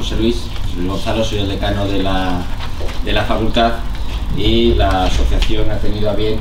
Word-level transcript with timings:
José 0.00 0.16
Luis, 0.16 0.44
Luis 0.76 0.88
Gonzalo, 0.88 1.22
soy 1.22 1.40
el 1.40 1.48
decano 1.48 1.86
de 1.86 2.02
la, 2.02 2.40
de 3.04 3.12
la 3.12 3.22
facultad 3.22 3.72
y 4.34 4.72
la 4.72 5.04
asociación 5.04 5.70
ha 5.70 5.76
tenido 5.76 6.08
a 6.08 6.14
bien 6.14 6.40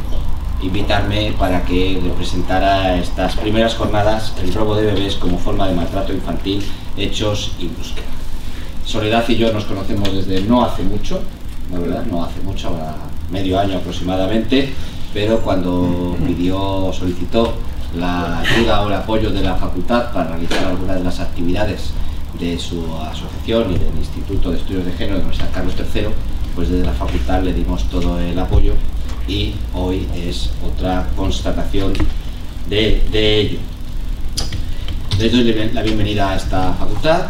invitarme 0.62 1.34
para 1.38 1.66
que 1.66 2.00
representara 2.02 2.96
estas 2.96 3.36
primeras 3.36 3.76
jornadas 3.76 4.34
el 4.42 4.54
robo 4.54 4.76
de 4.76 4.86
bebés 4.86 5.16
como 5.16 5.38
forma 5.38 5.68
de 5.68 5.76
maltrato 5.76 6.14
infantil, 6.14 6.64
hechos 6.96 7.52
y 7.60 7.68
búsqueda. 7.68 8.06
Soledad 8.86 9.26
y 9.28 9.36
yo 9.36 9.52
nos 9.52 9.66
conocemos 9.66 10.14
desde 10.14 10.40
no 10.44 10.64
hace 10.64 10.84
mucho, 10.84 11.22
la 11.70 11.80
verdad, 11.80 12.06
no 12.06 12.24
hace 12.24 12.40
mucho, 12.40 12.70
ahora 12.70 12.96
medio 13.30 13.60
año 13.60 13.78
aproximadamente, 13.78 14.74
pero 15.14 15.42
cuando 15.42 16.16
pidió, 16.26 16.94
solicitó 16.94 17.56
la 17.98 18.40
ayuda 18.40 18.84
o 18.84 18.88
el 18.88 18.94
apoyo 18.94 19.32
de 19.32 19.42
la 19.42 19.56
facultad 19.56 20.14
para 20.14 20.30
realizar 20.30 20.64
algunas 20.64 20.98
de 20.98 21.04
las 21.04 21.20
actividades 21.20 21.92
de 22.38 22.60
su 22.60 22.84
asociación 22.96 23.72
y 23.72 23.78
del 23.78 23.98
Instituto 23.98 24.52
de 24.52 24.58
Estudios 24.58 24.86
de 24.86 24.92
Género 24.92 25.16
de 25.16 25.20
la 25.20 25.26
Universidad 25.28 25.54
Carlos 25.54 25.74
III, 25.78 26.08
pues 26.56 26.70
desde 26.70 26.86
la 26.86 26.94
facultad 26.94 27.42
le 27.44 27.54
dimos 27.54 27.90
todo 27.90 28.20
el 28.20 28.38
apoyo 28.38 28.74
y 29.28 29.54
hoy 29.74 30.08
es 30.16 30.50
otra 30.66 31.08
constatación 31.16 31.94
de, 32.68 33.02
ello. 33.14 33.60
Les 35.18 35.32
doy 35.32 35.44
la 35.74 35.82
bienvenida 35.82 36.32
a 36.32 36.36
esta 36.36 36.74
facultad, 36.74 37.28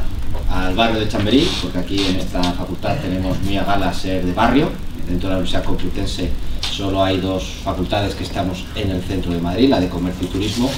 al 0.50 0.76
barrio 0.76 1.00
de 1.00 1.08
Chamberí, 1.08 1.48
porque 1.62 1.80
aquí 1.80 2.06
en 2.06 2.18
esta 2.18 2.42
facultad 2.42 2.98
tenemos 3.00 3.40
muy 3.42 3.58
a 3.58 3.64
gala 3.64 3.94
ser 3.94 4.26
de 4.26 4.34
barrio. 4.34 4.70
Dentro 5.08 5.28
de 5.28 5.34
la 5.34 5.40
Universidad 5.40 5.64
Complutense 5.64 6.30
solo 6.72 7.04
hay 7.04 7.20
dos 7.20 7.44
facultades 7.64 8.16
que 8.16 8.24
estamos 8.24 8.66
en 8.76 8.92
el 8.92 9.02
centro 9.02 9.32
de 9.32 9.40
Madrid, 9.40 9.70
la 9.70 9.80
de 9.80 9.90
Comercio 9.90 10.28
y 10.28 10.32
Turismo 10.32 10.70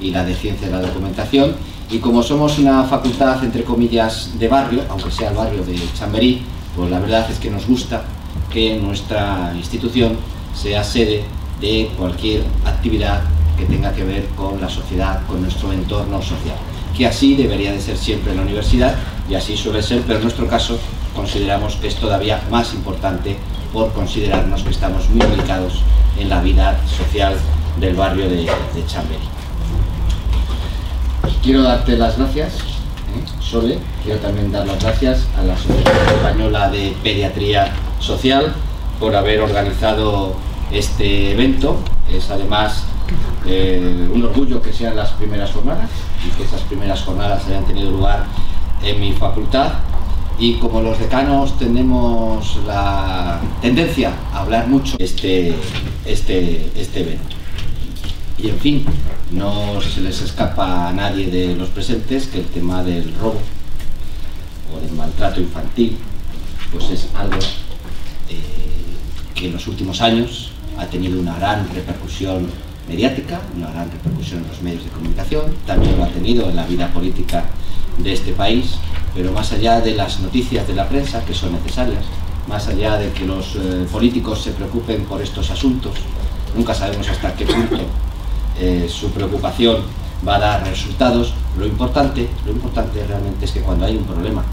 y 0.00 0.10
la 0.10 0.24
de 0.24 0.34
Ciencia 0.34 0.68
de 0.68 0.72
la 0.72 0.80
Documentación. 0.80 1.54
Y 1.90 1.98
como 1.98 2.22
somos 2.22 2.58
una 2.58 2.84
facultad, 2.84 3.42
entre 3.44 3.64
comillas, 3.64 4.38
de 4.38 4.48
barrio, 4.48 4.82
aunque 4.88 5.10
sea 5.10 5.30
el 5.30 5.36
barrio 5.36 5.64
de 5.64 5.76
Chamberí, 5.98 6.42
pues 6.76 6.90
la 6.90 7.00
verdad 7.00 7.28
es 7.30 7.38
que 7.38 7.50
nos 7.50 7.66
gusta 7.66 8.02
que 8.50 8.78
nuestra 8.78 9.52
institución 9.56 10.16
sea 10.54 10.84
sede 10.84 11.24
de 11.60 11.90
cualquier 11.96 12.42
actividad 12.64 13.22
que 13.58 13.64
tenga 13.66 13.92
que 13.92 14.04
ver 14.04 14.26
con 14.36 14.60
la 14.60 14.68
sociedad, 14.68 15.26
con 15.26 15.42
nuestro 15.42 15.72
entorno 15.72 16.22
social. 16.22 16.56
Que 16.96 17.06
así 17.06 17.36
debería 17.36 17.72
de 17.72 17.80
ser 17.80 17.96
siempre 17.96 18.32
en 18.32 18.38
la 18.38 18.44
universidad 18.44 18.94
y 19.28 19.34
así 19.34 19.56
suele 19.56 19.82
ser, 19.82 20.02
pero 20.02 20.16
en 20.16 20.22
nuestro 20.22 20.46
caso 20.46 20.78
consideramos 21.14 21.76
que 21.76 21.88
es 21.88 21.96
todavía 21.96 22.40
más 22.50 22.72
importante 22.72 23.36
por 23.72 23.92
considerarnos 23.92 24.62
que 24.62 24.70
estamos 24.70 25.08
muy 25.10 25.24
ubicados 25.26 25.82
en 26.18 26.28
la 26.28 26.40
vida 26.40 26.80
social 26.86 27.36
del 27.78 27.94
barrio 27.94 28.28
de, 28.28 28.36
de 28.36 28.86
Chamberí. 28.86 29.39
Quiero 31.42 31.62
darte 31.62 31.96
las 31.96 32.18
gracias, 32.18 32.54
¿eh? 32.54 33.40
Sole, 33.40 33.78
quiero 34.04 34.20
también 34.20 34.52
dar 34.52 34.66
las 34.66 34.82
gracias 34.82 35.26
a 35.38 35.42
la 35.42 35.54
Asociación 35.54 35.96
Española 36.16 36.70
de 36.70 36.94
Pediatría 37.02 37.72
Social 37.98 38.54
por 38.98 39.16
haber 39.16 39.40
organizado 39.40 40.34
este 40.70 41.32
evento. 41.32 41.78
Es 42.12 42.30
además 42.30 42.84
eh, 43.46 44.08
un 44.12 44.22
orgullo 44.22 44.60
que 44.62 44.72
sean 44.72 44.96
las 44.96 45.10
primeras 45.12 45.50
jornadas 45.52 45.90
y 46.26 46.30
que 46.36 46.44
esas 46.44 46.60
primeras 46.62 47.00
jornadas 47.02 47.46
hayan 47.46 47.64
tenido 47.64 47.90
lugar 47.90 48.26
en 48.82 49.00
mi 49.00 49.12
facultad 49.12 49.72
y 50.38 50.54
como 50.54 50.80
los 50.80 50.98
decanos 50.98 51.58
tenemos 51.58 52.58
la 52.66 53.40
tendencia 53.60 54.12
a 54.32 54.40
hablar 54.40 54.68
mucho 54.68 54.96
este, 54.98 55.54
este, 56.06 56.70
este 56.74 57.00
evento. 57.00 57.36
Y 58.38 58.48
en 58.48 58.58
fin, 58.58 58.86
no 59.32 59.80
se 59.80 60.00
les 60.00 60.20
escapa 60.22 60.88
a 60.88 60.92
nadie 60.92 61.30
de 61.30 61.54
los 61.54 61.68
presentes 61.68 62.26
que 62.26 62.40
el 62.40 62.46
tema 62.46 62.82
del 62.82 63.14
robo 63.14 63.40
o 64.74 64.80
del 64.80 64.92
maltrato 64.92 65.40
infantil 65.40 65.96
pues 66.72 66.90
es 66.90 67.08
algo 67.14 67.38
eh, 68.28 68.36
que 69.34 69.46
en 69.46 69.52
los 69.52 69.66
últimos 69.68 70.00
años 70.00 70.50
ha 70.78 70.86
tenido 70.86 71.20
una 71.20 71.36
gran 71.36 71.68
repercusión 71.72 72.48
mediática, 72.88 73.40
una 73.56 73.70
gran 73.70 73.90
repercusión 73.90 74.42
en 74.42 74.48
los 74.48 74.62
medios 74.62 74.84
de 74.84 74.90
comunicación, 74.90 75.54
también 75.66 75.96
lo 75.96 76.04
ha 76.04 76.08
tenido 76.08 76.48
en 76.48 76.56
la 76.56 76.66
vida 76.66 76.88
política 76.88 77.44
de 77.98 78.12
este 78.12 78.32
país, 78.32 78.76
pero 79.14 79.32
más 79.32 79.52
allá 79.52 79.80
de 79.80 79.94
las 79.94 80.20
noticias 80.20 80.66
de 80.66 80.74
la 80.74 80.88
prensa, 80.88 81.24
que 81.24 81.34
son 81.34 81.52
necesarias, 81.52 82.04
más 82.48 82.66
allá 82.66 82.96
de 82.96 83.12
que 83.12 83.24
los 83.26 83.54
eh, 83.56 83.86
políticos 83.92 84.42
se 84.42 84.52
preocupen 84.52 85.04
por 85.04 85.22
estos 85.22 85.50
asuntos, 85.50 85.94
nunca 86.56 86.74
sabemos 86.74 87.08
hasta 87.08 87.34
qué 87.34 87.44
punto 87.46 87.78
eh, 88.60 88.86
su 88.90 89.10
preocupación 89.10 89.78
va 90.26 90.36
a 90.36 90.38
dar 90.38 90.66
resultados. 90.66 91.32
Lo 91.58 91.66
importante, 91.66 92.28
lo 92.44 92.52
importante 92.52 93.04
realmente 93.06 93.46
es 93.46 93.52
que 93.52 93.60
cuando 93.60 93.86
hay 93.86 93.96
un 93.96 94.04
problema 94.04 94.44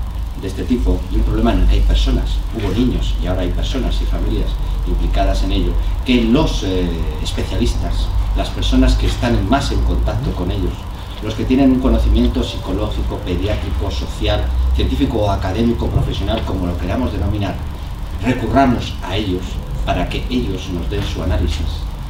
de 0.42 0.48
este 0.48 0.64
tipo, 0.64 0.98
y 1.12 1.18
un 1.18 1.24
problema 1.24 1.52
en 1.52 1.60
el 1.60 1.68
que 1.68 1.74
hay 1.76 1.82
personas, 1.82 2.38
hubo 2.56 2.72
niños 2.72 3.16
y 3.22 3.28
ahora 3.28 3.42
hay 3.42 3.50
personas 3.50 4.00
y 4.02 4.06
familias 4.06 4.50
implicadas 4.88 5.44
en 5.44 5.52
ello, 5.52 5.72
que 6.06 6.24
los 6.24 6.64
eh, 6.64 6.88
especialistas, 7.22 8.08
las 8.38 8.50
personas 8.50 8.96
que 8.96 9.08
están 9.08 9.50
más 9.50 9.72
en 9.72 9.82
contacto 9.82 10.32
con 10.32 10.52
ellos, 10.52 10.74
los 11.22 11.34
que 11.34 11.44
tienen 11.44 11.72
un 11.72 11.80
conocimiento 11.80 12.44
psicológico, 12.44 13.18
pediátrico, 13.26 13.92
social, 13.92 14.46
científico 14.76 15.18
o 15.18 15.32
académico, 15.32 15.88
profesional, 15.88 16.42
como 16.46 16.68
lo 16.68 16.78
queramos 16.78 17.12
denominar, 17.12 17.56
recurramos 18.24 18.94
a 19.04 19.18
ellos 19.18 19.42
para 19.86 20.08
que 20.08 20.24
ellos 20.30 20.70
nos 20.74 20.90
den 20.90 21.04
su 21.04 21.22
análisis 21.24 21.66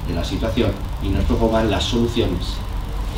de 0.07 0.13
la 0.13 0.23
situación 0.23 0.71
y 1.03 1.09
nos 1.09 1.23
propongan 1.25 1.69
las 1.69 1.83
soluciones 1.83 2.57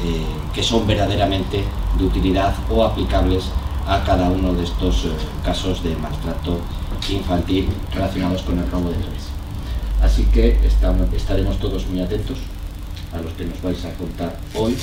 eh, 0.04 0.24
que 0.54 0.64
son 0.64 0.88
verdaderamente 0.88 1.64
de 1.98 2.06
utilidad 2.06 2.54
o 2.70 2.84
aplicables 2.84 3.46
a 3.88 4.04
cada 4.04 4.30
uno 4.30 4.54
de 4.54 4.64
estos 4.64 5.06
eh, 5.06 5.10
casos 5.44 5.84
de 5.84 5.96
maltrato 5.96 6.58
infantil 7.10 7.68
relacionados 7.94 8.44
con 8.44 8.60
el 8.60 8.70
robo 8.70 8.90
de 8.90 8.98
bebés. 8.98 9.30
Así 10.02 10.24
que 10.26 10.58
estaremos 11.16 11.60
todos 11.60 11.86
muy 11.88 12.02
atentos 12.02 12.38
a 13.14 13.22
los 13.22 13.34
que 13.34 13.46
nos 13.46 13.62
vais 13.62 13.84
a 13.86 13.94
contar 13.96 14.38
hoy 14.56 14.78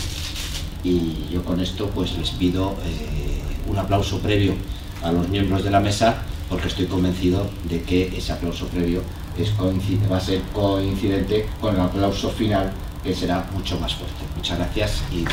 y 0.85 1.29
yo 1.31 1.43
con 1.45 1.61
esto 1.61 1.91
pues 1.95 2.17
les 2.19 2.31
pido 2.31 2.75
eh, 2.85 3.41
un 3.69 3.79
aplauso 3.79 4.19
previo 4.19 4.55
a 5.03 5.13
los 5.13 5.29
miembros 5.29 5.65
de 5.65 5.71
la 5.71 5.81
mesa 5.81 6.23
porque 6.51 6.69
estoy 6.69 6.87
convencido 6.87 7.49
de 7.69 7.83
que 7.83 8.17
ese 8.17 8.33
aplauso 8.33 8.67
previo 8.67 9.03
es 9.39 9.53
va 9.59 10.17
a 10.17 10.21
ser 10.21 10.41
coincidente 10.53 11.47
con 11.61 11.75
el 11.75 11.81
aplauso 11.81 12.31
final 12.31 12.73
que 13.07 13.15
será 13.15 13.47
mucho 13.53 13.79
más 13.79 13.95
fuerte. 13.95 14.25
Muchas 14.37 14.59
gracias 14.59 15.03
y 15.13 15.25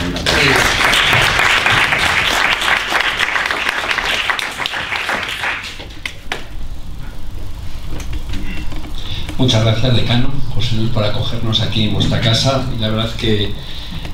Muchas 9.40 9.64
gracias, 9.64 9.96
decano 9.96 10.30
José 10.54 10.76
Luis, 10.76 10.92
por 10.92 11.04
acogernos 11.04 11.62
aquí 11.62 11.86
en 11.86 11.96
vuestra 11.96 12.22
casa. 12.22 12.64
Y 12.78 12.80
la 12.80 12.90
verdad 12.90 13.12
que 13.16 13.52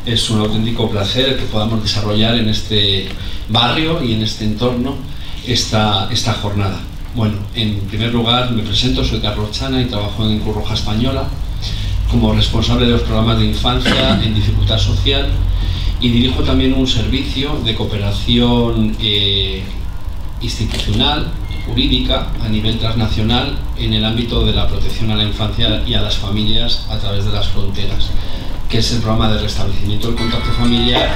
es 0.06 0.30
un 0.30 0.40
auténtico 0.40 0.90
placer 0.90 1.38
que 1.38 1.44
podamos 1.44 1.84
desarrollar 1.84 2.36
en 2.36 2.48
este 2.48 3.10
barrio 3.50 4.02
y 4.02 4.14
en 4.14 4.24
este 4.24 4.46
entorno 4.46 4.96
esta, 5.46 6.08
esta 6.12 6.34
jornada. 6.34 6.80
Bueno, 7.14 7.36
en 7.54 7.82
primer 7.82 8.14
lugar 8.14 8.52
me 8.52 8.64
presento, 8.64 9.04
soy 9.04 9.20
Carlos 9.20 9.52
Chana 9.52 9.82
y 9.82 9.86
trabajo 9.86 10.26
en 10.26 10.40
Cruz 10.40 10.56
Roja 10.56 10.76
Española 10.76 11.28
como 12.10 12.34
responsable 12.34 12.86
de 12.86 12.92
los 12.92 13.02
programas 13.02 13.40
de 13.40 13.46
infancia 13.46 14.22
en 14.24 14.34
dificultad 14.34 14.78
social 14.78 15.30
y 16.02 16.10
dirijo 16.10 16.44
también 16.44 16.74
un 16.74 16.88
servicio 16.88 17.60
de 17.64 17.76
cooperación 17.76 18.96
eh, 19.00 19.64
institucional, 20.42 21.32
jurídica, 21.66 22.32
a 22.44 22.50
nivel 22.50 22.80
transnacional 22.80 23.58
en 23.78 23.94
el 23.94 24.06
ámbito 24.06 24.46
de 24.46 24.54
la 24.54 24.68
protección 24.68 25.12
a 25.12 25.16
la 25.16 25.24
infancia 25.24 25.84
y 25.86 25.94
a 25.94 26.02
las 26.02 26.18
familias 26.18 26.86
a 26.90 26.98
través 26.98 27.26
de 27.26 27.32
las 27.32 27.48
fronteras 27.50 28.10
que 28.70 28.78
es 28.78 28.92
el 28.92 29.00
programa 29.00 29.34
de 29.34 29.42
restablecimiento 29.42 30.10
del 30.10 30.18
contacto 30.18 30.52
familiar 30.52 31.10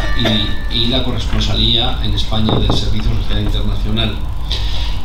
y, 0.74 0.88
la 0.88 1.04
corresponsalía 1.04 2.00
en 2.04 2.14
España 2.14 2.54
del 2.56 2.72
Servicio 2.76 3.12
Social 3.16 3.44
Internacional. 3.44 4.16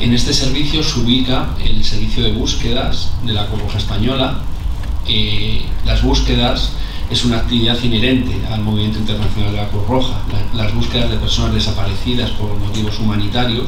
En 0.01 0.15
este 0.15 0.33
servicio 0.33 0.83
se 0.83 1.01
ubica 1.01 1.51
el 1.63 1.85
servicio 1.85 2.23
de 2.23 2.33
búsquedas 2.33 3.13
de 3.25 3.35
la 3.35 3.47
Cruz 3.47 3.75
Española. 3.75 4.39
Eh, 5.07 5.63
las 5.85 6.03
búsquedas 6.03 6.73
es 7.11 7.25
una 7.25 7.39
actividad 7.39 7.83
inherente 7.83 8.35
al 8.51 8.63
movimiento 8.63 8.99
internacional 8.99 9.53
de 9.53 9.57
la 9.59 9.69
Cruz 9.69 9.87
Roja. 9.87 10.15
las 10.55 10.75
búsquedas 10.75 11.11
de 11.11 11.17
personas 11.17 11.55
desaparecidas 11.55 12.31
por 12.33 12.55
motivos 12.59 12.99
humanitarios 12.99 13.67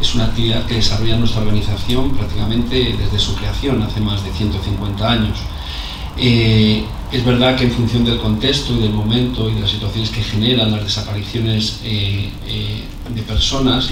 es 0.00 0.14
una 0.14 0.26
actividad 0.26 0.64
que 0.66 0.74
desarrolla 0.74 1.16
nuestra 1.16 1.40
organización 1.40 2.10
prácticamente 2.12 2.96
desde 2.96 3.18
su 3.18 3.34
creación, 3.34 3.82
hace 3.82 4.00
más 4.00 4.22
de 4.22 4.30
150 4.30 5.10
años. 5.10 5.38
Eh, 6.18 6.84
es 7.12 7.24
verdad 7.24 7.56
que 7.56 7.64
en 7.64 7.72
función 7.72 8.04
del 8.04 8.18
contexto 8.18 8.74
y 8.74 8.80
del 8.80 8.92
momento 8.92 9.50
y 9.50 9.54
de 9.54 9.60
las 9.60 9.70
situaciones 9.70 10.10
que 10.10 10.22
generan 10.22 10.70
las 10.70 10.84
desapariciones 10.84 11.80
eh, 11.84 12.30
de 13.14 13.22
personas, 13.22 13.90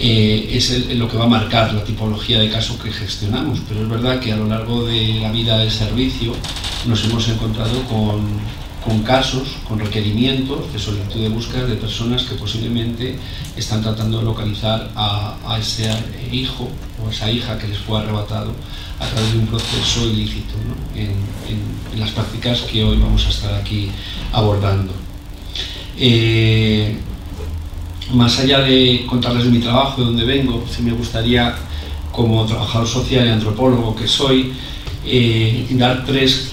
eh, 0.00 0.48
es 0.52 0.94
lo 0.96 1.08
que 1.08 1.16
va 1.16 1.24
a 1.24 1.28
marcar 1.28 1.74
la 1.74 1.82
tipología 1.82 2.38
de 2.38 2.48
caso 2.48 2.78
que 2.78 2.92
gestionamos. 2.92 3.60
Pero 3.68 3.82
es 3.82 3.88
verdad 3.88 4.20
que 4.20 4.32
a 4.32 4.36
lo 4.36 4.46
largo 4.46 4.86
de 4.86 5.18
la 5.20 5.32
vida 5.32 5.58
del 5.58 5.70
servicio 5.70 6.34
nos 6.86 7.04
hemos 7.04 7.28
encontrado 7.28 7.82
con, 7.82 9.02
casos, 9.02 9.56
con 9.68 9.78
requerimientos 9.78 10.72
de 10.72 10.78
solicitud 10.78 11.20
de 11.20 11.28
búsqueda 11.28 11.66
de 11.66 11.74
personas 11.74 12.22
que 12.22 12.36
posiblemente 12.36 13.18
están 13.56 13.82
tratando 13.82 14.18
de 14.18 14.24
localizar 14.24 14.90
a, 14.94 15.58
ese 15.60 15.90
hijo 16.32 16.68
o 17.04 17.10
esa 17.10 17.30
hija 17.30 17.58
que 17.58 17.68
les 17.68 17.78
fue 17.78 17.98
arrebatado 17.98 18.52
a 18.98 19.06
través 19.06 19.32
de 19.32 19.38
un 19.40 19.46
proceso 19.46 20.06
ilícito 20.06 20.54
en, 20.94 21.98
las 21.98 22.10
prácticas 22.10 22.60
que 22.62 22.84
hoy 22.84 22.96
vamos 22.96 23.26
a 23.26 23.30
estar 23.30 23.54
aquí 23.54 23.90
abordando. 24.32 24.92
Eh, 25.98 26.96
más 28.12 28.38
allá 28.38 28.60
de 28.60 29.04
contarles 29.06 29.44
de 29.44 29.50
mi 29.50 29.58
trabajo, 29.58 30.00
de 30.00 30.06
dónde 30.06 30.24
vengo, 30.24 30.64
sí 30.70 30.82
me 30.82 30.92
gustaría, 30.92 31.54
como 32.12 32.44
trabajador 32.46 32.88
social 32.88 33.26
y 33.26 33.30
antropólogo 33.30 33.94
que 33.94 34.08
soy, 34.08 34.52
eh, 35.04 35.66
dar 35.70 36.04
tres 36.04 36.52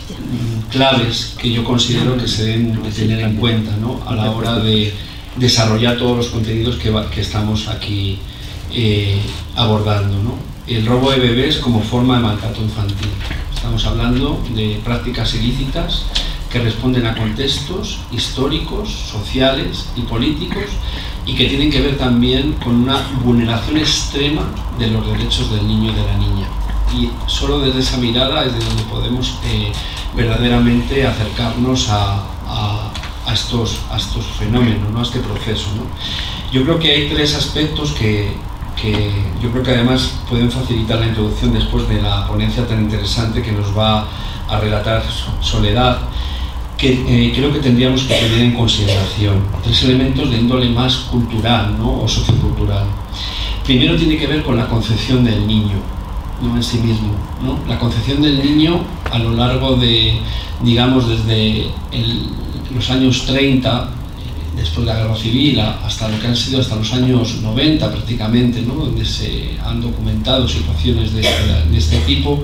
claves 0.72 1.36
que 1.38 1.52
yo 1.52 1.64
considero 1.64 2.18
que 2.18 2.28
se 2.28 2.46
deben 2.46 2.82
tener 2.92 3.20
en 3.22 3.36
cuenta 3.38 3.72
a 4.06 4.16
la 4.16 4.32
hora 4.32 4.60
de 4.60 4.94
desarrollar 5.38 5.98
todos 5.98 6.18
los 6.18 6.28
contenidos 6.28 6.78
que, 6.78 7.22
estamos 7.22 7.68
aquí 7.68 8.20
eh, 8.74 9.18
abordando. 9.56 10.38
El 10.68 10.86
robo 10.86 11.12
de 11.12 11.20
bebés 11.20 11.58
como 11.58 11.82
forma 11.82 12.18
de 12.18 12.24
maltrato 12.24 12.62
infantil. 12.62 13.10
Estamos 13.54 13.86
hablando 13.86 14.44
de 14.56 14.80
prácticas 14.84 15.36
ilícitas 15.36 16.06
que 16.52 16.60
responden 16.60 17.06
a 17.06 17.16
contextos 17.16 18.00
históricos, 18.12 18.90
sociales 19.12 19.90
y 19.96 20.02
políticos 20.02 20.66
y 21.26 21.34
que 21.34 21.46
tienen 21.46 21.72
que 21.72 21.82
ver 21.82 21.98
también 21.98 22.54
con 22.64 22.84
una 22.84 23.02
vulneración 23.24 23.78
extrema 23.78 24.44
de 24.78 24.88
los 24.88 25.06
derechos 25.08 25.52
del 25.52 25.68
niño 25.68 25.92
y 25.92 25.96
de 25.96 26.06
la 26.06 26.18
niña. 26.18 26.48
Y 26.94 27.10
solo 27.28 27.60
desde 27.60 27.80
esa 27.80 27.98
mirada 27.98 28.46
es 28.46 28.54
de 28.54 28.64
donde 28.64 28.84
podemos 28.84 29.40
eh, 29.46 29.72
verdaderamente 30.16 31.06
acercarnos 31.06 31.88
a, 31.90 32.92
estos, 33.34 33.80
a 33.92 33.98
estos 33.98 34.26
fenómenos, 34.38 34.96
a 34.96 35.02
este 35.02 35.20
proceso. 35.20 35.68
Yo 36.52 36.64
creo 36.64 36.80
que 36.80 36.92
hay 36.92 37.10
tres 37.10 37.36
aspectos 37.36 37.92
que, 37.94 38.38
que 38.80 39.12
yo 39.42 39.52
creo 39.52 39.64
que 39.64 39.72
además 39.72 40.20
pueden 40.30 40.52
facilitar 40.52 41.00
la 41.00 41.08
introducción 41.08 41.54
después 41.54 41.90
de 41.90 42.02
la 42.02 42.28
ponencia 42.28 42.68
tan 42.68 42.84
interesante 42.84 43.42
que 43.42 43.52
nos 43.52 43.76
va 43.76 44.08
a 44.48 44.60
relatar 44.60 45.04
Soledad 45.42 45.98
que 46.86 47.28
eh, 47.28 47.34
creo 47.34 47.52
que 47.52 47.60
tendríamos 47.60 48.04
que 48.04 48.14
tener 48.14 48.42
en 48.42 48.54
consideración. 48.54 49.42
Tres 49.64 49.84
elementos 49.84 50.30
de 50.30 50.38
índole 50.38 50.70
más 50.70 50.96
cultural 51.12 51.76
¿no? 51.80 52.02
o 52.02 52.08
sociocultural. 52.08 52.86
Primero 53.64 53.96
tiene 53.96 54.18
que 54.18 54.28
ver 54.28 54.44
con 54.44 54.56
la 54.56 54.68
concepción 54.68 55.24
del 55.24 55.48
niño, 55.48 55.78
no 56.44 56.56
en 56.56 56.62
sí 56.62 56.78
mismo. 56.78 57.16
¿no? 57.44 57.58
La 57.68 57.80
concepción 57.80 58.22
del 58.22 58.38
niño 58.38 58.82
a 59.12 59.18
lo 59.18 59.32
largo 59.32 59.76
de, 59.78 60.20
digamos, 60.62 61.10
desde 61.10 61.66
los 62.74 62.90
años 62.92 63.26
30, 63.26 63.90
después 64.56 64.86
de 64.86 64.94
la 64.94 65.00
guerra 65.00 65.16
civil, 65.16 65.60
hasta 65.60 66.08
lo 66.08 66.20
que 66.20 66.28
han 66.28 66.36
sido 66.36 66.62
hasta 66.62 66.76
los 66.76 66.94
años 66.94 67.42
90 67.42 67.92
prácticamente, 67.92 68.62
¿no? 68.62 68.76
donde 68.76 69.04
se 69.06 69.58
han 69.66 69.82
documentado 69.82 70.48
situaciones 70.48 71.14
de, 71.14 71.22
de 71.22 71.78
este 71.78 71.98
tipo, 72.02 72.44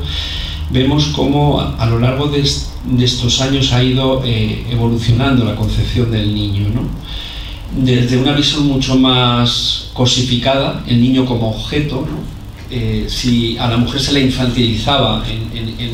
vemos 0.71 1.07
cómo 1.07 1.59
a, 1.61 1.85
lo 1.85 1.99
largo 1.99 2.27
de, 2.27 2.39
estos 3.03 3.41
años 3.41 3.73
ha 3.73 3.83
ido 3.83 4.23
eh, 4.25 4.65
evolucionando 4.69 5.45
la 5.45 5.55
concepción 5.55 6.11
del 6.11 6.33
niño. 6.33 6.67
Desde 7.75 8.17
una 8.17 8.33
visión 8.33 8.67
mucho 8.67 8.95
más 8.95 9.89
cosificada, 9.93 10.83
el 10.87 11.01
niño 11.01 11.25
como 11.25 11.51
objeto, 11.51 12.05
eh, 12.69 13.05
si 13.09 13.57
a 13.57 13.67
la 13.67 13.77
mujer 13.77 13.99
se 13.99 14.13
le 14.13 14.21
infantilizaba 14.21 15.23
en, 15.27 15.41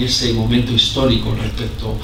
ese 0.01 0.31
momento 0.33 0.71
histórico 0.73 1.35
respecto 1.35 1.97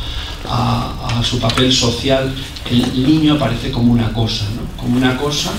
a, 0.49 1.21
su 1.23 1.39
papel 1.39 1.71
social, 1.71 2.33
el 2.69 3.03
niño 3.07 3.35
aparece 3.35 3.71
como 3.71 3.93
una 3.93 4.11
cosa, 4.11 4.45
como 4.77 4.97
una 4.97 5.15
cosa 5.15 5.51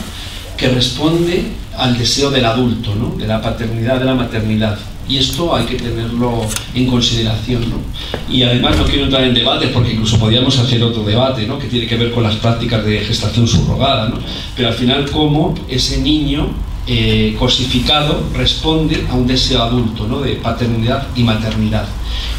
que 0.56 0.69
responde 0.69 1.44
al 1.78 1.96
deseo 1.96 2.31
del 2.31 2.44
adulto, 2.44 2.93
de 3.17 3.26
la 3.26 3.40
paternidad, 3.40 4.00
de 4.00 4.05
la 4.05 4.14
maternidad. 4.14 4.78
Y 5.08 5.18
esto 5.18 5.54
hay 5.54 5.66
que 5.66 5.76
tenerlo 5.76 6.40
en 6.74 6.86
consideración. 6.86 7.64
Y 8.28 8.42
además 8.42 8.76
no 8.78 8.84
quiero 8.84 9.04
entrar 9.04 9.24
en 9.24 9.34
debate, 9.34 9.68
porque 9.68 9.92
incluso 9.92 10.18
podríamos 10.18 10.58
hacer 10.58 10.82
otro 10.82 11.02
debate, 11.04 11.46
¿no? 11.46 11.58
que 11.58 11.66
tiene 11.66 11.86
que 11.86 11.96
ver 11.96 12.10
con 12.10 12.22
las 12.22 12.36
prácticas 12.36 12.84
de 12.84 13.00
gestación 13.00 13.46
subrogada. 13.46 14.08
¿no? 14.08 14.18
Pero 14.56 14.68
al 14.68 14.74
final, 14.74 15.10
cómo 15.10 15.54
ese 15.68 16.00
niño 16.00 16.48
eh, 16.86 17.34
cosificado 17.38 18.24
responde 18.34 19.06
a 19.10 19.14
un 19.14 19.26
deseo 19.26 19.62
adulto 19.62 20.06
¿no? 20.06 20.20
de 20.20 20.36
paternidad 20.36 21.06
y 21.14 21.22
maternidad. 21.22 21.86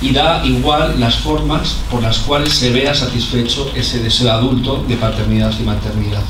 Y 0.01 0.11
da 0.11 0.44
igual 0.45 1.00
las 1.00 1.15
formas 1.15 1.77
por 1.89 2.01
las 2.01 2.18
cuales 2.19 2.53
se 2.53 2.71
vea 2.71 2.94
satisfecho 2.94 3.71
ese 3.75 4.00
deseo 4.00 4.31
adulto 4.31 4.83
de 4.88 4.95
paternidad 4.95 5.53
y 5.59 5.63
maternidad 5.63 6.23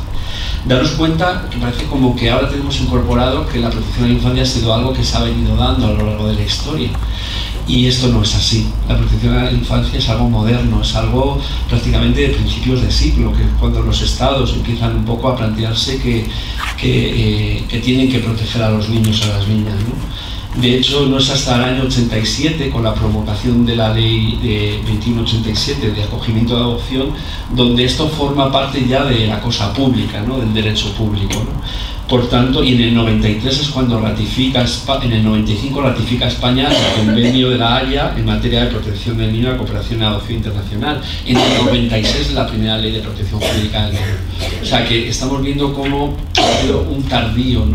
daros 0.66 0.92
cuenta 0.92 1.48
que 1.50 1.58
parece 1.58 1.86
como 1.86 2.16
que 2.16 2.30
ahora 2.30 2.50
tenemos 2.50 2.80
incorporado 2.82 3.48
que 3.48 3.60
la 3.60 3.70
protección 3.70 4.06
a 4.06 4.08
la 4.08 4.14
infancia 4.14 4.44
ha 4.44 4.46
sido 4.46 4.74
algo 4.74 4.94
que 4.94 5.04
se 5.04 5.16
ha 5.16 5.24
venido 5.24 5.56
dando 5.56 5.88
a 5.88 5.92
lo 5.92 6.06
largo 6.06 6.28
de 6.28 6.36
la 6.36 6.44
historia. 6.44 6.90
Y 7.68 7.88
esto 7.88 8.10
no 8.10 8.22
es 8.22 8.36
así. 8.36 8.68
La 8.88 8.96
protección 8.96 9.36
a 9.38 9.46
la 9.46 9.52
infancia 9.52 9.98
es 9.98 10.10
algo 10.10 10.30
moderno, 10.30 10.82
es 10.82 10.96
algo 10.96 11.40
prácticamente 11.68 12.22
de 12.22 12.30
principios 12.30 12.82
de 12.82 12.92
siglo, 12.92 13.34
que 13.34 13.44
cuando 13.60 13.82
los 13.82 14.02
estados 14.02 14.54
empiezan 14.54 14.98
un 14.98 15.06
poco 15.06 15.30
a 15.30 15.36
plantearse 15.36 15.98
que, 16.00 16.28
que, 16.78 17.58
eh, 17.72 17.82
tienen 17.84 18.12
que 18.12 18.20
proteger 18.20 18.62
a 18.62 18.70
los 18.70 18.90
niños, 18.90 19.22
a 19.24 19.38
las 19.38 19.48
niñas. 19.48 19.76
De 20.62 20.78
hecho, 20.78 21.06
no 21.06 21.18
es 21.18 21.30
hasta 21.30 21.56
el 21.58 21.64
año 21.64 21.84
87, 21.84 22.70
con 22.70 22.84
la 22.84 22.94
promulgación 22.94 23.66
de 23.66 23.76
la 23.76 23.94
ley 23.94 24.40
de 24.42 24.78
2187 24.84 25.92
de 25.92 26.04
acogimiento 26.04 26.56
de 26.56 26.62
adopción, 26.62 27.10
donde 27.54 27.84
esto 27.84 28.08
forma 28.08 28.50
parte 28.50 28.86
ya 28.88 29.04
de 29.04 29.28
la 29.28 29.42
cosa 29.42 29.74
pública, 29.74 30.22
¿no? 30.22 30.38
del 30.38 30.54
derecho 30.54 30.94
público. 30.94 31.44
Por 32.10 32.30
tanto, 32.30 32.64
y 32.64 32.74
en 32.74 32.82
el 32.82 32.94
93 32.94 33.60
es 33.60 33.70
cuando 33.70 34.00
ratifica, 34.00 34.64
en 35.02 35.12
el 35.12 35.24
95 35.24 35.82
ratifica 35.82 36.28
España 36.28 36.70
el 36.70 37.06
convenio 37.06 37.50
de 37.50 37.58
la 37.58 37.78
Haya 37.78 38.14
en 38.16 38.26
materia 38.26 38.66
de 38.66 38.68
protección 38.72 39.18
del 39.18 39.34
niño 39.34 39.52
la 39.52 39.58
cooperación 39.58 40.02
en 40.02 40.08
adopción 40.08 40.38
internacional. 40.38 41.02
En 41.26 41.38
el 41.38 41.66
96 41.66 42.28
es 42.28 42.34
la 42.34 42.48
primera 42.48 42.78
ley 42.78 42.92
de 42.92 43.00
protección 43.00 43.40
jurídica 43.40 43.86
del 43.86 43.94
niño. 43.94 44.06
O 44.62 44.66
sea 44.66 44.86
que 44.88 45.10
estamos 45.10 45.42
viendo 45.42 45.74
cómo 45.74 46.16
ha 46.38 46.78
un 46.90 47.04
tardío. 47.04 47.66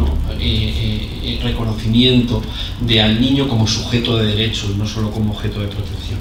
Eh, 0.41 0.73
eh, 0.75 1.09
eh, 1.23 1.41
reconocimiento 1.43 2.41
de 2.81 3.03
al 3.03 3.21
niño 3.21 3.47
como 3.47 3.67
sujeto 3.67 4.17
de 4.17 4.29
derechos, 4.29 4.75
no 4.77 4.87
solo 4.87 5.11
como 5.11 5.33
objeto 5.33 5.61
de 5.61 5.67
protección. 5.67 6.19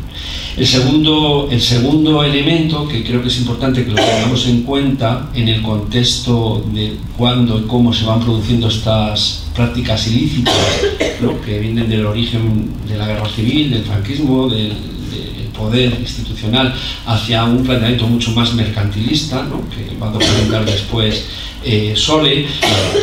El 0.57 0.67
segundo, 0.67 1.47
el 1.51 1.61
segundo 1.61 2.23
elemento 2.23 2.87
que 2.87 3.03
creo 3.03 3.21
que 3.21 3.29
es 3.29 3.37
importante 3.39 3.85
que 3.85 3.91
lo 3.91 3.95
tengamos 3.95 4.47
en 4.47 4.63
cuenta 4.63 5.29
en 5.33 5.47
el 5.47 5.61
contexto 5.61 6.65
de 6.73 6.97
cuándo 7.17 7.59
y 7.59 7.63
cómo 7.63 7.93
se 7.93 8.05
van 8.05 8.19
produciendo 8.19 8.67
estas 8.67 9.45
prácticas 9.55 10.07
ilícitas, 10.07 10.55
que 11.45 11.59
vienen 11.59 11.89
del 11.89 12.05
origen 12.05 12.71
de 12.87 12.97
la 12.97 13.07
guerra 13.07 13.29
civil, 13.29 13.71
del 13.71 13.83
franquismo, 13.83 14.49
del, 14.49 14.73
poder 15.57 15.93
institucional, 15.99 16.73
hacia 17.05 17.43
un 17.43 17.65
planteamiento 17.65 18.07
mucho 18.07 18.31
más 18.31 18.53
mercantilista, 18.53 19.45
que 19.75 19.97
va 19.97 20.07
a 20.07 20.11
documentar 20.11 20.63
después 20.63 21.25
eh, 21.65 21.93
Sole, 21.97 22.45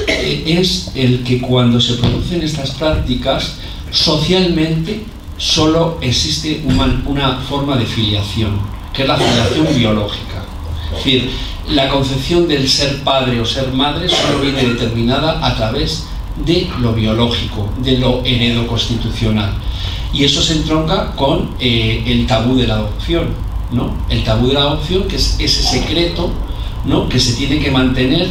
eh, 0.09 0.45
es 0.47 0.91
el 0.95 1.23
que 1.23 1.39
cuando 1.39 1.79
se 1.79 1.95
producen 1.95 2.41
estas 2.41 2.71
prácticas, 2.71 3.57
socialmente 3.91 5.03
solo 5.37 5.99
existe 6.01 6.63
una, 6.65 7.39
forma 7.49 7.77
de 7.77 7.87
filiación, 7.87 8.59
que 8.93 9.03
es 9.03 9.09
la 9.09 9.17
filiación 9.17 9.67
biológica. 9.77 10.45
Es 10.91 11.05
decir, 11.05 11.31
la 11.69 11.89
concepción 11.89 12.47
del 12.47 12.69
ser 12.69 13.03
padre 13.03 13.41
o 13.41 13.45
ser 13.45 13.73
madre 13.73 14.09
solo 14.09 14.41
viene 14.41 14.63
determinada 14.63 15.45
a 15.45 15.57
través 15.57 16.07
de 16.45 16.69
lo 16.81 16.93
biológico, 16.93 17.69
de 17.79 17.99
lo 17.99 18.25
heredo 18.25 18.67
constitucional. 18.67 19.53
Y 20.13 20.25
eso 20.25 20.41
se 20.41 20.55
entronca 20.55 21.13
con 21.13 21.51
eh, 21.59 22.03
el 22.07 22.27
tabú 22.27 22.57
de 22.57 22.67
la 22.67 22.75
adopción. 22.75 23.47
¿no? 23.73 23.97
El 24.09 24.23
tabú 24.23 24.49
de 24.49 24.55
la 24.55 24.61
adopción, 24.61 25.09
que 25.09 25.17
es 25.17 25.37
ese 25.39 25.63
secreto 25.63 26.31
¿no? 26.85 27.09
que 27.09 27.19
se 27.19 27.35
tiene 27.35 27.59
que 27.59 27.71
mantener 27.71 28.29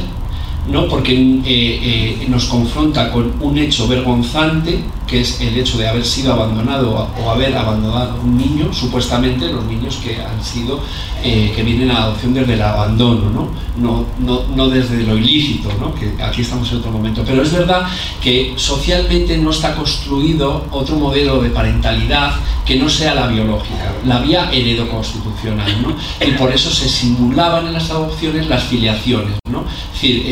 ¿no? 0.72 0.88
porque 0.88 1.14
eh, 1.14 1.42
eh, 1.46 2.26
nos 2.30 2.46
confronta 2.46 3.12
con 3.12 3.34
un 3.42 3.58
hecho 3.58 3.88
vergonzante, 3.88 4.84
que 5.08 5.22
es 5.22 5.40
el 5.42 5.58
hecho 5.58 5.78
de 5.78 5.88
haber 5.88 6.06
sido 6.06 6.34
abandonado 6.34 7.10
o 7.24 7.30
haber 7.30 7.56
abandonado 7.56 8.20
un 8.22 8.38
niño, 8.38 8.74
supuestamente 8.74 9.52
los 9.52 9.64
niños 9.66 9.98
que 9.98 10.22
han 10.22 10.44
sido, 10.44 10.80
eh, 11.24 11.52
que 11.56 11.64
vienen 11.64 11.92
a 11.92 12.04
adopción 12.04 12.34
desde 12.34 12.54
el 12.54 12.62
abandono, 12.62 13.30
¿no? 13.30 13.50
No, 13.78 14.06
no, 14.20 14.44
no 14.56 14.70
desde 14.70 15.04
lo 15.04 15.18
ilícito, 15.18 15.70
¿no? 15.80 15.94
que 15.94 16.14
aquí 16.24 16.42
estamos 16.42 16.72
en 16.72 16.78
otro 16.78 16.92
momento. 16.92 17.24
Pero 17.26 17.42
es 17.42 17.52
verdad 17.52 17.88
que 18.22 18.54
socialmente 18.56 19.38
no 19.38 19.50
está 19.50 19.76
construido 19.76 20.66
otro 20.72 20.96
modelo 20.96 21.42
de 21.42 21.50
parentalidad 21.50 22.32
que 22.66 22.78
no 22.78 22.88
sea 22.88 23.14
la 23.14 23.28
biológica, 23.28 23.94
la 24.06 24.20
vía 24.20 24.50
heredo-constitucional, 24.52 25.82
¿no? 25.82 25.96
y 26.26 26.32
por 26.32 26.54
eso 26.54 26.70
se 26.70 26.88
simulaban 26.88 27.68
en 27.68 27.74
las 27.74 27.90
adopciones 27.92 28.48
las 28.48 28.64
filiaciones. 28.64 29.38
¿no? 29.50 29.66
Es 29.94 30.02
decir, 30.02 30.26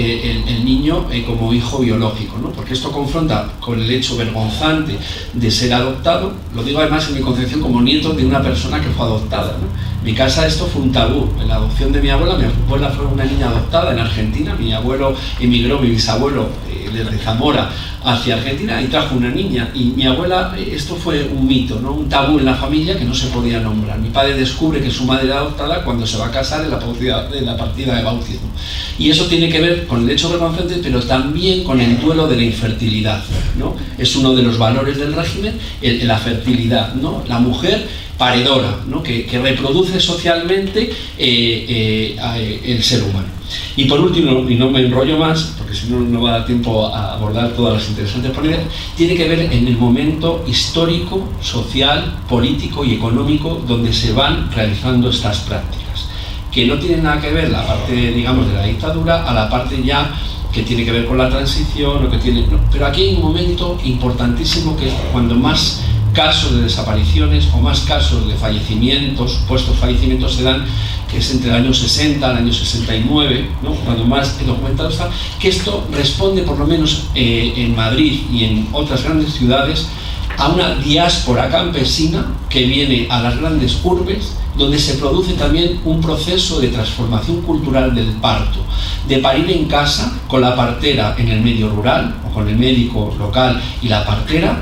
el, 0.48 0.64
niño 0.64 1.06
como 1.28 1.54
hijo 1.54 1.80
biológico, 1.80 2.38
¿no? 2.38 2.50
porque 2.52 2.74
esto 2.74 2.92
confronta 2.92 3.52
con 3.60 3.80
el 3.80 3.92
hecho 3.92 4.16
vergonzante 4.16 4.63
vergonzante 4.64 4.98
de 5.34 5.52
ser 5.52 5.74
adoptado, 5.74 6.34
lo 6.56 6.64
digo 6.64 6.80
además 6.80 7.08
en 7.10 7.16
mi 7.16 7.22
concepción 7.22 7.62
como 7.62 7.82
nieto 7.82 8.14
de 8.14 8.26
una 8.26 8.42
persona 8.42 8.80
que 8.80 8.90
fue 8.90 9.06
adoptada. 9.06 9.56
Mi 10.04 10.14
casa 10.14 10.46
esto 10.46 10.66
fue 10.66 10.82
un 10.82 10.92
tabú. 10.92 11.30
En 11.40 11.48
la 11.48 11.56
adopción 11.56 11.92
de 11.92 12.02
mi 12.02 12.10
abuela, 12.10 12.36
mi 12.36 12.46
abuela 12.46 12.90
fue 12.90 13.06
una 13.06 13.24
niña 13.24 13.48
adoptada 13.48 13.94
en 13.94 14.00
Argentina, 14.00 14.56
mi 14.60 14.74
abuelo 14.74 15.16
emigró, 15.40 15.80
mi 15.80 15.90
bisabuelo 15.90 16.48
desde 16.94 17.18
Zamora 17.18 17.70
hacia 18.04 18.36
Argentina 18.36 18.82
y 18.82 18.88
trajo 18.88 19.16
una 19.16 19.30
niña. 19.30 19.70
Y 19.74 19.86
mi 19.86 20.06
abuela, 20.06 20.54
eh, 20.58 20.74
esto 20.76 20.96
fue 20.96 21.24
un 21.24 21.48
mito, 21.48 21.80
¿no? 21.80 21.94
un 21.94 22.10
tabú 22.10 22.40
en 22.40 22.46
la 22.46 22.56
familia 22.56 22.98
que 22.98 23.06
no 23.06 23.14
se 23.14 23.28
podía 23.28 23.60
nombrar. 23.60 24.00
Mi 24.00 24.10
padre 24.10 24.36
descubre 24.36 24.82
que 24.82 24.92
su 24.92 25.06
madre 25.06 25.26
era 25.26 25.38
adoptada 25.38 25.84
cuando 25.84 26.06
se 26.06 26.18
va 26.18 26.28
a 26.28 26.32
casar 26.32 26.64
en 26.64 26.72
la 26.72 26.80
partida, 26.80 27.30
la 27.42 27.58
partida 27.58 27.96
de 27.96 28.04
bautismo. 28.04 28.50
Y 28.98 29.10
eso 29.10 29.26
tiene 29.26 29.50
que 29.50 29.60
ver 29.60 29.88
con 29.88 30.04
el 30.04 30.10
hecho 30.10 30.30
vergonzante, 30.30 30.80
pero 30.82 31.02
también 31.02 31.64
con 31.64 31.80
el 31.82 32.00
duelo 32.00 32.28
de 32.28 32.36
la 32.36 32.44
infertilidad. 32.44 33.24
¿no? 33.58 33.76
Es 33.98 34.16
uno 34.16 34.34
de 34.34 34.44
los 34.44 34.58
valores 34.58 34.98
del 34.98 35.14
régimen, 35.14 35.58
la 35.82 36.18
fertilidad. 36.18 36.94
¿no? 36.94 37.24
La 37.28 37.40
mujer 37.40 37.88
paredora, 38.18 38.80
¿no? 38.88 39.02
que, 39.02 39.28
reproduce 39.42 40.00
socialmente 40.00 40.90
eh, 41.18 42.16
eh, 42.18 42.62
el 42.66 42.84
ser 42.84 43.04
humano. 43.04 43.43
Y 43.76 43.86
por 43.86 44.00
último, 44.00 44.48
y 44.50 44.56
no 44.56 44.70
me 44.70 44.82
enrollo 44.82 45.18
más, 45.18 45.56
porque 45.58 45.74
si 45.74 45.88
no 45.88 46.00
no 46.00 46.22
va 46.22 46.30
a 46.30 46.38
dar 46.40 46.46
tiempo 46.46 46.88
a 46.88 47.14
abordar 47.14 47.52
todas 47.54 47.76
las 47.76 47.90
interesantes 47.90 48.32
ponencias, 48.32 48.66
tiene 48.96 49.16
que 49.16 49.28
ver 49.28 49.40
en 49.40 49.68
el 49.68 49.78
momento 49.78 50.44
histórico, 50.48 51.30
social, 51.42 52.20
político 52.30 52.84
y 52.84 52.94
económico 52.94 53.62
donde 53.68 53.92
se 53.92 54.14
van 54.14 54.52
realizando 54.52 55.10
estas 55.10 55.40
prácticas, 55.40 56.08
que 56.52 56.66
no 56.66 56.78
tienen 56.78 57.04
nada 57.04 57.20
que 57.20 57.32
ver 57.32 57.50
la 57.50 57.66
parte, 57.66 57.94
digamos, 57.94 58.48
de 58.48 58.54
la 58.54 58.64
dictadura 58.66 59.24
a 59.28 59.34
la 59.34 59.50
parte 59.50 59.82
ya 59.84 60.12
que 60.52 60.62
tiene 60.62 60.86
que 60.86 60.92
ver 60.92 61.08
con 61.08 61.18
la 61.18 61.30
transición, 61.30 62.06
o 62.06 62.10
que 62.12 62.18
tiene, 62.18 62.46
pero 62.72 62.86
aquí 62.86 63.02
hay 63.02 63.16
un 63.16 63.22
momento 63.22 63.80
importantísimo 63.84 64.78
que 64.78 64.88
es 64.88 64.94
cuando 65.12 65.34
más 65.36 65.82
casos 66.14 66.56
de 66.56 66.62
desapariciones 66.62 67.50
o 67.54 67.58
más 67.58 67.82
casos 67.82 68.28
de 68.28 68.36
fallecimientos, 68.36 69.34
supuestos 69.34 69.78
fallecimientos 69.78 70.36
se 70.36 70.44
dan, 70.44 70.66
que 71.10 71.18
es 71.18 71.32
entre 71.32 71.50
el 71.50 71.56
año 71.56 71.74
60 71.74 72.30
al 72.30 72.38
año 72.38 72.54
69, 72.54 73.50
cuando 73.84 74.06
más 74.06 74.38
documentado 74.46 74.90
está, 74.90 75.10
que 75.40 75.50
esto 75.50 75.88
responde 75.92 76.44
por 76.44 76.58
lo 76.58 76.66
menos 76.66 77.06
eh, 77.16 77.54
en 77.58 77.76
Madrid 77.76 78.22
y 78.32 78.46
en 78.46 78.68
otras 78.72 79.04
grandes 79.04 79.34
ciudades 79.34 79.88
a 80.38 80.50
una 80.50 80.76
diáspora 80.76 81.50
campesina 81.50 82.26
que 82.50 82.66
viene 82.66 83.08
a 83.10 83.22
las 83.22 83.40
grandes 83.40 83.80
urbes, 83.84 84.34
donde 84.58 84.78
se 84.78 84.96
produce 84.96 85.34
también 85.34 85.80
un 85.84 86.00
proceso 86.00 86.60
de 86.60 86.68
transformación 86.68 87.42
cultural 87.42 87.96
del 87.96 88.12
parto, 88.14 88.60
de 89.08 89.18
parir 89.18 89.50
en 89.50 89.66
casa 89.66 90.14
con 90.28 90.42
la 90.42 90.56
partera 90.56 91.16
en 91.18 91.30
el 91.30 91.42
medio 91.42 91.70
rural 91.70 92.16
o 92.28 92.34
con 92.34 92.48
el 92.48 92.56
médico 92.56 93.16
local 93.18 93.60
y 93.82 93.88
la 93.88 94.06
partera, 94.06 94.62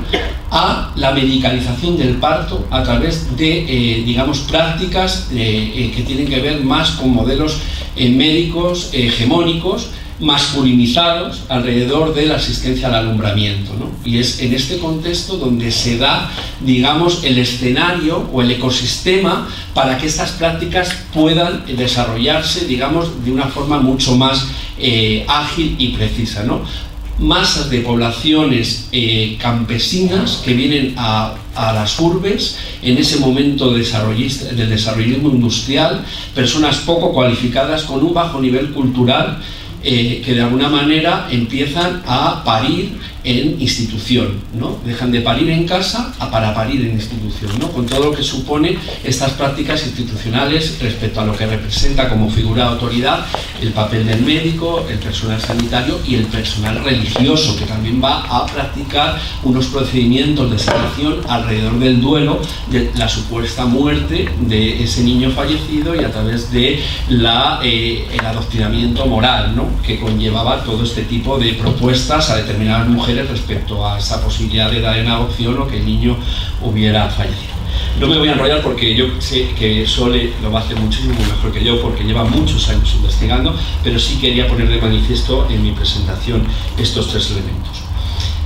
a 0.50 0.92
la 0.96 1.12
medicalización 1.12 1.96
del 1.96 2.16
parto 2.16 2.66
a 2.70 2.82
través 2.82 3.36
de, 3.36 3.60
eh, 3.60 4.02
digamos, 4.04 4.40
prácticas 4.40 5.28
eh, 5.32 5.72
eh, 5.74 5.92
que 5.94 6.02
tienen 6.02 6.26
que 6.26 6.40
ver 6.40 6.62
más 6.62 6.92
con 6.92 7.10
modelos 7.10 7.58
médicos 7.96 8.90
hegemónicos 8.92 9.90
masculinizados 10.22 11.42
alrededor 11.48 12.14
de 12.14 12.26
la 12.26 12.36
asistencia 12.36 12.88
al 12.88 12.94
alumbramiento. 12.94 13.72
Y 14.04 14.18
es 14.18 14.40
en 14.40 14.54
este 14.54 14.78
contexto 14.78 15.36
donde 15.36 15.70
se 15.70 15.98
da, 15.98 16.30
digamos, 16.60 17.24
el 17.24 17.38
escenario 17.38 18.28
o 18.32 18.40
el 18.40 18.52
ecosistema 18.52 19.48
para 19.74 19.98
que 19.98 20.06
estas 20.06 20.32
prácticas 20.32 20.96
puedan 21.12 21.64
desarrollarse, 21.76 22.66
digamos, 22.66 23.24
de 23.24 23.32
una 23.32 23.48
forma 23.48 23.80
mucho 23.80 24.16
más 24.16 24.46
eh, 24.78 25.24
ágil 25.28 25.74
y 25.78 25.88
precisa. 25.88 26.44
¿no? 26.44 26.62
Masas 27.18 27.68
de 27.68 27.80
poblaciones 27.80 28.88
eh, 28.92 29.36
campesinas 29.40 30.40
que 30.44 30.54
vienen 30.54 30.94
a, 30.96 31.34
las 31.54 32.00
urbes 32.00 32.56
en 32.80 32.96
ese 32.96 33.18
momento 33.18 33.70
del 33.74 33.84
desarrollismo 34.70 35.28
industrial, 35.28 36.02
personas 36.34 36.76
poco 36.78 37.12
cualificadas 37.12 37.82
con 37.82 38.02
un 38.02 38.14
bajo 38.14 38.40
nivel 38.40 38.70
cultural 38.70 39.38
eh, 39.84 40.22
que 40.24 40.34
de 40.34 40.42
alguna 40.42 40.68
manera 40.68 41.28
empiezan 41.30 42.02
a 42.06 42.42
parir 42.44 42.92
en 43.24 43.60
institución, 43.60 44.40
¿no? 44.54 44.78
Dejan 44.84 45.12
de 45.12 45.20
parir 45.20 45.50
en 45.50 45.66
casa 45.66 46.12
a 46.18 46.30
para 46.30 46.54
parir 46.54 46.84
en 46.84 46.92
institución, 46.92 47.52
¿no? 47.60 47.70
Con 47.70 47.86
todo 47.86 48.06
lo 48.06 48.12
que 48.12 48.22
supone 48.22 48.76
estas 49.04 49.32
prácticas 49.32 49.84
institucionales 49.86 50.78
respecto 50.80 51.20
a 51.20 51.24
lo 51.24 51.36
que 51.36 51.46
representa 51.46 52.08
como 52.08 52.28
figura 52.30 52.64
de 52.64 52.70
autoridad 52.70 53.26
el 53.60 53.70
papel 53.72 54.06
del 54.06 54.22
médico, 54.22 54.84
el 54.90 54.98
personal 54.98 55.40
sanitario 55.40 56.00
y 56.06 56.16
el 56.16 56.24
personal 56.26 56.82
religioso, 56.82 57.56
que 57.56 57.64
también 57.64 58.02
va 58.02 58.22
a 58.22 58.46
practicar 58.46 59.20
unos 59.44 59.66
procedimientos 59.66 60.50
de 60.50 60.58
sanación 60.58 61.20
alrededor 61.28 61.78
del 61.78 62.00
duelo 62.00 62.40
de 62.70 62.90
la 62.96 63.08
supuesta 63.08 63.66
muerte 63.66 64.28
de 64.40 64.82
ese 64.82 65.02
niño 65.02 65.30
fallecido 65.30 65.94
y 65.94 66.04
a 66.04 66.10
través 66.10 66.50
de 66.50 66.82
la, 67.08 67.60
eh, 67.62 68.06
el 68.12 68.26
adoctrinamiento 68.26 69.06
moral, 69.06 69.54
¿no? 69.54 69.68
Que 69.82 70.00
conllevaba 70.00 70.64
todo 70.64 70.82
este 70.82 71.02
tipo 71.02 71.38
de 71.38 71.54
propuestas 71.54 72.30
a 72.30 72.36
determinadas 72.36 72.88
mujeres 72.88 73.11
respecto 73.14 73.86
a 73.86 73.98
esa 73.98 74.22
posibilidad 74.22 74.70
de 74.70 74.80
dar 74.80 74.98
en 74.98 75.08
adopción 75.08 75.58
o 75.58 75.66
que 75.66 75.76
el 75.76 75.86
niño 75.86 76.16
hubiera 76.62 77.08
fallecido. 77.08 77.52
No 78.00 78.06
me 78.06 78.18
voy 78.18 78.28
a 78.28 78.32
enrollar 78.32 78.62
porque 78.62 78.94
yo 78.94 79.06
sé 79.18 79.50
que 79.58 79.86
Sole 79.86 80.32
lo 80.42 80.56
hacer 80.56 80.76
muchísimo 80.78 81.14
mejor 81.14 81.52
que 81.52 81.64
yo 81.64 81.80
porque 81.80 82.04
lleva 82.04 82.24
muchos 82.24 82.68
años 82.68 82.92
investigando, 82.94 83.54
pero 83.84 83.98
sí 83.98 84.16
quería 84.16 84.48
poner 84.48 84.68
de 84.68 84.80
manifiesto 84.80 85.46
en 85.50 85.62
mi 85.62 85.72
presentación 85.72 86.44
estos 86.78 87.08
tres 87.08 87.30
elementos. 87.30 87.82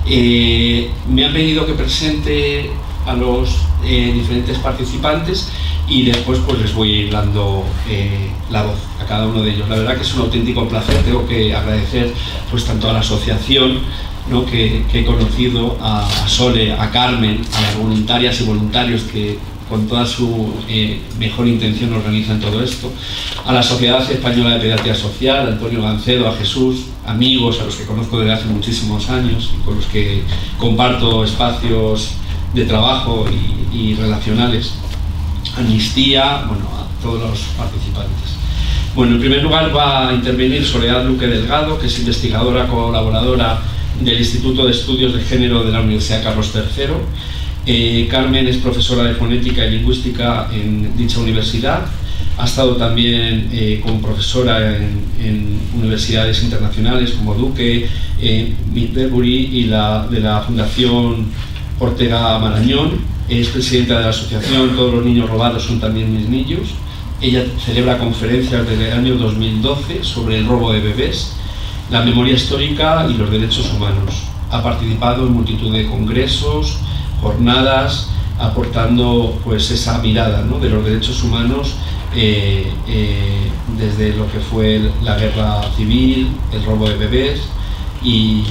Eh, 0.06 0.90
me 1.08 1.24
han 1.24 1.32
pedido 1.32 1.66
que 1.66 1.72
presente 1.72 2.70
a 3.06 3.14
los 3.14 3.56
eh, 3.84 4.12
diferentes 4.12 4.58
participantes 4.58 5.50
y 5.88 6.04
después 6.04 6.40
pues 6.46 6.58
les 6.60 6.74
voy 6.74 6.90
a 6.92 6.98
ir 7.02 7.10
dando 7.12 7.64
eh, 7.88 8.30
la 8.50 8.62
voz 8.62 8.78
a 9.00 9.06
cada 9.06 9.26
uno 9.26 9.42
de 9.42 9.52
ellos. 9.52 9.68
La 9.68 9.76
verdad 9.76 9.96
que 9.96 10.02
es 10.02 10.14
un 10.14 10.22
auténtico 10.22 10.68
placer, 10.68 10.96
tengo 11.04 11.26
que 11.26 11.54
agradecer 11.54 12.12
pues 12.50 12.64
tanto 12.64 12.90
a 12.90 12.92
la 12.92 13.00
asociación 13.00 13.80
que, 14.50 14.84
he 14.92 15.04
conocido 15.04 15.76
a, 15.80 16.08
Sole, 16.26 16.72
a 16.72 16.90
Carmen, 16.90 17.40
a 17.54 17.60
las 17.60 17.76
voluntarias 17.76 18.40
y 18.40 18.44
voluntarios 18.44 19.02
que 19.02 19.38
con 19.68 19.88
toda 19.88 20.06
su 20.06 20.54
eh, 20.68 21.00
mejor 21.18 21.48
intención 21.48 21.92
organizan 21.92 22.40
todo 22.40 22.62
esto, 22.62 22.92
a 23.44 23.52
la 23.52 23.62
Sociedad 23.62 24.08
Española 24.10 24.54
de 24.54 24.60
Pediatría 24.60 24.94
Social, 24.94 25.46
a 25.46 25.52
Antonio 25.52 25.82
Gancedo, 25.82 26.28
a 26.28 26.36
Jesús, 26.36 26.86
amigos 27.04 27.60
a 27.60 27.64
los 27.64 27.76
que 27.76 27.84
conozco 27.84 28.20
desde 28.20 28.34
hace 28.34 28.46
muchísimos 28.46 29.08
años 29.08 29.52
y 29.58 29.64
con 29.64 29.76
los 29.76 29.86
que 29.86 30.22
comparto 30.58 31.24
espacios 31.24 32.10
de 32.54 32.64
trabajo 32.64 33.26
y, 33.72 33.76
y 33.76 33.94
relacionales, 33.94 34.74
Amnistía, 35.56 36.44
bueno, 36.48 36.64
a 36.66 37.02
todos 37.02 37.22
los 37.22 37.40
participantes. 37.56 38.36
Bueno, 38.94 39.14
en 39.14 39.20
primer 39.20 39.42
lugar 39.42 39.74
va 39.74 40.08
a 40.08 40.12
intervenir 40.14 40.64
Soledad 40.64 41.04
Luque 41.04 41.26
Delgado, 41.26 41.78
que 41.78 41.86
es 41.86 41.98
investigadora 41.98 42.66
colaboradora 42.66 43.60
del 44.00 44.18
Instituto 44.18 44.64
de 44.64 44.72
Estudios 44.72 45.14
de 45.14 45.22
Género 45.22 45.64
de 45.64 45.72
la 45.72 45.80
Universidad 45.80 46.22
Carlos 46.22 46.52
III. 46.54 46.86
Eh, 47.66 48.06
Carmen 48.10 48.46
es 48.46 48.58
profesora 48.58 49.04
de 49.04 49.14
fonética 49.14 49.66
y 49.66 49.78
lingüística 49.78 50.48
en 50.52 50.96
dicha 50.96 51.18
universidad. 51.18 51.86
Ha 52.38 52.44
estado 52.44 52.76
también 52.76 53.48
eh, 53.52 53.80
como 53.82 54.00
profesora 54.00 54.76
en, 54.76 55.06
universidades 55.74 56.42
internacionales 56.42 57.12
como 57.12 57.34
Duque, 57.34 57.88
eh, 58.20 58.54
y 58.74 59.64
la, 59.64 60.06
de 60.08 60.20
la 60.20 60.40
Fundación 60.42 61.26
Ortega 61.78 62.38
Marañón. 62.38 63.16
Es 63.28 63.48
presidenta 63.48 63.98
de 63.98 64.04
la 64.04 64.10
asociación 64.10 64.76
Todos 64.76 64.94
los 64.94 65.04
niños 65.04 65.28
robados 65.28 65.64
son 65.64 65.80
también 65.80 66.14
mis 66.14 66.28
niños. 66.28 66.68
Ella 67.20 67.44
celebra 67.64 67.98
conferencias 67.98 68.68
desde 68.68 68.88
el 68.88 68.92
año 68.92 69.14
2012 69.16 70.04
sobre 70.04 70.38
el 70.38 70.46
robo 70.46 70.72
de 70.72 70.80
bebés 70.80 71.36
la 71.90 72.02
memoria 72.02 72.34
histórica 72.34 73.06
y 73.08 73.14
los 73.14 73.30
derechos 73.30 73.72
humanos. 73.72 74.24
Ha 74.50 74.62
participado 74.62 75.26
en 75.26 75.32
multitud 75.32 75.72
de 75.72 75.86
congresos, 75.86 76.78
jornadas, 77.20 78.10
aportando 78.38 79.38
pues 79.44 79.70
esa 79.70 79.98
mirada 79.98 80.42
de 80.42 80.68
los 80.68 80.84
derechos 80.84 81.22
humanos 81.22 81.74
eh, 82.14 82.72
eh, 82.86 83.50
desde 83.78 84.14
lo 84.16 84.30
que 84.30 84.38
fue 84.40 84.90
la 85.02 85.16
guerra 85.16 85.62
civil, 85.76 86.30
el 86.52 86.64
robo 86.64 86.88
de 86.88 86.96
bebés 86.96 87.42
y 88.02 88.44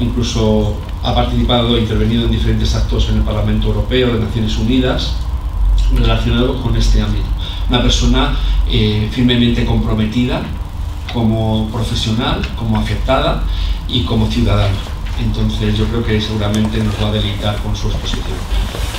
incluso 0.00 0.74
ha 1.02 1.14
participado 1.14 1.76
e 1.76 1.80
intervenido 1.80 2.24
en 2.24 2.30
diferentes 2.30 2.74
actos 2.74 3.08
en 3.10 3.16
el 3.16 3.22
Parlamento 3.22 3.68
Europeo 3.68 4.14
de 4.14 4.20
Naciones 4.20 4.56
Unidas 4.56 5.16
relacionados 5.94 6.60
con 6.62 6.76
este 6.76 7.00
ámbito. 7.00 7.26
Una 7.68 7.82
persona 7.82 8.36
eh, 8.68 9.08
firmemente 9.12 9.64
comprometida 9.64 10.42
como 11.16 11.66
profesional, 11.70 12.46
como 12.58 12.76
afectada 12.76 13.42
y 13.88 14.02
como 14.02 14.30
ciudadana. 14.30 14.76
Entonces 15.18 15.78
yo 15.78 15.86
creo 15.86 16.04
que 16.04 16.20
seguramente 16.20 16.76
nos 16.76 16.94
va 17.02 17.08
a 17.08 17.12
deleitar 17.12 17.56
con 17.62 17.74
su 17.74 17.88
exposición. 17.88 18.36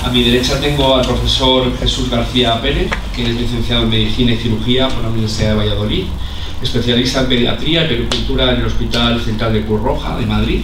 A 0.04 0.10
mi 0.10 0.24
derecha 0.24 0.60
tengo 0.60 0.96
al 0.96 1.06
profesor 1.06 1.72
Jesús 1.78 2.10
García 2.10 2.60
Pérez, 2.60 2.90
que 3.16 3.22
es 3.22 3.36
licenciado 3.40 3.84
en 3.84 3.90
Medicina 3.92 4.32
y 4.32 4.38
Cirugía 4.38 4.88
por 4.88 5.04
la 5.04 5.10
Universidad 5.10 5.50
de 5.50 5.58
Valladolid, 5.58 6.06
especialista 6.60 7.20
en 7.20 7.28
pediatría 7.28 7.86
y 7.86 7.88
pericultura 7.88 8.52
en 8.52 8.62
el 8.62 8.66
Hospital 8.66 9.22
Central 9.22 9.54
de 9.54 9.64
Cruz 9.64 9.84
Roja 9.84 10.18
de 10.18 10.26
Madrid, 10.26 10.62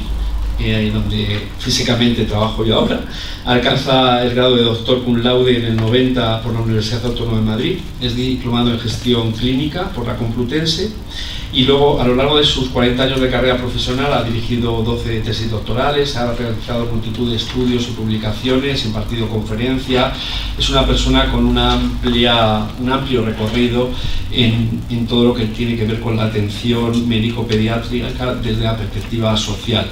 eh, 0.60 0.92
donde 0.94 1.40
físicamente 1.60 2.26
trabajo 2.26 2.66
yo 2.66 2.80
ahora. 2.80 3.02
Alcanza 3.46 4.24
el 4.24 4.34
grado 4.36 4.56
de 4.56 4.64
doctor 4.64 5.04
cum 5.04 5.18
laude 5.22 5.58
en 5.58 5.66
el 5.66 5.76
90 5.76 6.42
por 6.42 6.54
la 6.54 6.62
Universidad 6.62 7.06
Autónoma 7.06 7.38
de 7.38 7.44
Madrid. 7.44 7.78
Es 8.02 8.16
diplomado 8.16 8.72
en 8.72 8.80
gestión 8.80 9.32
clínica 9.32 9.90
por 9.90 10.08
la 10.08 10.16
Complutense 10.16 10.92
y 11.54 11.66
luego 11.66 12.02
a 12.02 12.08
lo 12.08 12.16
largo 12.16 12.38
de 12.38 12.44
sus 12.44 12.70
40 12.70 13.04
años 13.04 13.22
de 13.22 13.30
carrera 13.30 13.58
profesional 13.58 14.12
ha 14.12 14.24
dirigido 14.24 14.82
12 14.82 15.20
tesis 15.20 15.52
doctorales, 15.52 16.16
ha 16.16 16.34
realizado 16.34 16.88
multitud 16.88 17.30
de 17.30 17.36
estudios 17.36 17.88
y 17.90 17.92
publicaciones, 17.92 18.86
impartido 18.86 19.30
conferencias, 19.30 20.18
es 20.58 20.70
una 20.72 20.86
persona 20.86 21.32
con 21.32 21.46
una 21.46 21.74
amplia, 21.74 22.66
un 22.80 22.92
amplio 22.92 23.24
recorrido 23.24 23.90
en, 24.32 24.82
en 24.90 25.06
todo 25.06 25.26
lo 25.26 25.34
que 25.36 25.46
tiene 25.46 25.76
que 25.76 25.86
ver 25.86 26.00
con 26.00 26.18
la 26.18 26.24
atención 26.24 27.08
médico-pediátrica 27.08 28.34
desde 28.36 28.64
la 28.64 28.76
perspectiva 28.76 29.38
social. 29.38 29.86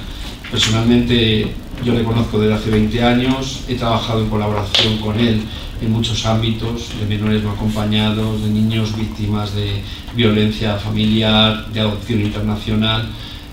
Personalmente 0.52 1.50
yo 1.82 1.94
le 1.94 2.04
conozco 2.04 2.38
desde 2.38 2.52
hace 2.52 2.70
20 2.70 3.02
años, 3.02 3.62
he 3.68 3.74
trabajado 3.74 4.20
en 4.20 4.28
colaboración 4.28 4.98
con 4.98 5.18
él 5.18 5.40
en 5.80 5.90
muchos 5.90 6.26
ámbitos, 6.26 6.90
de 7.00 7.06
menores 7.06 7.42
no 7.42 7.52
acompañados, 7.52 8.42
de 8.42 8.50
niños 8.50 8.94
víctimas 8.94 9.54
de 9.54 9.82
violencia 10.14 10.76
familiar, 10.76 11.66
de 11.72 11.80
adopción 11.80 12.20
internacional. 12.20 13.08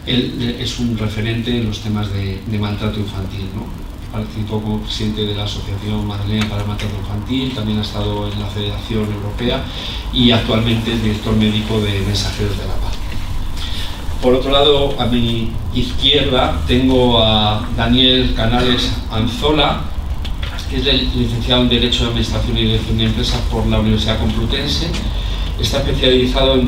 Él 0.06 0.58
es 0.60 0.77
un 0.79 0.98
referente 0.98 1.58
en 1.58 1.68
los 1.68 1.79
temas 1.79 2.12
de, 2.12 2.41
maltrato 2.60 3.00
infantil. 3.00 3.46
¿no? 3.56 3.63
Participó 4.12 4.62
como 4.62 4.82
presidente 4.82 5.22
de 5.22 5.36
la 5.36 5.46
Asociación 5.46 6.06
Madrileña 6.06 6.50
para 6.50 6.63
el 6.63 6.68
Maltrato 6.68 6.96
Infantil, 7.00 7.53
también 7.56 7.79
ha 7.79 7.84
estado 7.84 8.29
en 8.29 8.38
la 8.41 8.48
Federación 8.48 9.06
Europea 9.06 9.63
y 10.12 10.32
actualmente 10.32 10.94
es 10.94 11.01
director 11.01 11.34
médico 11.38 11.79
de 11.79 12.01
Mensajeros 12.01 12.58
de 12.58 12.68
la 12.68 12.75
Paz. 12.75 12.99
Por 14.21 14.33
otro 14.33 14.51
lado, 14.51 14.95
a 14.99 15.05
mi 15.05 15.49
izquierda 15.73 16.59
tengo 16.67 17.23
a 17.23 17.65
Daniel 17.77 18.33
Canales 18.35 18.91
Anzola, 19.09 19.79
que 20.69 20.75
es 20.75 21.15
licenciado 21.15 21.61
en 21.61 21.69
Derecho 21.69 22.03
de 22.03 22.09
Administración 22.09 22.57
y 22.57 22.61
Dirección 22.63 22.97
de 22.97 23.05
Empresas 23.05 23.39
por 23.49 23.65
la 23.67 23.79
Universidad 23.79 24.19
Complutense. 24.19 24.88
Está 25.57 25.77
especializado 25.77 26.55
en, 26.55 26.67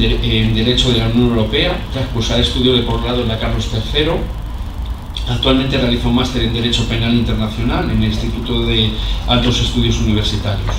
Derecho 0.55 0.91
de 0.91 0.99
la 0.99 1.07
Unión 1.07 1.29
Europea, 1.29 1.77
tras 1.91 2.07
cursar 2.07 2.39
estudios 2.39 2.77
de 2.77 2.83
posgrado 2.83 3.21
en 3.21 3.27
la 3.27 3.37
Carlos 3.37 3.67
III. 3.73 4.11
Actualmente 5.29 5.77
realiza 5.77 6.07
un 6.07 6.15
máster 6.15 6.43
en 6.43 6.53
Derecho 6.53 6.87
Penal 6.87 7.13
Internacional 7.13 7.91
en 7.91 8.01
el 8.01 8.11
Instituto 8.11 8.65
de 8.65 8.91
Altos 9.27 9.59
Estudios 9.59 9.99
Universitarios. 9.99 10.71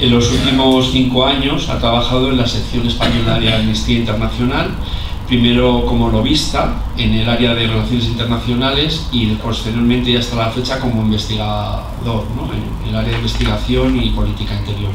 En 0.00 0.10
los 0.10 0.32
últimos 0.32 0.90
cinco 0.90 1.24
años 1.24 1.68
ha 1.68 1.78
trabajado 1.78 2.30
en 2.30 2.38
la 2.38 2.46
sección 2.46 2.88
española 2.88 3.38
de 3.38 3.52
Amnistía 3.52 3.98
Internacional 3.98 4.70
primero 5.32 5.86
como 5.86 6.10
lobista 6.10 6.74
en 6.94 7.14
el 7.14 7.26
área 7.26 7.54
de 7.54 7.66
relaciones 7.66 8.04
internacionales 8.04 9.06
y 9.12 9.28
posteriormente 9.36 10.12
ya 10.12 10.18
hasta 10.18 10.36
la 10.36 10.50
fecha 10.50 10.78
como 10.78 11.00
investigador 11.00 12.26
en 12.84 12.90
el 12.90 12.94
área 12.94 13.12
de 13.12 13.16
investigación 13.16 13.98
y 13.98 14.10
política 14.10 14.54
interior. 14.54 14.90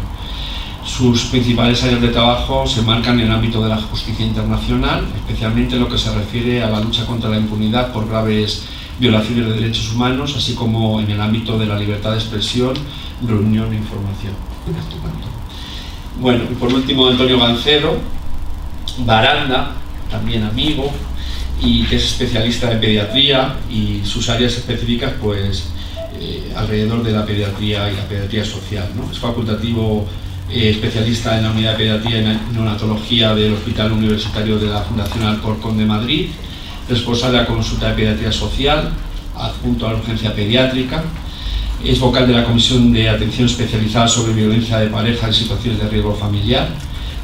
Sus 0.86 1.26
principales 1.26 1.84
áreas 1.84 2.02
de 2.02 2.10
trabajo 2.10 2.68
se 2.68 2.84
marcan 2.84 3.20
en 3.20 3.26
el 3.26 3.32
ámbito 3.32 3.64
de 3.64 3.70
la 3.70 3.78
justicia 3.78 4.24
internacional, 4.24 5.08
especialmente 5.16 5.74
en 5.74 5.82
lo 5.82 5.90
que 5.90 5.98
se 5.98 6.14
refiere 6.14 6.62
a 6.62 6.70
la 6.70 6.82
lucha 6.82 7.08
contra 7.08 7.32
la 7.32 7.38
impunidad 7.38 7.92
por 7.92 8.08
graves 8.08 8.68
violaciones 9.00 9.44
de 9.44 9.54
derechos 9.54 9.92
humanos, 9.92 10.36
así 10.38 10.54
como 10.54 11.02
en 11.02 11.10
el 11.10 11.20
ámbito 11.20 11.58
de 11.58 11.66
la 11.66 11.80
libertad 11.80 12.12
de 12.12 12.18
expresión, 12.18 12.76
reunión 13.28 13.74
e 13.74 13.78
información. 13.78 14.34
Bueno, 16.22 16.44
y 16.44 16.54
por 16.54 16.72
último 16.72 17.08
Antonio 17.08 17.40
Gancero, 17.40 17.98
Baranda, 19.00 19.72
también 20.10 20.44
amigo 20.44 20.92
y 21.62 21.84
que 21.84 21.96
es 21.96 22.06
especialista 22.06 22.72
en 22.72 22.80
pediatría 22.80 23.56
y 23.70 24.02
sus 24.04 24.30
áreas 24.30 24.54
específicas 24.54 25.14
pues 25.22 25.70
eh, 26.20 26.52
alrededor 26.56 27.04
de 27.04 27.12
la 27.12 27.26
pediatría 27.26 27.92
y 27.92 27.96
la 27.96 28.08
pediatría 28.08 28.46
social. 28.46 28.90
Es 29.12 29.20
facultativo 29.20 30.06
eh, 30.50 30.70
especialista 30.70 31.38
en 31.38 31.44
la 31.44 31.52
unidad 31.52 31.72
de 31.74 31.78
pediatría 31.78 32.20
y 32.22 32.54
neonatología 32.54 33.36
del 33.36 33.54
Hospital 33.54 33.92
Universitario 33.92 34.58
de 34.60 34.68
la 34.68 34.82
Fundación 34.82 35.24
Alcorcón 35.24 35.78
de 35.78 35.86
Madrid, 35.86 36.30
responsable 36.90 37.38
de 37.38 37.44
la 37.44 37.48
consulta 37.48 37.90
de 37.90 37.96
pediatría 37.96 38.32
social, 38.32 38.92
adjunto 39.36 39.88
a 39.88 39.94
la 39.94 40.00
urgencia 40.00 40.34
pediátrica, 40.34 41.04
es 41.84 42.00
vocal 42.00 42.26
de 42.26 42.34
la 42.34 42.44
Comisión 42.44 42.92
de 42.92 43.10
Atención 43.10 43.48
Especializada 43.48 44.08
sobre 44.08 44.34
Violencia 44.34 44.78
de 44.78 44.88
Pareja 44.88 45.28
en 45.28 45.34
Situaciones 45.34 45.80
de 45.80 45.88
Riesgo 45.90 46.16
Familiar, 46.16 46.68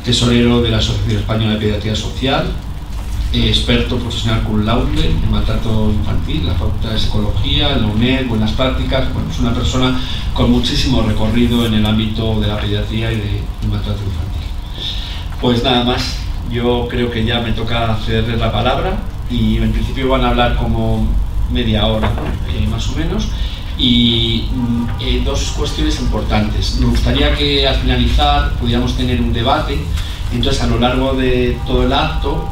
tesorero 0.05 0.61
de 0.61 0.69
la 0.69 0.77
Asociación 0.77 1.21
Española 1.21 1.53
de 1.53 1.59
Pediatría 1.59 1.95
Social, 1.95 2.45
experto 3.33 3.97
profesional 3.97 4.43
cum 4.43 4.63
laude 4.63 5.09
en 5.09 5.31
maltrato 5.31 5.91
infantil, 5.91 6.45
la 6.45 6.53
Facultad 6.53 6.91
de 6.91 6.99
Psicología, 6.99 7.75
la 7.77 7.87
UNED, 7.87 8.27
buenas 8.27 8.51
prácticas, 8.51 9.11
bueno, 9.11 9.29
es 9.31 9.39
una 9.39 9.53
persona 9.53 9.99
con 10.33 10.51
muchísimo 10.51 11.01
recorrido 11.01 11.65
en 11.65 11.73
el 11.73 11.85
ámbito 11.85 12.39
de 12.39 12.47
la 12.47 12.59
pediatría 12.59 13.11
y 13.11 13.15
del 13.15 13.69
maltrato 13.69 14.01
infantil. 14.03 14.43
Pues 15.41 15.63
nada 15.63 15.83
más, 15.83 16.17
yo 16.51 16.87
creo 16.87 17.09
que 17.09 17.25
ya 17.25 17.41
me 17.41 17.53
toca 17.53 17.97
cederles 18.05 18.39
la 18.39 18.51
palabra 18.51 18.99
y 19.31 19.57
en 19.57 19.71
principio 19.71 20.09
van 20.09 20.23
a 20.25 20.29
hablar 20.29 20.55
como 20.55 21.07
media 21.51 21.87
hora, 21.87 22.11
eh, 22.49 22.67
más 22.67 22.87
o 22.89 22.95
menos, 22.95 23.29
y 23.79 24.47
mm, 24.53 24.85
eh, 25.01 25.21
dos 25.25 25.53
cuestiones 25.57 25.99
importantes. 25.99 26.77
Me 26.79 26.85
gustaría 26.85 27.33
que 27.35 27.67
al 27.67 27.77
finalizar 27.77 28.53
pudiéramos 28.53 28.95
tener 28.95 29.19
un 29.19 29.33
debate, 29.33 29.79
entonces 30.31 30.61
a 30.61 30.67
lo 30.67 30.79
largo 30.79 31.13
de 31.13 31.57
todo 31.65 31.83
el 31.83 31.93
acto 31.93 32.47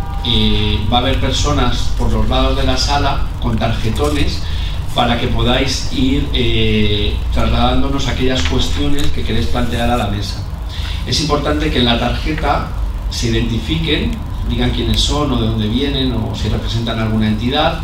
va 0.92 0.98
a 0.98 1.02
haber 1.02 1.20
personas 1.20 1.92
por 1.98 2.12
los 2.12 2.28
lados 2.30 2.58
de 2.58 2.64
la 2.64 2.78
sala 2.78 3.28
con 3.42 3.58
tarjetones 3.58 4.42
para 4.94 5.20
que 5.20 5.28
podáis 5.28 5.92
ir 5.94 6.28
eh, 6.34 7.16
trasladándonos 7.34 8.08
aquellas 8.08 8.42
cuestiones 8.44 9.08
que 9.08 9.24
queréis 9.24 9.48
plantear 9.48 9.90
a 9.90 9.98
la 9.98 10.08
mesa. 10.08 10.44
Es 11.08 11.22
importante 11.22 11.72
que 11.72 11.80
en 11.80 11.86
la 11.86 12.00
tarjeta 12.00 12.68
se 13.10 13.30
identifiquen, 13.30 14.12
digan 14.50 14.72
quiénes 14.72 15.00
son 15.00 15.32
o 15.32 15.42
de 15.42 15.48
dónde 15.48 15.68
vienen 15.68 16.14
o 16.14 16.36
si 16.36 16.50
representan 16.50 17.00
alguna 17.00 17.28
entidad, 17.28 17.80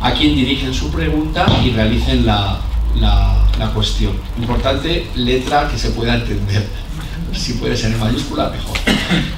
a 0.00 0.12
quién 0.12 0.34
dirigen 0.34 0.74
su 0.74 0.90
pregunta 0.90 1.46
y 1.64 1.70
realicen 1.70 2.26
la, 2.26 2.58
la 2.96 3.70
cuestión. 3.72 4.12
Importante, 4.38 5.08
letra 5.14 5.68
que 5.68 5.78
se 5.78 5.90
pueda 5.90 6.16
entender 6.16 6.87
si 7.32 7.54
puede 7.54 7.76
ser 7.76 7.92
en 7.92 8.00
mayúscula, 8.00 8.50
mejor. 8.50 8.76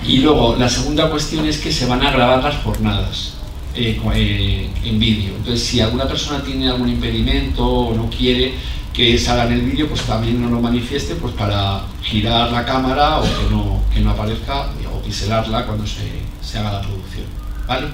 Y 0.07 0.19
luego, 0.19 0.57
la 0.57 0.69
segunda 0.69 1.11
cuestión 1.11 1.47
es 1.47 1.59
que 1.59 1.73
se 1.73 1.87
van 1.87 2.03
a 2.03 2.11
grabar 2.11 2.43
las 2.43 2.57
jornadas 2.63 3.35
eh, 3.75 4.01
eh, 4.15 4.71
en 4.85 4.99
vídeo. 4.99 5.37
Entonces, 5.37 5.63
si 5.63 5.81
alguna 5.81 6.07
persona 6.07 6.43
tiene 6.43 6.69
algún 6.69 6.89
impedimento 6.89 7.67
o 7.67 7.95
no 7.95 8.11
quiere 8.11 8.55
que 8.93 9.19
salga 9.19 9.47
en 9.47 9.53
el 9.53 9.61
vídeo, 9.63 9.89
pues 9.89 10.03
también 10.03 10.43
no 10.43 10.51
lo 10.51 10.61
manifieste 10.61 11.15
pues 11.15 11.35
para 11.35 11.83
girar 12.03 12.51
la 12.51 12.65
cámara 12.65 13.19
o 13.19 13.23
que 13.23 13.51
no, 13.51 13.83
que 13.93 14.01
no 14.01 14.11
aparezca 14.11 14.67
o 14.93 15.01
pixelarla 15.03 15.65
cuando 15.67 15.87
se, 15.87 16.09
se 16.43 16.59
haga 16.59 16.73
la 16.73 16.81
producción. 16.83 17.27
¿Vale? 17.69 17.87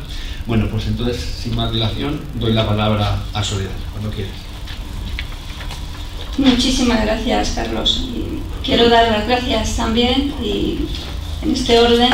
Bueno, 0.46 0.68
pues 0.70 0.86
entonces, 0.86 1.20
sin 1.20 1.54
más 1.54 1.72
dilación, 1.72 2.20
doy 2.34 2.52
la 2.52 2.66
palabra 2.66 3.18
a 3.34 3.44
Soledad, 3.44 3.72
cuando 3.92 4.10
quieras. 4.10 4.45
Muchísimas 6.38 7.02
gracias, 7.02 7.52
Carlos. 7.54 8.08
quiero 8.62 8.88
dar 8.88 9.10
las 9.10 9.26
gracias 9.26 9.76
también, 9.76 10.34
y 10.42 10.78
en 11.42 11.52
este 11.52 11.78
orden, 11.78 12.12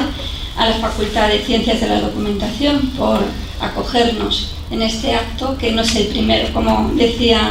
a 0.57 0.69
la 0.69 0.77
Facultad 0.77 1.29
de 1.29 1.41
Ciencias 1.41 1.81
de 1.81 1.89
la 1.89 2.01
Documentación 2.01 2.91
por 2.97 3.21
acogernos 3.61 4.53
en 4.71 4.83
este 4.83 5.15
acto, 5.15 5.57
que 5.59 5.73
no 5.73 5.83
es 5.83 5.97
el 5.97 6.07
primero, 6.09 6.53
como 6.53 6.93
decía 6.95 7.51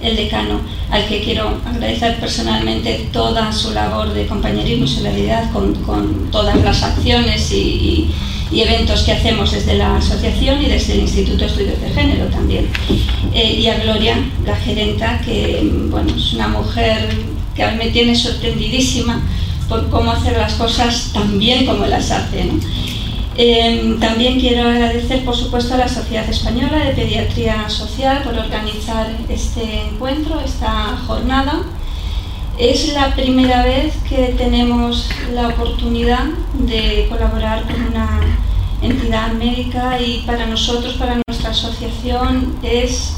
el 0.00 0.16
decano, 0.16 0.60
al 0.90 1.06
que 1.06 1.22
quiero 1.22 1.60
agradecer 1.66 2.18
personalmente 2.20 3.08
toda 3.12 3.52
su 3.52 3.72
labor 3.72 4.12
de 4.12 4.26
compañerismo 4.26 4.84
y 4.84 4.88
solidaridad 4.88 5.50
con, 5.52 6.30
todas 6.30 6.56
las 6.62 6.82
acciones 6.82 7.50
y 7.52 7.56
y 7.56 8.14
eventos 8.60 9.02
que 9.02 9.12
hacemos 9.12 9.52
desde 9.52 9.74
la 9.74 9.96
asociación 9.96 10.62
y 10.62 10.66
desde 10.66 10.94
el 10.94 11.00
Instituto 11.00 11.38
de 11.38 11.46
Estudios 11.46 11.80
de 11.80 11.88
Género 11.90 12.26
también. 12.26 12.68
Eh, 13.32 13.60
y 13.60 13.66
a 13.66 13.78
Gloria, 13.78 14.16
la 14.44 14.56
gerenta, 14.56 15.20
que 15.24 15.70
bueno, 15.88 16.14
es 16.14 16.34
una 16.34 16.48
mujer 16.48 17.08
que 17.54 17.62
a 17.62 17.72
me 17.72 17.90
tiene 17.90 18.14
sorprendidísima 18.14 19.22
por 19.68 19.88
cómo 19.88 20.10
hacer 20.12 20.36
las 20.36 20.54
cosas 20.54 21.10
tan 21.14 21.38
bien 21.38 21.64
como 21.64 21.86
las 21.86 22.10
hace. 22.10 22.50
Eh, 23.36 23.96
también 23.98 24.38
quiero 24.38 24.68
agradecer, 24.68 25.24
por 25.24 25.34
supuesto, 25.34 25.74
a 25.74 25.78
la 25.78 25.88
Sociedad 25.88 26.28
Española 26.28 26.84
de 26.84 26.92
Pediatría 26.92 27.70
Social 27.70 28.22
por 28.22 28.34
organizar 28.34 29.08
este 29.28 29.82
encuentro, 29.88 30.40
esta 30.40 30.98
jornada. 31.06 31.62
Es 32.58 32.92
la 32.92 33.14
primera 33.14 33.64
vez 33.64 33.94
que 34.08 34.34
tenemos 34.36 35.08
la 35.32 35.48
oportunidad 35.48 36.26
de 36.54 37.06
colaborar 37.08 37.62
con 37.64 37.86
una 37.86 38.20
entidad 38.82 39.32
médica 39.32 39.98
y 40.00 40.22
para 40.26 40.46
nosotros, 40.46 40.94
para 40.94 41.18
nuestra 41.26 41.50
asociación, 41.50 42.56
es 42.62 43.16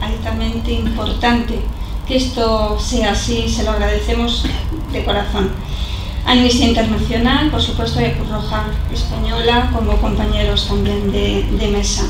altamente 0.00 0.72
importante 0.72 1.60
que 2.06 2.16
esto 2.16 2.78
sea 2.78 3.12
así, 3.12 3.48
se 3.48 3.64
lo 3.64 3.70
agradecemos 3.70 4.44
de 4.92 5.04
corazón. 5.04 5.50
Amnistía 6.26 6.68
Internacional, 6.68 7.50
por 7.50 7.62
supuesto, 7.62 8.00
y 8.00 8.04
a 8.04 8.16
Cruz 8.16 8.28
Roja 8.28 8.66
Española 8.92 9.70
como 9.72 9.96
compañeros 9.96 10.68
también 10.68 11.10
de, 11.12 11.44
de 11.44 11.68
mesa. 11.68 12.04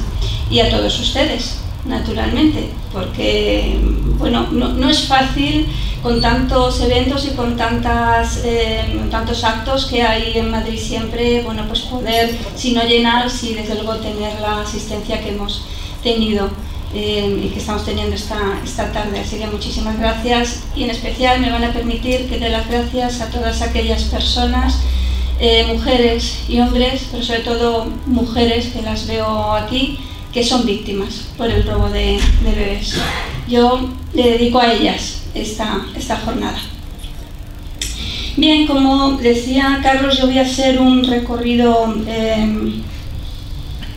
Y 0.50 0.60
a 0.60 0.70
todos 0.70 0.98
ustedes, 0.98 1.60
naturalmente, 1.84 2.70
porque 2.92 3.78
bueno, 4.18 4.46
no, 4.50 4.88
es 4.88 5.06
fácil 5.06 5.68
con 6.06 6.20
tantos 6.20 6.80
eventos 6.82 7.26
y 7.26 7.30
con 7.30 7.56
tantas, 7.56 8.40
eh, 8.44 8.84
tantos 9.10 9.42
actos 9.42 9.86
que 9.86 10.02
hay 10.02 10.38
en 10.38 10.52
Madrid 10.52 10.78
siempre, 10.78 11.42
bueno, 11.42 11.64
pues 11.66 11.80
poder, 11.80 12.32
si 12.54 12.74
no 12.74 12.84
llenar, 12.84 13.28
sí 13.28 13.54
desde 13.54 13.74
luego 13.74 13.96
tener 13.96 14.40
la 14.40 14.60
asistencia 14.60 15.20
que 15.20 15.30
hemos 15.30 15.66
tenido 16.04 16.48
eh, 16.94 17.42
y 17.42 17.48
que 17.48 17.58
estamos 17.58 17.84
teniendo 17.84 18.14
esta, 18.14 18.38
esta 18.62 18.92
tarde. 18.92 19.18
Así 19.18 19.36
que 19.36 19.48
muchísimas 19.48 19.98
gracias 19.98 20.62
y 20.76 20.84
en 20.84 20.90
especial 20.90 21.40
me 21.40 21.50
van 21.50 21.64
a 21.64 21.72
permitir 21.72 22.28
que 22.28 22.38
dé 22.38 22.50
las 22.50 22.68
gracias 22.68 23.20
a 23.20 23.28
todas 23.28 23.60
aquellas 23.60 24.04
personas 24.04 24.78
eh, 25.40 25.66
mujeres 25.66 26.44
y 26.48 26.60
hombres, 26.60 27.08
pero 27.10 27.24
sobre 27.24 27.40
todo 27.40 27.88
mujeres 28.06 28.68
que 28.68 28.80
las 28.80 29.08
veo 29.08 29.54
aquí, 29.54 29.98
que 30.32 30.44
son 30.44 30.64
víctimas 30.64 31.30
por 31.36 31.50
el 31.50 31.66
robo 31.66 31.88
de, 31.88 32.20
bebés. 32.44 32.94
Yo 33.48 33.90
le 34.14 34.22
dedico 34.22 34.60
a 34.60 34.72
ellas 34.72 35.25
esta, 35.40 35.86
esta 35.96 36.16
jornada. 36.16 36.58
Bien, 38.36 38.66
como 38.66 39.12
decía 39.12 39.80
Carlos, 39.82 40.18
yo 40.18 40.26
voy 40.26 40.38
a 40.38 40.42
hacer 40.42 40.78
un 40.78 41.04
recorrido, 41.04 41.94
em, 42.06 42.82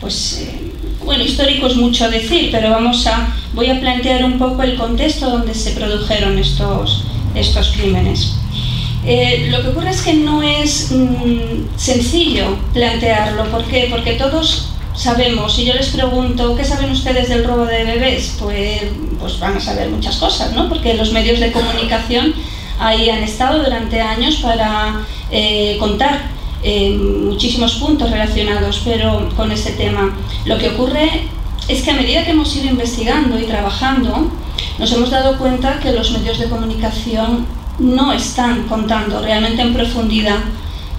pues, 0.00 0.46
eh, 0.46 0.72
bueno, 1.04 1.22
histórico 1.22 1.66
es 1.66 1.76
mucho 1.76 2.10
decir, 2.10 2.48
pero 2.50 2.70
vamos 2.70 3.06
a, 3.06 3.34
voy 3.52 3.68
a 3.68 3.78
plantear 3.78 4.24
un 4.24 4.38
poco 4.38 4.62
el 4.62 4.76
contexto 4.76 5.28
donde 5.28 5.54
se 5.54 5.72
produjeron 5.72 6.38
estos, 6.38 7.04
estos 7.34 7.72
crímenes. 7.72 8.36
Eh, 9.04 9.48
lo 9.50 9.62
que 9.62 9.68
ocurre 9.68 9.90
es 9.90 10.02
que 10.02 10.14
no 10.14 10.42
es 10.42 10.90
mm, 10.90 11.76
sencillo 11.76 12.56
plantearlo. 12.72 13.44
¿Por 13.50 13.64
qué? 13.64 13.88
Porque 13.90 14.12
todos 14.12 14.70
sabemos, 15.00 15.54
si 15.54 15.64
yo 15.64 15.72
les 15.72 15.88
pregunto, 15.88 16.54
¿qué 16.54 16.64
saben 16.64 16.90
ustedes 16.90 17.30
del 17.30 17.44
robo 17.44 17.64
de 17.64 17.84
bebés? 17.84 18.36
Pues, 18.38 18.82
pues 19.18 19.40
van 19.40 19.56
a 19.56 19.60
saber 19.60 19.88
muchas 19.88 20.16
cosas, 20.16 20.52
¿no? 20.52 20.68
Porque 20.68 20.92
los 20.92 21.10
medios 21.12 21.40
de 21.40 21.52
comunicación 21.52 22.34
ahí 22.78 23.08
han 23.08 23.22
estado 23.22 23.62
durante 23.64 23.98
años 23.98 24.36
para 24.36 25.06
eh, 25.30 25.78
contar 25.78 26.20
eh, 26.62 26.90
muchísimos 26.90 27.76
puntos 27.76 28.10
relacionados 28.10 28.82
pero 28.84 29.30
con 29.36 29.50
este 29.50 29.72
tema. 29.72 30.14
Lo 30.44 30.58
que 30.58 30.68
ocurre 30.68 31.28
es 31.66 31.82
que 31.82 31.90
a 31.92 31.94
medida 31.94 32.22
que 32.24 32.32
hemos 32.32 32.54
ido 32.54 32.66
investigando 32.66 33.40
y 33.40 33.44
trabajando, 33.44 34.30
nos 34.78 34.92
hemos 34.92 35.10
dado 35.10 35.38
cuenta 35.38 35.78
que 35.80 35.92
los 35.92 36.10
medios 36.10 36.38
de 36.38 36.50
comunicación 36.50 37.46
no 37.78 38.12
están 38.12 38.64
contando 38.64 39.22
realmente 39.22 39.62
en 39.62 39.72
profundidad 39.72 40.40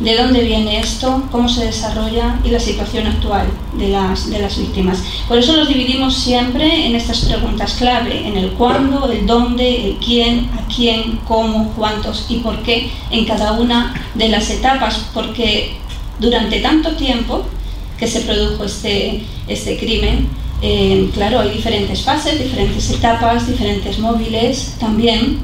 de 0.03 0.17
dónde 0.17 0.41
viene 0.41 0.79
esto, 0.79 1.23
cómo 1.31 1.47
se 1.47 1.65
desarrolla 1.65 2.39
y 2.43 2.49
la 2.49 2.59
situación 2.59 3.05
actual 3.05 3.47
de 3.77 3.89
las, 3.89 4.29
de 4.29 4.39
las 4.39 4.57
víctimas. 4.57 5.03
Por 5.27 5.37
eso 5.37 5.55
los 5.55 5.67
dividimos 5.67 6.15
siempre 6.15 6.87
en 6.87 6.95
estas 6.95 7.25
preguntas 7.25 7.73
clave, 7.73 8.27
en 8.27 8.35
el 8.35 8.51
cuándo, 8.53 9.11
el 9.11 9.27
dónde, 9.27 9.89
el 9.89 9.97
quién, 9.97 10.49
a 10.57 10.67
quién, 10.73 11.19
cómo, 11.27 11.71
cuántos 11.75 12.25
y 12.29 12.37
por 12.37 12.63
qué 12.63 12.89
en 13.11 13.25
cada 13.25 13.53
una 13.53 13.93
de 14.15 14.29
las 14.29 14.49
etapas, 14.49 15.09
porque 15.13 15.73
durante 16.19 16.59
tanto 16.61 16.95
tiempo 16.95 17.45
que 17.99 18.07
se 18.07 18.21
produjo 18.21 18.63
este, 18.63 19.23
este 19.47 19.77
crimen, 19.77 20.29
eh, 20.63 21.09
claro, 21.13 21.41
hay 21.41 21.51
diferentes 21.51 22.01
fases, 22.01 22.39
diferentes 22.39 22.89
etapas, 22.89 23.47
diferentes 23.47 23.99
móviles 23.99 24.77
también, 24.79 25.39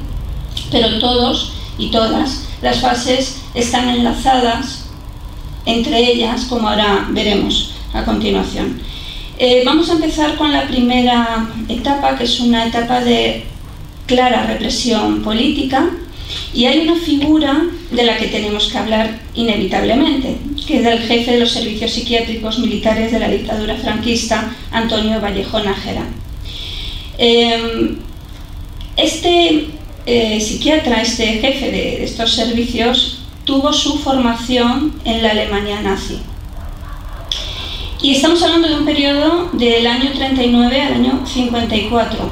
pero 0.72 0.98
todos 0.98 1.52
y 1.78 1.90
todas 1.90 2.47
las 2.62 2.80
fases 2.80 3.42
están 3.54 3.88
enlazadas 3.88 4.88
entre 5.68 6.12
ellas, 6.12 6.46
como 6.46 6.68
ahora 6.68 7.06
veremos 7.10 7.74
a 7.92 8.02
continuación. 8.02 8.80
Eh, 9.38 9.62
vamos 9.66 9.90
a 9.90 9.94
empezar 9.94 10.36
con 10.36 10.50
la 10.50 10.66
primera 10.66 11.46
etapa, 11.68 12.16
que 12.16 12.24
es 12.24 12.40
una 12.40 12.66
etapa 12.66 13.00
de 13.00 13.44
clara 14.06 14.46
represión 14.46 15.22
política, 15.22 15.90
y 16.54 16.64
hay 16.64 16.80
una 16.80 16.96
figura 16.96 17.64
de 17.90 18.02
la 18.02 18.16
que 18.16 18.28
tenemos 18.28 18.68
que 18.68 18.78
hablar 18.78 19.20
inevitablemente, 19.34 20.38
que 20.66 20.80
es 20.80 20.86
el 20.86 21.00
jefe 21.00 21.32
de 21.32 21.40
los 21.40 21.52
servicios 21.52 21.92
psiquiátricos 21.92 22.58
militares 22.58 23.12
de 23.12 23.18
la 23.18 23.28
dictadura 23.28 23.76
franquista, 23.76 24.56
Antonio 24.72 25.20
Vallejo 25.20 25.60
Nájera. 25.60 26.04
Eh, 27.18 27.94
este 28.96 29.68
eh, 30.08 30.40
psiquiatra, 30.40 31.02
este 31.02 31.26
jefe 31.34 31.70
de 31.70 32.02
estos 32.02 32.32
servicios, 32.32 33.18
tuvo 33.44 33.74
su 33.74 33.98
formación 33.98 34.94
en 35.04 35.22
la 35.22 35.32
Alemania 35.32 35.82
nazi. 35.82 36.18
Y 38.00 38.14
estamos 38.14 38.42
hablando 38.42 38.68
de 38.68 38.76
un 38.76 38.86
periodo 38.86 39.50
del 39.52 39.86
año 39.86 40.10
39 40.14 40.80
al 40.80 40.92
año 40.94 41.26
54. 41.26 42.30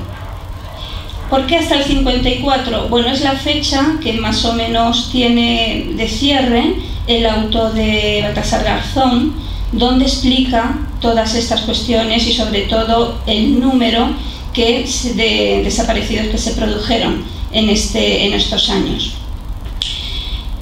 ¿Por 1.28 1.46
qué 1.46 1.56
hasta 1.56 1.74
el 1.74 1.84
54? 1.84 2.88
Bueno, 2.88 3.08
es 3.08 3.20
la 3.20 3.32
fecha 3.34 3.98
que 4.02 4.14
más 4.14 4.42
o 4.46 4.54
menos 4.54 5.10
tiene 5.12 5.88
de 5.96 6.08
cierre 6.08 6.76
el 7.06 7.26
auto 7.26 7.72
de 7.72 8.20
Baltasar 8.22 8.64
Garzón, 8.64 9.34
donde 9.72 10.06
explica 10.06 10.78
todas 11.02 11.34
estas 11.34 11.60
cuestiones 11.62 12.26
y 12.26 12.32
sobre 12.32 12.62
todo 12.62 13.18
el 13.26 13.60
número 13.60 14.08
que 14.54 14.88
de 15.14 15.60
desaparecidos 15.62 16.28
que 16.28 16.38
se 16.38 16.52
produjeron 16.52 17.35
en, 17.52 17.68
este, 17.68 18.26
en 18.26 18.34
estos 18.34 18.68
años. 18.70 19.14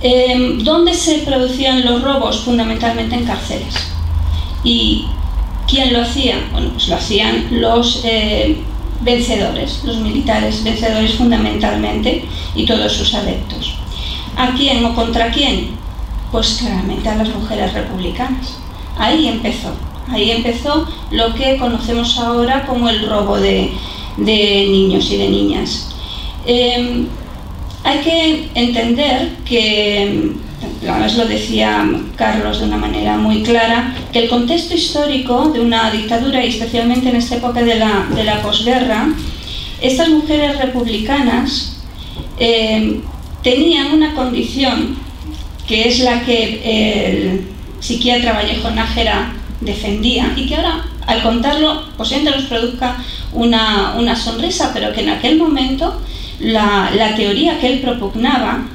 Em, 0.00 0.62
¿Dónde 0.62 0.92
se 0.92 1.20
producían 1.20 1.84
los 1.84 2.02
robos? 2.02 2.40
Fundamentalmente 2.40 3.14
en 3.14 3.24
cárceles. 3.24 3.74
¿Y 4.62 5.06
quién 5.66 5.92
lo 5.92 6.02
hacía? 6.02 6.36
Bueno, 6.52 6.70
pues 6.72 6.88
lo 6.88 6.96
hacían 6.96 7.48
los 7.50 8.02
eh, 8.04 8.58
vencedores, 9.00 9.82
los 9.84 9.96
militares 9.96 10.62
vencedores 10.62 11.14
fundamentalmente 11.14 12.24
y 12.54 12.66
todos 12.66 12.92
sus 12.92 13.14
adeptos. 13.14 13.76
¿A 14.36 14.52
quién 14.52 14.84
o 14.84 14.94
contra 14.94 15.30
quién? 15.30 15.70
Pues 16.30 16.58
claramente 16.60 17.08
a 17.08 17.16
las 17.16 17.28
mujeres 17.28 17.72
republicanas. 17.72 18.58
Ahí 18.98 19.28
empezó, 19.28 19.72
ahí 20.08 20.30
empezó 20.32 20.86
lo 21.10 21.34
que 21.34 21.56
conocemos 21.56 22.18
ahora 22.18 22.66
como 22.66 22.88
el 22.88 23.08
robo 23.08 23.38
de, 23.38 23.72
de 24.18 24.66
niños 24.70 25.10
y 25.10 25.16
de 25.16 25.28
niñas. 25.28 25.93
Em, 26.46 27.06
hay 27.82 27.98
que 27.98 28.48
entender 28.54 29.30
que, 29.44 30.32
además 30.82 31.16
lo 31.16 31.26
decía 31.26 31.86
Carlos 32.16 32.60
de 32.60 32.66
una 32.66 32.76
manera 32.76 33.16
muy 33.16 33.42
clara, 33.42 33.94
que 34.12 34.20
el 34.20 34.28
contexto 34.28 34.74
histórico 34.74 35.50
de 35.50 35.60
una 35.60 35.90
dictadura, 35.90 36.44
y 36.44 36.48
especialmente 36.48 37.08
en 37.08 37.16
esta 37.16 37.36
época 37.36 37.62
de 37.62 37.76
la, 37.76 38.06
de 38.14 38.24
la 38.24 38.42
posguerra, 38.42 39.08
estas 39.80 40.08
mujeres 40.08 40.58
republicanas 40.58 41.82
em, 42.38 43.02
tenían 43.42 43.92
una 43.92 44.14
condición 44.14 44.96
que 45.66 45.88
es 45.88 46.00
la 46.00 46.24
que 46.24 46.60
el 46.64 47.46
psiquiatra 47.80 48.32
Vallejo 48.32 48.70
Nájera 48.70 49.32
defendía 49.60 50.32
y 50.36 50.46
que 50.46 50.56
ahora 50.56 50.84
al 51.06 51.22
contarlo 51.22 51.82
posiblemente 51.96 52.38
nos 52.38 52.48
produzca 52.48 52.96
una, 53.32 53.94
una 53.98 54.16
sonrisa, 54.16 54.70
pero 54.72 54.92
que 54.92 55.02
en 55.02 55.10
aquel 55.10 55.36
momento 55.36 56.00
la, 56.40 57.14
teoría 57.16 57.58
que 57.58 57.72
él 57.72 57.80
propugnaba 57.80 58.66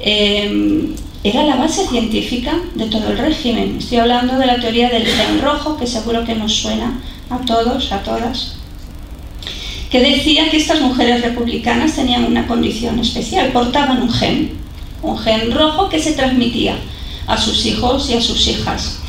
eh, 0.00 0.94
era 1.24 1.42
la 1.44 1.56
base 1.56 1.86
científica 1.86 2.54
de 2.74 2.86
todo 2.86 3.08
el 3.08 3.18
régimen. 3.18 3.76
Estoy 3.78 3.98
hablando 3.98 4.38
de 4.38 4.46
la 4.46 4.60
teoría 4.60 4.88
del 4.88 5.06
gen 5.06 5.40
rojo, 5.40 5.76
que 5.76 5.86
seguro 5.86 6.24
que 6.24 6.34
nos 6.34 6.54
suena 6.54 7.00
a 7.28 7.38
todos, 7.38 7.92
a 7.92 8.02
todas, 8.02 8.56
que 9.90 10.00
decía 10.00 10.50
que 10.50 10.58
estas 10.58 10.80
mujeres 10.80 11.22
republicanas 11.22 11.96
tenían 11.96 12.24
una 12.24 12.46
condición 12.46 12.98
especial, 12.98 13.48
portaban 13.48 14.02
un 14.02 14.12
gen, 14.12 14.52
un 15.02 15.18
gen 15.18 15.50
rojo 15.52 15.88
que 15.88 15.98
se 15.98 16.12
transmitía 16.12 16.76
a 17.26 17.36
sus 17.36 17.66
hijos 17.66 18.08
y 18.10 18.14
a 18.14 18.20
sus 18.20 18.46
hijas. 18.46 19.00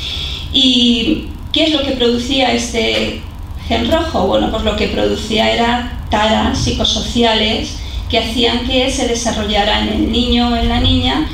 ¿Y 0.52 1.26
qué 1.52 1.64
es 1.64 1.72
lo 1.72 1.82
que 1.82 1.92
producía 1.92 2.52
este 2.52 3.22
gen 3.68 3.90
rojo? 3.90 4.26
Bueno, 4.26 4.50
pues 4.50 4.64
lo 4.64 4.76
que 4.76 4.88
producía 4.88 5.52
era 5.52 6.06
taras 6.10 6.58
psicosociales 6.58 7.76
que 8.10 8.18
hacían 8.18 8.66
que 8.66 8.90
se 8.90 9.06
desarrollara 9.06 9.82
en 9.82 9.88
el 9.88 10.12
niño 10.12 10.48
o 10.48 10.56
en 10.56 10.68
la 10.68 10.80
niña 10.80 11.28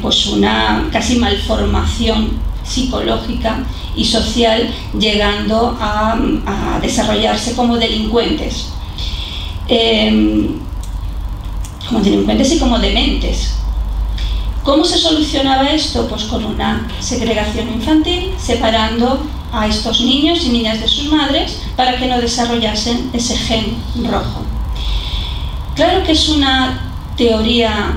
pues 0.00 0.26
una 0.26 0.88
casi 0.92 1.16
malformación 1.16 2.30
psicológica 2.64 3.64
y 3.96 4.04
social 4.04 4.72
llegando 4.98 5.76
a, 5.80 6.18
desarrollarse 6.80 7.54
como 7.54 7.76
delincuentes. 7.76 8.68
Em, 9.68 10.58
como 11.86 12.00
delincuentes 12.00 12.52
y 12.52 12.58
como 12.58 12.78
dementes. 12.78 13.54
¿Cómo 14.64 14.84
se 14.84 14.96
solucionaba 14.96 15.70
esto? 15.70 16.08
Pues 16.08 16.24
con 16.24 16.44
una 16.44 16.88
segregación 17.00 17.68
infantil, 17.68 18.32
separando 18.38 19.20
a 19.52 19.66
estos 19.66 20.00
niños 20.00 20.44
y 20.44 20.50
niñas 20.50 20.80
de 20.80 20.88
sus 20.88 21.10
madres 21.12 21.60
para 21.76 21.98
que 21.98 22.06
no 22.06 22.20
desarrollasen 22.20 23.10
ese 23.12 23.36
gen 23.36 23.76
rojo. 24.04 24.51
Claro 25.74 26.04
que 26.04 26.12
es 26.12 26.28
una 26.28 26.92
teoría 27.16 27.94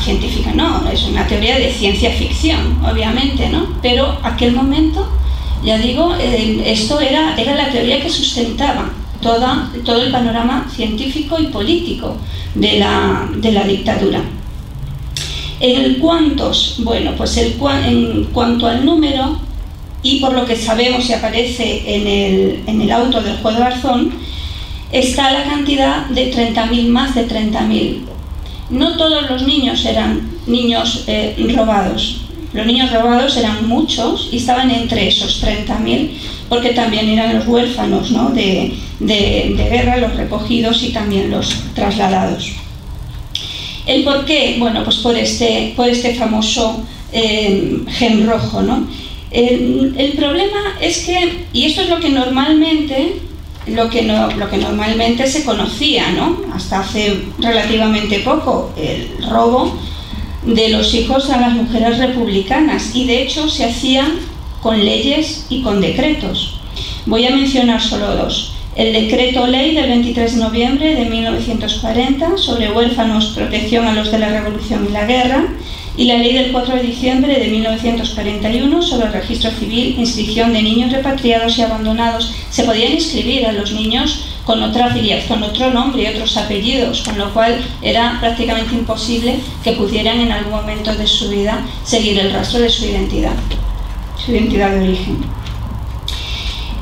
científica, 0.00 0.52
no, 0.54 0.88
es 0.90 1.04
una 1.04 1.26
teoría 1.26 1.58
de 1.58 1.72
ciencia 1.72 2.10
ficción, 2.10 2.78
obviamente, 2.84 3.48
¿no? 3.48 3.66
Pero 3.82 4.18
aquel 4.22 4.52
momento 4.52 5.08
Ya 5.64 5.78
digo, 5.78 6.14
esto 6.14 7.00
era, 7.00 7.34
era 7.38 7.54
la 7.54 7.70
teoría 7.70 8.02
que 8.02 8.10
sustentaba 8.10 8.90
toda, 9.22 9.70
todo 9.82 10.02
el 10.02 10.12
panorama 10.12 10.68
científico 10.70 11.38
y 11.40 11.46
político 11.46 12.16
de 12.54 12.78
la, 12.78 13.26
de 13.34 13.50
la 13.50 13.64
dictadura. 13.64 14.20
El 15.60 15.98
cuántos, 15.98 16.80
bueno, 16.80 17.12
pues 17.16 17.38
el, 17.38 17.54
en 17.86 18.24
cuanto 18.24 18.66
al 18.66 18.84
número, 18.84 19.38
y 20.02 20.20
por 20.20 20.34
lo 20.34 20.44
que 20.44 20.54
sabemos 20.54 21.08
y 21.08 21.14
aparece 21.14 21.82
en 21.86 22.06
el, 22.06 22.62
en 22.66 22.82
el 22.82 22.90
auto 22.92 23.22
del 23.22 23.38
juez 23.38 23.54
de 23.54 23.60
Garzón, 23.62 24.12
está 24.94 25.32
la 25.32 25.42
cantidad 25.42 26.06
de 26.06 26.32
30.000, 26.32 26.88
más 26.88 27.14
de 27.16 27.28
30.000. 27.28 28.04
No 28.70 28.96
todos 28.96 29.28
los 29.28 29.42
niños 29.42 29.84
eran 29.84 30.30
niños 30.46 31.04
eh, 31.08 31.34
robados. 31.54 32.20
Los 32.52 32.64
niños 32.64 32.92
robados 32.92 33.36
eran 33.36 33.66
muchos 33.68 34.28
y 34.30 34.36
estaban 34.36 34.70
entre 34.70 35.08
esos 35.08 35.42
30.000 35.42 36.10
porque 36.48 36.70
también 36.70 37.08
eran 37.08 37.34
los 37.34 37.48
huérfanos 37.48 38.12
¿no? 38.12 38.30
de, 38.30 38.72
de, 39.00 39.68
guerra, 39.68 39.96
los 39.96 40.14
recogidos 40.14 40.84
y 40.84 40.90
también 40.90 41.28
los 41.28 41.52
trasladados. 41.74 42.52
¿El 43.86 44.04
por 44.04 44.24
qué? 44.24 44.56
Bueno, 44.60 44.84
pues 44.84 44.98
por 44.98 45.16
este, 45.16 45.72
por 45.74 45.88
este 45.88 46.14
famoso 46.14 46.84
eh, 47.12 47.80
gen 47.88 48.28
rojo. 48.28 48.62
¿no? 48.62 48.86
El, 49.32 49.94
el, 49.98 50.12
problema 50.12 50.76
es 50.80 50.98
que, 51.04 51.46
y 51.52 51.64
esto 51.64 51.82
es 51.82 51.88
lo 51.88 51.98
que 51.98 52.10
normalmente 52.10 53.23
lo 53.66 53.88
que, 53.88 54.02
no, 54.02 54.30
lo 54.32 54.50
que 54.50 54.58
normalmente 54.58 55.26
se 55.26 55.44
conocía, 55.44 56.10
¿no? 56.12 56.38
hasta 56.54 56.80
hace 56.80 57.24
relativamente 57.38 58.20
poco, 58.20 58.72
el 58.76 59.24
robo 59.30 59.76
de 60.44 60.68
los 60.68 60.92
hijos 60.94 61.30
a 61.30 61.40
las 61.40 61.54
mujeres 61.54 61.98
republicanas 61.98 62.94
y 62.94 63.06
de 63.06 63.22
hecho 63.22 63.48
se 63.48 63.64
hacía 63.64 64.06
con 64.62 64.84
leyes 64.84 65.46
y 65.48 65.62
con 65.62 65.80
decretos. 65.80 66.60
Voy 67.06 67.26
a 67.26 67.30
mencionar 67.30 67.80
solo 67.80 68.14
dos. 68.16 68.54
El 68.76 68.92
decreto 68.92 69.46
ley 69.46 69.74
del 69.74 69.88
23 69.88 70.34
de 70.34 70.40
noviembre 70.40 70.94
de 70.94 71.04
1940 71.04 72.36
sobre 72.36 72.72
huérfanos, 72.72 73.26
protección 73.26 73.86
a 73.86 73.94
los 73.94 74.10
de 74.10 74.18
la 74.18 74.28
revolución 74.28 74.86
y 74.88 74.92
la 74.92 75.06
guerra 75.06 75.46
y 75.96 76.06
la 76.06 76.16
ley 76.16 76.32
del 76.32 76.50
4 76.50 76.76
de 76.76 76.82
diciembre 76.82 77.38
de 77.38 77.48
1941 77.48 78.82
sobre 78.82 79.06
el 79.06 79.12
registro 79.12 79.50
civil, 79.52 79.94
inscripción 79.98 80.52
de 80.52 80.62
niños 80.62 80.92
repatriados 80.92 81.56
y 81.56 81.62
abandonados. 81.62 82.34
Se 82.50 82.64
podían 82.64 82.92
inscribir 82.92 83.46
a 83.46 83.52
los 83.52 83.72
niños 83.72 84.26
con 84.44 84.62
otra 84.62 84.94
con 85.28 85.42
otro 85.42 85.70
nombre 85.70 86.02
y 86.02 86.06
otros 86.06 86.36
apellidos, 86.36 87.02
con 87.02 87.16
lo 87.16 87.32
cual 87.32 87.64
era 87.80 88.18
prácticamente 88.20 88.74
imposible 88.74 89.36
que 89.62 89.72
pudieran 89.72 90.20
en 90.20 90.32
algún 90.32 90.52
momento 90.52 90.94
de 90.94 91.06
su 91.06 91.30
vida 91.30 91.64
seguir 91.84 92.18
el 92.18 92.32
rastro 92.32 92.60
de 92.60 92.68
su 92.68 92.84
identidad, 92.84 93.34
su 94.16 94.32
identidad 94.32 94.72
de 94.72 94.82
origen. 94.82 95.18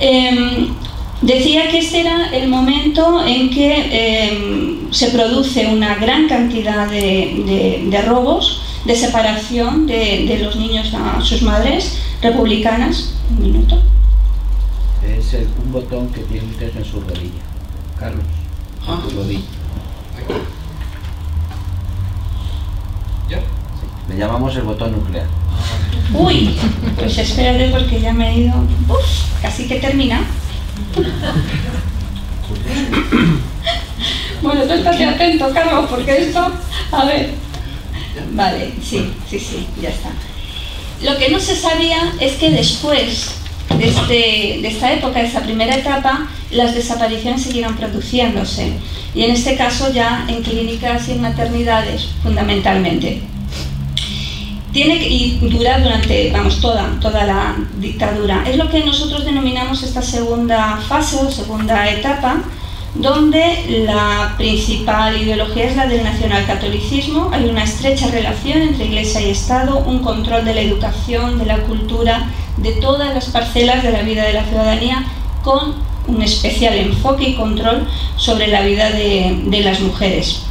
Em, 0.00 0.74
decía 1.20 1.68
que 1.68 1.78
este 1.78 2.00
era 2.00 2.30
el 2.32 2.48
momento 2.48 3.24
en 3.24 3.50
que 3.50 4.26
em, 4.26 4.92
se 4.92 5.08
produce 5.08 5.66
una 5.66 5.94
gran 5.96 6.26
cantidad 6.26 6.90
de 6.90 8.02
robos 8.04 8.62
de 8.84 8.96
separación 8.96 9.86
de, 9.86 10.40
los 10.42 10.56
niños 10.56 10.92
a 10.94 11.20
sus 11.20 11.42
madres 11.42 11.98
republicanas. 12.20 13.14
Un 13.30 13.42
minuto. 13.42 13.80
Es 15.06 15.34
el, 15.34 15.46
un 15.64 15.72
botón 15.72 16.08
que 16.08 16.22
tiene 16.22 16.48
usted 16.48 16.76
en 16.76 16.84
su 16.84 17.00
rodilla. 17.00 17.42
Carlos, 17.98 18.24
ah. 18.86 19.00
en 19.08 19.16
rodilla. 19.16 19.42
¿Ya? 23.28 23.40
Le 24.08 24.16
llamamos 24.16 24.54
el 24.56 24.62
botón 24.62 24.92
nuclear. 24.92 25.26
Uy, 26.14 26.56
pues 26.96 27.18
espérate 27.18 27.70
porque 27.70 28.00
ya 28.00 28.12
me 28.12 28.30
he 28.30 28.38
ido. 28.40 28.54
Uf, 28.88 29.40
casi 29.40 29.66
que 29.66 29.80
termina. 29.80 30.20
bueno, 34.42 34.62
tú 34.62 34.72
estás 34.72 35.00
atento, 35.00 35.50
Carlos, 35.54 35.86
porque 35.88 36.22
esto. 36.22 36.52
A 36.90 37.04
ver. 37.04 37.34
Vale, 38.32 38.72
sí, 38.82 39.12
sí, 39.28 39.38
sí, 39.38 39.66
ya 39.80 39.90
está. 39.90 40.10
Lo 41.02 41.16
que 41.18 41.30
no 41.30 41.40
se 41.40 41.56
sabía 41.56 42.12
es 42.20 42.34
que 42.34 42.50
después 42.50 43.32
de, 43.76 43.88
este, 43.88 44.58
de 44.62 44.68
esta 44.68 44.92
época, 44.92 45.20
de 45.20 45.26
esta 45.26 45.40
primera 45.40 45.74
etapa, 45.74 46.28
las 46.50 46.74
desapariciones 46.74 47.42
siguieron 47.42 47.76
produciéndose. 47.76 48.72
Y 49.14 49.24
en 49.24 49.32
este 49.32 49.56
caso 49.56 49.92
ya 49.92 50.24
en 50.28 50.42
clínicas 50.42 51.08
y 51.08 51.12
en 51.12 51.22
maternidades, 51.22 52.08
fundamentalmente. 52.22 53.22
Tiene 54.72 54.98
que, 54.98 55.08
y 55.08 55.38
dura 55.38 55.80
durante, 55.80 56.30
vamos, 56.30 56.60
toda, 56.60 56.98
toda 57.00 57.24
la 57.24 57.56
dictadura. 57.78 58.44
Es 58.46 58.56
lo 58.56 58.70
que 58.70 58.84
nosotros 58.84 59.24
denominamos 59.24 59.82
esta 59.82 60.00
segunda 60.00 60.78
fase 60.88 61.16
o 61.16 61.30
segunda 61.30 61.90
etapa, 61.90 62.42
donde 62.94 63.84
la 63.86 64.34
principal 64.36 65.20
ideología 65.20 65.64
es 65.64 65.76
la 65.76 65.86
del 65.86 66.04
nacionalcatolicismo. 66.04 67.30
Hay 67.32 67.46
una 67.46 67.64
estrecha 67.64 68.08
relación 68.08 68.60
entre 68.60 68.86
Iglesia 68.86 69.20
y 69.22 69.30
Estado, 69.30 69.78
un 69.78 70.00
control 70.00 70.44
de 70.44 70.54
la 70.54 70.60
educación, 70.60 71.38
de 71.38 71.46
la 71.46 71.58
cultura, 71.58 72.28
de 72.58 72.72
todas 72.72 73.14
las 73.14 73.26
parcelas 73.26 73.82
de 73.82 73.92
la 73.92 74.02
vida 74.02 74.24
de 74.24 74.34
la 74.34 74.44
ciudadanía, 74.44 75.04
con 75.42 75.74
un 76.06 76.22
especial 76.22 76.74
enfoque 76.74 77.30
y 77.30 77.34
control 77.34 77.86
sobre 78.16 78.48
la 78.48 78.62
vida 78.62 78.90
de, 78.90 79.60
las 79.62 79.80
mujeres. 79.80 80.42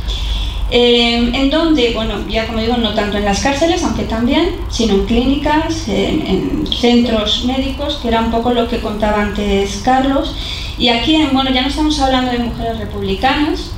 Eh, 0.73 1.31
en 1.33 1.49
donde, 1.49 1.91
bueno, 1.93 2.13
ya 2.29 2.47
como 2.47 2.59
digo, 2.59 2.77
no 2.77 2.93
tanto 2.93 3.17
en 3.17 3.25
las 3.25 3.41
cárceles, 3.41 3.83
aunque 3.83 4.03
también, 4.03 4.55
sino 4.69 4.93
en 4.93 5.05
clínicas, 5.05 5.87
en 5.89 6.65
centros 6.65 7.43
médicos, 7.43 7.99
que 8.01 8.07
era 8.07 8.21
un 8.21 8.31
poco 8.31 8.53
lo 8.53 8.69
que 8.69 8.79
contaba 8.79 9.21
antes 9.21 9.81
Carlos, 9.83 10.33
y 10.77 10.87
aquí, 10.87 11.21
bueno, 11.33 11.51
ya 11.51 11.63
no 11.63 11.67
estamos 11.67 11.99
hablando 11.99 12.31
de 12.31 12.39
mujeres 12.39 12.79
republicanas 12.79 13.71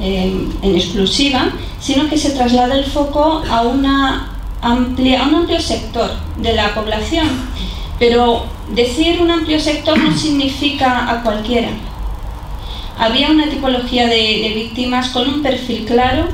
en 0.00 0.74
exclusiva, 0.74 1.52
sino 1.80 2.08
que 2.08 2.16
se 2.16 2.30
traslada 2.30 2.76
el 2.76 2.84
foco 2.84 3.42
a, 3.48 3.62
una 3.62 4.30
amplia, 4.60 5.24
a 5.24 5.28
un 5.28 5.34
amplio 5.34 5.60
sector 5.60 6.10
de 6.36 6.54
la 6.54 6.74
población. 6.74 7.28
Pero 7.98 8.46
decir 8.74 9.20
un 9.20 9.30
amplio 9.30 9.58
sector 9.58 9.98
no 9.98 10.16
significa 10.16 11.10
a 11.10 11.22
cualquiera. 11.22 11.70
Había 12.98 13.30
una 13.30 13.48
tipología 13.48 14.06
de, 14.06 14.52
víctimas 14.54 15.10
con 15.10 15.28
un 15.28 15.42
perfil 15.42 15.84
claro, 15.84 16.28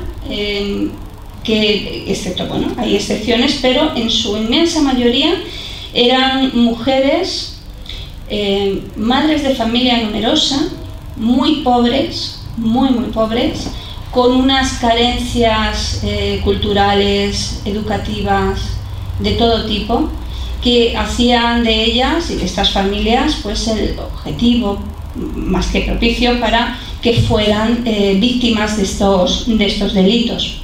que, 1.43 2.05
excepto, 2.07 2.47
bueno, 2.47 2.67
hay 2.77 2.95
excepciones, 2.95 3.59
pero 3.61 3.95
en 3.95 4.09
su 4.09 4.35
inmensa 4.35 4.81
mayoría 4.81 5.35
eran 5.93 6.51
mujeres 6.55 7.55
eh, 8.27 8.81
madres 8.95 9.43
de 9.43 9.53
familia 9.53 10.01
numerosa, 10.01 10.69
muy 11.15 11.57
pobres, 11.57 12.41
muy, 12.57 12.89
muy 12.89 13.09
pobres, 13.11 13.69
con 14.11 14.31
unas 14.31 14.79
carencias 14.79 16.01
eh, 16.03 16.41
culturales, 16.43 17.61
educativas, 17.65 18.77
de 19.19 19.31
todo 19.33 19.65
tipo, 19.65 20.09
que 20.63 20.97
hacían 20.97 21.63
de 21.63 21.83
ellas 21.83 22.31
y 22.31 22.35
de 22.35 22.45
estas 22.45 22.71
familias 22.71 23.39
pues 23.43 23.67
el 23.67 23.99
objetivo 23.99 24.79
más 25.15 25.67
que 25.67 25.81
propicio 25.81 26.39
para 26.39 26.77
que 27.01 27.21
fueran 27.21 27.83
eh, 27.85 28.17
víctimas 28.19 28.77
de 28.77 28.83
estos, 28.83 29.45
de 29.47 29.65
estos 29.65 29.93
delitos. 29.93 30.61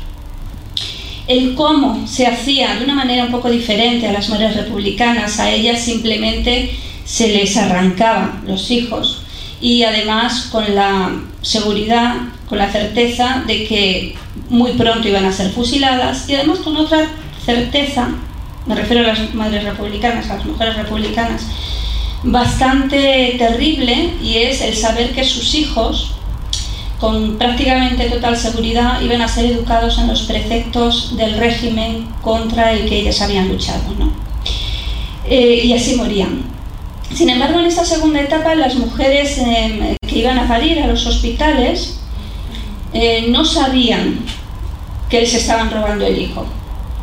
El 1.28 1.56
cómo 1.56 2.08
se 2.08 2.28
hacía 2.28 2.76
de 2.76 2.84
una 2.84 2.96
manera 2.96 3.26
un 3.26 3.32
poco 3.32 3.50
diferente 3.50 4.08
a 4.08 4.12
las 4.12 4.30
madres 4.30 4.56
republicanas, 4.56 5.40
a 5.40 5.52
ellas 5.52 5.80
simplemente 5.80 6.72
se 7.06 7.30
les 7.30 7.56
arrancaba 7.58 8.42
los 8.46 8.70
hijos 8.72 9.24
y 9.62 9.84
además 9.84 10.50
con 10.52 10.76
la 10.76 11.12
seguridad, 11.42 12.16
con 12.50 12.58
la 12.58 12.72
certeza 12.72 13.44
de 13.46 13.66
que 13.66 14.16
muy 14.50 14.72
pronto 14.74 15.08
iban 15.08 15.26
a 15.26 15.32
ser 15.32 15.52
fusiladas 15.52 16.28
y 16.28 16.36
además 16.36 16.60
con 16.60 16.76
otra 16.76 17.08
certeza, 17.46 18.10
me 18.66 18.76
refiero 18.76 19.04
a 19.04 19.08
las 19.08 19.34
madres 19.34 19.64
republicanas, 19.64 20.30
a 20.30 20.36
las 20.36 20.46
mujeres 20.46 20.76
republicanas, 20.76 21.48
bastante 22.24 23.36
terrible 23.38 24.14
y 24.22 24.38
es 24.38 24.62
el 24.62 24.76
saber 24.76 25.12
que 25.12 25.24
sus 25.24 25.56
hijos, 25.56 26.12
con 27.00 27.38
prácticamente 27.38 28.10
total 28.10 28.38
seguridad, 28.38 29.02
iban 29.02 29.22
a 29.22 29.28
ser 29.28 29.46
educados 29.46 29.98
en 29.98 30.08
los 30.08 30.24
preceptos 30.24 31.18
del 31.18 31.38
régimen 31.38 32.08
contra 32.22 32.72
el 32.74 32.88
que 32.88 33.00
ellas 33.00 33.22
habían 33.22 33.50
luchado. 33.50 33.82
Eh, 35.28 35.62
y 35.64 35.74
así 35.74 35.96
morían. 35.96 36.44
Sin 37.14 37.30
embargo, 37.30 37.60
en 37.60 37.66
esta 37.66 37.86
segunda 37.86 38.22
etapa, 38.22 38.56
las 38.56 38.76
mujeres 38.76 39.38
em, 39.38 39.98
que 40.08 40.20
iban 40.20 40.38
a 40.38 40.48
parir 40.48 40.80
a 40.80 40.88
los 40.88 41.06
hospitales 41.06 42.00
eh, 42.94 43.28
no 43.30 43.46
sabían 43.46 44.20
que 45.10 45.22
les 45.22 45.34
estaban 45.34 45.72
robando 45.72 46.06
el 46.06 46.20
hijo. 46.20 46.46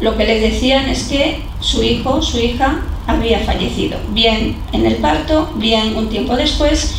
Lo 0.00 0.16
que 0.16 0.24
les 0.24 0.40
decían 0.40 0.88
es 0.88 1.04
que 1.04 1.42
su 1.60 1.82
hijo, 1.82 2.22
su 2.22 2.38
hija, 2.38 2.82
había 3.08 3.40
fallecido, 3.40 3.98
bien 4.10 4.54
en 4.72 4.86
el 4.86 4.96
parto, 4.96 5.50
bien 5.56 5.96
un 5.96 6.08
tiempo 6.08 6.36
después, 6.36 6.94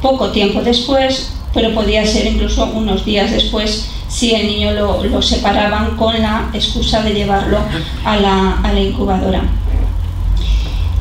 poco 0.00 0.30
tiempo 0.30 0.60
después, 0.62 1.32
pero 1.52 1.74
podía 1.74 2.06
ser 2.06 2.26
incluso 2.26 2.66
unos 2.66 3.04
días 3.04 3.32
después 3.32 3.90
si 4.06 4.32
el 4.32 4.46
niño 4.46 4.72
lo, 4.72 5.22
separaban 5.22 5.96
con 5.96 6.20
la 6.22 6.50
excusa 6.54 7.02
de 7.02 7.14
llevarlo 7.14 7.58
a 8.04 8.16
la 8.16 8.80
incubadora. 8.80 9.42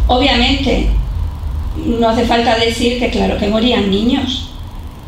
Obviamente, 0.08 0.90
no 1.86 2.10
hace 2.10 2.26
falta 2.26 2.58
decir 2.58 3.00
que 3.00 3.10
claro 3.10 3.38
que 3.38 3.48
morían 3.48 3.90
niños, 3.90 4.50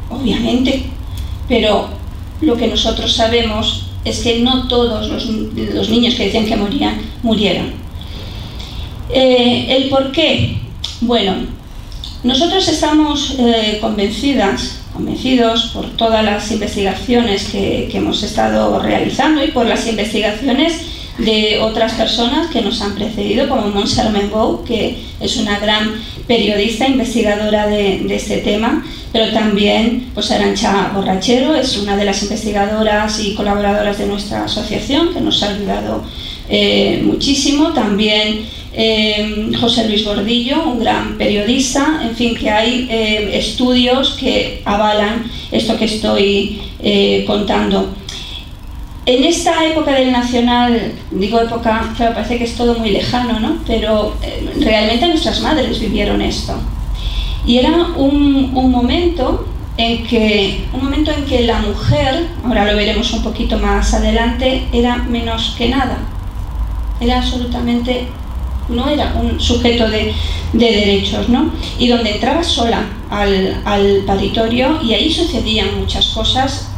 obviamente, 0.09 0.85
pero 1.47 1.89
lo 2.41 2.55
que 2.55 2.67
nosotros 2.67 3.13
sabemos 3.13 3.87
es 4.03 4.19
que 4.19 4.39
no 4.39 4.67
todos 4.67 5.09
los, 5.09 5.89
niños 5.89 6.15
que 6.15 6.25
decían 6.25 6.45
que 6.45 6.55
morían, 6.55 7.01
murieron. 7.23 7.84
Eh, 9.09 9.67
¿El 9.69 9.89
por 9.89 10.11
qué? 10.11 10.57
Bueno, 11.01 11.33
nosotros 12.23 12.67
estamos 12.67 13.35
eh, 13.37 13.77
convencidas, 13.79 14.79
convencidos 14.93 15.71
por 15.73 15.85
todas 15.91 16.23
las 16.23 16.51
investigaciones 16.51 17.49
que, 17.49 17.89
hemos 17.93 18.23
estado 18.23 18.79
realizando 18.79 19.43
y 19.43 19.51
por 19.51 19.67
las 19.67 19.87
investigaciones 19.87 20.81
de 21.19 21.59
otras 21.61 21.93
personas 21.93 22.47
que 22.47 22.61
nos 22.61 22.81
han 22.81 22.95
precedido, 22.95 23.47
como 23.47 23.67
Montserrat 23.67 24.11
Menbou, 24.11 24.63
que 24.63 24.97
es 25.19 25.37
una 25.37 25.59
gran 25.59 25.93
periodista, 26.27 26.87
investigadora 26.87 27.67
de, 27.67 28.05
este 28.13 28.39
tema, 28.39 28.83
pero 29.13 29.31
también 29.31 30.09
pues 30.13 30.31
Arancha 30.31 30.91
Borrachero 30.93 31.55
es 31.55 31.77
una 31.77 31.95
de 31.95 32.05
las 32.05 32.21
investigadoras 32.23 33.19
y 33.19 33.35
colaboradoras 33.35 33.97
de 33.97 34.07
nuestra 34.07 34.45
asociación, 34.45 35.13
que 35.13 35.21
nos 35.21 35.41
ha 35.43 35.49
ayudado 35.49 36.03
eh, 36.49 37.01
muchísimo. 37.03 37.71
También 37.71 38.45
eh, 38.75 39.51
José 39.59 39.87
Luis 39.87 40.03
Gordillo, 40.03 40.63
un 40.63 40.79
gran 40.79 41.17
periodista, 41.17 42.01
en 42.03 42.15
fin, 42.15 42.35
que 42.35 42.49
hay 42.49 42.87
eh, 42.89 43.37
estudios 43.37 44.17
que 44.19 44.61
avalan 44.65 45.29
esto 45.51 45.77
que 45.77 45.85
estoy 45.85 46.61
contando. 47.25 47.95
En 49.07 49.23
esta 49.23 49.63
época 49.63 49.91
del 49.91 50.11
Nacional, 50.11 50.93
digo 51.11 51.39
época, 51.39 51.93
claro, 51.95 52.15
parece 52.15 52.39
que 52.39 52.45
es 52.45 52.55
todo 52.55 52.79
muy 52.79 52.89
lejano, 52.89 53.39
¿no? 53.39 53.57
Pero 53.67 54.15
eh, 54.23 54.51
realmente 54.59 55.05
nuestras 55.05 55.41
madres 55.41 55.79
vivieron 55.79 56.23
esto. 56.23 56.55
Y 57.45 57.59
era 57.59 57.69
un, 57.95 58.51
momento 58.51 59.45
en 59.77 60.03
que, 60.07 60.65
un 60.73 60.85
momento 60.85 61.11
en 61.11 61.23
que 61.25 61.43
la 61.43 61.59
mujer, 61.59 62.25
ahora 62.43 62.65
lo 62.65 62.75
veremos 62.75 63.13
un 63.13 63.21
poquito 63.21 63.59
más 63.59 63.93
adelante, 63.93 64.63
era 64.73 64.97
menos 64.97 65.53
que 65.55 65.69
nada. 65.69 65.99
Era 66.99 67.19
absolutamente, 67.19 68.07
no 68.69 68.89
era 68.89 69.15
un 69.21 69.39
sujeto 69.39 69.87
de, 69.89 70.13
derechos, 70.53 71.29
¿no? 71.29 71.51
Y 71.77 71.87
donde 71.87 72.13
entraba 72.13 72.43
sola 72.43 72.85
al, 73.09 73.61
al 73.65 74.03
paritorio 74.05 74.79
y 74.81 74.93
ahí 74.93 75.11
sucedían 75.11 75.79
muchas 75.79 76.07
cosas 76.07 76.69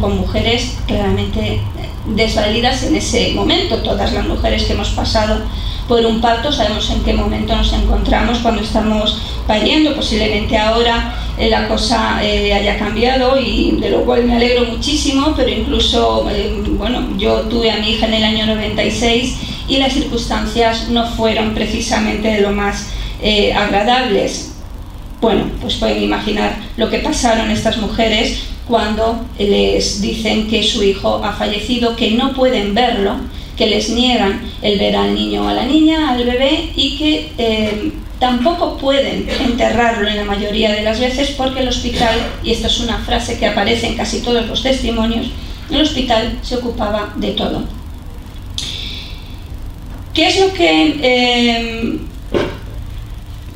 con 0.00 0.18
mujeres 0.18 0.78
claramente 0.86 1.60
desvalidas 2.06 2.82
en 2.84 2.96
ese 2.96 3.32
momento. 3.34 3.78
Todas 3.78 4.12
las 4.12 4.26
mujeres 4.26 4.64
que 4.64 4.72
hemos 4.72 4.90
pasado 4.90 5.42
por 5.88 6.04
un 6.06 6.20
parto 6.20 6.50
sabemos 6.50 6.88
en 6.90 7.02
qué 7.02 7.12
momento 7.12 7.54
nos 7.56 7.72
encontramos 7.72 8.38
cuando 8.38 8.62
estamos 8.62 9.18
pariendo. 9.46 9.94
Posiblemente 9.94 10.56
ahora 10.56 11.14
eh, 11.38 11.50
la 11.50 11.68
cosa 11.68 12.20
eh, 12.22 12.52
haya 12.52 12.78
cambiado 12.78 13.38
y 13.38 13.72
de 13.80 13.90
lo 13.90 14.04
cual 14.04 14.24
me 14.24 14.36
alegro 14.36 14.64
muchísimo, 14.66 15.34
pero 15.36 15.50
incluso, 15.50 16.28
eh, 16.30 16.62
bueno, 16.78 17.16
yo 17.18 17.40
tuve 17.42 17.70
a 17.70 17.78
mi 17.78 17.92
hija 17.92 18.06
en 18.06 18.14
el 18.14 18.24
año 18.24 18.46
96 18.46 19.53
y 19.68 19.78
las 19.78 19.92
circunstancias 19.92 20.88
no 20.88 21.06
fueron 21.06 21.54
precisamente 21.54 22.28
de 22.28 22.40
lo 22.40 22.52
más 22.52 22.88
agradables. 23.56 24.52
Bueno, 25.20 25.44
pues 25.60 25.76
pueden 25.76 26.02
imaginar 26.02 26.56
lo 26.76 26.90
que 26.90 26.98
pasaron 26.98 27.50
estas 27.50 27.78
mujeres 27.78 28.42
cuando 28.66 29.24
les 29.38 30.00
dicen 30.00 30.48
que 30.48 30.62
su 30.62 30.82
hijo 30.82 31.22
ha 31.24 31.32
fallecido, 31.32 31.96
que 31.96 32.12
no 32.12 32.32
pueden 32.32 32.74
verlo, 32.74 33.16
que 33.56 33.66
les 33.66 33.90
niegan 33.90 34.40
el 34.62 34.78
ver 34.78 34.96
al 34.96 35.14
niño 35.14 35.44
o 35.44 35.48
a 35.48 35.54
la 35.54 35.64
niña, 35.64 36.10
al 36.10 36.24
bebé, 36.24 36.70
y 36.74 36.96
que 36.96 37.32
eh, 37.38 37.92
tampoco 38.18 38.76
pueden 38.78 39.28
enterrarlo 39.44 40.08
en 40.08 40.16
la 40.16 40.24
mayoría 40.24 40.72
de 40.72 40.82
las 40.82 40.98
veces 40.98 41.30
porque 41.36 41.60
el 41.60 41.68
hospital, 41.68 42.14
y 42.42 42.52
esta 42.52 42.68
es 42.68 42.80
una 42.80 42.98
frase 42.98 43.38
que 43.38 43.46
aparece 43.46 43.86
en 43.86 43.96
casi 43.96 44.20
todos 44.20 44.46
los 44.46 44.62
testimonios, 44.62 45.26
el 45.70 45.80
hospital 45.80 46.38
se 46.42 46.56
ocupaba 46.56 47.12
de 47.16 47.30
todo. 47.32 47.64
¿Qué 50.14 50.28
es 50.28 50.40
lo 50.40 50.52
que 50.52 51.00
eh, 51.02 51.98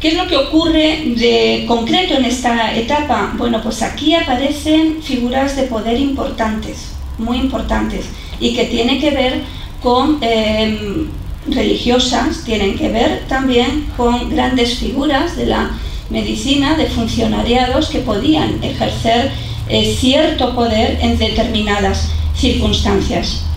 ¿Qué 0.00 0.08
es 0.08 0.14
lo 0.14 0.28
que 0.28 0.36
ocurre 0.36 1.14
de 1.16 1.64
concreto 1.66 2.14
en 2.14 2.24
esta 2.24 2.76
etapa? 2.76 3.32
Bueno, 3.36 3.60
pues 3.60 3.82
aquí 3.82 4.14
aparecen 4.14 5.02
figuras 5.02 5.56
de 5.56 5.64
poder 5.64 5.98
importantes, 5.98 6.92
muy 7.18 7.38
importantes, 7.38 8.06
y 8.38 8.54
que 8.54 8.66
tienen 8.66 9.00
que 9.00 9.10
ver 9.10 9.42
con 9.82 10.18
em, 10.20 11.08
religiosas, 11.48 12.44
tienen 12.44 12.78
que 12.78 12.90
ver 12.90 13.24
también 13.28 13.86
con 13.96 14.30
grandes 14.30 14.78
figuras 14.78 15.36
de 15.36 15.46
la 15.46 15.70
medicina, 16.10 16.76
de 16.76 16.86
funcionariados 16.86 17.88
que 17.88 17.98
podían 17.98 18.62
ejercer 18.62 19.32
eh, 19.68 19.96
cierto 19.98 20.54
poder 20.54 20.98
en 21.02 21.18
determinadas 21.18 22.10
circunstancias. 22.36 23.47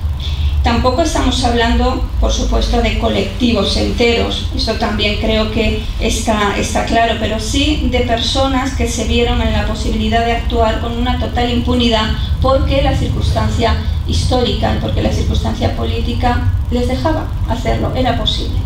Tampoco 0.63 1.01
estamos 1.01 1.43
hablando, 1.43 2.03
por 2.19 2.31
supuesto, 2.31 2.81
de 2.83 2.99
colectivos 2.99 3.75
enteros, 3.77 4.47
eso 4.55 4.73
también 4.73 5.19
creo 5.19 5.51
que 5.51 5.81
está, 5.99 6.55
está 6.55 6.85
claro, 6.85 7.15
pero 7.19 7.39
sí 7.39 7.87
de 7.89 8.01
personas 8.01 8.75
que 8.75 8.87
se 8.87 9.05
vieron 9.05 9.41
en 9.41 9.53
la 9.53 9.65
posibilidad 9.65 10.23
de 10.23 10.33
actuar 10.33 10.79
con 10.79 10.95
una 10.95 11.17
total 11.19 11.51
impunidad 11.51 12.11
porque 12.43 12.83
la 12.83 12.95
circunstancia 12.95 13.75
histórica, 14.07 14.77
porque 14.79 15.01
la 15.01 15.11
circunstancia 15.11 15.75
política 15.75 16.51
les 16.69 16.87
dejaba 16.87 17.27
hacerlo, 17.49 17.93
era 17.95 18.17
posible. 18.17 18.59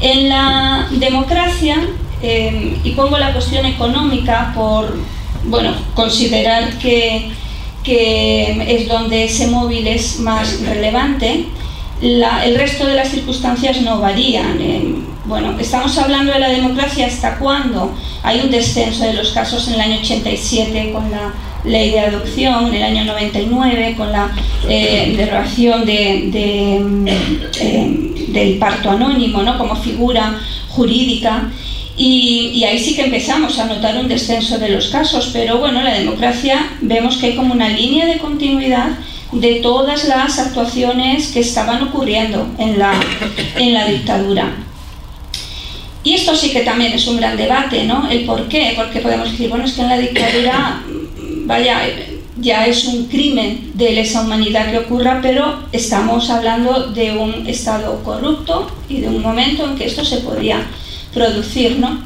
En 0.00 0.30
la 0.30 0.88
democracia, 0.92 1.76
eh, 2.22 2.80
y 2.82 2.92
pongo 2.92 3.18
la 3.18 3.32
cuestión 3.32 3.66
económica 3.66 4.52
por 4.54 4.96
bueno, 5.44 5.72
considerar 5.94 6.78
que 6.78 7.30
que 7.82 8.76
es 8.76 8.88
donde 8.88 9.24
ese 9.24 9.48
móvil 9.48 9.86
es 9.86 10.20
más 10.20 10.60
relevante, 10.60 11.46
el 12.02 12.56
resto 12.56 12.86
de 12.86 12.94
las 12.94 13.08
circunstancias 13.08 13.80
no 13.82 14.00
varían. 14.00 14.60
Eh, 14.60 14.94
bueno, 15.24 15.56
estamos 15.58 15.96
hablando 15.98 16.32
de 16.32 16.40
la 16.40 16.48
democracia 16.48 17.06
hasta 17.06 17.38
cuándo 17.38 17.94
hay 18.24 18.40
un 18.40 18.50
descenso 18.50 19.04
de 19.04 19.14
los 19.14 19.30
casos 19.30 19.68
en 19.68 19.74
el 19.74 19.80
año 19.80 19.98
87 20.00 20.90
con 20.92 21.10
la 21.10 21.32
ley 21.64 21.92
de 21.92 22.00
adopción, 22.00 22.66
en 22.68 22.74
el 22.74 22.82
año 22.82 23.04
99 23.04 23.94
con 23.96 24.10
la 24.10 24.32
eh, 24.68 25.14
derogación 25.16 25.86
de, 25.86 26.30
eh, 27.60 28.24
del 28.28 28.58
parto 28.58 28.90
anónimo 28.90 29.42
¿no? 29.42 29.56
como 29.56 29.76
figura 29.76 30.40
jurídica. 30.70 31.50
Y, 31.96 32.64
ahí 32.64 32.78
sí 32.78 32.96
que 32.96 33.04
empezamos 33.04 33.58
a 33.58 33.66
notar 33.66 33.98
un 33.98 34.08
descenso 34.08 34.58
de 34.58 34.70
los 34.70 34.88
casos, 34.88 35.30
pero 35.32 35.58
bueno, 35.58 35.82
la 35.82 35.94
democracia 35.94 36.70
vemos 36.80 37.18
que 37.18 37.26
hay 37.26 37.36
como 37.36 37.52
una 37.52 37.68
línea 37.68 38.06
de 38.06 38.18
continuidad 38.18 38.98
de 39.32 39.56
todas 39.56 40.04
las 40.04 40.38
actuaciones 40.38 41.28
que 41.28 41.40
estaban 41.40 41.82
ocurriendo 41.82 42.48
en 42.58 42.78
la, 42.78 42.94
en 43.56 43.74
la 43.74 43.86
dictadura. 43.86 44.56
Y 46.04 46.14
esto 46.14 46.34
sí 46.34 46.50
que 46.50 46.62
también 46.62 46.92
es 46.92 47.06
un 47.06 47.18
gran 47.18 47.36
debate, 47.36 47.84
¿no? 47.84 48.08
El 48.10 48.24
por 48.24 48.48
qué, 48.48 48.72
porque 48.76 49.00
podemos 49.00 49.30
decir, 49.30 49.48
bueno, 49.48 49.64
es 49.64 49.72
que 49.72 49.82
en 49.82 49.88
la 49.88 49.98
dictadura, 49.98 50.82
vaya, 51.44 51.80
ya 52.38 52.66
es 52.66 52.86
un 52.86 53.06
crimen 53.06 53.70
de 53.74 53.92
lesa 53.92 54.22
humanidad 54.22 54.70
que 54.70 54.78
ocurra, 54.78 55.20
pero 55.22 55.60
estamos 55.70 56.28
hablando 56.30 56.88
de 56.88 57.12
un 57.16 57.46
Estado 57.46 58.02
corrupto 58.02 58.70
y 58.88 59.00
de 59.00 59.08
un 59.08 59.22
momento 59.22 59.64
en 59.64 59.76
que 59.76 59.86
esto 59.86 60.04
se 60.04 60.18
podía 60.18 60.66
producir, 61.12 61.78
¿no? 61.78 62.00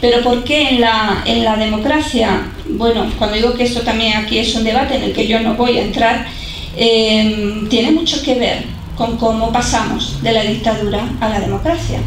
Pero 0.00 0.20
¿por 0.22 0.42
qué 0.42 0.68
en 0.70 0.80
la, 0.80 1.22
en 1.24 1.44
la 1.44 1.56
democracia? 1.56 2.48
Bueno, 2.70 3.06
cuando 3.18 3.36
digo 3.36 3.54
que 3.54 3.62
esto 3.62 3.82
también 3.82 4.16
aquí 4.16 4.38
es 4.38 4.52
un 4.56 4.64
debate 4.64 4.96
en 4.96 5.04
el 5.04 5.12
que 5.12 5.28
yo 5.28 5.38
no 5.40 5.54
voy 5.54 5.78
a 5.78 5.82
entrar, 5.82 6.26
em, 6.76 7.68
tiene 7.68 7.92
mucho 7.92 8.20
que 8.20 8.34
ver 8.34 8.64
con 8.96 9.16
cómo 9.16 9.52
pasamos 9.52 10.20
de 10.20 10.32
la 10.32 10.42
dictadura 10.42 11.08
a 11.20 11.28
la 11.28 11.38
democracia. 11.38 12.00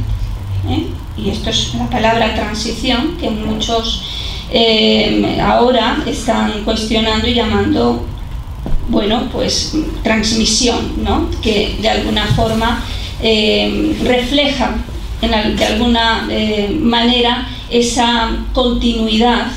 ¿eh? 0.70 0.88
Y 1.18 1.30
esto 1.30 1.50
es 1.50 1.74
la 1.76 1.90
palabra 1.90 2.36
transición 2.36 3.16
que 3.18 3.30
muchos 3.30 4.04
em, 4.52 5.40
ahora 5.40 6.04
están 6.06 6.66
cuestionando 6.66 7.28
y 7.30 7.34
llamando, 7.34 8.06
bueno, 8.90 9.30
pues 9.32 9.74
transmisión, 10.04 11.02
¿no? 11.02 11.30
que 11.42 11.78
de 11.82 11.90
alguna 11.90 12.26
forma 12.28 12.84
em, 13.22 13.96
refleja 15.28 15.56
de 15.56 15.66
alguna 15.66 16.28
eh, 16.30 16.78
manera 16.80 17.48
esa 17.70 18.30
continuidad 18.54 19.48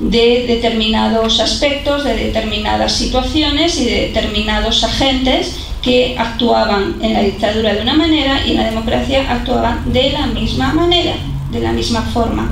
de 0.00 0.44
determinados 0.46 1.40
aspectos, 1.40 2.04
de 2.04 2.16
determinadas 2.16 2.92
situaciones 2.92 3.80
y 3.80 3.84
de 3.84 4.00
determinados 4.08 4.82
agentes 4.82 5.56
que 5.82 6.16
actuaban 6.18 6.96
en 7.00 7.12
la 7.12 7.20
dictadura 7.20 7.74
de 7.74 7.82
una 7.82 7.94
manera 7.94 8.44
y 8.46 8.52
en 8.52 8.56
la 8.56 8.64
democracia 8.64 9.26
actuaban 9.30 9.92
de 9.92 10.10
la 10.12 10.26
misma 10.26 10.72
manera, 10.72 11.14
de 11.50 11.60
la 11.60 11.72
misma 11.72 12.02
forma. 12.02 12.50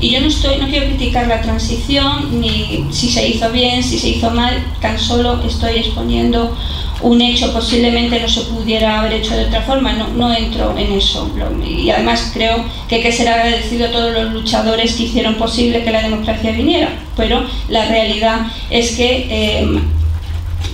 Y 0.00 0.10
yo 0.10 0.20
no 0.20 0.26
estoy, 0.26 0.58
no 0.58 0.66
quiero 0.66 0.86
criticar 0.86 1.28
la 1.28 1.40
transición, 1.42 2.40
ni 2.40 2.86
si 2.90 3.08
se 3.08 3.28
hizo 3.28 3.50
bien, 3.52 3.84
si 3.84 3.98
se 4.00 4.08
hizo 4.08 4.30
mal, 4.32 4.52
tan 4.80 4.98
solo 4.98 5.40
estoy 5.44 5.76
exponiendo 5.76 6.56
un 7.02 7.20
hecho 7.20 7.52
posiblemente 7.52 8.20
no 8.20 8.28
se 8.28 8.42
pudiera 8.42 9.00
haber 9.00 9.14
hecho 9.14 9.36
de 9.36 9.46
otra 9.46 9.62
forma, 9.62 9.92
no, 9.92 10.32
entro 10.34 10.76
en 10.78 10.92
eso. 10.92 11.30
Y 11.66 11.90
además 11.90 12.30
creo 12.32 12.64
que 12.88 12.96
hay 12.96 13.02
que 13.02 13.12
ser 13.12 13.28
agradecido 13.28 13.86
a 13.86 13.90
todos 13.90 14.12
los 14.12 14.32
luchadores 14.32 14.94
que 14.94 15.04
hicieron 15.04 15.34
posible 15.34 15.82
que 15.82 15.90
la 15.90 16.02
democracia 16.02 16.52
viniera, 16.52 16.90
pero 17.16 17.44
la 17.68 17.86
realidad 17.86 18.46
es 18.70 18.92
que 18.92 19.26
eh, 19.28 19.80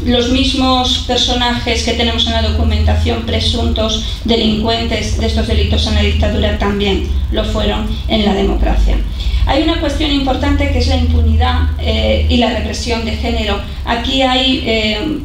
los 0.04 0.30
mismos 0.30 1.04
personajes 1.06 1.82
que 1.82 1.94
tenemos 1.94 2.26
en 2.26 2.32
la 2.32 2.42
documentación, 2.42 3.22
presuntos 3.22 4.20
delincuentes 4.24 5.18
de 5.18 5.26
estos 5.26 5.46
delitos 5.46 5.86
en 5.86 5.94
la 5.94 6.02
dictadura, 6.02 6.58
también 6.58 7.08
lo 7.32 7.44
fueron 7.44 7.86
en 8.08 8.24
la 8.24 8.34
democracia. 8.34 8.96
Hay 9.46 9.62
una 9.62 9.80
cuestión 9.80 10.12
importante 10.12 10.70
que 10.70 10.78
es 10.78 10.88
la 10.88 10.96
impunidad 10.96 11.70
eh, 11.80 12.26
y 12.28 12.36
la 12.36 12.50
represión 12.50 13.04
de 13.06 13.12
género. 13.12 13.58
Aquí 13.86 14.20
hay 14.20 14.62
eh, 14.66 15.20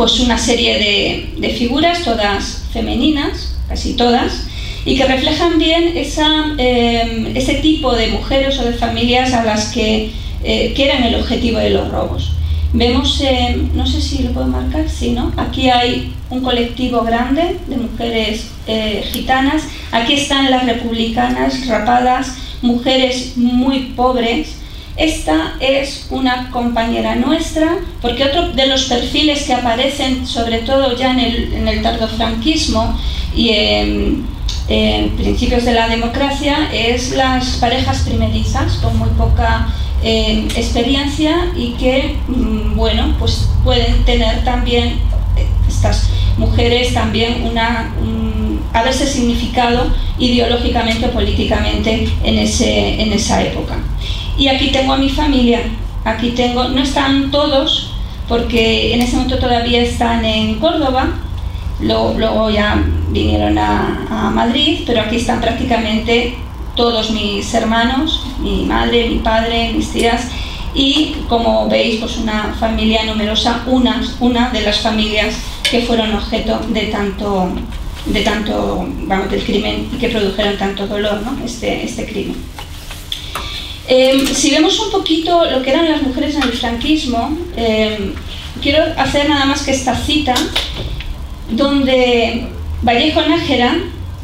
pues 0.00 0.18
una 0.18 0.38
serie 0.38 1.28
de, 1.36 1.50
figuras, 1.50 2.02
todas 2.02 2.64
femeninas, 2.72 3.54
casi 3.68 3.92
todas, 3.96 4.46
y 4.86 4.96
que 4.96 5.04
reflejan 5.04 5.58
bien 5.58 5.92
eh, 5.94 7.32
ese 7.34 7.54
tipo 7.56 7.94
de 7.94 8.06
mujeres 8.06 8.58
o 8.60 8.64
de 8.64 8.72
familias 8.72 9.34
a 9.34 9.44
las 9.44 9.70
que, 9.72 10.10
que 10.42 10.84
eran 10.86 11.02
el 11.02 11.16
objetivo 11.16 11.58
de 11.58 11.68
los 11.68 11.90
robos. 11.90 12.32
Vemos, 12.72 13.20
eh, 13.20 13.60
no 13.74 13.86
sé 13.86 14.00
si 14.00 14.22
lo 14.22 14.30
puedo 14.30 14.46
marcar, 14.46 14.88
sí, 14.88 15.10
¿no? 15.10 15.34
Aquí 15.36 15.68
hay 15.68 16.14
un 16.30 16.40
colectivo 16.40 17.02
grande 17.02 17.58
de 17.66 17.76
mujeres 17.76 18.52
eh, 18.66 19.04
gitanas. 19.12 19.64
Aquí 19.92 20.14
están 20.14 20.50
las 20.50 20.64
republicanas 20.64 21.66
rapadas, 21.66 22.38
mujeres 22.62 23.36
muy 23.36 23.92
pobres. 23.94 24.59
Esta 25.00 25.54
es 25.60 26.08
una 26.10 26.50
compañera 26.50 27.14
nuestra, 27.14 27.78
porque 28.02 28.22
otro 28.22 28.52
de 28.52 28.66
los 28.66 28.84
perfiles 28.84 29.44
que 29.44 29.54
aparecen, 29.54 30.26
sobre 30.26 30.58
todo 30.58 30.94
ya 30.94 31.12
en 31.12 31.20
el, 31.20 31.54
en 31.54 31.68
el 31.68 31.80
tardofranquismo 31.82 33.00
y 33.34 33.48
en, 33.48 34.26
principios 35.16 35.64
de 35.64 35.72
la 35.72 35.88
democracia, 35.88 36.68
es 36.70 37.12
las 37.12 37.56
parejas 37.56 38.00
primerizas, 38.00 38.74
con 38.74 38.98
muy 38.98 39.08
poca 39.16 39.68
experiencia 40.02 41.50
y 41.56 41.72
que, 41.72 42.16
mm, 42.28 42.76
bueno, 42.76 43.16
pues 43.18 43.48
pueden 43.64 44.04
tener 44.04 44.44
también 44.44 45.00
eh, 45.36 45.46
estas 45.66 46.10
mujeres 46.36 46.92
también 46.92 47.42
una, 47.50 47.90
haberse 48.74 49.06
significado 49.06 49.90
ideológicamente 50.18 51.06
o 51.06 51.10
políticamente 51.10 52.06
en, 52.22 52.38
ese, 52.38 53.00
en 53.00 53.12
esa 53.14 53.42
época. 53.42 53.78
Y 54.40 54.48
aquí 54.48 54.68
tengo 54.68 54.94
a 54.94 54.96
mi 54.96 55.10
familia, 55.10 55.60
aquí 56.02 56.30
tengo, 56.30 56.64
no 56.70 56.82
están 56.82 57.30
todos, 57.30 57.92
porque 58.26 58.94
en 58.94 59.02
ese 59.02 59.16
momento 59.16 59.38
todavía 59.38 59.82
están 59.82 60.24
en 60.24 60.58
Córdoba, 60.58 61.08
luego, 61.78 62.48
ya 62.48 62.82
vinieron 63.10 63.58
a, 63.58 64.06
a 64.08 64.30
Madrid, 64.30 64.80
pero 64.86 65.02
aquí 65.02 65.16
están 65.16 65.42
prácticamente 65.42 66.36
todos 66.74 67.10
mis 67.10 67.52
hermanos, 67.52 68.24
mi 68.38 68.64
madre, 68.64 69.10
mi 69.10 69.18
padre, 69.18 69.74
mis 69.74 69.92
tías 69.92 70.28
y 70.72 71.16
como 71.28 71.68
veis 71.68 72.00
pues 72.00 72.16
una 72.16 72.54
familia 72.58 73.04
numerosa, 73.04 73.62
una, 73.66 74.00
una 74.20 74.48
de 74.48 74.62
las 74.62 74.80
familias 74.80 75.34
que 75.70 75.82
fueron 75.82 76.14
objeto 76.14 76.60
de 76.70 76.86
tanto, 76.86 77.50
de 78.06 78.22
tanto 78.22 78.88
vamos, 79.02 79.30
del 79.30 79.44
crimen 79.44 79.90
y 79.94 79.98
que 79.98 80.08
produjeron 80.08 80.56
tanto 80.56 80.86
dolor, 80.86 81.20
¿no? 81.20 81.44
este, 81.44 81.84
este 81.84 82.06
crimen. 82.06 82.36
Em, 83.92 84.24
si 84.24 84.52
vemos 84.52 84.78
un 84.78 84.90
poquito 84.92 85.44
lo 85.50 85.62
que 85.62 85.70
eran 85.70 85.90
las 85.90 86.02
mujeres 86.02 86.36
en 86.36 86.44
el 86.44 86.52
franquismo, 86.52 87.36
em, 87.56 88.14
quiero 88.62 88.84
hacer 88.96 89.28
nada 89.28 89.44
más 89.46 89.62
que 89.62 89.72
esta 89.72 89.96
cita, 89.96 90.34
donde 91.50 92.46
Vallejo 92.82 93.20
Nájera 93.22 93.76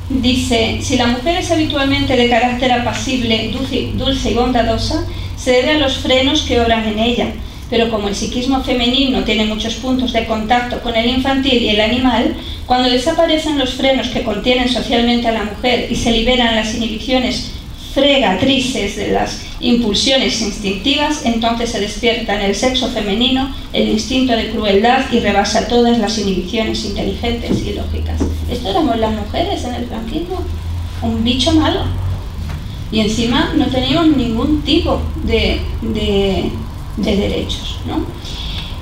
Dice, 0.08 0.78
si 0.82 0.96
la 0.96 1.08
mujer 1.08 1.38
es 1.38 1.50
habitualmente 1.50 2.16
de 2.16 2.30
carácter 2.30 2.70
apacible, 2.70 3.50
dulce, 3.50 4.30
y 4.30 4.34
bondadosa, 4.34 5.04
se 5.36 5.50
debe 5.50 5.72
a 5.72 5.78
los 5.78 5.98
frenos 5.98 6.42
que 6.42 6.60
obran 6.60 6.86
en 6.86 7.00
ella. 7.00 7.32
Pero 7.68 7.90
como 7.90 8.06
el 8.06 8.14
psiquismo 8.14 8.62
femenino 8.62 9.24
tiene 9.24 9.46
muchos 9.46 9.74
puntos 9.74 10.12
de 10.12 10.26
contacto 10.26 10.80
con 10.80 10.94
el 10.94 11.10
infantil 11.10 11.60
y 11.60 11.70
el 11.70 11.80
animal, 11.80 12.36
cuando 12.66 12.88
desaparecen 12.88 13.58
los 13.58 13.74
frenos 13.74 14.08
que 14.08 14.22
contienen 14.22 14.68
socialmente 14.68 15.26
a 15.26 15.32
la 15.32 15.42
mujer 15.42 15.88
y 15.90 15.96
se 15.96 16.12
liberan 16.12 16.54
las 16.54 16.72
inhibiciones 16.76 17.55
fregatrices 17.96 18.94
de 18.96 19.12
las 19.12 19.40
impulsiones 19.58 20.42
instintivas, 20.42 21.24
entonces 21.24 21.70
se 21.70 21.80
despierta 21.80 22.34
en 22.34 22.42
el 22.42 22.54
sexo 22.54 22.90
femenino 22.90 23.56
el 23.72 23.88
instinto 23.88 24.34
de 24.34 24.50
crueldad 24.50 25.10
y 25.10 25.20
rebasa 25.20 25.66
todas 25.66 25.98
las 25.98 26.18
inhibiciones 26.18 26.84
inteligentes 26.84 27.62
y 27.66 27.72
lógicas. 27.72 28.20
Esto 28.50 28.68
éramos 28.68 28.98
las 28.98 29.12
mujeres 29.12 29.64
en 29.64 29.76
el 29.76 29.86
franquismo, 29.86 30.42
un 31.00 31.24
bicho 31.24 31.52
malo. 31.52 31.80
Y 32.92 33.00
encima 33.00 33.54
no 33.56 33.64
teníamos 33.66 34.14
ningún 34.14 34.60
tipo 34.60 35.00
de, 35.24 35.62
derechos. 36.98 37.78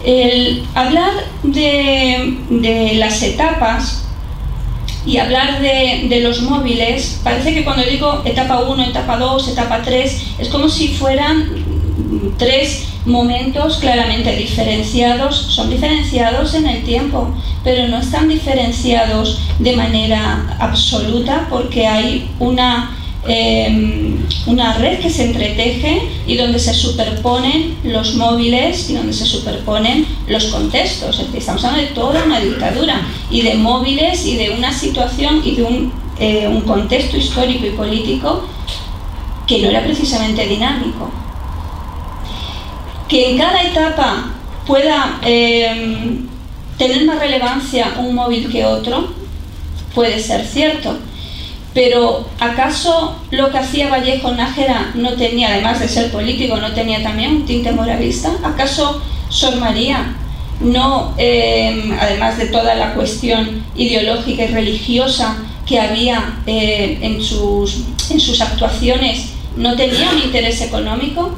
El 0.05 0.65
hablar 0.75 1.13
de, 1.45 2.37
de 2.51 2.95
las 2.95 3.23
etapas 3.23 4.04
y 5.07 5.19
hablar 5.19 5.61
de, 5.61 6.21
los 6.23 6.43
móviles, 6.43 7.21
parece 7.23 7.55
que 7.55 7.65
cuando 7.65 7.85
digo 7.85 8.23
etapa 8.25 8.61
1, 8.61 8.85
etapa 8.85 9.19
2, 9.19 9.49
etapa 9.49 9.83
3, 9.83 10.23
es 10.39 10.49
como 10.49 10.69
si 10.69 10.89
fueran 10.89 11.49
tres 12.39 12.89
momentos 13.05 13.77
claramente 13.79 14.35
diferenciados, 14.35 15.37
son 15.37 15.69
diferenciados 15.71 16.55
en 16.55 16.67
el 16.67 16.85
tiempo, 16.85 17.35
pero 17.63 17.87
no 17.89 17.99
están 17.99 18.29
diferenciados 18.29 19.41
de 19.59 19.77
manera 19.77 20.57
absoluta 20.59 21.47
porque 21.51 21.87
hay 21.87 22.31
una 22.39 22.97
Em, 23.27 24.19
una 24.47 24.75
red 24.75 25.01
que 25.01 25.09
se 25.09 25.25
entreteje 25.25 26.03
y 26.27 26.37
donde 26.37 26.59
se 26.59 26.75
superponen 26.75 27.75
los 27.83 28.17
móviles 28.17 28.91
y 28.91 28.95
donde 28.95 29.15
se 29.15 29.25
superponen 29.25 30.07
los 30.27 30.45
contextos. 30.47 31.25
estamos 31.33 31.65
hablando 31.65 31.89
de 31.89 31.95
toda 31.95 32.23
una 32.25 32.41
dictadura 32.41 33.01
y 33.31 33.41
de 33.41 33.55
móviles 33.55 34.27
y 34.27 34.37
de 34.37 34.51
una 34.51 34.71
situación 34.73 35.41
y 35.43 35.55
de 35.55 35.63
un, 35.63 35.93
eh, 36.19 36.63
contexto 36.67 37.17
histórico 37.17 37.67
y 37.67 37.71
político 37.71 38.45
que 39.47 39.59
no 39.61 39.71
era 39.71 39.83
precisamente 39.83 40.47
dinámico. 40.47 41.11
Que 43.09 43.31
en 43.31 43.39
cada 43.39 43.63
etapa 43.63 44.35
pueda 44.67 45.19
em, 45.23 46.27
tener 46.77 47.07
más 47.07 47.19
relevancia 47.19 47.95
un 47.99 48.15
móvil 48.15 48.51
que 48.51 48.67
otro, 48.67 49.09
puede 49.95 50.21
ser 50.21 50.45
cierto 50.47 50.99
pero 51.75 52.25
¿acaso 52.39 53.17
lo 53.33 53.51
que 53.51 53.59
hacía 53.59 53.91
Vallejo 53.91 54.31
Nájera 54.33 54.93
no 54.95 55.15
tenía, 55.15 55.49
además 55.49 55.81
de 55.81 55.89
ser 55.89 56.13
político, 56.13 56.57
no 56.57 56.73
tenía 56.73 57.03
también 57.03 57.33
un 57.33 57.47
tinte 57.47 57.73
moralista? 57.73 58.31
¿Acaso 58.45 59.03
Sor 59.29 59.57
María 59.57 60.15
no, 60.61 61.15
em, 61.19 61.93
además 62.01 62.39
de 62.39 62.47
toda 62.47 62.77
la 62.77 62.95
cuestión 62.95 63.65
ideológica 63.75 64.45
y 64.45 64.49
religiosa 64.49 65.37
que 65.67 65.81
había 65.81 66.39
eh, 66.47 66.99
en, 67.03 67.21
sus, 67.21 67.83
en 68.09 68.21
sus 68.21 68.41
actuaciones, 68.41 69.33
no 69.57 69.75
tenía 69.75 70.11
un 70.11 70.23
interés 70.23 70.61
económico? 70.61 71.35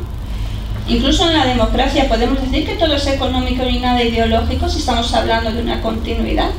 Incluso 0.86 1.26
en 1.28 1.38
la 1.38 1.46
democracia 1.46 2.08
podemos 2.08 2.42
decir 2.42 2.66
que 2.66 2.74
todo 2.74 2.94
es 2.94 3.06
económico 3.06 3.66
y 3.66 3.78
nada 3.78 4.02
ideológico 4.04 4.68
si 4.68 4.80
estamos 4.80 5.12
hablando 5.14 5.50
de 5.50 5.62
una 5.62 5.80
continuidad. 5.80 6.50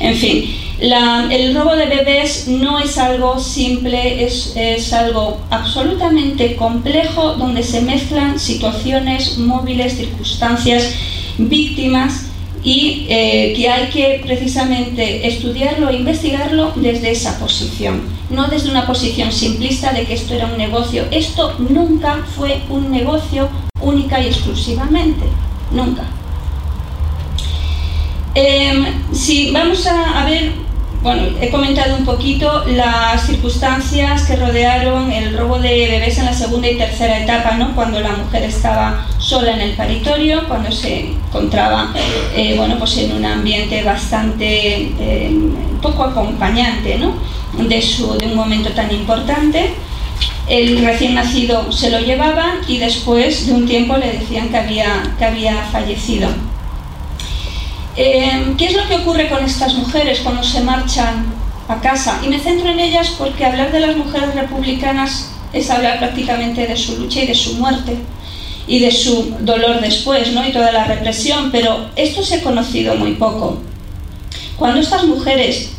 En 0.00 0.16
fin, 0.16 0.67
el 0.80 1.54
robo 1.54 1.74
de 1.74 1.86
bebés 1.86 2.46
no 2.48 2.78
es 2.78 2.98
algo 2.98 3.38
simple, 3.38 4.24
es, 4.24 4.92
algo 4.92 5.40
absolutamente 5.50 6.56
complejo 6.56 7.34
donde 7.34 7.62
se 7.62 7.80
mezclan 7.80 8.38
situaciones 8.38 9.38
móviles, 9.38 9.96
circunstancias, 9.96 10.94
víctimas 11.36 12.26
y 12.62 13.06
eh, 13.08 13.54
que 13.56 13.68
hay 13.68 13.88
que 13.88 14.20
precisamente 14.24 15.26
estudiarlo 15.26 15.90
e 15.90 15.96
investigarlo 15.96 16.72
desde 16.76 17.10
esa 17.10 17.38
posición, 17.38 18.02
no 18.30 18.48
desde 18.48 18.70
una 18.70 18.86
posición 18.86 19.32
simplista 19.32 19.92
de 19.92 20.04
que 20.04 20.14
esto 20.14 20.34
era 20.34 20.46
un 20.46 20.58
negocio. 20.58 21.06
Esto 21.10 21.56
nunca 21.58 22.24
fue 22.36 22.62
un 22.68 22.90
negocio 22.90 23.48
única 23.80 24.20
y 24.20 24.26
exclusivamente, 24.26 25.24
nunca. 25.72 26.04
Em, 28.34 28.84
si 29.12 29.50
vamos 29.50 29.84
a, 29.86 30.24
ver, 30.24 30.52
bueno, 31.02 31.22
he 31.40 31.48
comentado 31.50 31.96
un 31.96 32.04
poquito 32.04 32.64
las 32.66 33.24
circunstancias 33.24 34.24
que 34.24 34.34
rodearon 34.34 35.12
el 35.12 35.36
robo 35.36 35.58
de 35.58 35.88
bebés 35.88 36.18
en 36.18 36.24
la 36.24 36.32
segunda 36.32 36.68
y 36.68 36.76
tercera 36.76 37.20
etapa, 37.20 37.52
¿no? 37.56 37.74
cuando 37.74 38.00
la 38.00 38.10
mujer 38.10 38.42
estaba 38.42 39.06
sola 39.18 39.52
en 39.52 39.60
el 39.60 39.72
paritorio, 39.74 40.48
cuando 40.48 40.72
se 40.72 41.10
encontraba 41.10 41.94
eh, 42.34 42.54
bueno, 42.56 42.76
pues 42.78 42.98
en 42.98 43.12
un 43.12 43.24
ambiente 43.24 43.84
bastante 43.84 44.92
em, 44.98 45.52
poco 45.80 46.02
acompañante 46.02 46.98
¿no? 46.98 47.14
de, 47.68 47.80
su, 47.80 48.18
de 48.18 48.26
un 48.26 48.34
momento 48.34 48.70
tan 48.70 48.92
importante. 48.92 49.74
El 50.48 50.84
recién 50.84 51.14
nacido 51.14 51.70
se 51.70 51.90
lo 51.90 52.00
llevaban 52.00 52.60
y 52.66 52.78
después 52.78 53.46
de 53.46 53.52
un 53.52 53.66
tiempo 53.66 53.96
le 53.96 54.14
decían 54.14 54.48
que 54.48 54.56
había, 54.56 55.14
que 55.16 55.24
había 55.24 55.62
fallecido. 55.70 56.28
Eh, 58.00 58.54
¿Qué 58.56 58.66
es 58.66 58.76
lo 58.76 58.86
que 58.86 58.94
ocurre 58.94 59.28
con 59.28 59.44
estas 59.44 59.74
mujeres 59.74 60.20
cuando 60.20 60.44
se 60.44 60.60
marchan 60.60 61.26
a 61.66 61.80
casa? 61.80 62.20
Y 62.24 62.28
me 62.28 62.38
centro 62.38 62.68
en 62.68 62.78
ellas 62.78 63.12
porque 63.18 63.44
hablar 63.44 63.72
de 63.72 63.80
las 63.80 63.96
mujeres 63.96 64.36
republicanas 64.36 65.32
es 65.52 65.68
hablar 65.68 65.98
prácticamente 65.98 66.64
de 66.64 66.76
su 66.76 66.96
lucha 66.96 67.22
y 67.22 67.26
de 67.26 67.34
su 67.34 67.54
muerte 67.54 67.96
y 68.68 68.78
de 68.78 68.92
su 68.92 69.34
dolor 69.40 69.80
después, 69.80 70.32
¿no? 70.32 70.46
Y 70.46 70.52
toda 70.52 70.70
la 70.70 70.84
represión, 70.84 71.50
pero 71.50 71.86
esto 71.96 72.22
se 72.22 72.36
ha 72.36 72.42
conocido 72.44 72.94
muy 72.94 73.14
poco. 73.14 73.58
Cuando 74.56 74.78
estas 74.78 75.02
mujeres 75.02 75.70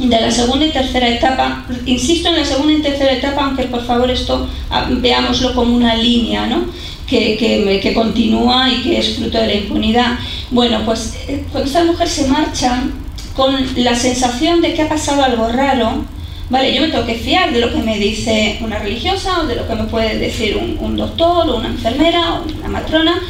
de 0.00 0.20
la 0.20 0.32
segunda 0.32 0.66
y 0.66 0.70
tercera 0.70 1.08
etapa, 1.08 1.66
insisto 1.86 2.30
en 2.30 2.36
la 2.38 2.44
segunda 2.44 2.72
y 2.72 2.82
tercera 2.82 3.12
etapa, 3.12 3.44
aunque 3.44 3.64
por 3.64 3.86
favor 3.86 4.10
esto 4.10 4.48
ah, 4.70 4.88
veámoslo 4.90 5.54
como 5.54 5.76
una 5.76 5.94
línea, 5.94 6.46
¿no? 6.46 6.64
Que, 7.10 7.80
que, 7.82 7.92
continúa 7.92 8.70
y 8.70 8.82
que 8.82 8.98
es 9.00 9.16
fruto 9.16 9.38
de 9.38 9.46
la 9.48 9.54
impunidad. 9.54 10.18
Bueno, 10.52 10.82
pues 10.86 11.16
eh, 11.26 11.44
cuando 11.50 11.66
estas 11.66 11.86
mujeres 11.86 12.12
se 12.12 12.28
marchan 12.28 12.92
con 13.34 13.52
la 13.82 13.96
sensación 13.96 14.60
de 14.60 14.74
que 14.74 14.82
ha 14.82 14.88
pasado 14.88 15.24
algo 15.24 15.48
raro, 15.48 16.04
Vale, 16.50 16.74
yo 16.74 16.82
me 16.82 16.88
tengo 16.88 17.06
que 17.06 17.14
fiar 17.14 17.52
de 17.52 17.60
lo 17.60 17.72
que 17.72 17.78
me 17.78 17.96
dice 17.96 18.58
una 18.60 18.80
religiosa 18.80 19.40
o 19.40 19.46
de 19.46 19.54
lo 19.54 19.68
que 19.68 19.74
me 19.76 19.84
puede 19.84 20.18
decir 20.18 20.56
un, 20.56 20.96
doctor 20.96 21.48
o 21.48 21.56
una 21.56 21.68
enfermera 21.68 22.40
o 22.40 22.58
una 22.58 22.68
matrona. 22.68 23.22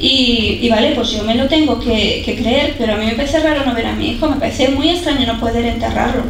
Y, 0.00 0.68
vale, 0.68 0.90
pues 0.90 1.12
yo 1.12 1.22
me 1.22 1.36
lo 1.36 1.46
tengo 1.46 1.78
que, 1.78 2.24
creer, 2.24 2.74
pero 2.76 2.94
a 2.94 2.96
mí 2.96 3.06
me 3.06 3.14
parece 3.14 3.38
raro 3.38 3.64
no 3.64 3.74
ver 3.74 3.86
a 3.86 3.92
mi 3.92 4.08
hijo, 4.08 4.28
me 4.28 4.36
parece 4.36 4.70
muy 4.70 4.88
extraño 4.88 5.24
no 5.24 5.38
poder 5.38 5.64
enterrarlo. 5.66 6.24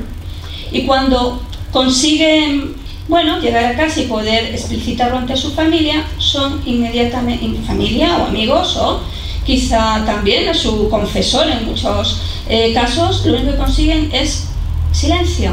Y 0.71 0.83
cuando 0.83 1.43
consiguen, 1.73 2.75
bueno, 3.09 3.39
llegar 3.39 3.65
a 3.65 3.77
casa 3.77 4.01
y 4.01 4.07
poder 4.07 4.47
explicitarlo 4.47 5.19
ante 5.19 5.37
su 5.37 5.53
familia, 5.53 6.07
son 6.19 6.63
inmediatamente, 6.65 7.47
familia 7.67 8.19
o 8.19 8.27
amigos 8.27 8.77
o 8.77 9.01
quizá 9.45 10.05
también 10.07 10.49
a 10.49 10.55
su 10.55 10.89
confesor 10.89 11.49
en 11.49 11.67
muchos 11.67 12.23
eh, 12.49 12.73
casos, 12.73 13.27
lo 13.27 13.35
único 13.35 13.53
que 13.53 13.59
consiguen 13.59 14.11
es 14.13 14.49
silencio 14.93 15.53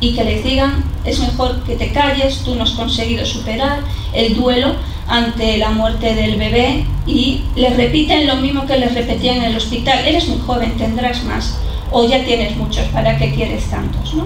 y 0.00 0.14
que 0.14 0.24
les 0.24 0.42
digan 0.42 0.84
es 1.04 1.18
mejor 1.18 1.62
que 1.64 1.76
te 1.76 1.92
calles, 1.92 2.38
tú 2.44 2.54
no 2.54 2.64
has 2.64 2.70
conseguido 2.70 3.26
superar 3.26 3.80
el 4.14 4.34
duelo 4.34 4.74
ante 5.08 5.58
la 5.58 5.70
muerte 5.70 6.14
del 6.14 6.36
bebé 6.36 6.86
y 7.06 7.42
les 7.54 7.76
repiten 7.76 8.26
lo 8.26 8.36
mismo 8.36 8.66
que 8.66 8.78
les 8.78 8.94
repetían 8.94 9.38
en 9.38 9.44
el 9.44 9.56
hospital, 9.56 10.06
eres 10.06 10.28
muy 10.28 10.38
joven, 10.38 10.76
tendrás 10.76 11.22
más 11.24 11.58
o 11.90 12.08
ya 12.08 12.24
tienes 12.24 12.56
muchos, 12.56 12.84
¿para 12.86 13.18
qué 13.18 13.34
quieres 13.34 13.64
tantos? 13.68 14.14
¿no? 14.14 14.24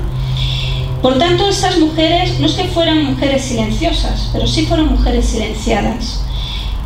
Por 1.03 1.19
tanto, 1.19 1.49
estas 1.49 1.79
mujeres 1.79 2.39
no 2.41 2.47
es 2.47 2.55
que 2.55 2.65
fueran 2.65 3.05
mujeres 3.05 3.45
silenciosas, 3.45 4.31
pero 4.33 4.47
sí 4.47 4.67
fueron 4.67 4.89
mujeres 4.89 5.27
silenciadas. 5.27 6.25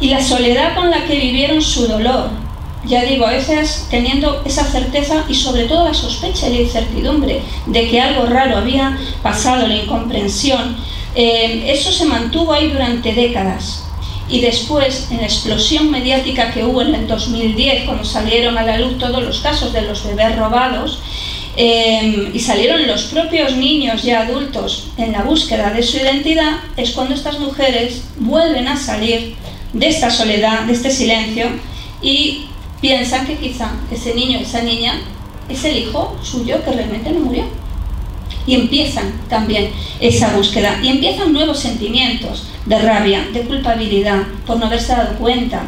Y 0.00 0.08
la 0.08 0.22
soledad 0.22 0.74
con 0.74 0.90
la 0.90 1.04
que 1.04 1.16
vivieron 1.16 1.62
su 1.62 1.86
dolor, 1.86 2.30
ya 2.84 3.04
digo, 3.04 3.26
a 3.26 3.30
veces 3.30 3.86
teniendo 3.90 4.42
esa 4.44 4.64
certeza 4.64 5.24
y 5.28 5.34
sobre 5.34 5.64
todo 5.64 5.84
la 5.84 5.94
sospecha 5.94 6.48
y 6.48 6.54
la 6.54 6.62
incertidumbre 6.62 7.42
de 7.66 7.88
que 7.88 8.00
algo 8.00 8.26
raro 8.26 8.56
había 8.56 8.98
pasado, 9.22 9.66
la 9.66 9.76
incomprensión, 9.76 10.76
eh, 11.14 11.64
eso 11.66 11.92
se 11.92 12.06
mantuvo 12.06 12.52
ahí 12.52 12.68
durante 12.68 13.14
décadas. 13.14 13.84
Y 14.28 14.40
después, 14.40 15.08
en 15.10 15.18
la 15.18 15.24
explosión 15.24 15.90
mediática 15.90 16.52
que 16.52 16.64
hubo 16.64 16.82
en 16.82 16.94
el 16.94 17.06
2010, 17.08 17.84
cuando 17.84 18.04
salieron 18.04 18.56
a 18.56 18.62
la 18.62 18.78
luz 18.78 18.96
todos 18.96 19.22
los 19.22 19.40
casos 19.40 19.72
de 19.72 19.82
los 19.82 20.04
bebés 20.04 20.36
robados, 20.36 21.00
eh, 21.56 22.30
y 22.32 22.38
salieron 22.38 22.86
los 22.86 23.04
propios 23.04 23.56
niños 23.56 24.02
ya 24.02 24.22
adultos 24.22 24.88
en 24.96 25.12
la 25.12 25.22
búsqueda 25.22 25.70
de 25.70 25.82
su 25.82 25.96
identidad, 25.98 26.60
es 26.76 26.92
cuando 26.92 27.14
estas 27.14 27.38
mujeres 27.38 28.04
vuelven 28.18 28.68
a 28.68 28.76
salir 28.76 29.34
de 29.72 29.88
esta 29.88 30.10
soledad, 30.10 30.62
de 30.62 30.72
este 30.72 30.90
silencio, 30.90 31.46
y 32.02 32.46
piensan 32.80 33.26
que 33.26 33.36
quizá 33.36 33.72
ese 33.90 34.14
niño, 34.14 34.38
esa 34.38 34.62
niña, 34.62 34.94
es 35.48 35.64
el 35.64 35.76
hijo 35.76 36.16
suyo 36.22 36.64
que 36.64 36.72
realmente 36.72 37.10
no 37.10 37.20
murió. 37.20 37.44
Y 38.46 38.54
empiezan 38.54 39.20
también 39.28 39.70
esa 40.00 40.34
búsqueda 40.34 40.80
y 40.82 40.88
empiezan 40.88 41.32
nuevos 41.32 41.58
sentimientos 41.58 42.46
de 42.64 42.78
rabia, 42.78 43.26
de 43.32 43.42
culpabilidad, 43.42 44.22
por 44.46 44.58
no 44.58 44.66
haberse 44.66 44.92
dado 44.92 45.18
cuenta. 45.18 45.66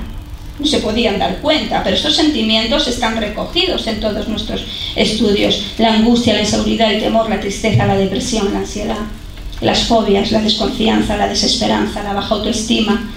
No 0.59 0.67
se 0.67 0.79
podían 0.79 1.19
dar 1.19 1.39
cuenta, 1.39 1.83
pero 1.83 1.97
estos 1.97 2.15
sentimientos 2.15 2.87
están 2.87 3.17
recogidos 3.17 3.87
en 3.87 4.01
todos 4.01 4.29
nuestros 4.29 4.65
estudios. 4.95 5.63
La 5.79 5.95
angustia, 5.95 6.35
la 6.35 6.41
inseguridad, 6.41 6.93
el 6.93 7.01
temor, 7.01 7.29
la 7.29 7.41
tristeza, 7.41 7.87
la 7.87 7.97
depresión, 7.97 8.53
la 8.53 8.61
ansiedad, 8.61 8.99
las 9.61 9.85
fobias, 9.85 10.31
la 10.31 10.41
desconfianza, 10.41 11.17
la 11.17 11.29
desesperanza, 11.29 12.03
la 12.03 12.13
baja 12.13 12.35
autoestima, 12.35 13.11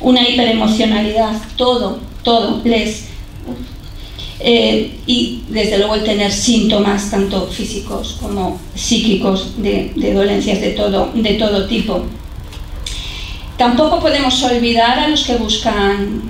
una 0.00 0.28
hiperemocionalidad, 0.28 1.40
todo, 1.56 2.00
todo 2.22 2.60
les 2.64 3.12
eh, 4.44 4.98
y 5.06 5.44
desde 5.48 5.78
luego 5.78 5.94
el 5.94 6.02
tener 6.02 6.32
síntomas 6.32 7.12
tanto 7.12 7.46
físicos 7.46 8.16
como 8.20 8.58
psíquicos 8.74 9.62
de, 9.62 9.92
dolencias 10.12 10.60
de 10.60 10.70
todo, 10.70 11.12
de 11.14 11.34
todo 11.34 11.66
tipo. 11.66 12.02
Tampoco 13.56 14.00
podemos 14.00 14.42
olvidar 14.42 14.98
a 14.98 15.06
los 15.06 15.22
que 15.22 15.36
buscan 15.36 16.22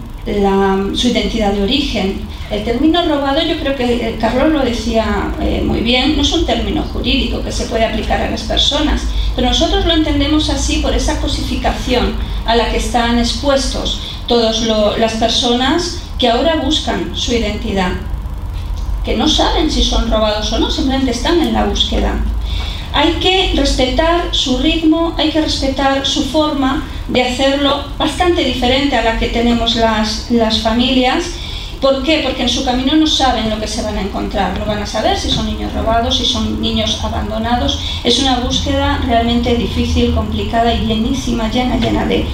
su 0.94 1.08
identidad 1.08 1.52
de 1.52 1.62
origen. 1.62 2.20
El 2.50 2.64
término 2.64 3.04
robado, 3.04 3.40
yo 3.42 3.58
creo 3.58 3.74
que 3.74 4.08
eh, 4.08 4.16
Carlos 4.20 4.52
lo 4.52 4.60
decía 4.60 5.32
eh, 5.40 5.62
muy 5.64 5.80
bien, 5.80 6.16
no 6.16 6.22
es 6.22 6.32
un 6.32 6.44
término 6.44 6.82
jurídico 6.82 7.42
que 7.42 7.50
se 7.50 7.64
puede 7.64 7.86
aplicar 7.86 8.20
a 8.20 8.30
las 8.30 8.42
personas, 8.42 9.02
pero 9.34 9.48
nosotros 9.48 9.86
lo 9.86 9.94
entendemos 9.94 10.50
así 10.50 10.78
por 10.78 10.94
esa 10.94 11.20
cosificación 11.20 12.14
a 12.44 12.54
la 12.54 12.70
que 12.70 12.76
están 12.76 13.18
expuestos 13.18 14.00
todas 14.26 14.62
las 14.98 15.14
personas 15.14 16.02
que 16.18 16.28
ahora 16.28 16.56
buscan 16.56 17.16
su 17.16 17.32
identidad, 17.32 17.92
que 19.04 19.16
no 19.16 19.26
saben 19.26 19.70
si 19.70 19.82
son 19.82 20.10
robados 20.10 20.52
o 20.52 20.58
no, 20.58 20.70
simplemente 20.70 21.10
están 21.10 21.40
en 21.40 21.52
la 21.52 21.64
búsqueda. 21.64 22.14
Hay 22.92 23.12
que 23.14 23.52
respetar 23.54 24.28
su 24.32 24.58
ritmo, 24.58 25.14
hay 25.16 25.30
que 25.30 25.40
respetar 25.40 26.06
su 26.06 26.24
forma 26.24 26.88
de 27.08 27.22
hacerlo 27.22 27.84
bastante 27.98 28.44
diferente 28.44 28.96
a 28.96 29.02
la 29.02 29.18
que 29.18 29.28
tenemos 29.28 29.76
las, 29.76 30.30
las 30.30 30.60
familias 30.60 31.24
¿Por 31.82 32.04
qué? 32.04 32.20
Porque 32.22 32.42
en 32.42 32.48
su 32.48 32.64
camino 32.64 32.94
no 32.94 33.08
saben 33.08 33.50
lo 33.50 33.58
que 33.58 33.66
se 33.66 33.82
van 33.82 33.98
a 33.98 34.02
encontrar. 34.02 34.56
No 34.56 34.64
van 34.64 34.80
a 34.84 34.86
saber 34.86 35.18
si 35.18 35.28
son 35.28 35.46
niños 35.46 35.72
robados, 35.72 36.16
si 36.16 36.24
son 36.24 36.62
niños 36.62 37.00
abandonados. 37.02 37.80
Es 38.04 38.20
una 38.20 38.38
búsqueda 38.38 39.02
realmente 39.04 39.56
difícil, 39.56 40.14
complicada 40.14 40.72
y 40.72 40.86
llenísima, 40.86 41.50
llena, 41.50 41.78
llena 41.78 42.06
de, 42.06 42.24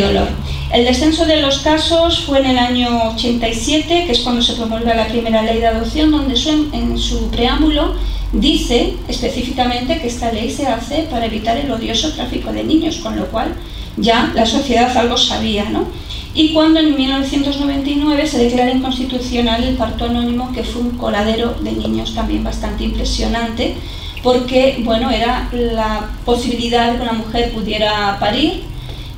dolor. 0.00 0.26
El 0.72 0.84
descenso 0.84 1.24
de 1.24 1.40
los 1.40 1.58
casos 1.58 2.24
fue 2.24 2.40
en 2.40 2.46
el 2.46 2.58
año 2.58 3.12
87, 3.14 4.06
que 4.06 4.12
es 4.12 4.18
cuando 4.18 4.42
se 4.42 4.54
promulga 4.54 4.92
la 4.96 5.06
primera 5.06 5.42
ley 5.42 5.60
de 5.60 5.68
adopción, 5.68 6.10
donde 6.10 6.34
en 6.72 6.98
su 6.98 7.30
preámbulo 7.30 7.94
dice 8.32 8.94
específicamente 9.08 9.98
que 9.98 10.06
esta 10.06 10.32
ley 10.32 10.50
se 10.50 10.66
hace 10.66 11.04
para 11.10 11.26
evitar 11.26 11.56
el 11.56 11.70
odioso 11.70 12.12
tráfico 12.12 12.52
de 12.52 12.64
niños, 12.64 12.96
con 12.96 13.16
lo 13.16 13.26
cual 13.26 13.54
ya 13.96 14.32
la 14.34 14.46
sociedad 14.46 14.96
algo 14.96 15.16
sabía, 15.16 15.68
¿no? 15.68 15.86
y 16.32 16.52
cuando 16.52 16.78
en 16.78 16.96
1999 16.96 18.26
se 18.26 18.38
declara 18.38 18.70
inconstitucional 18.70 19.64
el 19.64 19.76
parto 19.76 20.04
anónimo, 20.04 20.52
que 20.52 20.62
fue 20.62 20.82
un 20.82 20.90
coladero 20.92 21.54
de 21.60 21.72
niños 21.72 22.14
también 22.14 22.44
bastante 22.44 22.84
impresionante, 22.84 23.74
porque 24.22 24.80
bueno, 24.84 25.10
era 25.10 25.48
la 25.52 26.08
posibilidad 26.24 26.92
de 26.92 26.98
que 26.98 27.02
una 27.02 27.14
mujer 27.14 27.52
pudiera 27.52 28.16
parir 28.20 28.62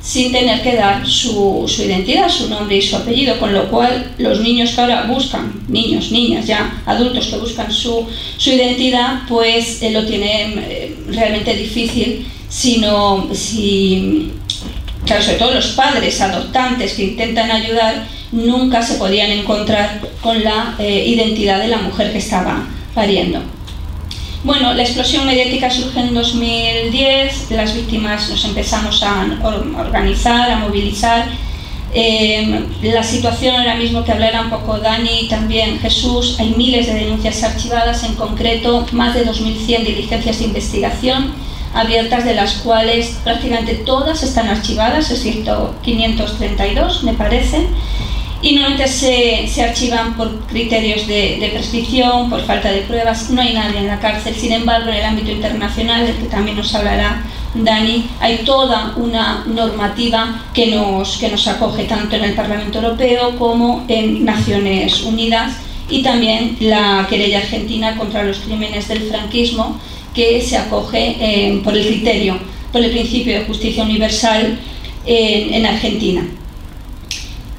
sin 0.03 0.33
tener 0.33 0.61
que 0.61 0.75
dar 0.75 1.07
su, 1.07 1.65
identidad, 1.79 2.27
su 2.27 2.49
nombre 2.49 2.75
y 2.75 2.81
su 2.81 2.97
apellido, 2.97 3.39
con 3.39 3.53
lo 3.53 3.69
cual 3.69 4.11
los 4.17 4.41
niños 4.41 4.71
que 4.71 4.81
ahora 4.81 5.05
buscan, 5.05 5.63
niños, 5.69 6.11
niñas, 6.11 6.45
ya 6.45 6.83
adultos 6.85 7.27
que 7.27 7.37
buscan 7.37 7.71
su, 7.71 8.05
identidad, 8.45 9.21
pues 9.29 9.81
eh, 9.81 9.91
lo 9.91 10.05
tienen 10.05 10.59
eh, 10.59 10.93
realmente 11.07 11.55
difícil, 11.55 12.27
sino 12.49 13.29
si 13.33 14.33
sobre 15.07 15.37
todo 15.37 15.53
los 15.53 15.67
padres 15.67 16.19
adoptantes 16.19 16.93
que 16.93 17.03
intentan 17.03 17.49
ayudar, 17.49 18.05
nunca 18.33 18.81
se 18.81 18.95
podían 18.95 19.31
encontrar 19.31 20.01
con 20.21 20.43
la 20.43 20.75
eh, 20.79 21.05
identidad 21.07 21.59
de 21.59 21.69
la 21.69 21.77
mujer 21.77 22.11
que 22.11 22.17
estaba 22.17 22.67
pariendo. 22.93 23.39
Bueno, 24.43 24.73
la 24.73 24.83
explosión 24.83 25.25
mediática 25.25 25.71
surge 25.71 26.01
en 26.01 26.13
2010, 26.13 27.51
las 27.51 27.73
víctimas 27.73 28.29
nos 28.29 28.43
empezamos 28.43 29.01
a 29.01 29.25
organizar, 29.79 30.51
a 30.51 30.57
movilizar. 30.57 31.27
Em, 31.93 32.65
la 32.81 33.03
situación 33.03 33.55
ahora 33.55 33.75
mismo 33.75 34.03
que 34.03 34.11
hablará 34.11 34.41
un 34.41 34.49
poco 34.49 34.79
Dani 34.79 35.29
también 35.29 35.79
Jesús, 35.79 36.35
hay 36.39 36.55
miles 36.57 36.87
de 36.87 36.95
denuncias 36.95 37.41
archivadas, 37.41 38.03
en 38.03 38.15
concreto 38.15 38.85
más 38.91 39.13
de 39.13 39.25
2.100 39.25 39.85
diligencias 39.85 40.39
de 40.39 40.45
investigación 40.45 41.31
abiertas, 41.73 42.25
de 42.25 42.33
las 42.33 42.55
cuales 42.55 43.19
prácticamente 43.23 43.75
todas 43.75 44.23
están 44.23 44.49
archivadas, 44.49 45.09
excepto 45.09 45.73
532, 45.83 47.03
me 47.03 47.13
parece, 47.13 47.67
y 48.43 48.51
normalmente 48.51 48.89
se, 48.89 49.47
se 49.47 49.63
archivan 49.63 50.17
por 50.17 50.41
criterios 50.47 51.07
de, 51.07 51.49
prescripción, 51.53 52.29
por 52.29 52.41
falta 52.41 52.69
de 52.73 52.81
pruebas, 52.81 53.29
no 53.29 53.41
hay 53.41 53.53
nadie 53.53 53.79
en 53.79 53.87
la 53.87 54.01
cárcel. 54.01 54.35
Sin 54.35 54.51
embargo, 54.51 54.89
en 54.89 54.95
el 54.95 55.05
ámbito 55.05 55.31
internacional, 55.31 56.05
del 56.05 56.17
que 56.17 56.25
también 56.25 56.57
nos 56.57 56.75
hablará 56.75 57.23
Dani, 57.55 58.05
hay 58.19 58.39
toda 58.39 58.95
una 58.97 59.45
normativa 59.45 60.41
que 60.53 60.67
nos, 60.67 61.17
que 61.17 61.29
nos 61.29 61.47
acoge 61.47 61.85
tanto 61.85 62.17
en 62.17 62.25
el 62.25 62.33
Parlamento 62.33 62.79
Europeo 62.79 63.37
como 63.37 63.85
en 63.87 64.25
Naciones 64.25 65.03
Unidas 65.03 65.53
y 65.89 66.03
también 66.03 66.57
la 66.59 67.07
querella 67.09 67.39
argentina 67.39 67.95
contra 67.95 68.25
los 68.25 68.39
crímenes 68.39 68.89
del 68.89 69.03
franquismo 69.03 69.79
que 70.13 70.41
se 70.41 70.57
acoge 70.57 71.15
eh, 71.17 71.61
por 71.63 71.77
el 71.77 71.85
criterio, 71.85 72.37
por 72.73 72.83
el 72.83 72.91
principio 72.91 73.39
de 73.39 73.45
justicia 73.45 73.83
universal 73.83 74.59
en 75.05 75.65
Argentina. 75.65 76.25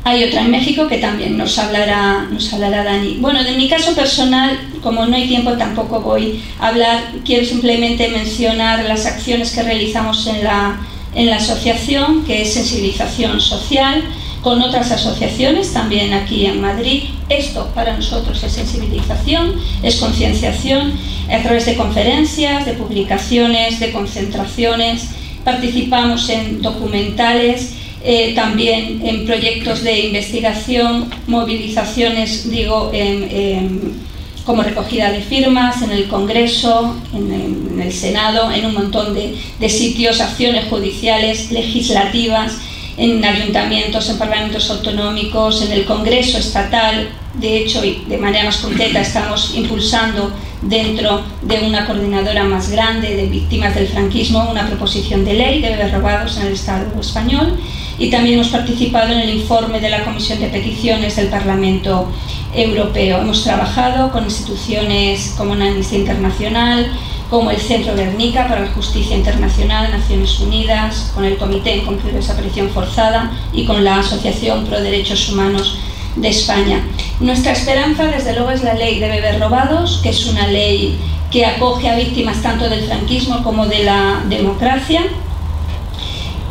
Hay 0.07 0.22
otra 0.22 0.42
en 0.42 0.50
México 0.50 0.86
que 0.86 0.98
también 0.98 1.38
nos 1.38 1.59
hablará, 1.59 2.28
nos 2.30 2.52
hablará 2.52 2.84
Dani. 2.84 3.16
Bueno, 3.20 3.42
de 3.42 3.52
mi 3.52 3.70
caso 3.70 3.94
personal, 3.94 4.61
como 4.82 5.07
no 5.07 5.16
hay 5.16 5.26
tiempo, 5.26 5.52
tampoco 5.52 6.02
voy 6.02 6.42
a 6.61 6.68
hablar. 6.68 7.05
Quiero 7.24 7.46
simplemente 7.46 8.09
mencionar 8.09 8.84
las 8.84 9.07
acciones 9.07 9.52
que 9.52 9.62
realizamos 9.62 10.26
en 10.26 10.44
la, 10.44 10.78
en 11.14 11.30
la 11.30 11.36
asociación, 11.36 12.22
que 12.24 12.42
es 12.42 12.52
sensibilización 12.52 13.40
social, 13.40 14.05
con 14.42 14.61
otras 14.61 14.92
asociaciones 14.92 15.72
también 15.72 16.12
aquí 16.12 16.44
en 16.44 16.61
Madrid. 16.61 17.05
Esto 17.30 17.72
para 17.74 17.96
nosotros 17.96 18.44
es 18.44 18.52
sensibilización, 18.52 19.55
es 19.82 19.96
concienciación 19.96 20.92
a 21.32 21.42
través 21.42 21.64
de 21.64 21.76
conferencias, 21.76 22.66
de 22.66 22.74
publicaciones, 22.74 23.80
de 23.80 23.90
concentraciones. 23.90 25.09
Participamos 25.44 26.28
en 26.28 26.61
documentales 26.61 27.76
eh, 28.05 28.34
también 28.34 29.00
en 29.05 29.24
proyectos 29.24 29.82
de 29.82 30.00
investigación, 30.00 31.11
movilizaciones, 31.26 32.50
digo, 32.50 32.92
como 34.44 34.62
recogida 34.62 35.11
de 35.11 35.22
firmas 35.22 35.80
en 35.82 35.90
el 35.90 36.07
Congreso, 36.07 36.94
en, 37.14 37.80
el 37.80 37.92
Senado, 37.92 38.52
en 38.52 38.66
un 38.66 38.74
montón 38.74 39.14
de, 39.14 39.34
de 39.59 39.68
sitios, 39.68 40.20
acciones 40.20 40.66
judiciales, 40.66 41.50
legislativas, 41.50 42.59
en 42.96 43.24
ayuntamientos, 43.24 44.09
en 44.11 44.18
parlamentos 44.18 44.70
autonómicos, 44.70 45.62
en 45.62 45.72
el 45.72 45.84
Congreso 45.84 46.38
estatal. 46.38 47.09
De 47.34 47.59
hecho, 47.59 47.84
y 47.84 48.05
de 48.07 48.18
manera 48.18 48.44
más 48.44 48.59
concreta, 48.59 49.00
estamos 49.00 49.55
impulsando 49.57 50.30
dentro 50.62 51.22
de 51.42 51.61
una 51.66 51.86
coordinadora 51.86 52.44
más 52.44 52.70
grande 52.70 53.16
de 53.16 53.26
víctimas 53.26 53.74
del 53.74 53.88
franquismo 53.88 54.48
una 54.50 54.66
proposición 54.66 55.24
de 55.24 55.34
ley 55.34 55.61
de 55.61 55.70
bebés 55.70 55.92
robados 55.92 56.36
en 56.38 56.46
el 56.46 56.52
Estado 56.55 56.86
español 57.00 57.59
y 57.99 58.11
también 58.11 58.34
hemos 58.34 58.49
participado 58.49 59.12
en 59.12 59.20
el 59.20 59.30
informe 59.30 59.80
de 59.80 59.90
la 59.90 60.05
Comisión 60.05 60.40
de 60.40 60.49
Peticiones 60.49 61.16
del 61.16 61.28
Parlamento 61.28 62.09
Europeo. 62.53 63.20
Hemos 63.20 63.45
trabajado 63.45 64.11
con 64.11 64.24
instituciones 64.24 65.34
como 65.36 65.53
Amnistía 65.55 65.99
Internacional, 65.99 66.90
como 67.30 67.51
el 67.51 67.59
Centro 67.59 67.95
Guernica 67.95 68.49
para 68.49 68.62
la 68.62 68.72
Justicia 68.72 69.16
Internacional, 69.16 69.90
Naciones 69.90 70.38
Unidas, 70.40 71.12
con 71.14 71.24
el 71.24 71.36
Comité 71.36 71.74
en 71.74 71.86
contra 71.86 72.09
de 72.09 72.16
Desaparición 72.16 72.70
Forzada 72.70 73.32
y 73.53 73.64
con 73.64 73.82
la 73.84 74.01
Asociación 74.01 74.64
Pro 74.66 74.80
Derechos 74.80 75.28
Humanos 75.30 75.78
de 76.16 76.28
España. 76.28 76.80
Nuestra 77.20 77.53
esperanza, 77.53 78.05
desde 78.07 78.34
luego, 78.34 78.51
es 78.51 78.62
la 78.62 78.74
ley 78.74 79.01
de 79.01 79.09
bebés 79.09 79.40
robados, 79.40 80.01
que 80.03 80.11
es 80.11 80.26
una 80.26 80.47
ley 80.49 80.99
que 81.30 81.47
acoge 81.47 81.88
a 81.88 81.97
víctimas 81.97 82.42
tanto 82.42 82.68
del 82.68 82.84
franquismo 82.84 83.42
como 83.42 83.66
de 83.66 83.82
la 83.82 84.22
democracia 84.28 85.03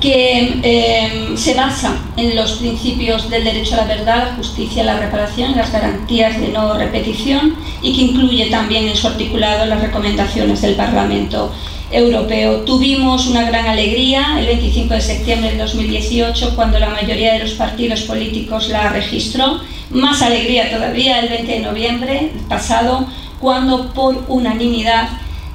que 0.03 0.59
em, 0.63 1.37
se 1.37 1.53
basa 1.53 1.95
en 2.17 2.35
los 2.35 2.51
principios 2.53 3.29
del 3.29 3.45
derecho 3.45 3.75
a 3.75 3.77
la 3.77 3.85
verdad, 3.85 4.27
la 4.27 4.35
justicia, 4.35 4.83
la 4.83 4.99
reparación 4.99 5.55
las 5.55 5.71
garantías 5.71 6.41
de 6.41 6.49
no 6.49 6.73
repetición 6.73 7.55
y 7.81 7.95
que 7.95 8.01
incluye 8.01 8.47
también 8.47 8.89
en 8.89 8.97
su 8.97 9.07
articulado 9.07 9.65
las 9.65 9.81
recomendaciones 9.81 10.61
del 10.61 10.75
Parlamento 10.75 11.53
Europeo. 11.89 12.65
Tuvimos 12.65 13.27
una 13.27 13.45
gran 13.45 13.65
alegría 13.65 14.35
el 14.39 14.47
25 14.47 14.93
de 14.93 14.99
septiembre 14.99 15.51
de 15.51 15.59
2018 15.59 16.53
cuando 16.53 16.79
la 16.79 16.89
mayoría 16.89 17.31
de 17.31 17.39
los 17.39 17.53
partidos 17.53 18.01
políticos 18.01 18.67
la 18.67 18.89
registró, 18.89 19.61
más 19.89 20.21
alegría 20.21 20.69
todavía 20.69 21.21
el 21.21 21.29
20 21.29 21.49
de 21.49 21.59
noviembre 21.61 22.31
pasado 22.49 23.07
cuando 23.39 23.93
por 23.93 24.25
unanimidad 24.27 25.07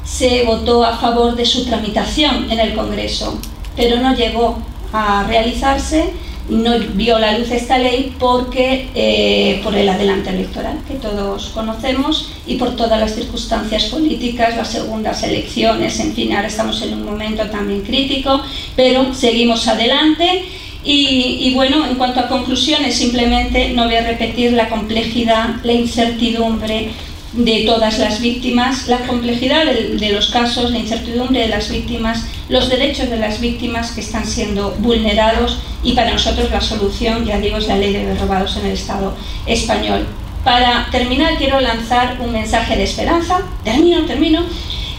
se 0.05 0.45
votó 0.45 0.87
a 0.87 0.97
favor 0.97 1.37
de 1.37 1.45
su 1.45 1.67
tramitación 1.67 2.51
en 2.51 2.61
el 2.61 2.75
Congreso 2.75 3.39
pero 3.79 4.01
no 4.01 4.15
llegó 4.15 4.59
a 4.93 5.25
realizarse 5.27 6.13
no 6.49 6.79
vio 6.95 7.19
la 7.19 7.39
luz 7.39 7.51
esta 7.51 7.79
ley 7.79 8.15
porque 8.19 8.89
eh, 8.95 9.61
por 9.63 9.75
el 9.75 9.89
adelante 9.89 10.31
electoral 10.31 10.79
que 10.89 10.95
todos 10.95 11.51
conocemos 11.55 12.33
y 12.47 12.57
por 12.57 12.75
todas 12.75 12.99
las 12.99 13.15
circunstancias 13.15 13.85
políticas, 13.85 14.57
las 14.57 14.69
segundas 14.69 15.23
elecciones, 15.23 16.01
en 16.01 16.15
fin, 16.15 16.33
ahora 16.33 16.49
estamos 16.49 16.81
en 16.83 16.95
un 16.95 17.05
momento 17.05 17.45
también 17.51 17.83
crítico, 17.83 18.41
pero 18.77 19.15
seguimos 19.15 19.69
adelante. 19.69 20.45
Y, 20.91 21.53
bueno, 21.55 21.85
en 21.85 21.97
cuanto 21.97 22.21
a 22.21 22.29
conclusiones, 22.29 22.95
simplemente 22.95 23.71
no 23.75 23.85
voy 23.85 23.97
a 23.97 24.07
repetir 24.07 24.53
la 24.53 24.71
complejidad, 24.71 25.57
la 25.63 25.73
incertidumbre, 25.73 26.89
de 27.33 27.65
todas 27.67 27.99
las 27.99 28.21
víctimas, 28.21 28.89
la 28.89 28.99
complejidad 29.01 29.65
de, 29.67 30.13
los 30.13 30.29
casos, 30.29 30.71
la 30.71 30.79
incertidumbre 30.79 31.41
de 31.41 31.49
las 31.49 31.71
víctimas, 31.71 32.25
los 32.49 32.69
derechos 32.69 33.11
de 33.11 33.19
las 33.19 33.41
víctimas 33.41 33.93
que 33.93 34.01
están 34.01 34.27
siendo 34.27 34.71
vulnerados 34.79 35.59
y 35.83 35.93
para 35.93 36.13
nosotros 36.13 36.51
la 36.51 36.61
solución, 36.61 37.25
ya 37.25 37.39
digo, 37.39 37.59
es 37.59 37.69
la 37.69 37.77
ley 37.77 37.93
de 37.93 38.15
robados 38.15 38.57
en 38.57 38.67
el 38.67 38.73
Estado 38.73 39.15
español. 39.47 40.07
Para 40.43 40.89
terminar 40.91 41.37
quiero 41.37 41.61
lanzar 41.61 42.17
un 42.21 42.33
mensaje 42.33 42.77
de 42.77 42.85
esperanza, 42.85 43.43
termino, 43.63 44.07
termino, 44.07 44.43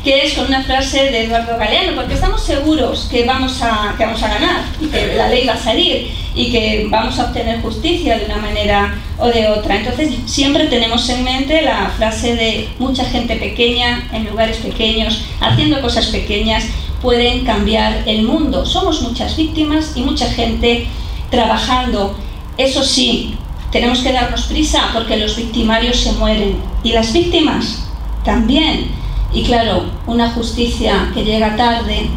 que 0.04 0.26
es 0.26 0.34
con 0.34 0.46
una 0.46 0.64
frase 0.64 1.12
de 1.12 1.26
Eduardo 1.26 1.58
Galeano, 1.58 1.96
porque 1.96 2.14
estamos 2.14 2.44
seguros 2.44 3.08
que 3.10 3.26
vamos 3.26 3.62
a, 3.62 3.96
que 3.98 4.06
vamos 4.06 4.22
a 4.22 4.30
ganar 4.30 4.64
y 4.80 4.88
que 4.88 5.16
la 5.16 5.28
ley 5.28 5.46
va 5.46 5.54
a 5.54 5.58
salir 5.58 6.12
y 6.36 6.52
que 6.52 6.88
vamos 6.90 7.20
a 7.20 7.26
obtener 7.26 7.62
justicia 7.62 8.18
de 8.18 8.26
una 8.26 8.38
manera 8.38 8.96
o 9.18 9.28
de 9.28 9.48
otra. 9.50 9.78
Entonces 9.78 10.14
siempre 10.26 10.68
tenemos 10.68 11.08
en 11.10 11.24
mente 11.24 11.62
la 11.62 11.92
frase 11.98 12.36
de 12.36 12.70
mucha 12.80 13.06
gente 13.06 13.36
pequeña, 13.36 14.08
en 14.14 14.26
lugares 14.26 14.58
pequeños, 14.58 15.24
haciendo 15.40 15.82
cosas 15.82 16.08
pequeñas, 16.08 16.66
pueden 17.02 17.46
cambiar 17.46 18.04
el 18.06 18.24
mundo. 18.24 18.66
Somos 18.66 19.02
muchas 19.02 19.36
víctimas 19.36 19.94
y 19.96 20.02
mucha 20.02 20.30
gente 20.30 20.88
trabajando. 21.30 22.16
Eso 22.58 22.84
sí, 22.84 23.36
tenemos 23.72 24.00
que 24.00 24.12
darnos 24.12 24.44
prisa 24.44 24.90
porque 24.94 25.18
los 25.18 25.36
victimarios 25.36 25.98
se 25.98 26.12
mueren 26.14 26.58
y 26.84 26.92
las 26.92 27.14
víctimas 27.14 27.84
también. 28.24 28.88
Y 29.32 29.44
claro, 29.44 29.86
una 30.08 30.32
justicia 30.32 31.12
que 31.14 31.24
llega 31.24 31.56
tarde, 31.56 32.10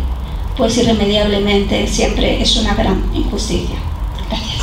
pues 0.56 0.76
irremediablemente 0.78 1.86
siempre 1.86 2.40
es 2.40 2.56
una 2.56 2.74
gran 2.74 3.04
injusticia. 3.14 3.76
Gracias. 4.28 4.62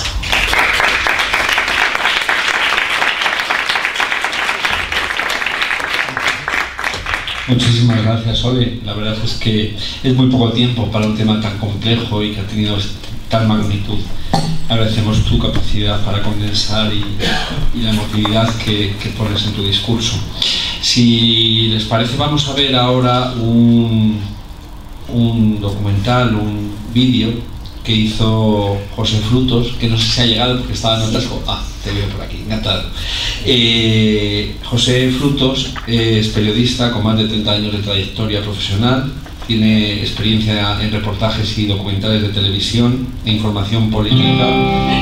Muchísimas 7.50 8.04
gracias, 8.04 8.46
Ole. 8.46 8.80
La 8.86 8.94
verdad 8.94 9.18
es 9.24 9.34
que 9.34 9.76
es 10.04 10.16
muy 10.16 10.28
poco 10.28 10.52
tiempo 10.52 10.90
para 10.92 11.08
un 11.08 11.18
tema 11.18 11.42
tan 11.42 11.58
complejo 11.58 12.24
y 12.24 12.34
que 12.34 12.42
ha 12.42 12.48
tenido 12.48 12.78
tal 13.28 13.48
magnitud. 13.48 13.98
Agradecemos 14.70 15.26
tu 15.26 15.40
capacidad 15.40 16.04
para 16.06 16.22
condensar 16.22 16.92
y, 16.94 17.04
la 17.82 17.90
emotividad 17.90 18.48
que, 18.58 18.96
que 19.02 19.10
pones 19.18 19.44
en 19.48 19.54
tu 19.54 19.64
discurso. 19.64 20.16
Si 20.82 21.70
les 21.70 21.86
parece, 21.86 22.18
vamos 22.18 22.48
a 22.48 22.54
ver 22.54 22.76
ahora 22.76 23.34
un, 23.34 24.20
documental, 25.60 26.36
un 26.36 26.72
vídeo 26.94 27.34
que 27.84 27.92
hizo 27.94 28.78
José 28.96 29.18
Frutos, 29.18 29.76
que 29.80 29.88
no 29.88 29.98
sé 29.98 30.08
si 30.08 30.22
ha 30.22 30.26
llegado 30.26 30.58
porque 30.58 30.74
estaba 30.74 30.98
en 30.98 31.10
otras... 31.10 31.28
Ah, 31.48 31.64
te 31.84 31.92
veo 31.92 32.08
por 32.10 32.22
aquí, 32.22 32.38
encantado. 32.46 32.84
Eh, 33.46 34.56
José 34.64 35.12
Frutos 35.12 35.74
es 35.88 36.28
periodista 36.30 36.92
con 36.92 37.04
más 37.04 37.18
de 37.18 37.26
30 37.26 37.52
años 37.52 37.74
de 37.74 37.80
trayectoria 37.80 38.42
profesional, 38.42 39.12
tiene 39.48 40.02
experiencia 40.02 40.80
en 40.80 40.92
reportajes 40.92 41.58
y 41.58 41.66
documentales 41.66 42.22
de 42.22 42.30
televisión, 42.30 43.08
e 43.26 43.32
información 43.32 43.90
política 43.90 44.48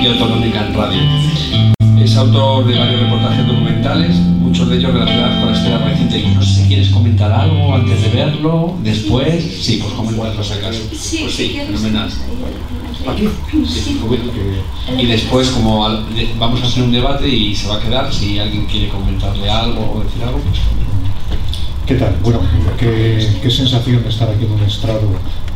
y 0.02 0.08
autonómica 0.08 0.68
en 0.68 0.74
radio. 0.74 1.77
Autor 2.18 2.66
de 2.66 2.80
varios 2.80 3.02
reportajes 3.02 3.46
documentales, 3.46 4.16
muchos 4.16 4.68
de 4.70 4.78
ellos 4.78 4.92
relacionados 4.92 5.38
con 5.38 5.52
la 5.52 5.58
historia 5.58 5.78
reciente. 5.78 6.24
No 6.34 6.42
sé 6.42 6.62
si 6.62 6.68
quieres 6.68 6.90
comentar 6.90 7.32
algo 7.32 7.76
antes 7.76 8.02
de 8.02 8.10
verlo, 8.10 8.74
después. 8.84 9.44
Sí, 9.62 9.78
pues 9.82 9.94
comentarlo 9.94 10.44
si 10.44 10.54
acaso. 10.54 10.82
Sí, 10.94 11.20
pues 11.22 11.36
sí, 11.36 11.60
fenomenal. 11.66 12.10
¿Aquí? 13.08 13.30
Sí. 13.68 14.02
Y 14.98 15.06
después, 15.06 15.50
como 15.50 15.88
vamos 16.40 16.62
a 16.64 16.66
hacer 16.66 16.84
un 16.84 16.92
debate 16.92 17.30
y 17.30 17.56
se 17.56 17.68
va 17.68 17.76
a 17.76 17.80
quedar, 17.80 18.12
si 18.12 18.40
alguien 18.40 18.66
quiere 18.66 18.90
comentarle 18.90 19.50
algo 19.50 19.94
o 19.98 20.04
decir 20.04 20.24
algo, 20.24 20.40
pues 20.40 20.60
¿Qué 21.86 21.96
tal? 21.96 22.18
Bueno, 22.24 22.40
¿qué, 22.80 23.30
qué 23.42 23.50
sensación 23.52 24.04
de 24.04 24.10
estar 24.10 24.28
aquí 24.28 24.44
en 24.44 24.52
un 24.52 24.64
estrado 24.64 25.08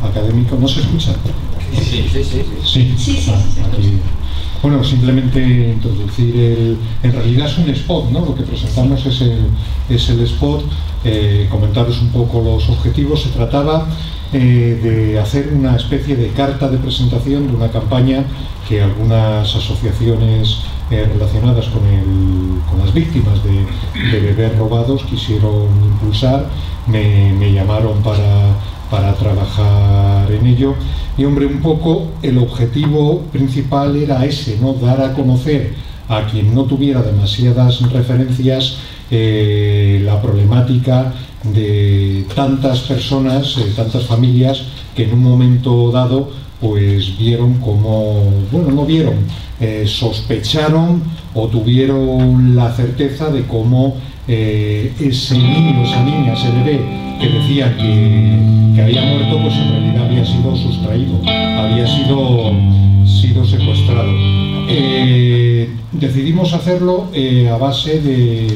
académico. 0.02 0.58
¿No 0.60 0.68
se 0.68 0.82
escucha? 0.82 1.14
Sí, 1.74 2.06
sí, 2.12 2.24
sí. 2.24 2.42
Sí, 2.64 2.96
sí. 2.98 3.14
sí, 3.22 3.32
ah, 3.32 3.72
bueno, 4.62 4.84
simplemente 4.84 5.42
introducir 5.74 6.36
el... 6.36 6.78
En 7.04 7.12
realidad 7.12 7.48
es 7.48 7.58
un 7.58 7.70
spot, 7.70 8.12
¿no? 8.12 8.26
Lo 8.26 8.36
que 8.36 8.44
presentamos 8.44 9.06
es 9.06 9.22
el, 9.22 9.48
es 9.90 10.10
el 10.10 10.22
spot, 10.22 10.64
eh, 11.04 11.48
comentaros 11.50 12.02
un 12.02 12.10
poco 12.10 12.42
los 12.42 12.70
objetivos. 12.70 13.24
Se 13.24 13.30
trataba 13.30 13.88
eh, 14.34 14.80
de 14.82 15.20
hacer 15.20 15.52
una 15.54 15.76
especie 15.76 16.16
de 16.16 16.30
carta 16.30 16.70
de 16.70 16.78
presentación 16.78 17.48
de 17.48 17.56
una 17.56 17.70
campaña 17.70 18.24
que 18.70 18.82
algunas 18.82 19.54
asociaciones 19.56 20.60
eh, 20.90 21.06
relacionadas 21.12 21.68
con, 21.68 21.82
las 22.80 22.94
víctimas 22.94 23.40
de, 23.44 24.20
bebés 24.20 24.58
robados 24.58 25.04
quisieron 25.04 25.68
impulsar, 25.84 26.48
me, 26.88 27.52
llamaron 27.52 28.02
para, 28.02 28.56
para 28.92 29.14
trabajar 29.14 30.30
en 30.30 30.46
ello. 30.46 30.76
Y 31.18 31.24
hombre, 31.24 31.46
un 31.46 31.62
poco 31.62 32.12
el 32.22 32.38
objetivo 32.38 33.22
principal 33.32 33.96
era 33.96 34.26
ese, 34.26 34.58
¿no? 34.62 34.74
Dar 34.74 35.02
a 35.02 35.14
conocer 35.14 35.74
a 36.10 36.28
quien 36.28 36.54
no 36.54 36.66
tuviera 36.66 37.02
demasiadas 37.02 37.82
referencias 37.90 38.78
eh, 39.10 40.02
la 40.06 40.22
problemática 40.22 41.14
de 41.44 42.26
tantas 42.36 42.82
personas, 42.82 43.58
eh, 43.58 43.74
tantas 43.76 44.06
familias 44.06 44.64
que 44.96 45.06
en 45.06 45.14
un 45.14 45.24
momento 45.24 45.90
dado 45.92 46.30
pues 46.62 47.18
vieron 47.18 47.56
como, 47.56 48.24
bueno, 48.52 48.72
no 48.72 48.86
vieron, 48.86 49.16
eh, 49.60 49.84
sospecharon 49.88 51.02
o 51.34 51.48
tuvieron 51.48 52.56
la 52.56 52.72
certeza 52.72 53.32
de 53.32 53.44
cómo 53.44 53.96
eh, 54.28 54.94
ese 55.00 55.38
niño, 55.38 55.84
esa 55.84 56.04
niña, 56.04 56.34
ese 56.34 56.52
bebé 56.52 56.80
que 57.20 57.30
decía 57.30 57.76
que, 57.76 58.82
había 58.82 59.02
muerto, 59.02 59.40
pues 59.42 59.56
en 59.56 59.70
realidad 59.70 60.06
había 60.06 60.26
sido 60.26 60.56
sustraído, 60.56 61.22
había 61.26 61.88
sido, 61.88 62.52
sido 63.06 63.46
secuestrado. 63.46 64.12
Eh, 64.70 65.70
decidimos 65.92 66.54
hacerlo 66.54 67.10
a 67.52 67.58
base 67.58 68.02
de, 68.02 68.48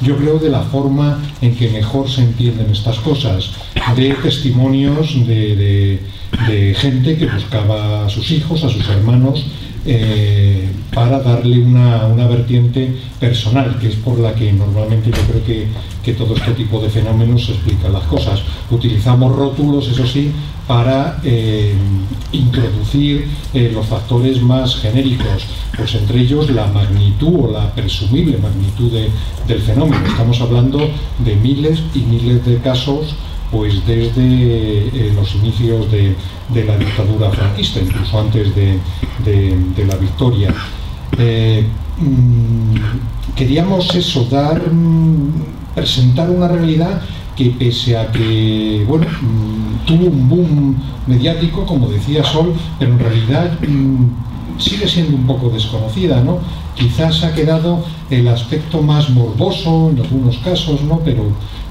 yo 0.00 0.16
creo, 0.16 0.38
de 0.38 0.50
la 0.50 0.62
forma 0.62 1.20
en 1.40 1.54
que 1.54 1.68
mejor 1.68 2.08
se 2.08 2.22
entienden 2.22 2.70
estas 2.70 2.98
cosas, 2.98 3.50
de 3.96 4.14
testimonios 4.14 5.14
de, 5.26 6.00
de 6.46 6.74
gente 6.74 7.16
que 7.16 7.26
buscaba 7.26 8.06
a 8.06 8.08
sus 8.08 8.30
hijos, 8.30 8.64
a 8.64 8.68
sus 8.68 8.88
hermanos, 8.88 9.46
eh, 9.86 10.68
para 10.94 11.20
darle 11.20 11.60
una, 11.60 12.06
vertiente 12.28 12.94
personal, 13.20 13.78
que 13.78 13.88
es 13.88 13.96
por 13.96 14.18
la 14.18 14.34
que 14.34 14.52
normalmente 14.52 15.10
yo 15.10 15.22
creo 15.22 15.44
que, 15.44 15.88
todo 16.16 16.34
este 16.34 16.52
tipo 16.52 16.80
de 16.80 16.88
fenómenos 16.88 17.50
explican 17.50 17.92
las 17.92 18.04
cosas. 18.04 18.40
Utilizamos 18.70 19.36
rótulos, 19.36 19.88
eso 19.88 20.06
sí, 20.06 20.32
para 20.66 21.20
eh, 21.22 21.74
introducir 22.32 23.28
eh, 23.52 23.70
los 23.74 23.84
factores 23.84 24.40
más 24.40 24.76
genéricos, 24.76 25.44
pues 25.76 25.94
entre 25.96 26.20
ellos 26.20 26.48
la 26.48 26.66
magnitud 26.68 27.44
o 27.44 27.52
la 27.52 27.74
presumible 27.74 28.38
magnitud 28.38 28.90
del 29.46 29.60
fenómeno. 29.60 30.06
Estamos 30.06 30.40
hablando 30.40 30.78
de 31.18 31.36
miles 31.36 31.82
y 31.94 31.98
miles 31.98 32.42
de 32.46 32.56
casos 32.56 33.14
pues 33.50 33.86
desde 33.86 34.12
eh, 34.18 35.12
los 35.14 35.34
inicios 35.36 35.90
de, 35.90 36.14
la 36.64 36.76
dictadura 36.76 37.30
franquista, 37.30 37.80
incluso 37.80 38.20
antes 38.20 38.54
de, 38.54 39.84
la 39.86 39.96
victoria. 39.96 40.54
Eh, 41.18 41.66
mm, 42.00 43.34
queríamos 43.34 43.94
eso, 43.94 44.24
dar, 44.30 44.60
mm, 44.70 45.32
presentar 45.74 46.30
una 46.30 46.48
realidad 46.48 47.00
que 47.36 47.50
pese 47.50 47.96
a 47.96 48.10
que 48.10 48.84
bueno, 48.86 49.06
mm, 49.06 49.86
tuvo 49.86 50.06
un 50.06 50.28
boom 50.28 50.76
mediático, 51.06 51.64
como 51.64 51.88
decía 51.88 52.24
Sol, 52.24 52.52
pero 52.78 52.92
en 52.92 52.98
realidad 52.98 53.58
sigue 54.58 54.88
siendo 54.88 55.16
un 55.16 55.26
poco 55.26 55.48
desconocida, 55.50 56.20
¿no? 56.20 56.38
Quizás 56.74 57.24
ha 57.24 57.34
quedado 57.34 57.84
el 58.10 58.28
aspecto 58.28 58.82
más 58.82 59.10
morboso 59.10 59.90
en 59.90 60.00
algunos 60.00 60.38
casos, 60.38 60.82
¿no? 60.82 61.00
Pero 61.04 61.24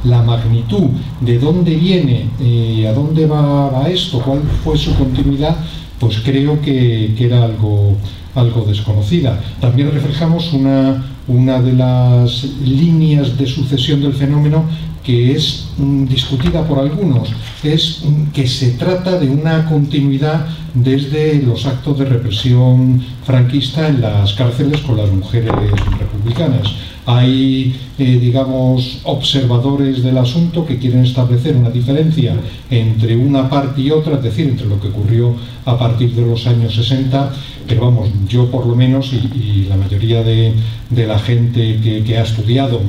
la 0.03 0.21
magnitud, 0.21 0.89
de 1.21 1.39
dónde 1.39 1.75
viene, 1.75 2.29
eh, 2.39 2.87
a 2.87 2.93
dónde 2.93 3.25
va, 3.25 3.87
esto, 3.89 4.19
cuál 4.19 4.41
fue 4.63 4.77
su 4.77 4.95
continuidad, 4.95 5.55
pues 5.99 6.19
creo 6.23 6.61
que, 6.61 7.13
era 7.17 7.43
algo, 7.43 7.97
algo 8.35 8.65
desconocida. 8.65 9.41
También 9.59 9.91
reflejamos 9.91 10.53
una, 10.53 11.05
una 11.27 11.61
de 11.61 11.73
las 11.73 12.43
líneas 12.63 13.37
de 13.37 13.45
sucesión 13.45 14.01
del 14.01 14.13
fenómeno 14.13 14.65
que 15.03 15.31
es 15.31 15.69
discutida 15.77 16.67
por 16.67 16.79
algunos, 16.79 17.29
es 17.63 18.03
que 18.33 18.45
se 18.45 18.71
trata 18.71 19.17
de 19.17 19.29
una 19.29 19.65
continuidad 19.65 20.47
desde 20.73 21.41
los 21.41 21.65
actos 21.65 21.99
de 21.99 22.03
represión 22.03 23.01
franquista 23.23 23.87
en 23.87 24.01
las 24.01 24.33
cárceles 24.33 24.81
con 24.81 24.97
las 24.97 25.09
mujeres 25.09 25.53
republicanas. 25.97 26.73
Hay, 27.09 27.73
eh, 27.97 28.19
digamos, 28.19 28.99
observadores 29.05 30.03
del 30.03 30.17
asunto 30.17 30.65
que 30.65 30.77
quieren 30.77 31.05
establecer 31.05 31.55
una 31.55 31.69
diferencia 31.69 32.35
entre 32.69 33.15
una 33.15 33.49
parte 33.49 33.79
y 33.79 33.91
otra, 33.91 34.15
es 34.15 34.23
decir, 34.23 34.49
entre 34.49 34.67
lo 34.67 34.77
que 34.81 34.89
ocurrió 34.89 35.33
a 35.63 35.77
partir 35.77 36.11
de 36.11 36.21
los 36.21 36.45
años 36.47 36.75
60, 36.75 37.31
pero 37.65 37.81
vamos, 37.81 38.09
yo 38.27 38.51
por 38.51 38.65
lo 38.65 38.75
menos 38.75 39.13
y, 39.13 39.67
la 39.69 39.77
mayoría 39.77 40.21
de, 40.21 40.53
la 40.89 41.17
gente 41.17 41.79
que, 42.05 42.17
ha 42.17 42.23
estudiado 42.23 42.81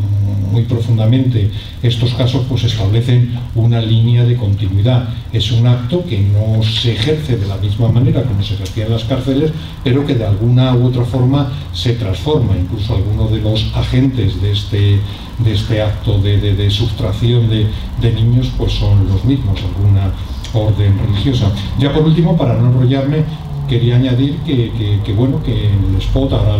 muy 0.48 0.62
profundamente 0.62 1.50
estos 1.82 2.12
casos, 2.14 2.44
pues 2.48 2.64
establecen 2.64 3.38
una 3.54 3.80
línea 3.80 4.24
de 4.24 4.36
continuidad. 4.36 5.08
Es 5.32 5.52
un 5.52 5.66
acto 5.66 6.04
que 6.04 6.18
no 6.18 6.62
se 6.62 6.92
ejerce 6.92 7.36
de 7.36 7.46
la 7.46 7.56
misma 7.56 7.88
manera 7.88 8.22
como 8.22 8.42
se 8.42 8.54
ejercía 8.54 8.86
en 8.86 8.92
las 8.92 9.04
cárceles, 9.04 9.52
pero 9.84 10.06
que 10.06 10.14
de 10.14 10.26
alguna 10.26 10.74
u 10.74 10.86
otra 10.86 11.04
forma 11.04 11.52
se 11.72 11.94
transforma. 11.94 12.56
Incluso 12.56 12.94
algunos 12.94 13.30
de 13.30 13.40
los 13.40 13.70
agentes 13.74 14.40
de 14.40 14.52
este, 14.52 15.00
de 15.38 15.52
este 15.54 15.82
acto 15.82 16.18
de, 16.18 16.38
de, 16.38 16.70
sustracción 16.70 17.48
de, 17.48 18.12
niños 18.12 18.50
pues 18.56 18.72
son 18.72 19.06
los 19.08 19.24
mismos, 19.24 19.60
alguna 19.60 20.12
orden 20.52 20.98
religiosa. 20.98 21.50
Ya 21.78 21.92
por 21.92 22.02
último, 22.02 22.36
para 22.36 22.54
no 22.54 22.68
enrollarme, 22.68 23.24
quería 23.68 23.96
añadir 23.96 24.36
que, 24.38 25.12
bueno, 25.14 25.42
que 25.42 25.68
en 25.68 25.94
el 25.94 25.96
spot, 26.00 26.32
ahora 26.32 26.56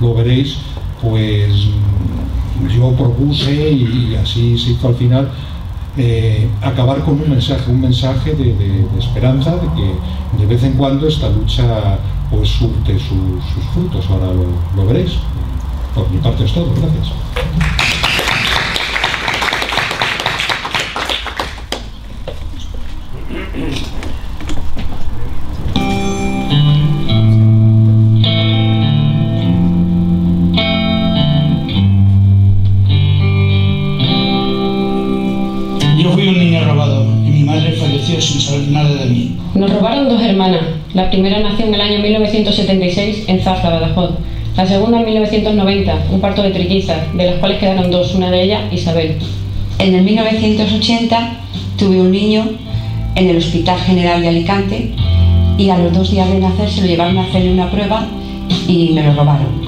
lo, 0.00 0.14
veréis, 0.14 0.56
pues 1.02 1.68
yo 2.66 2.92
propuse 2.92 3.70
y, 3.70 4.16
así 4.20 4.58
se 4.58 4.70
hizo 4.70 4.88
al 4.88 4.94
final 4.94 5.30
eh, 5.96 6.48
acabar 6.62 7.02
con 7.04 7.20
un 7.20 7.30
mensaje, 7.30 7.70
un 7.70 7.80
mensaje 7.80 8.34
de, 8.34 8.86
esperanza, 8.98 9.56
de 9.56 9.68
que 9.74 9.94
de 10.38 10.46
vez 10.46 10.62
en 10.64 10.74
cuando 10.74 11.08
esta 11.08 11.28
lucha 11.28 11.98
pues 12.30 12.48
surte 12.48 12.98
sus, 12.98 13.64
frutos. 13.72 14.04
Ahora 14.10 14.28
lo 14.76 14.86
veréis. 14.86 15.12
Por 15.94 16.10
mi 16.10 16.18
parte 16.18 16.44
es 16.44 16.52
todo. 16.52 16.72
Gracias. 16.74 17.12
La 41.08 41.12
primera 41.12 41.40
nació 41.40 41.64
en 41.64 41.72
el 41.72 41.80
año 41.80 42.00
1976 42.00 43.24
en 43.28 43.40
Zaza, 43.40 43.70
Badajoz. 43.70 44.10
La 44.58 44.66
segunda 44.66 44.98
en 44.98 45.06
1990, 45.06 46.08
un 46.12 46.20
parto 46.20 46.42
de 46.42 46.50
trillizas, 46.50 46.98
de 47.14 47.24
las 47.24 47.36
cuales 47.36 47.56
quedaron 47.56 47.90
dos, 47.90 48.14
una 48.14 48.30
de 48.30 48.42
ellas 48.42 48.70
Isabel. 48.70 49.16
En 49.78 49.94
el 49.94 50.04
1980 50.04 51.30
tuve 51.78 52.02
un 52.02 52.12
niño 52.12 52.44
en 53.14 53.30
el 53.30 53.38
Hospital 53.38 53.78
General 53.78 54.20
de 54.20 54.28
Alicante 54.28 54.92
y 55.56 55.70
a 55.70 55.78
los 55.78 55.94
dos 55.94 56.10
días 56.10 56.28
de 56.28 56.40
nacer 56.40 56.68
se 56.68 56.82
lo 56.82 56.86
llevaron 56.88 57.16
a 57.16 57.22
hacerle 57.22 57.54
una 57.54 57.70
prueba 57.70 58.06
y 58.66 58.90
me 58.90 59.02
lo 59.02 59.14
robaron. 59.14 59.62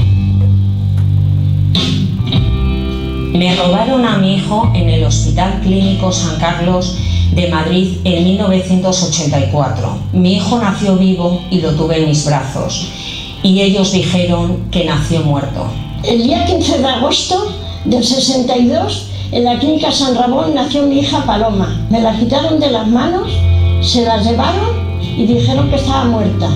Me 3.32 3.56
robaron 3.56 4.04
a 4.04 4.18
mi 4.18 4.34
hijo 4.34 4.70
en 4.74 4.90
el 4.90 5.04
Hospital 5.04 5.60
Clínico 5.62 6.12
San 6.12 6.38
Carlos 6.38 6.98
de 7.32 7.48
Madrid 7.48 7.98
en 8.04 8.24
1984. 8.24 9.98
Mi 10.12 10.34
hijo 10.34 10.58
nació 10.58 10.96
vivo 10.96 11.42
y 11.50 11.60
lo 11.60 11.72
tuve 11.72 11.98
en 11.98 12.08
mis 12.08 12.24
brazos 12.24 12.88
y 13.42 13.60
ellos 13.60 13.92
dijeron 13.92 14.68
que 14.70 14.84
nació 14.84 15.20
muerto. 15.22 15.66
El 16.02 16.22
día 16.22 16.44
15 16.44 16.78
de 16.78 16.86
agosto 16.86 17.52
del 17.84 18.04
62 18.04 19.06
en 19.32 19.44
la 19.44 19.58
clínica 19.58 19.92
San 19.92 20.14
Ramón 20.14 20.54
nació 20.54 20.82
mi 20.82 20.98
hija 21.00 21.24
Paloma. 21.24 21.86
Me 21.90 22.00
la 22.00 22.18
quitaron 22.18 22.58
de 22.58 22.70
las 22.70 22.86
manos, 22.86 23.30
se 23.80 24.04
la 24.04 24.20
llevaron 24.22 24.90
y 25.00 25.26
dijeron 25.26 25.70
que 25.70 25.76
estaba 25.76 26.04
muerta. 26.04 26.48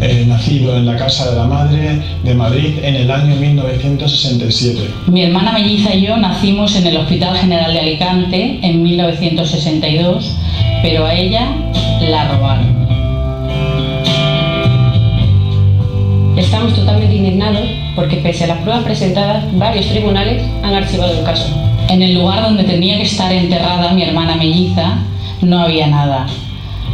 Eh, 0.00 0.24
nacido 0.26 0.76
en 0.76 0.86
la 0.86 0.96
Casa 0.96 1.30
de 1.30 1.36
la 1.36 1.44
Madre 1.44 2.00
de 2.22 2.34
Madrid 2.34 2.78
en 2.82 2.94
el 2.94 3.10
año 3.10 3.34
1967. 3.36 4.90
Mi 5.08 5.24
hermana 5.24 5.52
melliza 5.52 5.94
y 5.94 6.06
yo 6.06 6.16
nacimos 6.16 6.76
en 6.76 6.86
el 6.86 6.96
Hospital 6.96 7.36
General 7.36 7.72
de 7.72 7.80
Alicante 7.80 8.60
en 8.62 8.82
1962, 8.82 10.36
pero 10.82 11.04
a 11.04 11.14
ella 11.14 11.48
la 12.00 12.28
robaron. 12.28 12.78
Estamos 16.36 16.74
totalmente 16.74 17.16
indignados 17.16 17.68
porque 17.96 18.18
pese 18.18 18.44
a 18.44 18.48
las 18.48 18.58
pruebas 18.58 18.84
presentadas, 18.84 19.44
varios 19.58 19.88
tribunales 19.88 20.42
han 20.62 20.74
archivado 20.74 21.18
el 21.18 21.24
caso. 21.24 21.48
En 21.88 22.02
el 22.02 22.14
lugar 22.14 22.42
donde 22.42 22.62
tenía 22.62 22.96
que 22.98 23.02
estar 23.02 23.32
enterrada 23.32 23.92
mi 23.92 24.04
hermana 24.04 24.36
melliza 24.36 24.98
no 25.42 25.58
había 25.58 25.88
nada. 25.88 26.26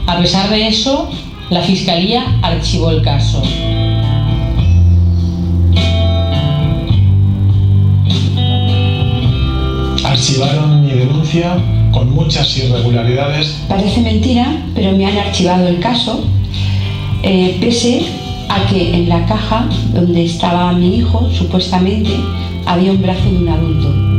A 0.07 0.18
pesar 0.18 0.48
de 0.48 0.68
eso, 0.68 1.11
La 1.51 1.61
Fiscalía 1.61 2.38
archivó 2.42 2.90
el 2.90 3.03
caso. 3.03 3.42
Archivaron 10.05 10.86
mi 10.86 10.92
denuncia 10.92 11.57
con 11.92 12.14
muchas 12.14 12.57
irregularidades. 12.57 13.59
Parece 13.68 14.01
mentira, 14.01 14.47
pero 14.74 14.92
me 14.92 15.05
han 15.07 15.18
archivado 15.18 15.68
el 15.68 15.80
caso, 15.80 16.24
eh, 17.22 17.59
pese 17.61 18.07
a 18.49 18.66
que 18.66 18.95
en 18.95 19.09
la 19.11 19.26
caja 19.26 19.68
donde 19.92 20.24
estaba 20.24 20.72
mi 20.72 20.97
hijo, 20.97 21.28
supuestamente, 21.30 22.11
había 22.64 22.92
un 22.92 23.03
brazo 23.03 23.24
de 23.30 23.36
un 23.36 23.49
adulto. 23.49 24.13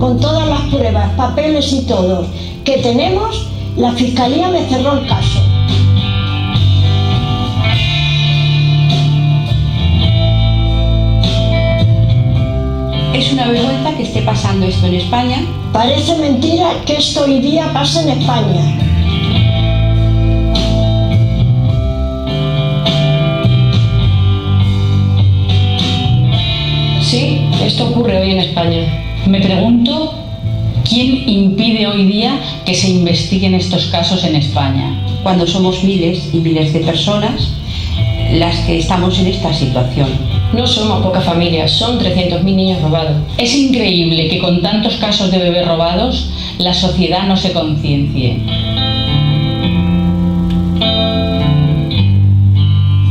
Con 0.00 0.18
todas 0.18 0.48
las 0.48 0.62
pruebas, 0.70 1.10
papeles 1.10 1.70
y 1.74 1.82
todo 1.82 2.24
que 2.64 2.78
tenemos, 2.78 3.46
la 3.76 3.92
Fiscalía 3.92 4.48
me 4.48 4.64
cerró 4.64 4.98
el 4.98 5.06
caso. 5.06 5.40
Es 13.12 13.30
una 13.30 13.48
vergüenza 13.48 13.94
que 13.94 14.04
esté 14.04 14.22
pasando 14.22 14.64
esto 14.64 14.86
en 14.86 14.94
España. 14.94 15.36
Parece 15.70 16.16
mentira 16.16 16.70
que 16.86 16.96
esto 16.96 17.24
hoy 17.24 17.40
día 17.40 17.70
pase 17.74 18.00
en 18.00 18.08
España. 18.08 18.78
Sí, 27.02 27.46
esto 27.62 27.84
ocurre 27.84 28.18
hoy 28.18 28.30
en 28.30 28.38
España. 28.38 29.09
Me 29.30 29.40
pregunto 29.40 30.12
quién 30.88 31.28
impide 31.28 31.86
hoy 31.86 32.04
día 32.06 32.36
que 32.66 32.74
se 32.74 32.90
investiguen 32.90 33.54
estos 33.54 33.86
casos 33.86 34.24
en 34.24 34.34
España. 34.34 35.06
Cuando 35.22 35.46
somos 35.46 35.84
miles 35.84 36.30
y 36.32 36.38
miles 36.38 36.72
de 36.72 36.80
personas 36.80 37.52
las 38.32 38.56
que 38.66 38.78
estamos 38.78 39.16
en 39.20 39.28
esta 39.28 39.54
situación. 39.54 40.08
No 40.52 40.66
somos 40.66 41.00
pocas 41.04 41.22
familias, 41.22 41.70
son 41.70 42.00
300.000 42.00 42.42
niños 42.42 42.82
robados. 42.82 43.18
Es 43.38 43.54
increíble 43.54 44.26
que 44.28 44.40
con 44.40 44.62
tantos 44.62 44.94
casos 44.96 45.30
de 45.30 45.38
bebés 45.38 45.64
robados 45.64 46.32
la 46.58 46.74
sociedad 46.74 47.28
no 47.28 47.36
se 47.36 47.52
conciencie. 47.52 48.36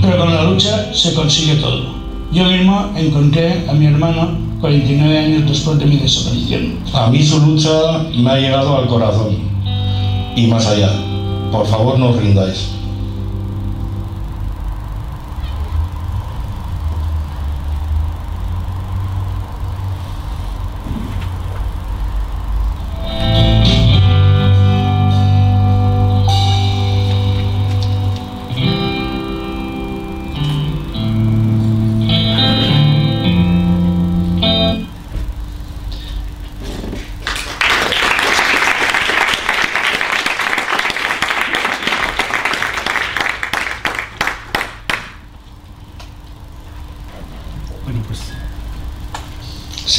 Pero 0.01 0.17
con 0.17 0.35
la 0.35 0.43
lucha 0.43 0.93
se 0.93 1.13
consigue 1.13 1.55
todo. 1.55 1.95
Yo 2.33 2.43
mismo 2.43 2.89
encontré 2.97 3.63
a 3.69 3.73
mi 3.73 3.85
hermano 3.85 4.37
49 4.61 5.17
años 5.17 5.49
después 5.49 5.79
de 5.79 5.85
mi 5.85 5.97
desaparición. 5.97 6.79
A 6.93 7.09
mí 7.09 7.23
su 7.23 7.39
lucha 7.39 8.03
me 8.13 8.29
ha 8.29 8.37
llegado 8.37 8.77
al 8.77 8.87
corazón 8.87 9.37
y 10.35 10.47
más 10.47 10.67
allá. 10.67 10.91
Por 11.51 11.65
favor, 11.65 11.97
no 11.97 12.09
os 12.09 12.17
rindáis. 12.17 12.78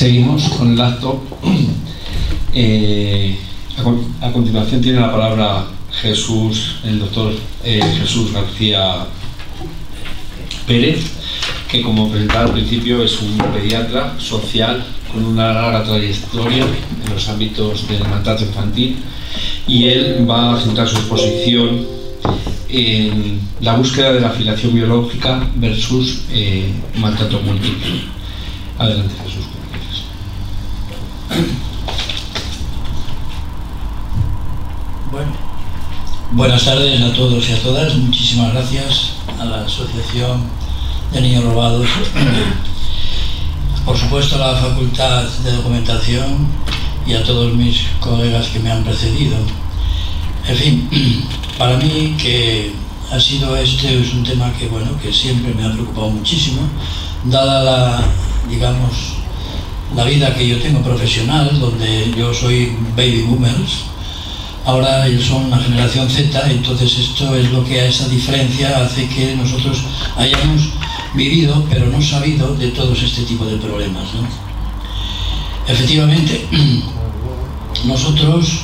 Seguimos 0.00 0.48
con 0.56 0.72
el 0.72 0.80
acto. 0.80 1.22
Eh, 2.52 3.38
a, 3.78 3.82
con- 3.84 4.12
a 4.20 4.32
continuación 4.32 4.80
tiene 4.80 4.98
la 4.98 5.12
palabra 5.12 5.66
Jesús, 6.02 6.78
el 6.82 6.98
doctor 6.98 7.32
eh, 7.62 7.80
Jesús 8.00 8.32
García 8.32 9.06
Pérez, 10.66 10.98
que 11.70 11.80
como 11.82 12.10
presentaba 12.10 12.46
al 12.46 12.52
principio 12.52 13.04
es 13.04 13.22
un 13.22 13.38
pediatra 13.54 14.16
social 14.18 14.84
con 15.12 15.24
una 15.26 15.52
larga 15.52 15.84
trayectoria 15.84 16.64
en 16.64 17.14
los 17.14 17.28
ámbitos 17.28 17.86
del 17.86 18.02
maltrato 18.08 18.42
infantil 18.44 18.96
y 19.68 19.84
él 19.84 20.26
va 20.28 20.56
a 20.56 20.60
centrar 20.60 20.88
su 20.88 20.96
exposición 20.96 21.86
en 22.68 23.38
la 23.60 23.76
búsqueda 23.76 24.12
de 24.12 24.20
la 24.22 24.30
afiliación 24.30 24.74
biológica 24.74 25.48
versus 25.54 26.22
eh, 26.32 26.64
maltrato 26.96 27.40
múltiple. 27.42 27.92
Adelante. 28.76 29.14
Bueno, 35.12 35.32
buenas 36.32 36.64
tardes 36.64 37.00
a 37.00 37.12
todos 37.12 37.48
y 37.48 37.52
a 37.52 37.62
todas. 37.62 37.94
Muchísimas 37.94 38.52
gracias 38.52 39.12
a 39.38 39.44
la 39.44 39.60
Asociación 39.64 40.42
de 41.12 41.20
Niños 41.20 41.44
Robados. 41.44 41.86
Por 43.84 43.96
supuesto 43.96 44.36
a 44.36 44.52
la 44.52 44.60
Facultad 44.60 45.22
de 45.44 45.52
Documentación 45.52 46.48
y 47.06 47.14
a 47.14 47.22
todos 47.22 47.54
mis 47.54 47.82
colegas 48.00 48.48
que 48.48 48.58
me 48.58 48.72
han 48.72 48.82
precedido. 48.82 49.36
En 50.48 50.56
fin, 50.56 50.88
para 51.58 51.76
mí 51.76 52.16
que 52.20 52.72
ha 53.12 53.20
sido 53.20 53.56
este 53.56 54.00
es 54.00 54.12
un 54.14 54.24
tema 54.24 54.52
que 54.52 54.66
bueno 54.66 54.98
que 55.00 55.12
siempre 55.12 55.54
me 55.54 55.64
ha 55.64 55.72
preocupado 55.72 56.10
muchísimo, 56.10 56.62
dada 57.24 57.62
la 57.62 58.04
digamos 58.48 59.19
la 59.94 60.04
vida 60.04 60.34
que 60.34 60.46
yo 60.46 60.58
tengo 60.58 60.82
profesional, 60.82 61.58
donde 61.58 62.12
yo 62.16 62.32
soy 62.32 62.72
baby 62.96 63.22
boomers, 63.22 63.84
ahora 64.64 65.06
ellos 65.06 65.24
son 65.24 65.46
una 65.46 65.58
generación 65.58 66.08
Z, 66.08 66.50
entonces 66.50 66.98
esto 66.98 67.34
es 67.34 67.50
lo 67.50 67.64
que 67.64 67.80
a 67.80 67.86
esa 67.86 68.08
diferencia 68.08 68.84
hace 68.84 69.08
que 69.08 69.34
nosotros 69.36 69.78
hayamos 70.16 70.70
vivido, 71.14 71.64
pero 71.68 71.86
no 71.86 72.00
sabido 72.00 72.54
de 72.54 72.68
todos 72.68 73.02
este 73.02 73.22
tipo 73.22 73.44
de 73.44 73.56
problemas. 73.56 74.04
¿no? 74.14 74.28
Efectivamente, 75.66 76.46
nosotros 77.84 78.60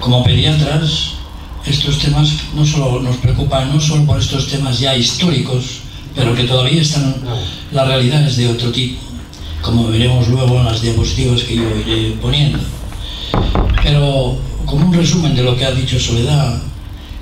como 0.00 0.22
pediatras, 0.24 1.12
estos 1.64 1.98
temas 1.98 2.28
no 2.54 2.64
solo 2.64 3.00
nos 3.00 3.16
preocupan, 3.16 3.72
no 3.72 3.80
solo 3.80 4.04
por 4.04 4.20
estos 4.20 4.48
temas 4.48 4.78
ya 4.78 4.96
históricos, 4.96 5.80
pero 6.14 6.34
que 6.34 6.44
todavía 6.44 6.80
están, 6.80 7.14
la 7.72 7.84
realidad 7.84 8.26
es 8.26 8.36
de 8.36 8.48
otro 8.48 8.70
tipo, 8.70 9.00
como 9.62 9.88
veremos 9.88 10.28
luego 10.28 10.58
en 10.58 10.66
las 10.66 10.80
diapositivas 10.80 11.42
que 11.42 11.56
yo 11.56 11.64
iré 11.86 12.12
poniendo. 12.20 12.58
Pero 13.82 14.38
como 14.64 14.86
un 14.86 14.94
resumen 14.94 15.34
de 15.34 15.42
lo 15.42 15.56
que 15.56 15.64
ha 15.64 15.70
dicho 15.70 15.98
Soledad, 15.98 16.62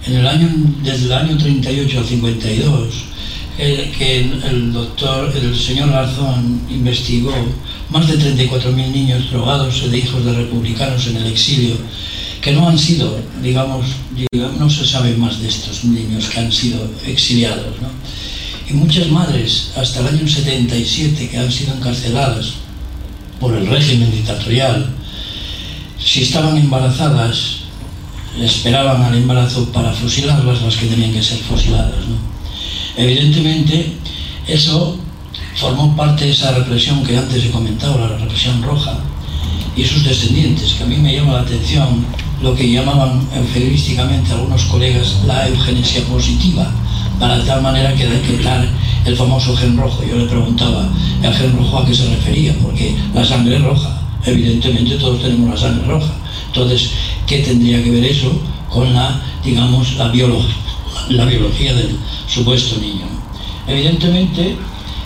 en 0.06 0.16
el 0.16 0.26
año, 0.26 0.48
desde 0.82 1.06
el 1.06 1.12
año 1.12 1.38
38 1.38 1.98
al 1.98 2.04
52, 2.04 2.94
el, 3.58 3.92
que 3.92 4.20
el 4.20 4.72
doctor, 4.72 5.32
el 5.34 5.56
señor 5.56 5.90
Garzón 5.90 6.60
investigó 6.68 7.32
más 7.90 8.08
de 8.08 8.18
34.000 8.18 8.74
niños 8.74 9.30
drogados 9.30 9.90
de 9.90 9.98
hijos 9.98 10.24
de 10.24 10.32
republicanos 10.32 11.06
en 11.06 11.16
el 11.16 11.26
exilio, 11.26 11.76
que 12.40 12.52
no 12.52 12.68
han 12.68 12.78
sido, 12.78 13.16
digamos, 13.42 13.86
digamos, 14.30 14.58
no 14.58 14.68
se 14.68 14.84
sabe 14.84 15.16
más 15.16 15.40
de 15.40 15.48
estos 15.48 15.84
niños 15.84 16.28
que 16.28 16.40
han 16.40 16.52
sido 16.52 16.90
exiliados. 17.06 17.80
¿no? 17.80 17.88
Y 18.68 18.72
muchas 18.72 19.08
madres, 19.08 19.72
hasta 19.76 20.00
el 20.00 20.08
año 20.08 20.28
77, 20.28 21.28
que 21.28 21.38
han 21.38 21.52
sido 21.52 21.74
encarceladas 21.74 22.54
por 23.38 23.54
el 23.54 23.66
régimen 23.66 24.10
dictatorial, 24.10 24.94
si 25.98 26.22
estaban 26.22 26.56
embarazadas, 26.56 27.64
esperaban 28.40 29.02
al 29.02 29.16
embarazo 29.16 29.70
para 29.70 29.92
fusilarlas 29.92 30.62
las 30.62 30.76
que 30.76 30.86
tenían 30.86 31.12
que 31.12 31.22
ser 31.22 31.38
fusiladas. 31.38 32.06
¿no? 32.08 32.16
Evidentemente, 32.96 33.92
eso 34.46 34.98
formó 35.56 35.94
parte 35.94 36.24
de 36.24 36.32
esa 36.32 36.52
represión 36.52 37.04
que 37.04 37.16
antes 37.16 37.44
he 37.44 37.50
comentado, 37.50 37.98
la 37.98 38.16
represión 38.16 38.62
roja, 38.62 38.98
y 39.76 39.84
sus 39.84 40.04
descendientes, 40.04 40.74
que 40.74 40.84
a 40.84 40.86
mí 40.86 40.96
me 40.96 41.14
llama 41.14 41.34
la 41.34 41.40
atención 41.40 42.04
lo 42.42 42.54
que 42.54 42.70
llamaban 42.70 43.26
eufemísticamente 43.34 44.32
algunos 44.32 44.64
colegas 44.64 45.20
la 45.26 45.48
eugenesia 45.48 46.02
positiva, 46.04 46.70
para 47.18 47.38
de 47.38 47.44
tal 47.44 47.62
manera 47.62 47.94
que 47.94 48.06
dar 48.42 48.66
el 49.04 49.16
famoso 49.16 49.56
gen 49.56 49.76
rojo. 49.76 50.02
Yo 50.04 50.16
le 50.16 50.24
preguntaba, 50.26 50.88
¿el 51.22 51.34
gen 51.34 51.56
rojo 51.56 51.78
a 51.78 51.86
qué 51.86 51.94
se 51.94 52.08
refería? 52.14 52.54
Porque 52.62 52.96
la 53.14 53.24
sangre 53.24 53.58
roja, 53.58 54.00
evidentemente 54.24 54.96
todos 54.96 55.22
tenemos 55.22 55.50
la 55.50 55.56
sangre 55.56 55.86
roja. 55.86 56.12
Entonces, 56.46 56.90
¿qué 57.26 57.38
tendría 57.38 57.82
que 57.82 57.90
ver 57.90 58.04
eso 58.04 58.30
con 58.70 58.92
la, 58.94 59.20
digamos, 59.44 59.96
la, 59.96 60.12
biolo- 60.12 60.44
la 61.10 61.24
biología 61.24 61.74
del 61.74 61.96
supuesto 62.26 62.80
niño? 62.80 63.06
Evidentemente, 63.66 64.56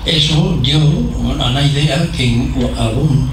eso 0.04 0.58
dio 0.62 0.78
una 0.78 1.62
idea 1.66 2.10
que 2.12 2.24
en 2.24 2.54
algún 2.78 3.28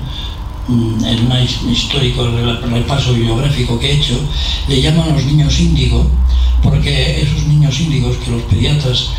mm, 0.68 1.04
en 1.06 1.20
un 1.32 1.72
histórico 1.72 2.28
repaso 2.72 3.14
bibliográfico 3.14 3.80
que 3.80 3.92
he 3.92 3.96
hecho, 3.98 4.20
le 4.68 4.82
llaman 4.82 5.14
los 5.14 5.24
niños 5.26 5.60
índigo, 5.60 6.10
porque 6.66 7.22
esos 7.22 7.48
niños 7.48 7.80
índigos 7.80 8.18
que 8.18 8.32
los 8.32 8.42
pediatras 8.44 9.10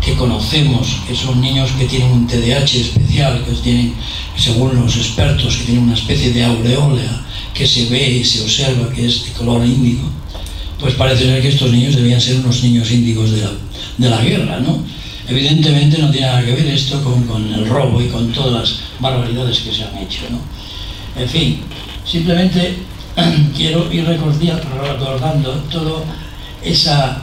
que 0.00 0.14
conocemos, 0.14 0.88
que 1.06 1.14
son 1.14 1.40
niños 1.40 1.70
que 1.78 1.86
tienen 1.86 2.10
un 2.10 2.26
TDAH 2.26 2.76
especial, 2.76 3.44
que 3.44 3.52
tienen, 3.52 3.94
según 4.36 4.74
los 4.74 4.96
expertos, 4.96 5.56
que 5.56 5.64
tienen 5.64 5.84
una 5.84 5.94
especie 5.94 6.32
de 6.32 6.44
aureola 6.44 7.24
que 7.54 7.66
se 7.66 7.86
ve 7.86 8.10
y 8.10 8.24
se 8.24 8.42
observa 8.42 8.90
que 8.92 9.06
es 9.06 9.26
de 9.26 9.32
color 9.32 9.64
índigo, 9.64 10.08
pues 10.80 10.94
parece 10.94 11.24
ser 11.24 11.42
que 11.42 11.48
estos 11.48 11.70
niños 11.70 11.94
debían 11.94 12.20
ser 12.20 12.36
unos 12.36 12.62
niños 12.64 12.90
índigos 12.90 13.30
de 13.30 13.42
la, 13.42 13.50
de 13.98 14.10
la 14.10 14.20
guerra, 14.22 14.58
¿no? 14.60 14.82
Evidentemente 15.28 15.98
no 15.98 16.10
tiene 16.10 16.26
nada 16.26 16.44
que 16.44 16.52
ver 16.52 16.66
esto 16.66 17.02
con, 17.04 17.22
con, 17.24 17.54
el 17.54 17.68
robo 17.68 18.02
y 18.02 18.08
con 18.08 18.32
todas 18.32 18.52
las 18.52 18.80
barbaridades 18.98 19.60
que 19.60 19.72
se 19.72 19.84
han 19.84 19.96
hecho, 19.98 20.22
¿no? 20.30 20.40
En 21.20 21.28
fin, 21.28 21.60
simplemente 22.04 22.78
quiero 23.56 23.92
ir 23.92 24.04
recordando 24.04 25.52
toda 25.70 26.02
esa 26.64 27.22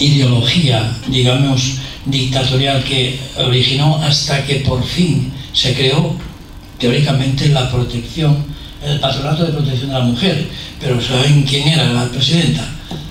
ideología, 0.00 0.92
digamos, 1.08 1.76
dictatorial 2.04 2.82
que 2.84 3.18
originó 3.38 3.96
hasta 3.96 4.44
que 4.44 4.56
por 4.56 4.84
fin 4.84 5.32
se 5.52 5.74
creó 5.74 6.16
teóricamente 6.78 7.48
la 7.48 7.70
protección, 7.70 8.44
el 8.84 9.00
patronato 9.00 9.46
de 9.46 9.52
protección 9.52 9.88
de 9.88 9.98
la 9.98 10.04
mujer. 10.04 10.48
Pero 10.80 11.00
¿saben 11.00 11.42
quién 11.42 11.68
era 11.68 11.92
la 11.92 12.08
presidenta? 12.08 12.68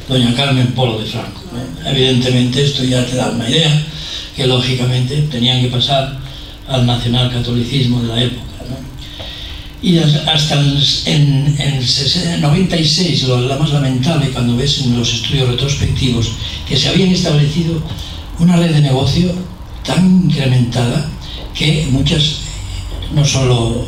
Doña 0.07 0.33
Carmen 0.35 0.67
Polo 0.73 0.99
de 0.99 1.05
Franco. 1.05 1.41
Evidentemente 1.85 2.63
esto 2.63 2.83
ya 2.83 3.05
te 3.05 3.15
da 3.15 3.31
una 3.31 3.49
idea 3.49 3.83
que 4.35 4.45
lógicamente 4.45 5.21
tenían 5.31 5.61
que 5.61 5.69
pasar 5.69 6.17
al 6.67 6.85
nacionalcatolicismo 6.85 8.01
de 8.01 8.07
la 8.07 8.23
época. 8.23 8.52
Y 9.83 9.97
hasta 9.97 10.61
en, 11.07 11.57
el 11.59 12.41
96, 12.41 13.23
lo 13.23 13.41
la 13.41 13.57
más 13.57 13.69
lamentable 13.71 14.29
cuando 14.29 14.55
ves 14.55 14.81
en 14.85 14.97
los 14.97 15.13
estudios 15.13 15.49
retrospectivos, 15.49 16.31
que 16.65 16.77
se 16.77 16.87
habían 16.87 17.09
establecido 17.09 17.83
una 18.39 18.55
red 18.55 18.73
de 18.73 18.79
negocio 18.79 19.29
tan 19.85 20.23
incrementada 20.23 21.09
que 21.53 21.85
muchas, 21.91 22.37
no 23.13 23.25
solo 23.25 23.85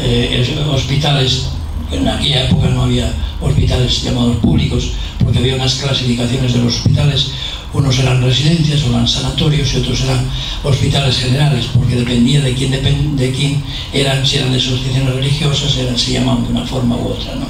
eh, 0.00 0.44
eh, 0.46 0.64
hospitales, 0.70 1.46
en 1.90 2.06
aquella 2.06 2.44
época 2.44 2.68
no 2.68 2.84
había 2.84 3.12
hospitales 3.40 4.04
llamados 4.04 4.36
públicos, 4.36 4.92
porque 5.18 5.38
había 5.38 5.56
unas 5.56 5.74
clasificaciones 5.74 6.52
de 6.52 6.60
los 6.60 6.76
hospitales, 6.76 7.32
unos 7.72 7.98
eran 7.98 8.22
residencias 8.22 8.82
eran 8.82 9.06
sanatorios 9.06 9.72
y 9.72 9.76
otros 9.78 10.00
eran 10.02 10.26
hospitales 10.64 11.18
generales, 11.18 11.66
porque 11.72 11.96
dependía 11.96 12.40
de 12.40 12.54
quién, 12.54 13.16
de 13.16 13.32
quién 13.32 13.62
eran, 13.92 14.26
si 14.26 14.36
eran 14.38 14.52
de 14.52 14.58
asociaciones 14.58 15.14
religiosas, 15.14 15.76
eran, 15.76 15.96
se 15.96 16.12
llamaban 16.12 16.44
de 16.44 16.50
una 16.50 16.66
forma 16.66 16.96
u 16.96 17.08
otra. 17.08 17.34
¿no? 17.36 17.46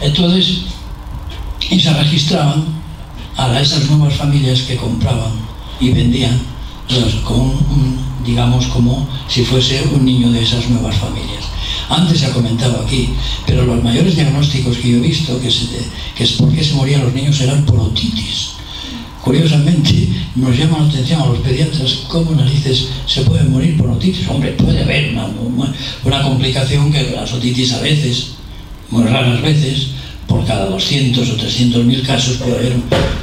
Entonces, 0.00 0.62
y 1.70 1.78
se 1.78 1.92
registraban 1.92 2.64
a 3.36 3.60
esas 3.60 3.88
nuevas 3.90 4.14
familias 4.14 4.62
que 4.62 4.76
compraban 4.76 5.32
y 5.80 5.90
vendían 5.90 6.38
pues, 6.88 7.14
con, 7.16 7.52
digamos, 8.24 8.66
como 8.68 9.06
si 9.28 9.44
fuese 9.44 9.82
un 9.92 10.04
niño 10.04 10.30
de 10.30 10.42
esas 10.42 10.68
nuevas 10.70 10.96
familias. 10.96 11.44
Antes 11.88 12.20
se 12.20 12.26
ha 12.26 12.32
comentado 12.32 12.82
aquí, 12.84 13.10
pero 13.46 13.66
los 13.66 13.82
mayores 13.82 14.16
diagnósticos 14.16 14.78
que 14.78 14.92
yo 14.92 14.96
he 14.96 15.00
visto, 15.00 15.38
que, 15.40 15.48
que 16.16 16.24
es 16.24 16.32
porque 16.32 16.64
se 16.64 16.74
morían 16.74 17.02
los 17.02 17.12
niños, 17.12 17.40
eran 17.40 17.64
por 17.66 17.78
otitis 17.78 18.52
Curiosamente, 19.22 20.08
nos 20.34 20.58
llama 20.58 20.80
la 20.80 20.88
atención 20.88 21.22
a 21.22 21.26
los 21.26 21.38
pediatras 21.38 22.00
cómo 22.08 22.32
narices 22.32 22.88
se 23.06 23.22
puede 23.22 23.44
morir 23.44 23.76
por 23.76 23.88
otitis. 23.88 24.26
Hombre, 24.26 24.50
puede 24.52 24.82
haber 24.82 25.14
una, 26.04 26.22
complicación 26.22 26.92
que 26.92 27.12
las 27.14 27.32
otitis 27.32 27.72
a 27.72 27.80
veces, 27.80 28.32
muy 28.90 29.04
raras 29.04 29.40
veces, 29.40 29.90
por 30.26 30.44
cada 30.44 30.66
200 30.66 31.30
o 31.30 31.36
300 31.36 31.84
mil 31.84 32.02
casos 32.02 32.38
puede 32.38 32.56
haber 32.56 32.76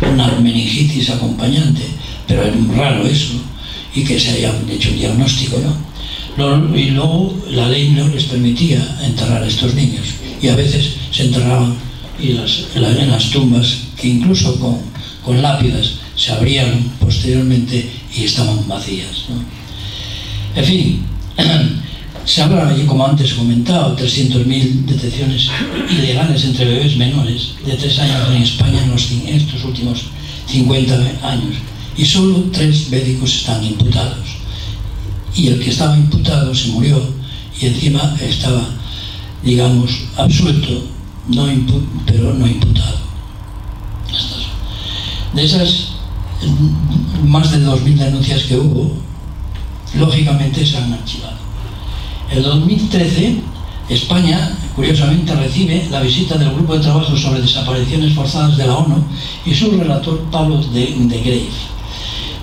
una 0.09 0.27
meningitis 0.39 1.09
acompañante, 1.09 1.81
pero 2.27 2.43
es 2.43 2.55
muy 2.55 2.75
raro 2.75 3.05
eso 3.05 3.33
y 3.93 4.03
que 4.03 4.17
se 4.17 4.29
haya 4.31 4.53
hecho 4.69 4.91
un 4.91 4.99
diagnóstico, 4.99 5.57
¿no? 6.37 6.77
Y 6.77 6.91
luego 6.91 7.37
la 7.49 7.67
ley 7.67 7.89
no 7.89 8.07
les 8.07 8.23
permitía 8.23 8.79
enterrar 9.03 9.43
a 9.43 9.47
estos 9.47 9.73
niños 9.73 10.05
y 10.41 10.47
a 10.47 10.55
veces 10.55 10.93
se 11.11 11.23
enterraban 11.23 11.75
y 12.17 12.33
las, 12.33 12.67
en 12.75 13.11
las 13.11 13.29
tumbas 13.31 13.79
que 13.99 14.07
incluso 14.07 14.57
con 14.59 14.88
con 15.29 15.43
lápidas 15.43 15.99
se 16.15 16.31
abrieron 16.31 16.81
posteriormente 16.99 17.87
y 18.15 18.23
estaban 18.23 18.67
vacías. 18.67 19.27
En 20.55 20.65
fin, 20.65 21.05
se 22.25 22.41
habla, 22.41 22.75
como 22.87 23.05
antes 23.05 23.35
comentado, 23.35 23.95
300.000 23.95 24.85
detenciones 24.85 25.51
ilegales 25.87 26.43
entre 26.45 26.65
bebés 26.65 26.97
menores 26.97 27.51
de 27.63 27.73
3 27.73 27.99
años 27.99 28.29
en 28.31 28.41
España 28.41 28.79
en, 28.83 29.35
estos 29.35 29.63
últimos 29.65 30.05
50 30.47 30.95
años 31.21 31.57
y 31.95 32.03
solo 32.03 32.45
tres 32.51 32.89
médicos 32.89 33.31
están 33.35 33.63
imputados. 33.63 34.29
Y 35.35 35.49
el 35.49 35.59
que 35.59 35.69
estaba 35.69 35.95
imputado 35.95 36.55
se 36.55 36.69
murió 36.69 36.99
y 37.61 37.67
encima 37.67 38.17
estaba, 38.19 38.67
digamos, 39.43 39.91
absuelto, 40.17 40.87
pero 42.07 42.33
no 42.33 42.47
imputado. 42.47 43.08
De 45.33 45.45
esas 45.45 45.89
más 47.25 47.51
de 47.51 47.65
2.000 47.65 47.95
denuncias 47.95 48.43
que 48.43 48.57
hubo, 48.57 48.91
lógicamente 49.95 50.65
se 50.65 50.77
han 50.77 50.93
archivado. 50.93 51.37
En 52.31 52.43
2013, 52.43 53.41
España, 53.89 54.51
curiosamente, 54.75 55.33
recibe 55.35 55.87
la 55.89 56.01
visita 56.01 56.37
del 56.37 56.53
Grupo 56.53 56.75
de 56.75 56.81
Trabajo 56.81 57.17
sobre 57.17 57.41
Desapariciones 57.41 58.13
Forzadas 58.13 58.57
de 58.57 58.67
la 58.67 58.77
ONU 58.77 59.03
y 59.45 59.53
su 59.53 59.71
relator 59.71 60.19
Pablo 60.31 60.57
de, 60.57 60.95
de. 60.95 61.49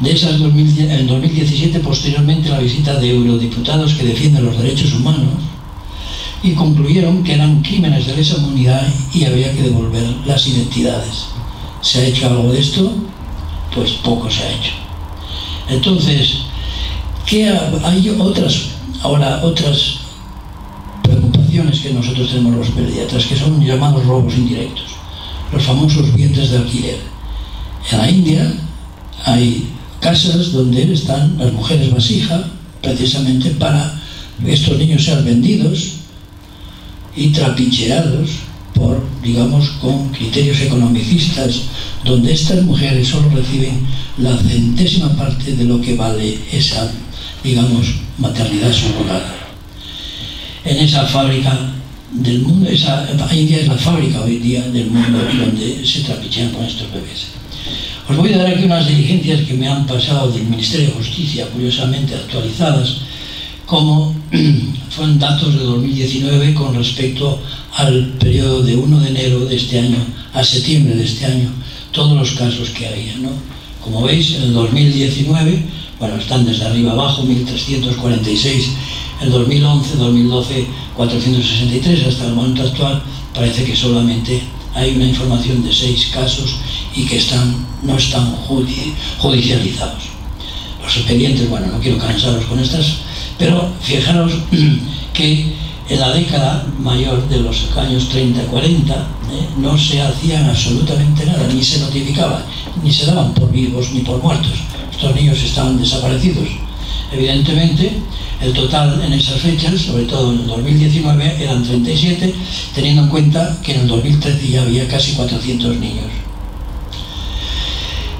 De 0.00 0.12
esas, 0.12 0.34
en 0.34 1.06
2017, 1.06 1.80
posteriormente, 1.80 2.50
la 2.50 2.58
visita 2.58 2.94
de 3.00 3.10
eurodiputados 3.10 3.94
que 3.94 4.04
defienden 4.04 4.44
los 4.44 4.58
derechos 4.58 4.92
humanos 4.92 5.40
y 6.42 6.52
concluyeron 6.52 7.24
que 7.24 7.32
eran 7.32 7.62
crímenes 7.62 8.06
de 8.06 8.16
lesa 8.16 8.36
humanidad 8.36 8.86
y 9.14 9.24
había 9.24 9.52
que 9.52 9.62
devolver 9.62 10.04
las 10.26 10.46
identidades. 10.46 11.26
¿Se 11.86 12.00
ha 12.00 12.06
hecho 12.06 12.26
algo 12.26 12.52
de 12.52 12.58
esto? 12.58 12.92
Pues 13.72 13.92
poco 14.02 14.28
se 14.28 14.42
ha 14.42 14.50
hecho. 14.50 14.72
Entonces, 15.68 16.38
¿qué 17.24 17.48
hay 17.84 18.08
otras, 18.18 18.70
ahora 19.02 19.40
otras 19.44 19.98
preocupaciones 21.04 21.78
que 21.78 21.94
nosotros 21.94 22.28
tenemos 22.30 22.56
los 22.56 22.70
pediatras, 22.70 23.26
que 23.26 23.36
son 23.36 23.64
llamados 23.64 24.04
robos 24.04 24.34
indirectos, 24.34 24.86
los 25.52 25.62
famosos 25.62 26.12
vientres 26.12 26.50
de 26.50 26.56
alquiler. 26.58 26.98
En 27.92 27.98
la 27.98 28.10
India 28.10 28.52
hay 29.24 29.68
casas 30.00 30.50
donde 30.50 30.92
están 30.92 31.38
las 31.38 31.52
mujeres 31.52 31.92
vasija, 31.92 32.48
precisamente 32.82 33.50
para 33.50 34.02
estos 34.44 34.76
niños 34.76 35.04
ser 35.04 35.22
vendidos 35.22 35.92
y 37.14 37.28
trapicheados 37.28 38.45
por, 38.76 39.02
digamos, 39.22 39.70
con 39.80 40.10
criterios 40.10 40.60
economicistas, 40.60 41.62
donde 42.04 42.32
estas 42.32 42.62
mujeres 42.62 43.08
solo 43.08 43.30
reciben 43.30 43.80
la 44.18 44.36
centésima 44.36 45.08
parte 45.16 45.56
de 45.56 45.64
lo 45.64 45.80
que 45.80 45.96
vale 45.96 46.38
esa, 46.52 46.90
digamos, 47.42 47.86
maternidad 48.18 48.72
subrogada. 48.72 49.34
En 50.64 50.76
esa 50.78 51.06
fábrica 51.06 51.72
del 52.12 52.42
mundo, 52.42 52.68
esa, 52.70 53.08
India 53.32 53.58
es 53.58 53.68
la 53.68 53.76
fábrica 53.76 54.20
hoy 54.22 54.38
día 54.38 54.62
del 54.68 54.90
mundo 54.90 55.18
donde 55.38 55.84
se 55.84 56.00
trapichean 56.00 56.50
con 56.50 56.64
estos 56.64 56.92
bebés. 56.92 57.26
Os 58.08 58.16
voy 58.16 58.32
a 58.32 58.38
dar 58.38 58.46
aquí 58.46 58.64
unas 58.64 58.86
diligencias 58.86 59.40
que 59.40 59.54
me 59.54 59.66
han 59.66 59.86
pasado 59.86 60.30
del 60.30 60.44
Ministerio 60.44 60.86
de 60.86 60.92
Justicia, 60.92 61.46
curiosamente 61.52 62.14
actualizadas, 62.14 62.98
como 63.66 64.14
fueron 64.90 65.18
datos 65.18 65.54
de 65.54 65.64
2019 65.64 66.54
con 66.54 66.74
respecto 66.74 67.40
al 67.76 68.14
periodo 68.18 68.62
de 68.62 68.74
1 68.74 69.00
de 69.00 69.08
enero 69.08 69.44
de 69.44 69.56
este 69.56 69.78
año 69.78 69.98
a 70.32 70.42
septiembre 70.42 70.94
de 70.94 71.04
este 71.04 71.26
año, 71.26 71.50
todos 71.92 72.16
los 72.16 72.32
casos 72.32 72.70
que 72.70 72.86
había. 72.86 73.16
¿no? 73.18 73.28
Como 73.82 74.02
veis, 74.02 74.34
en 74.34 74.44
el 74.44 74.52
2019, 74.54 75.62
bueno, 76.00 76.16
están 76.16 76.44
desde 76.44 76.64
arriba 76.64 76.92
abajo, 76.92 77.22
1346, 77.22 78.70
el 79.22 79.30
2011, 79.30 79.96
2012, 79.96 80.66
463, 80.96 82.06
hasta 82.06 82.26
el 82.26 82.34
momento 82.34 82.62
actual, 82.62 83.02
parece 83.34 83.64
que 83.64 83.76
solamente 83.76 84.42
hay 84.74 84.96
una 84.96 85.06
información 85.06 85.62
de 85.64 85.72
seis 85.72 86.08
casos 86.12 86.56
y 86.94 87.04
que 87.06 87.18
están, 87.18 87.66
no 87.82 87.96
están 87.96 88.34
judicializados. 89.18 90.02
Los 90.82 90.96
expedientes, 90.96 91.48
bueno, 91.48 91.66
no 91.66 91.80
quiero 91.80 91.98
cansaros 91.98 92.44
con 92.44 92.58
estas 92.58 93.06
pero 93.38 93.70
fijaros 93.82 94.32
que 95.12 95.52
en 95.88 96.00
la 96.00 96.12
década 96.12 96.66
mayor 96.80 97.28
de 97.28 97.40
los 97.40 97.76
años 97.76 98.08
30-40 98.12 98.90
¿eh? 98.90 99.48
no 99.58 99.78
se 99.78 100.02
hacían 100.02 100.48
absolutamente 100.48 101.24
nada, 101.26 101.46
ni 101.52 101.62
se 101.62 101.78
notificaba, 101.80 102.42
ni 102.82 102.92
se 102.92 103.06
daban 103.06 103.32
por 103.34 103.50
vivos 103.50 103.90
ni 103.92 104.00
por 104.00 104.22
muertos. 104.22 104.52
Estos 104.90 105.14
niños 105.14 105.42
estaban 105.42 105.78
desaparecidos. 105.78 106.48
Evidentemente, 107.12 108.00
el 108.40 108.52
total 108.52 109.00
en 109.04 109.12
esas 109.12 109.40
fechas, 109.40 109.80
sobre 109.80 110.04
todo 110.04 110.32
en 110.32 110.40
el 110.40 110.46
2019, 110.46 111.36
eran 111.42 111.62
37, 111.62 112.34
teniendo 112.74 113.02
en 113.02 113.08
cuenta 113.08 113.56
que 113.62 113.74
en 113.74 113.82
el 113.82 113.88
2013 113.88 114.48
ya 114.48 114.62
había 114.62 114.88
casi 114.88 115.12
400 115.12 115.76
niños. 115.76 116.06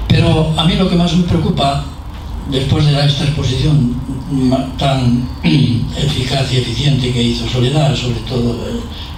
Pero 0.07 0.53
a 0.57 0.63
mí 0.63 0.75
lo 0.75 0.89
que 0.89 0.95
más 0.95 1.15
me 1.15 1.23
preocupa, 1.23 1.85
después 2.51 2.85
de 2.85 3.05
esta 3.05 3.25
exposición 3.25 3.95
tan 4.77 5.27
eficaz 5.43 6.51
y 6.53 6.57
eficiente 6.57 7.11
que 7.11 7.23
hizo 7.23 7.47
Soledad, 7.49 7.95
sobre 7.95 8.19
todo 8.21 8.57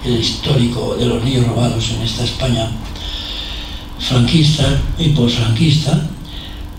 el, 0.04 0.18
histórico 0.18 0.96
de 0.96 1.06
los 1.06 1.22
niños 1.22 1.46
robados 1.46 1.90
en 1.90 2.02
esta 2.02 2.24
España 2.24 2.70
franquista 3.98 4.80
y 4.98 5.10
posfranquista, 5.10 6.08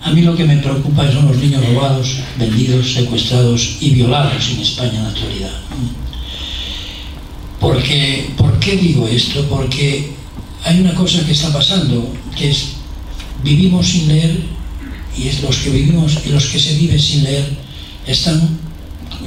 a 0.02 0.10
mí 0.10 0.22
lo 0.22 0.34
que 0.34 0.44
me 0.44 0.56
preocupa 0.56 1.10
son 1.12 1.28
los 1.28 1.36
niños 1.36 1.64
robados, 1.68 2.16
vendidos, 2.36 2.92
secuestrados 2.92 3.76
y 3.80 3.90
violados 3.90 4.50
en 4.50 4.60
España 4.60 4.96
en 4.96 5.02
la 5.04 5.08
actualidad. 5.10 5.52
Porque, 7.60 8.30
¿Por 8.36 8.58
qué 8.58 8.76
digo 8.76 9.06
esto? 9.06 9.46
Porque 9.48 10.12
hay 10.64 10.80
una 10.80 10.94
cosa 10.94 11.24
que 11.24 11.30
está 11.30 11.52
pasando, 11.52 12.12
que 12.36 12.50
es 12.50 12.72
vivimos 13.44 13.86
sin 13.86 14.08
leer 14.08 14.42
y 15.16 15.28
es 15.28 15.42
los 15.42 15.56
que 15.56 15.70
vivimos 15.70 16.18
y 16.24 16.30
los 16.30 16.46
que 16.46 16.58
se 16.58 16.74
viven 16.74 16.98
sin 16.98 17.24
leer 17.24 17.48
están, 18.06 18.58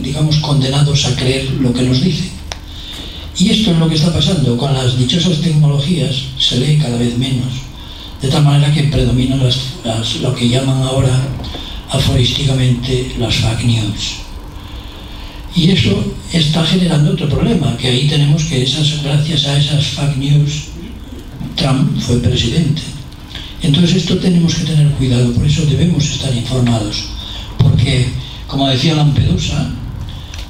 digamos, 0.02 0.38
condenados 0.38 1.06
a 1.06 1.16
creer 1.16 1.50
lo 1.52 1.74
que 1.74 1.84
nos 1.84 2.02
dicen. 2.02 2.30
Y 3.38 3.50
esto 3.50 3.72
es 3.72 3.78
lo 3.78 3.90
que 3.90 3.96
está 3.96 4.14
pasando. 4.14 4.58
Con 4.58 4.74
las 4.74 4.98
dichosas 4.98 5.42
tecnologías 5.42 6.16
se 6.40 6.58
lee 6.58 6.78
cada 6.78 6.98
vez 6.98 7.18
menos 7.18 7.66
de 8.22 8.30
tal 8.30 8.44
manera 8.44 8.74
que 8.74 8.84
predominan 8.84 9.40
las, 9.44 10.16
lo 10.22 10.34
que 10.34 10.50
llaman 10.50 10.82
ahora 10.82 11.16
aforísticamente 11.90 13.14
las 13.20 13.36
fake 13.36 13.66
news. 13.66 14.16
Y 15.56 15.72
eso 15.72 16.04
está 16.34 16.66
generando 16.66 17.12
otro 17.12 17.30
problema, 17.30 17.78
que 17.78 17.88
ahí 17.88 18.08
tenemos 18.08 18.44
que 18.44 18.64
esas, 18.64 19.04
gracias 19.04 19.46
a 19.46 19.58
esas 19.58 19.86
fake 19.86 20.18
news, 20.18 20.52
Trump 21.56 21.98
fue 22.00 22.18
presidente. 22.18 22.82
Entonces 23.62 23.96
esto 23.96 24.18
tenemos 24.18 24.54
que 24.56 24.66
tener 24.66 24.90
cuidado, 24.92 25.34
por 25.34 25.46
eso 25.46 25.66
debemos 25.66 26.04
estar 26.06 26.34
informados, 26.36 27.06
porque, 27.58 28.10
como 28.48 28.68
decía 28.68 28.96
Lampedusa, 28.96 29.72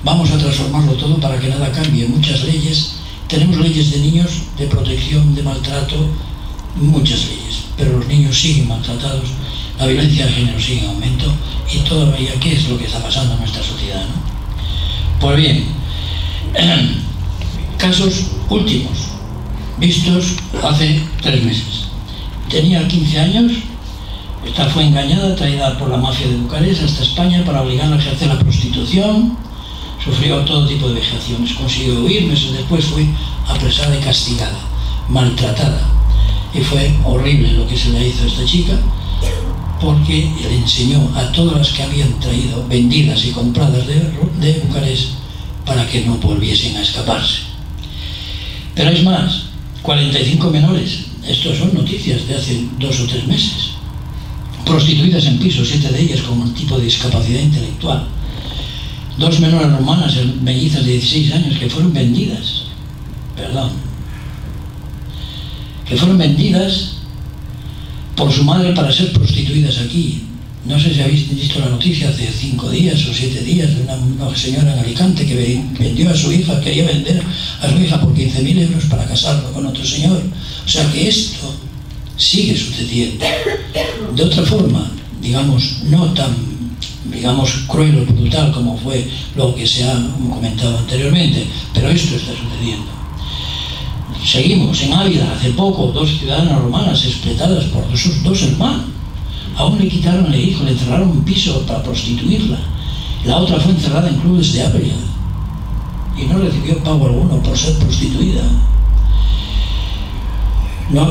vamos 0.03 0.29
a 0.31 0.37
transformarlo 0.37 0.93
todo 0.93 1.19
para 1.19 1.39
que 1.39 1.47
nada 1.47 1.71
cambie. 1.71 2.07
Muchas 2.07 2.43
leyes, 2.43 2.93
tenemos 3.27 3.57
leyes 3.57 3.91
de 3.91 3.99
niños, 3.99 4.29
de 4.57 4.67
protección, 4.67 5.33
de 5.33 5.43
maltrato, 5.43 5.95
muchas 6.75 7.25
leyes, 7.27 7.63
pero 7.77 7.97
los 7.97 8.07
niños 8.07 8.39
siguen 8.39 8.67
maltratados, 8.67 9.29
la 9.79 9.87
violencia 9.87 10.25
de 10.25 10.31
género 10.31 10.59
sigue 10.59 10.83
en 10.83 10.89
aumento 10.89 11.31
y 11.73 11.79
todavía 11.79 12.31
qué 12.39 12.53
es 12.53 12.69
lo 12.69 12.77
que 12.77 12.85
está 12.85 12.99
pasando 12.99 13.33
en 13.33 13.39
nuestra 13.39 13.63
sociedad. 13.63 14.01
¿no? 14.01 15.19
Pues 15.19 15.37
bien, 15.37 15.65
casos 17.77 18.27
últimos, 18.49 18.97
vistos 19.79 20.35
hace 20.63 21.01
tres 21.21 21.43
meses. 21.43 21.85
Tenía 22.55 22.87
15 22.87 23.19
años, 23.19 23.51
esta 24.45 24.63
fue 24.69 24.85
engañada, 24.85 25.35
traída 25.35 25.77
por 25.77 25.89
la 25.89 25.97
mafia 25.97 26.25
de 26.25 26.37
Bucarest 26.37 26.83
hasta 26.83 27.03
España 27.03 27.43
para 27.45 27.61
obligarla 27.61 27.97
a 27.97 27.99
ejercer 27.99 28.29
la 28.29 28.39
prostitución, 28.39 29.37
sufrió 30.01 30.37
todo 30.45 30.65
tipo 30.65 30.87
de 30.87 30.93
vejaciones, 30.93 31.51
consiguió 31.51 32.05
huir, 32.05 32.27
meses 32.27 32.53
después 32.53 32.85
fue 32.85 33.07
apresada 33.45 33.97
y 33.97 33.99
castigada, 33.99 34.57
maltratada, 35.09 35.81
y 36.53 36.61
fue 36.61 36.95
horrible 37.03 37.51
lo 37.51 37.67
que 37.67 37.75
se 37.75 37.89
le 37.89 38.07
hizo 38.07 38.23
a 38.23 38.27
esta 38.27 38.45
chica, 38.45 38.79
porque 39.81 40.31
le 40.41 40.55
enseñó 40.55 41.11
a 41.13 41.29
todas 41.33 41.57
las 41.57 41.73
que 41.73 41.83
habían 41.83 42.17
traído 42.21 42.65
vendidas 42.69 43.25
y 43.25 43.31
compradas 43.31 43.85
de, 43.85 43.95
de 44.39 44.61
Bucarest 44.61 45.09
para 45.65 45.85
que 45.85 46.05
no 46.05 46.15
volviesen 46.19 46.77
a 46.77 46.83
escaparse. 46.83 47.39
Pero 48.75 48.91
es 48.91 49.03
más, 49.03 49.47
45 49.81 50.49
menores, 50.51 51.14
estas 51.27 51.57
son 51.57 51.73
noticias 51.73 52.27
de 52.27 52.35
hace 52.35 52.67
dos 52.79 52.99
o 52.99 53.07
tres 53.07 53.25
meses, 53.27 53.71
prostituidas 54.65 55.25
en 55.25 55.39
piso, 55.39 55.65
siete 55.65 55.89
de 55.89 56.01
ellas 56.01 56.21
con 56.21 56.41
un 56.41 56.53
tipo 56.53 56.77
de 56.77 56.85
discapacidad 56.85 57.41
intelectual, 57.41 58.07
dos 59.17 59.39
menores 59.39 59.71
romanas, 59.71 60.15
mellizas 60.41 60.85
de 60.85 60.91
16 60.93 61.33
años, 61.33 61.57
que 61.57 61.69
fueron 61.69 61.93
vendidas, 61.93 62.65
perdón, 63.35 63.71
que 65.87 65.95
fueron 65.95 66.17
vendidas 66.17 66.97
por 68.15 68.31
su 68.31 68.43
madre 68.43 68.73
para 68.73 68.91
ser 68.91 69.11
prostituidas 69.11 69.77
aquí. 69.79 70.23
No 70.65 70.79
sé 70.79 70.93
si 70.93 71.01
habéis 71.01 71.29
visto 71.29 71.59
la 71.59 71.69
noticia 71.69 72.09
hace 72.09 72.27
cinco 72.31 72.71
días 72.71 73.05
o 73.05 73.13
siete 73.13 73.41
días 73.41 73.69
de 73.75 73.83
una, 73.83 74.35
señora 74.35 74.73
en 74.73 74.79
Alicante 74.79 75.23
que 75.23 75.61
vendió 75.77 76.09
a 76.09 76.15
su 76.15 76.31
hija, 76.31 76.59
quería 76.59 76.85
vender 76.85 77.21
a 77.61 77.69
su 77.69 77.79
hija 77.79 78.01
por 78.01 78.15
15.000 78.15 78.61
euros 78.63 78.85
para 78.85 79.05
casarlo 79.05 79.53
con 79.53 79.67
otro 79.67 79.85
señor. 79.85 80.23
O 80.65 80.67
sea 80.67 80.91
que 80.91 81.07
esto 81.07 81.53
sigue 82.17 82.57
sucediendo. 82.57 83.23
De 84.15 84.23
otra 84.23 84.43
forma, 84.43 84.89
digamos, 85.21 85.83
no 85.83 86.11
tan, 86.13 86.35
digamos, 87.13 87.51
cruel 87.67 87.99
o 87.99 88.11
brutal 88.11 88.51
como 88.51 88.75
fue 88.75 89.07
lo 89.35 89.53
que 89.53 89.67
se 89.67 89.83
ha 89.83 89.95
comentado 90.33 90.79
anteriormente, 90.79 91.45
pero 91.75 91.89
esto 91.89 92.15
está 92.15 92.31
sucediendo. 92.31 92.91
Seguimos 94.25 94.81
en 94.81 94.93
Ávila, 94.93 95.31
hace 95.33 95.51
poco, 95.51 95.91
dos 95.91 96.09
ciudadanas 96.17 96.59
romanas 96.59 97.05
expletadas 97.05 97.65
por 97.65 97.85
sus 97.95 98.23
dos 98.23 98.41
hermanos. 98.41 98.95
Aún 99.57 99.79
le 99.79 99.87
quitaron 99.87 100.33
el 100.33 100.39
hijo, 100.39 100.63
le 100.63 100.71
encerraron 100.71 101.09
un 101.09 101.23
piso 101.23 101.61
para 101.65 101.83
prostituirla. 101.83 102.59
La 103.25 103.37
otra 103.37 103.59
fue 103.59 103.71
encerrada 103.71 104.09
en 104.09 104.17
clubes 104.17 104.53
de 104.53 104.63
Ávila 104.63 104.93
y 106.17 106.25
no 106.25 106.37
recibió 106.39 106.77
pago 106.83 107.07
alguno 107.07 107.41
por 107.41 107.57
ser 107.57 107.77
prostituida. 107.79 108.43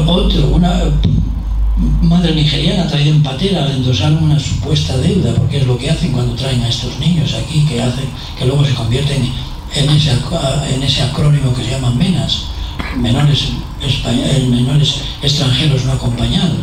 Otro, 0.07 0.49
una 0.49 0.85
madre 2.03 2.35
nigeriana 2.35 2.87
traída 2.87 3.11
en 3.11 3.23
patera 3.23 3.67
le 3.67 3.75
endosaron 3.75 4.23
una 4.23 4.39
supuesta 4.39 4.97
deuda, 4.99 5.35
porque 5.35 5.59
es 5.59 5.67
lo 5.67 5.77
que 5.77 5.91
hacen 5.91 6.13
cuando 6.13 6.35
traen 6.35 6.63
a 6.63 6.69
estos 6.69 6.99
niños 6.99 7.35
aquí, 7.35 7.65
que 7.67 7.83
hacen 7.83 8.07
que 8.39 8.47
luego 8.47 8.65
se 8.65 8.75
convierten 8.75 9.29
en 9.75 9.91
ese, 9.91 11.03
acrónimo 11.03 11.53
que 11.53 11.65
se 11.65 11.71
llama 11.71 11.91
MENAS 11.91 12.45
menores, 12.97 13.49
menores 14.49 15.01
extranjeros 15.23 15.85
no 15.85 15.93
acompañados. 15.93 16.59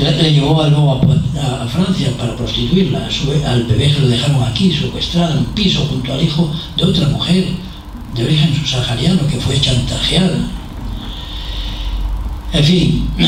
Le, 0.00 0.32
llevó 0.32 0.64
luego 0.64 1.00
a, 1.38 1.62
a, 1.64 1.68
Francia 1.68 2.08
para 2.16 2.34
prostituirla. 2.34 3.06
al 3.46 3.64
bebé 3.64 3.92
que 3.92 4.00
lo 4.00 4.08
dejaron 4.08 4.42
aquí, 4.44 4.72
secuestrado 4.72 5.32
en 5.32 5.38
un 5.38 5.44
piso 5.46 5.86
junto 5.86 6.12
al 6.12 6.22
hijo 6.22 6.50
de 6.76 6.84
otra 6.84 7.08
mujer 7.08 7.46
de 8.14 8.24
origen 8.24 8.54
subsahariano 8.54 9.26
que 9.26 9.38
fue 9.38 9.60
chantajeada. 9.60 10.38
En 12.52 12.64
fin, 12.64 13.08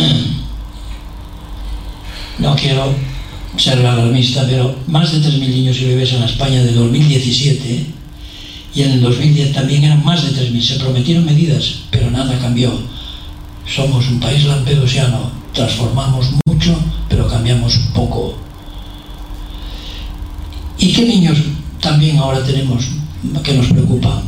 no 2.38 2.56
quiero 2.56 2.94
ser 3.56 3.84
alarmista, 3.84 4.46
pero 4.48 4.74
más 4.86 5.12
de 5.12 5.18
3.000 5.18 5.38
niños 5.38 5.78
y 5.80 5.84
bebés 5.84 6.12
en 6.14 6.20
la 6.20 6.26
España 6.26 6.62
de 6.62 6.72
2017 6.72 7.86
y 8.74 8.82
en 8.82 8.92
el 8.92 9.00
2010 9.02 9.52
también 9.52 9.84
eran 9.84 10.02
más 10.04 10.22
de 10.22 10.30
3.000. 10.30 10.60
Se 10.62 10.80
prometieron 10.80 11.24
medidas, 11.24 11.80
pero 11.90 12.10
nada 12.10 12.38
cambió. 12.38 12.72
Somos 13.66 14.08
un 14.08 14.20
país 14.20 14.44
lampedosiano, 14.44 15.30
transformamos 15.52 16.30
mucho, 16.46 16.78
pero 17.08 17.28
cambiamos 17.28 17.76
poco. 17.94 18.36
¿Y 20.78 20.92
qué 20.92 21.04
niños 21.04 21.38
también 21.80 22.18
ahora 22.18 22.44
tenemos 22.44 22.84
que 23.44 23.54
nos 23.54 23.66
preocupan? 23.68 24.22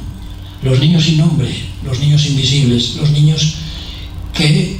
Los 0.62 0.80
niños 0.80 1.04
sin 1.04 1.18
nombre, 1.18 1.52
los 1.84 1.98
niños 1.98 2.24
invisibles, 2.26 2.96
los 2.96 3.10
niños 3.10 3.54
que 4.32 4.78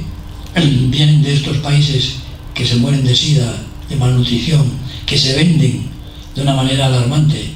vienen 0.89 1.21
de 1.21 1.33
estos 1.33 1.57
países 1.57 2.15
que 2.53 2.65
se 2.65 2.77
mueren 2.77 3.03
de 3.03 3.15
sida, 3.15 3.53
de 3.89 3.95
malnutrición, 3.97 4.65
que 5.05 5.17
se 5.17 5.35
venden 5.35 5.89
de 6.33 6.41
una 6.41 6.55
manera 6.55 6.87
alarmante, 6.87 7.54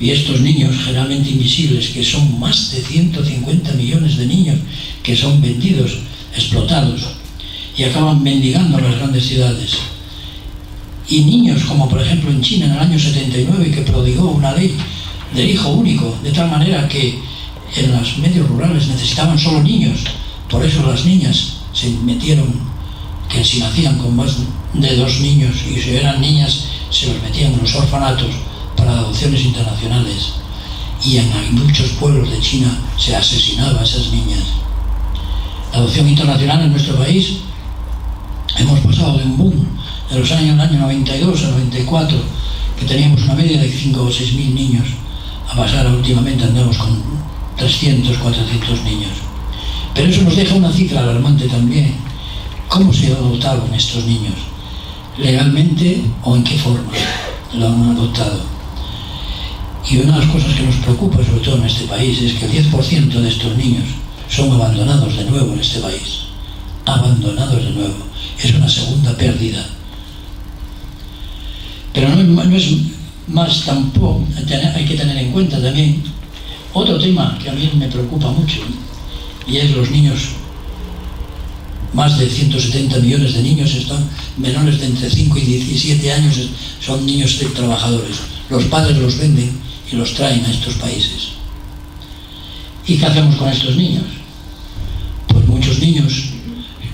y 0.00 0.10
estos 0.10 0.40
niños 0.40 0.74
generalmente 0.84 1.30
invisibles, 1.30 1.88
que 1.88 2.04
son 2.04 2.38
más 2.40 2.72
de 2.72 2.82
150 2.82 3.72
millones 3.74 4.16
de 4.16 4.26
niños 4.26 4.58
que 5.02 5.16
son 5.16 5.40
vendidos, 5.40 5.98
explotados 6.34 7.02
y 7.76 7.84
acaban 7.84 8.22
mendigando 8.22 8.78
en 8.78 8.84
las 8.84 8.96
grandes 8.96 9.26
ciudades. 9.26 9.76
Y 11.08 11.20
niños 11.20 11.64
como 11.64 11.88
por 11.88 12.00
ejemplo 12.00 12.30
en 12.30 12.40
China 12.40 12.66
en 12.66 12.72
el 12.72 12.78
año 12.78 12.98
79 12.98 13.70
que 13.70 13.82
prodigó 13.82 14.30
una 14.30 14.54
ley 14.54 14.74
del 15.34 15.50
hijo 15.50 15.68
único, 15.70 16.16
de 16.22 16.32
tal 16.32 16.50
manera 16.50 16.88
que 16.88 17.18
en 17.76 17.92
los 17.92 18.18
medios 18.18 18.48
rurales 18.48 18.88
necesitaban 18.88 19.38
solo 19.38 19.62
niños, 19.62 20.00
por 20.48 20.64
eso 20.64 20.86
las 20.86 21.04
niñas 21.04 21.54
se 21.72 21.90
metieron, 21.90 22.46
que 23.28 23.44
si 23.44 23.58
nacían 23.58 23.98
con 23.98 24.16
más 24.16 24.36
de 24.72 24.96
dos 24.96 25.20
niños 25.20 25.56
y 25.68 25.80
si 25.80 25.90
eran 25.90 26.20
niñas 26.20 26.66
se 26.90 27.08
los 27.08 27.22
metían 27.22 27.52
en 27.52 27.60
los 27.60 27.74
orfanatos 27.74 28.30
para 28.84 28.98
adopciones 28.98 29.44
internacionales 29.44 30.34
y 31.02 31.16
en 31.16 31.54
muchos 31.54 31.90
pueblos 31.92 32.30
de 32.30 32.40
China 32.40 32.78
se 32.98 33.16
asesinaba 33.16 33.80
a 33.80 33.84
esas 33.84 34.10
niñas. 34.12 34.42
La 35.72 35.78
adopción 35.78 36.08
internacional 36.08 36.62
en 36.62 36.70
nuestro 36.70 36.96
país 36.96 37.38
hemos 38.58 38.80
pasado 38.80 39.18
de 39.18 39.24
un 39.24 39.36
boom 39.36 39.66
de 40.10 40.18
los 40.18 40.30
años, 40.32 40.60
año 40.60 40.78
92 40.78 41.44
a 41.44 41.48
94 41.48 42.18
que 42.78 42.86
teníamos 42.86 43.22
una 43.22 43.34
media 43.34 43.60
de 43.60 43.70
5 43.70 44.02
o 44.02 44.10
6 44.10 44.32
mil 44.34 44.54
niños, 44.54 44.86
a 45.50 45.56
pasar 45.56 45.86
últimamente 45.86 46.44
andamos 46.44 46.76
con 46.76 47.02
300, 47.56 48.18
400 48.18 48.82
niños. 48.82 49.12
Pero 49.94 50.08
eso 50.08 50.22
nos 50.22 50.36
deja 50.36 50.54
una 50.54 50.72
cifra 50.72 51.00
alarmante 51.00 51.46
también. 51.48 51.94
¿Cómo 52.68 52.92
se 52.92 53.12
adoptaron 53.12 53.72
estos 53.72 54.04
niños? 54.04 54.34
¿Legalmente 55.18 56.02
o 56.24 56.34
en 56.34 56.42
qué 56.42 56.58
forma 56.58 56.90
lo 57.54 57.68
han 57.68 57.96
adoptado? 57.96 58.53
Y 59.90 59.98
una 59.98 60.14
de 60.14 60.24
las 60.24 60.32
cosas 60.32 60.54
que 60.54 60.62
nos 60.62 60.76
preocupa, 60.76 61.18
sobre 61.24 61.40
todo 61.40 61.56
en 61.56 61.64
este 61.64 61.84
país, 61.84 62.20
es 62.22 62.32
que 62.34 62.46
el 62.46 62.70
10% 62.70 63.08
de 63.10 63.28
estos 63.28 63.56
niños 63.56 63.84
son 64.28 64.52
abandonados 64.52 65.16
de 65.16 65.24
nuevo 65.24 65.52
en 65.52 65.60
este 65.60 65.80
país. 65.80 66.20
Abandonados 66.86 67.62
de 67.62 67.70
nuevo. 67.70 67.94
Es 68.42 68.54
una 68.54 68.68
segunda 68.68 69.14
pérdida. 69.16 69.66
Pero 71.92 72.08
no, 72.08 72.56
es 72.56 72.72
más 73.28 73.64
tampoco, 73.64 74.26
hay 74.74 74.84
que 74.84 74.96
tener 74.96 75.16
en 75.16 75.32
cuenta 75.32 75.60
también 75.62 76.02
otro 76.72 76.98
tema 76.98 77.38
que 77.40 77.48
a 77.48 77.52
mí 77.52 77.70
me 77.76 77.88
preocupa 77.88 78.30
mucho, 78.32 78.60
y 79.46 79.58
es 79.58 79.70
los 79.70 79.90
niños. 79.90 80.20
Más 81.92 82.18
de 82.18 82.28
170 82.28 82.98
millones 82.98 83.34
de 83.34 83.42
niños 83.42 83.72
están 83.72 84.04
menores 84.36 84.80
de 84.80 84.86
entre 84.86 85.08
5 85.08 85.38
y 85.38 85.42
17 85.42 86.12
años, 86.12 86.48
son 86.80 87.06
niños 87.06 87.38
trabajadores. 87.54 88.16
Los 88.50 88.64
padres 88.64 88.96
los 88.98 89.16
venden 89.16 89.63
y 89.90 89.96
los 89.96 90.14
traen 90.14 90.44
a 90.44 90.50
estos 90.50 90.74
países. 90.74 91.34
¿Y 92.86 92.96
qué 92.96 93.06
hacemos 93.06 93.36
con 93.36 93.48
estos 93.48 93.76
niños? 93.76 94.04
Pues 95.28 95.46
muchos 95.46 95.78
niños 95.80 96.24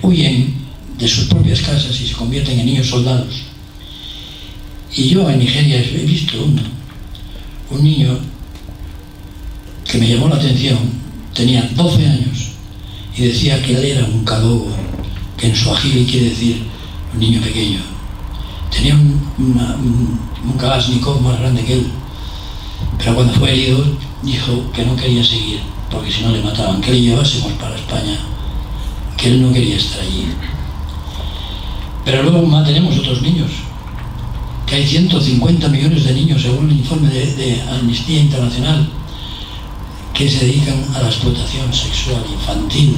huyen 0.01 0.55
de 0.97 1.07
sus 1.07 1.25
propias 1.25 1.61
casas 1.61 1.99
y 1.99 2.07
se 2.07 2.13
convierten 2.13 2.59
en 2.59 2.65
niños 2.65 2.87
soldados. 2.87 3.41
Y 4.95 5.09
yo 5.09 5.29
en 5.29 5.39
Nigeria 5.39 5.79
he 5.79 6.05
visto 6.05 6.43
uno, 6.43 6.61
un 7.69 7.83
niño 7.83 8.19
que 9.89 9.97
me 9.97 10.07
llamó 10.07 10.27
la 10.27 10.35
atención, 10.35 10.77
tenía 11.33 11.69
12 11.75 12.05
años 12.07 12.51
y 13.15 13.23
decía 13.23 13.61
que 13.61 13.75
él 13.75 13.85
era 13.85 14.05
un 14.05 14.23
cadogo, 14.23 14.69
que 15.37 15.47
en 15.47 15.55
su 15.55 15.71
ajili 15.71 16.05
quiere 16.05 16.29
decir 16.29 16.63
un 17.13 17.19
niño 17.19 17.41
pequeño. 17.41 17.79
Tenía 18.69 18.95
un, 18.95 19.21
una, 19.37 19.75
un, 19.75 20.19
un 20.43 21.23
más 21.23 21.39
grande 21.39 21.63
que 21.63 21.73
él, 21.73 21.87
pero 22.97 23.15
cuando 23.15 23.33
fue 23.33 23.51
herido 23.51 23.83
dijo 24.21 24.71
que 24.71 24.85
no 24.85 24.95
quería 24.95 25.23
seguir, 25.23 25.61
porque 25.89 26.11
si 26.11 26.23
no 26.23 26.31
le 26.31 26.41
mataban, 26.41 26.81
que 26.81 26.91
le 26.91 27.01
llevásemos 27.01 27.53
para 27.53 27.75
España, 27.75 28.17
que 29.17 29.27
él 29.29 29.41
no 29.41 29.53
quería 29.53 29.77
estar 29.77 30.01
allí. 30.01 30.27
Pero 32.05 32.23
luego 32.23 32.45
mantenemos 32.45 32.97
otros 32.97 33.21
niños, 33.21 33.51
que 34.65 34.75
hay 34.75 34.87
150 34.87 35.67
millones 35.67 36.05
de 36.05 36.13
niños, 36.13 36.41
según 36.41 36.69
el 36.69 36.77
informe 36.77 37.09
de, 37.09 37.61
Amnistía 37.69 38.21
Internacional, 38.21 38.87
que 40.13 40.29
se 40.29 40.45
dedican 40.45 40.83
a 40.95 41.01
la 41.01 41.07
explotación 41.07 41.73
sexual 41.73 42.23
infantil, 42.31 42.97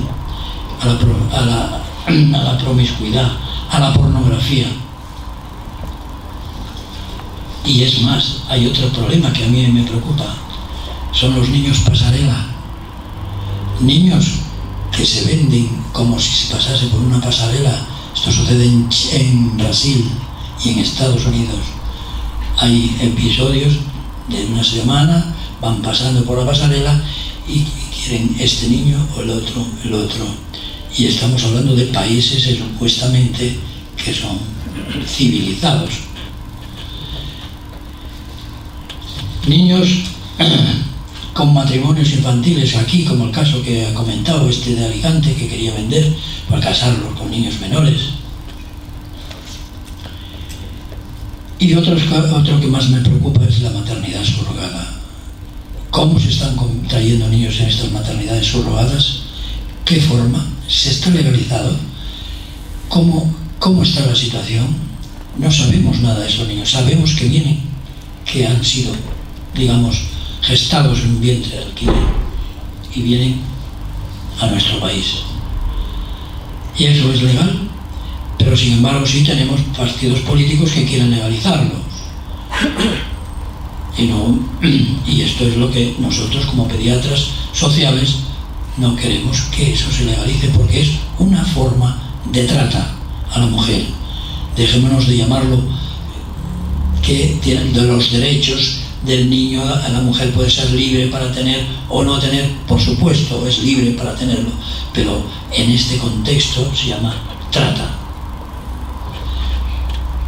a 0.81 1.41
la, 1.41 1.83
a 2.39 2.43
la 2.43 2.57
promiscuidad, 2.57 3.31
a 3.69 3.79
la 3.79 3.93
pornografía. 3.93 4.67
Y 7.65 7.83
es 7.83 8.01
más, 8.01 8.43
hay 8.49 8.67
otro 8.67 8.89
problema 8.89 9.31
que 9.31 9.45
a 9.45 9.47
mí 9.47 9.65
me 9.67 9.83
preocupa, 9.83 10.35
son 11.13 11.35
los 11.35 11.47
niños 11.49 11.79
pasarela. 11.79 12.47
Niños 13.79 14.25
que 14.95 15.05
se 15.05 15.25
venden 15.25 15.69
como 15.91 16.19
si 16.19 16.29
se 16.29 16.53
pasase 16.53 16.87
por 16.87 16.99
una 16.99 17.21
pasarela. 17.21 17.85
Esto 18.13 18.31
sucede 18.31 18.65
en, 18.65 18.89
en 19.13 19.57
Brasil 19.57 20.09
y 20.63 20.69
en 20.69 20.79
Estados 20.79 21.25
Unidos. 21.25 21.59
Hay 22.57 22.95
episodios 23.01 23.73
de 24.27 24.45
una 24.45 24.63
semana 24.63 25.33
van 25.61 25.81
pasando 25.81 26.23
por 26.25 26.37
la 26.37 26.45
pasarela 26.45 27.01
y 27.47 27.63
quieren 28.03 28.35
este 28.39 28.67
niño 28.67 28.97
o 29.15 29.21
el 29.21 29.29
otro, 29.29 29.65
el 29.85 29.93
otro. 29.93 30.25
Y 30.97 31.05
estamos 31.05 31.43
hablando 31.43 31.75
de 31.75 31.85
países 31.85 32.57
supuestamente 32.57 33.57
que 34.03 34.13
son 34.13 34.37
civilizados. 35.07 35.89
Niños 39.47 39.89
con 41.33 41.53
matrimonios 41.53 42.11
infantiles 42.11 42.75
aquí, 42.77 43.03
como 43.03 43.25
el 43.25 43.31
caso 43.31 43.61
que 43.61 43.85
ha 43.85 43.93
comentado 43.93 44.47
este 44.47 44.75
de 44.75 44.85
Alicante, 44.85 45.33
que 45.33 45.47
quería 45.47 45.73
vender 45.73 46.15
para 46.49 46.61
casarlos 46.61 47.17
con 47.17 47.29
niños 47.29 47.59
menores. 47.59 48.13
Y 51.59 51.73
otro, 51.75 51.95
otro 52.35 52.59
que 52.59 52.67
más 52.67 52.89
me 52.89 53.01
preocupa 53.01 53.43
es 53.45 53.61
la 53.61 53.71
maternidad 53.71 54.23
subrogada. 54.23 54.99
Cómo 55.89 56.19
se 56.19 56.29
están 56.29 56.57
trayendo 56.87 57.27
niños 57.29 57.59
en 57.59 57.67
estas 57.67 57.91
maternidades 57.91 58.47
subrogadas, 58.47 59.23
qué 59.85 60.01
forma, 60.01 60.45
se 60.67 60.89
está 60.89 61.09
legalizado, 61.09 61.75
cómo, 62.89 63.33
cómo 63.59 63.83
está 63.83 64.05
la 64.05 64.15
situación. 64.15 64.75
No 65.37 65.51
sabemos 65.51 65.99
nada 65.99 66.21
de 66.21 66.27
esos 66.27 66.47
niños, 66.47 66.71
sabemos 66.71 67.13
que 67.13 67.27
vienen, 67.27 67.59
que 68.25 68.45
han 68.47 68.63
sido, 68.63 68.93
digamos, 69.55 70.01
gestados 70.41 70.99
en 70.99 71.11
un 71.11 71.21
vientre 71.21 71.57
de 71.57 71.63
alquiler 71.63 71.95
y 72.93 73.01
vienen 73.01 73.41
a 74.39 74.47
nuestro 74.47 74.79
país. 74.79 75.23
Y 76.77 76.85
eso 76.85 77.11
es 77.11 77.21
legal, 77.21 77.69
pero 78.37 78.57
sin 78.57 78.73
embargo 78.73 79.05
sí 79.05 79.23
tenemos 79.23 79.61
partidos 79.77 80.19
políticos 80.19 80.71
que 80.71 80.85
quieren 80.85 81.11
legalizarlo. 81.11 81.83
Y, 83.97 84.03
no, 84.07 84.39
y 85.07 85.21
esto 85.21 85.45
es 85.45 85.55
lo 85.57 85.71
que 85.71 85.95
nosotros 85.99 86.45
como 86.45 86.67
pediatras 86.67 87.27
sociales 87.53 88.15
no 88.77 88.95
queremos 88.95 89.39
que 89.55 89.73
eso 89.73 89.91
se 89.91 90.05
legalice 90.05 90.49
porque 90.49 90.81
es 90.81 90.89
una 91.19 91.45
forma 91.45 92.01
de 92.31 92.43
trata 92.45 92.95
a 93.31 93.39
la 93.39 93.45
mujer. 93.45 93.85
Dejémonos 94.55 95.07
de 95.07 95.17
llamarlo 95.17 95.61
que 97.01 97.37
de 97.43 97.81
los 97.83 98.11
derechos 98.11 98.82
del 99.05 99.29
niño 99.29 99.63
a 99.63 99.89
la 99.89 99.99
mujer 99.99 100.31
puede 100.33 100.49
ser 100.49 100.71
libre 100.71 101.07
para 101.07 101.31
tener 101.31 101.65
o 101.89 102.03
no 102.03 102.19
tener, 102.19 102.49
por 102.67 102.79
supuesto, 102.79 103.45
es 103.47 103.59
libre 103.59 103.91
para 103.91 104.15
tenerlo, 104.15 104.51
pero 104.93 105.23
en 105.51 105.71
este 105.71 105.97
contexto 105.97 106.71
se 106.75 106.89
llama 106.89 107.13
trata. 107.51 107.99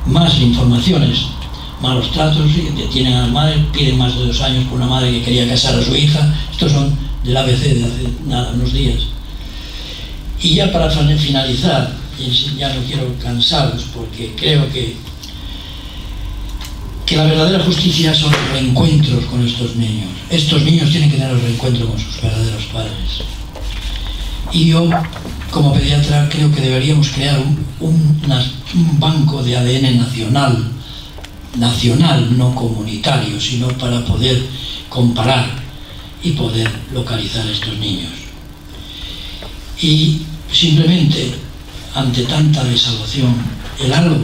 Más 0.06 0.38
informaciones 0.40 1.28
malos 1.82 2.12
tratos, 2.12 2.48
detienen 2.76 3.14
a 3.14 3.22
la 3.22 3.28
madre, 3.28 3.66
piden 3.72 3.98
más 3.98 4.16
de 4.16 4.28
dos 4.28 4.42
años 4.42 4.66
por 4.66 4.78
una 4.78 4.88
madre 4.88 5.12
que 5.12 5.24
quería 5.24 5.48
casar 5.48 5.76
a 5.76 5.84
su 5.84 5.96
hija. 5.96 6.34
Estos 6.52 6.72
son 6.72 6.96
del 7.24 7.38
ABC 7.38 7.60
de 7.60 7.84
hace 7.84 8.10
nada, 8.26 8.52
unos 8.54 8.74
días. 8.74 9.04
Y 10.42 10.56
ya 10.56 10.72
para 10.72 10.90
finalizar, 10.90 11.94
ya 12.58 12.74
no 12.74 12.82
quiero 12.84 13.14
cansaros 13.22 13.84
porque 13.94 14.34
creo 14.36 14.72
que, 14.72 14.96
que 17.06 17.18
la 17.18 17.26
verdadera 17.26 17.64
justicia 17.64 18.14
son 18.14 18.32
los 18.32 18.52
reencuentros 18.52 19.26
con 19.26 19.46
estos 19.46 19.76
niños. 19.76 20.10
Estos 20.30 20.64
niños 20.64 20.90
tienen 20.90 21.12
que 21.12 21.18
tener 21.18 21.32
el 21.32 21.42
reencuentro 21.42 21.88
con 21.88 22.00
sus 22.00 22.22
verdaderos 22.22 22.64
padres. 22.66 23.22
Y 24.52 24.68
yo, 24.68 24.90
como 25.52 25.74
pediatra, 25.74 26.28
creo 26.30 26.52
que 26.52 26.62
deberíamos 26.62 27.10
crear 27.10 27.40
un, 27.80 28.16
banco 29.00 29.42
de 29.44 29.56
ADN 29.56 29.98
nacional 29.98 30.72
nacional, 31.58 32.38
no 32.38 32.54
comunitario, 32.54 33.40
sino 33.40 33.68
para 33.70 34.04
poder 34.04 34.42
comparar 34.90 35.46
y 36.24 36.32
poder 36.32 36.70
localizar 36.94 37.46
a 37.48 37.52
estos 37.52 37.78
niños. 37.78 38.12
Y 39.82 40.22
simplemente, 40.52 41.34
ante 41.94 42.24
tanta 42.24 42.64
desalación, 42.64 43.36
el 43.80 43.94
halo 43.94 44.18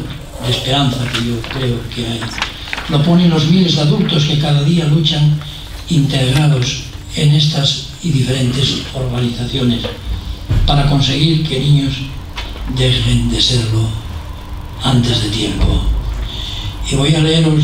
de 0.46 0.52
esperanza 0.52 0.98
que 1.12 1.28
yo 1.28 1.42
creo 1.42 1.78
que 1.94 2.08
hay, 2.08 2.20
lo 2.92 3.02
ponen 3.04 3.30
los 3.30 3.48
miles 3.48 3.76
de 3.76 3.82
adultos 3.82 4.26
que 4.26 4.38
cada 4.38 4.64
día 4.64 4.86
luchan 4.86 5.40
integrados 5.90 6.84
en 7.16 7.34
estas 7.34 7.88
y 8.04 8.12
diferentes 8.12 8.82
organizaciones 8.94 9.82
para 10.68 10.90
conseguir 10.90 11.48
que 11.48 11.60
niños 11.60 11.94
dejen 12.76 13.30
de 13.30 13.42
serlo 13.42 13.88
antes 14.84 15.24
de 15.24 15.30
tiempo. 15.30 15.84
Y 16.92 16.96
voy 16.96 17.16
a 17.16 17.20
leeros 17.20 17.64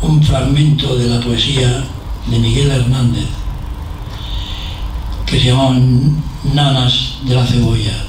un 0.00 0.22
fragmento 0.22 0.96
de 0.96 1.08
la 1.08 1.20
poesía 1.20 1.84
de 2.26 2.38
Miguel 2.38 2.70
Hernández, 2.70 3.26
que 5.26 5.40
se 5.40 5.46
llamaba 5.46 5.76
Nanas 6.54 7.18
de 7.24 7.34
la 7.34 7.44
Cebolla. 7.44 8.04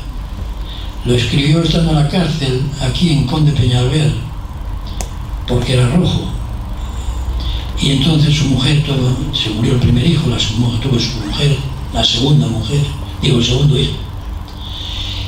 Lo 1.05 1.15
escribió 1.15 1.61
estando 1.63 1.91
en 1.91 1.95
la 1.97 2.07
cárcel 2.07 2.61
aquí 2.81 3.11
en 3.11 3.25
Conde 3.25 3.51
Peñalver, 3.51 4.28
porque 5.49 5.73
era 5.73 5.89
rojo. 5.89 6.21
Y 7.81 7.91
entonces 7.91 8.35
su 8.35 8.45
mujer 8.45 8.83
tuvo, 8.83 9.33
se 9.33 9.49
murió 9.49 9.73
el 9.73 9.79
primer 9.79 10.05
hijo, 10.05 10.29
la 10.29 10.37
tuvo 10.37 10.99
su 10.99 11.17
mujer, 11.25 11.57
la 11.93 12.03
segunda 12.03 12.47
mujer, 12.47 12.81
digo 13.21 13.39
el 13.39 13.43
segundo 13.43 13.77
hijo. 13.77 13.95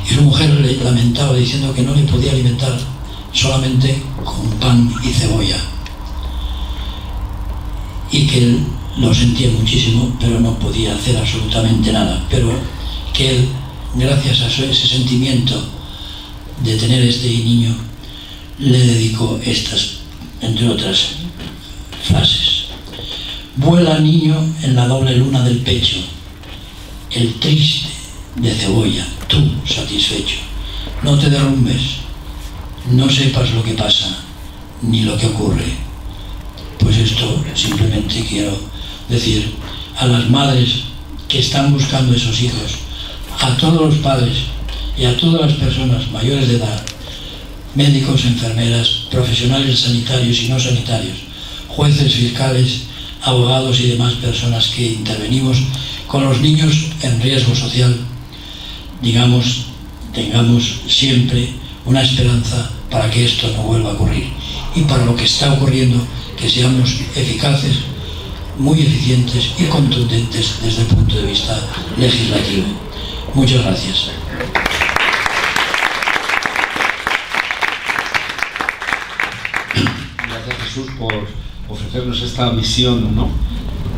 Y 0.10 0.14
su 0.14 0.22
mujer 0.22 0.50
le 0.52 0.78
lamentaba 0.78 1.34
diciendo 1.34 1.74
que 1.74 1.82
no 1.82 1.96
le 1.96 2.04
podía 2.04 2.32
alimentar 2.32 2.78
solamente 3.34 4.02
con 4.24 4.48
pan 4.60 4.94
y 5.04 5.10
cebolla. 5.10 5.58
Y 8.12 8.28
que 8.28 8.38
él 8.38 8.64
lo 8.98 9.14
sentía 9.14 9.50
muchísimo, 9.50 10.14
pero 10.20 10.40
no 10.40 10.54
podía 10.60 10.94
hacer 10.94 11.18
absolutamente 11.18 11.92
nada. 11.94 12.22
Pero 12.30 12.52
que 13.14 13.30
él, 13.30 13.50
gracias 13.96 14.42
a 14.42 14.48
ese 14.48 14.88
sentimiento 14.88 15.64
de 16.62 16.76
tener 16.76 17.02
este 17.04 17.28
niño, 17.28 17.74
le 18.60 18.78
dedicó 18.78 19.40
estas, 19.44 20.01
entre 20.42 20.70
otras 20.70 21.14
frases. 22.04 22.66
Vuela 23.56 24.00
niño 24.00 24.36
en 24.64 24.76
la 24.76 24.88
doble 24.88 25.16
luna 25.16 25.44
del 25.44 25.60
pecho, 25.60 25.98
el 27.12 27.34
triste 27.36 27.90
de 28.36 28.52
cebolla, 28.52 29.06
tú 29.28 29.38
satisfecho. 29.66 30.38
No 31.04 31.18
te 31.18 31.30
derrumbes, 31.30 31.82
no 32.92 33.10
sepas 33.10 33.52
lo 33.52 33.64
que 33.64 33.74
pasa, 33.74 34.18
ni 34.82 35.02
lo 35.02 35.18
que 35.18 35.28
ocurre. 35.28 35.66
Pues 36.80 36.98
esto 36.98 37.44
simplemente 37.54 38.26
quiero 38.28 38.58
decir 39.10 39.54
a 39.98 40.08
las 40.08 40.30
madres 40.30 40.84
que 41.28 41.40
están 41.40 41.72
buscando 41.74 42.14
esos 42.14 42.42
hijos, 42.42 42.76
a 43.40 43.56
todos 43.58 43.82
los 43.82 43.96
padres 43.96 44.38
y 44.98 45.06
a 45.06 45.16
todas 45.18 45.42
las 45.42 45.54
personas 45.54 46.10
mayores 46.12 46.48
de 46.48 46.56
edad, 46.58 46.84
médicos, 47.76 48.26
enfermeras, 48.26 49.08
profesionales 49.10 49.80
sanitarios 49.80 50.42
y 50.42 50.50
no 50.50 50.60
sanitarios, 50.60 51.18
jueces, 51.68 52.14
fiscales, 52.14 52.82
abogados 53.24 53.80
y 53.80 53.88
demás 53.88 54.14
personas 54.16 54.68
que 54.68 54.94
intervenimos 54.94 55.58
con 56.08 56.26
los 56.26 56.42
niños 56.42 56.88
en 57.02 57.22
riesgo 57.22 57.56
social, 57.56 57.96
digamos, 59.02 59.66
tengamos 60.14 60.82
siempre 60.88 61.50
una 61.86 62.02
esperanza 62.02 62.70
para 62.90 63.10
que 63.10 63.26
esto 63.26 63.48
no 63.56 63.64
vuelva 63.64 63.92
a 63.92 63.94
ocurrir 63.94 64.26
y 64.76 64.82
para 64.82 65.06
lo 65.06 65.16
que 65.16 65.26
está 65.26 65.54
ocurriendo, 65.54 66.06
que 66.38 66.50
seamos 66.50 66.90
eficaces, 67.16 67.78
muy 68.58 68.82
eficientes 68.82 69.52
y 69.58 69.64
contundentes 69.66 70.56
desde 70.62 70.82
el 70.82 70.88
punto 70.88 71.16
de 71.16 71.28
vista 71.28 71.58
legislativo. 71.98 72.66
Muchas 73.34 73.64
gracias. 73.64 74.12
Jesús 80.72 80.88
por 80.98 81.14
ofrecernos 81.70 82.22
esta 82.22 82.50
visión 82.52 83.14
¿no? 83.14 83.28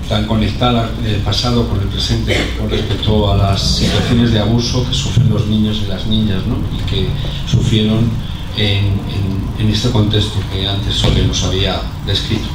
tan 0.09 0.25
conectada 0.25 0.89
del 1.03 1.17
pasado 1.17 1.67
con 1.69 1.79
el 1.79 1.87
presente 1.87 2.35
con 2.57 2.67
respecto 2.69 3.31
a 3.31 3.37
las 3.37 3.61
situaciones 3.77 4.31
de 4.31 4.39
abuso 4.39 4.83
que 4.87 4.93
sufren 4.93 5.29
los 5.29 5.45
niños 5.45 5.81
y 5.85 5.87
las 5.87 6.07
niñas 6.07 6.41
¿no? 6.47 6.55
y 6.75 6.81
que 6.89 7.07
sufrieron 7.47 8.09
en, 8.57 8.85
en, 8.85 9.59
en, 9.59 9.69
este 9.69 9.91
contexto 9.91 10.39
que 10.51 10.67
antes 10.67 10.95
Sole 10.95 11.25
nos 11.25 11.43
había 11.43 11.79
descrito. 12.05 12.47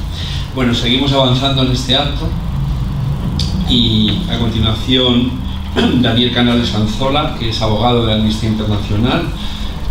Bueno, 0.55 0.74
seguimos 0.74 1.12
avanzando 1.12 1.62
en 1.62 1.73
este 1.73 1.97
acto 1.97 2.28
y 3.69 4.19
a 4.31 4.39
continuación 4.39 5.31
Daniel 6.03 6.32
Canales 6.32 6.74
Anzola, 6.74 7.36
que 7.39 7.51
es 7.51 7.62
abogado 7.62 8.07
de 8.07 8.15
Amnistía 8.15 8.51
Internacional, 8.51 9.23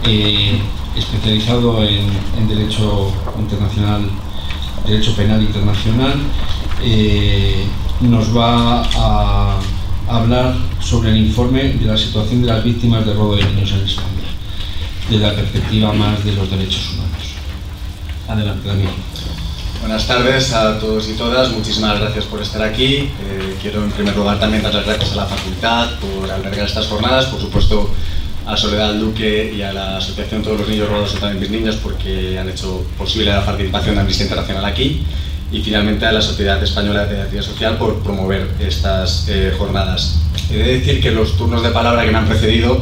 eh, 0.05 0.59
especializado 0.97 1.83
en, 1.83 2.09
en, 2.37 2.47
Derecho 2.47 3.11
Internacional, 3.39 4.09
Derecho 4.85 5.15
Penal 5.15 5.41
Internacional, 5.41 6.13
eh, 6.83 7.65
nos 8.01 8.35
va 8.35 8.83
a 8.83 9.59
hablar 10.07 10.55
sobre 10.79 11.11
el 11.11 11.17
informe 11.17 11.63
de 11.73 11.85
la 11.85 11.97
situación 11.97 12.41
de 12.41 12.47
las 12.47 12.63
víctimas 12.63 13.05
de 13.05 13.13
robo 13.13 13.35
de 13.35 13.43
niños 13.43 13.71
en 13.71 13.81
España, 13.81 14.27
desde 15.09 15.27
la 15.27 15.35
perspectiva 15.35 15.93
más 15.93 16.23
de 16.23 16.33
los 16.33 16.49
derechos 16.49 16.93
humanos. 16.93 17.17
Adelante, 18.27 18.67
Daniel. 18.67 18.89
Buenas 19.79 20.07
tardes 20.07 20.53
a 20.53 20.79
todos 20.79 21.07
y 21.07 21.13
todas, 21.13 21.51
muchísimas 21.51 21.99
gracias 21.99 22.25
por 22.25 22.41
estar 22.41 22.61
aquí. 22.63 22.95
Eh, 22.95 23.57
quiero 23.61 23.83
en 23.83 23.91
primer 23.91 24.15
lugar 24.15 24.39
también 24.39 24.63
dar 24.63 24.73
las 24.73 24.85
gracias 24.85 25.11
a 25.13 25.15
la 25.15 25.25
facultad 25.25 25.89
por 25.99 26.29
albergar 26.29 26.65
estas 26.65 26.87
jornadas, 26.87 27.25
por 27.27 27.39
supuesto 27.39 27.91
a 28.47 28.55
Soledad 28.55 28.93
Duque 28.93 29.53
y 29.53 29.61
a 29.61 29.73
la 29.73 29.97
Asociación 29.97 30.41
Todos 30.41 30.61
los 30.61 30.69
Niños 30.69 30.87
Robados 30.87 31.19
también 31.19 31.39
mis 31.41 31.51
niños 31.51 31.75
porque 31.75 32.39
han 32.39 32.49
hecho 32.49 32.85
posible 32.97 33.25
la 33.31 33.45
participación 33.45 33.95
de 33.95 34.01
Amnistía 34.01 34.25
Internacional 34.25 34.63
aquí 34.63 35.03
y 35.51 35.61
finalmente 35.61 36.05
a 36.05 36.13
la 36.13 36.21
Sociedad 36.21 36.61
Española 36.63 37.01
de 37.01 37.07
Pediatría 37.07 37.41
Social 37.43 37.77
por 37.77 37.99
promover 37.99 38.49
estas 38.59 39.27
eh, 39.29 39.53
jornadas. 39.57 40.19
He 40.49 40.57
de 40.57 40.79
decir 40.79 41.01
que 41.01 41.11
los 41.11 41.37
turnos 41.37 41.61
de 41.61 41.69
palabra 41.71 42.05
que 42.05 42.11
me 42.11 42.17
han 42.17 42.27
precedido 42.27 42.81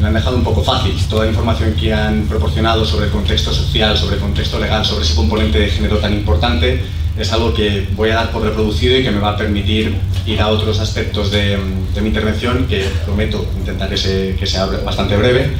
me 0.00 0.08
han 0.08 0.14
dejado 0.14 0.36
un 0.36 0.44
poco 0.44 0.62
fácil. 0.62 0.92
Toda 1.08 1.24
la 1.24 1.30
información 1.30 1.74
que 1.74 1.92
han 1.92 2.26
proporcionado 2.26 2.84
sobre 2.84 3.06
el 3.06 3.12
contexto 3.12 3.52
social, 3.52 3.96
sobre 3.96 4.16
el 4.16 4.20
contexto 4.20 4.58
legal, 4.58 4.84
sobre 4.84 5.04
ese 5.04 5.14
componente 5.14 5.58
de 5.58 5.68
género 5.68 5.98
tan 5.98 6.12
importante, 6.12 6.82
es 7.18 7.32
algo 7.32 7.54
que 7.54 7.88
voy 7.94 8.10
a 8.10 8.16
dar 8.16 8.30
por 8.30 8.42
reproducido 8.42 8.98
y 8.98 9.02
que 9.02 9.10
me 9.10 9.20
va 9.20 9.30
a 9.30 9.36
permitir 9.36 9.96
ir 10.26 10.40
a 10.40 10.48
otros 10.48 10.78
aspectos 10.80 11.30
de, 11.30 11.58
mi 12.00 12.08
intervención, 12.08 12.66
que 12.66 12.84
prometo 13.04 13.46
intentar 13.58 13.88
que, 13.88 13.96
se, 13.96 14.36
que 14.38 14.46
sea 14.46 14.66
bastante 14.66 15.16
breve, 15.16 15.52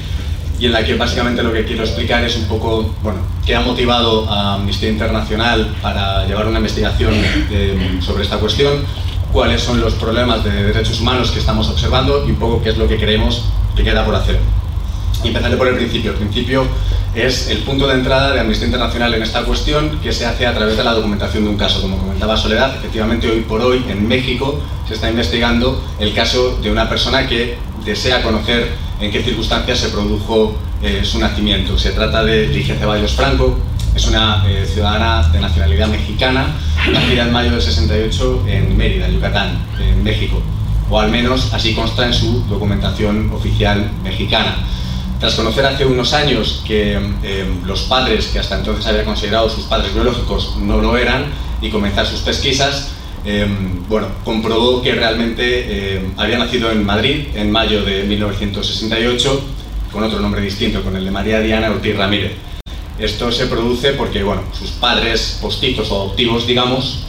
y 0.58 0.66
en 0.66 0.72
la 0.72 0.84
que 0.84 0.94
básicamente 0.94 1.42
lo 1.42 1.52
que 1.52 1.64
quiero 1.64 1.84
explicar 1.84 2.24
es 2.24 2.36
un 2.36 2.44
poco, 2.44 2.94
bueno, 3.02 3.20
qué 3.44 3.54
ha 3.54 3.60
motivado 3.60 4.28
a 4.30 4.54
Amnistía 4.54 4.88
Internacional 4.88 5.74
para 5.82 6.26
llevar 6.26 6.46
una 6.48 6.58
investigación 6.58 7.12
sobre 8.00 8.22
esta 8.24 8.38
cuestión, 8.38 8.84
cuáles 9.32 9.60
son 9.60 9.80
los 9.80 9.94
problemas 9.94 10.44
de 10.44 10.50
derechos 10.50 11.00
humanos 11.00 11.30
que 11.30 11.40
estamos 11.40 11.68
observando 11.68 12.24
y 12.26 12.30
un 12.30 12.36
poco 12.36 12.62
qué 12.62 12.70
es 12.70 12.78
lo 12.78 12.88
que 12.88 12.96
creemos 12.96 13.44
que 13.76 13.84
queda 13.84 14.04
por 14.04 14.14
hacer. 14.14 14.38
Y 15.22 15.28
empezaré 15.28 15.56
por 15.56 15.68
el 15.68 15.76
principio. 15.76 16.12
El 16.12 16.16
principio 16.16 16.66
es 17.16 17.48
el 17.48 17.59
punto 17.62 17.88
de 17.88 17.94
entrada 17.94 18.32
de 18.32 18.40
Amnistía 18.40 18.66
Internacional 18.66 19.14
en 19.14 19.22
esta 19.22 19.43
cuestión 19.44 19.98
que 20.01 20.12
se 20.12 20.26
hace 20.26 20.47
a 20.47 20.55
través 20.55 20.76
de 20.76 20.84
la 20.84 20.93
documentación 20.93 21.44
de 21.44 21.51
un 21.51 21.56
caso. 21.56 21.80
Como 21.80 21.97
comentaba 21.97 22.36
Soledad, 22.36 22.76
efectivamente 22.76 23.30
hoy 23.30 23.40
por 23.40 23.62
hoy 23.62 23.82
en 23.88 24.06
México 24.06 24.60
se 24.86 24.94
está 24.94 25.09
investigando 25.09 25.82
el 25.98 26.12
caso 26.12 26.59
de 26.62 26.70
una 26.70 26.88
persona 26.90 27.26
que 27.26 27.56
desea 27.86 28.22
conocer 28.22 28.70
en 29.01 29.10
qué 29.10 29.22
circunstancias 29.22 29.78
se 29.78 29.88
produjo 29.88 30.59
eh, 30.82 31.01
su 31.05 31.18
nacimiento. 31.18 31.78
Se 31.78 31.93
trata 31.93 32.22
de 32.22 32.48
Ligia 32.48 32.76
Ceballos 32.76 33.12
Franco, 33.12 33.59
es 33.94 34.06
una 34.06 34.44
eh, 34.47 34.66
ciudadana 34.70 35.26
de 35.28 35.40
nacionalidad 35.40 35.88
mexicana, 35.88 36.55
nacida 36.93 37.22
en 37.22 37.32
mayo 37.32 37.51
del 37.51 37.62
68 37.62 38.44
en 38.47 38.76
Mérida, 38.76 39.09
Yucatán, 39.09 39.59
en 39.80 40.05
México 40.05 40.43
o 40.88 41.01
al 41.01 41.10
menos 41.10 41.52
así 41.52 41.74
consta 41.74 42.06
en 42.06 42.14
su 42.14 42.44
documentación 42.48 43.32
oficial 43.32 43.90
mexicana. 44.05 44.56
Tras 45.18 45.34
conocer 45.34 45.64
hace 45.64 45.86
unos 45.86 46.12
años 46.12 46.62
que 46.66 46.98
eh, 47.22 47.47
los 47.64 47.84
padres, 47.84 48.26
que 48.26 48.38
hasta 48.38 48.59
entonces 48.59 48.86
había 48.86 49.05
considerado 49.05 49.48
sus 49.48 49.64
padres 49.64 49.94
biológicos, 49.94 50.56
no 50.59 50.78
lo 50.78 50.98
eran, 50.98 51.24
y 51.62 51.70
comenzar 51.70 52.06
sus 52.06 52.20
pesquisas, 52.20 52.90
eh, 53.24 53.47
bueno, 53.88 54.09
comprobó 54.24 54.82
que 54.82 54.93
realmente 54.93 55.43
eh, 55.97 56.06
había 56.18 56.38
nacido 56.38 56.70
en 56.70 56.84
Madrid 56.84 57.28
en 57.34 57.51
mayo 57.51 57.82
de 57.82 58.05
1968, 58.05 59.40
con 59.90 60.05
otro 60.05 60.20
nombre 60.20 60.43
distinto, 60.43 60.82
con 60.82 60.94
el 60.97 61.05
de 61.06 61.10
María 61.10 61.40
Diana 61.40 61.70
Ortiz 61.70 61.97
Ramírez. 61.97 62.32
Esto 62.98 63.32
se 63.32 63.47
produce 63.47 63.93
porque 63.93 64.22
bueno, 64.22 64.43
sus 64.52 64.70
padres 64.72 65.38
postizos 65.40 65.90
o 65.90 65.97
adoptivos, 66.02 66.47
digamos, 66.47 67.05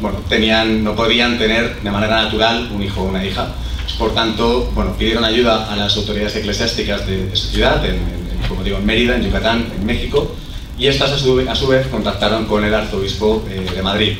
bueno, 0.00 0.18
tenían, 0.28 0.84
no 0.84 0.94
podían 0.94 1.38
tener 1.38 1.80
de 1.82 1.90
manera 1.90 2.22
natural 2.22 2.70
un 2.74 2.82
hijo 2.82 3.02
o 3.02 3.04
una 3.04 3.24
hija. 3.24 3.54
Por 3.98 4.14
tanto, 4.14 4.70
bueno, 4.74 4.94
pidieron 4.96 5.24
ayuda 5.24 5.72
a 5.72 5.76
las 5.76 5.96
autoridades 5.96 6.36
eclesiásticas 6.36 7.06
de, 7.06 7.26
de 7.26 7.36
su 7.36 7.48
ciudad, 7.48 7.84
en, 7.84 7.96
en, 7.96 8.48
como 8.48 8.64
digo, 8.64 8.78
en 8.78 8.86
Mérida, 8.86 9.16
en 9.16 9.22
Yucatán, 9.22 9.66
en 9.76 9.84
México, 9.84 10.34
y 10.78 10.86
estas 10.86 11.12
a 11.12 11.18
su, 11.18 11.66
vez 11.68 11.86
contactaron 11.88 12.46
con 12.46 12.64
el 12.64 12.74
arzobispo 12.74 13.44
eh, 13.48 13.66
de 13.74 13.82
Madrid. 13.82 14.16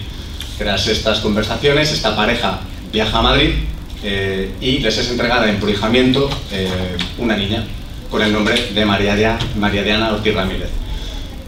Tras 0.58 0.86
estas 0.86 1.20
conversaciones, 1.20 1.92
esta 1.92 2.14
pareja 2.14 2.60
viaja 2.92 3.18
a 3.18 3.22
Madrid 3.22 3.50
eh, 4.04 4.52
y 4.60 4.78
les 4.78 4.98
es 4.98 5.10
entregada 5.10 5.48
en 5.48 5.58
prohijamiento 5.58 6.28
una 7.18 7.36
niña 7.36 7.64
con 8.10 8.22
el 8.22 8.32
nombre 8.32 8.70
de 8.74 8.84
María, 8.84 9.38
María 9.56 9.82
Diana 9.82 10.12
Ortiz 10.12 10.34
Ramírez 10.34 10.68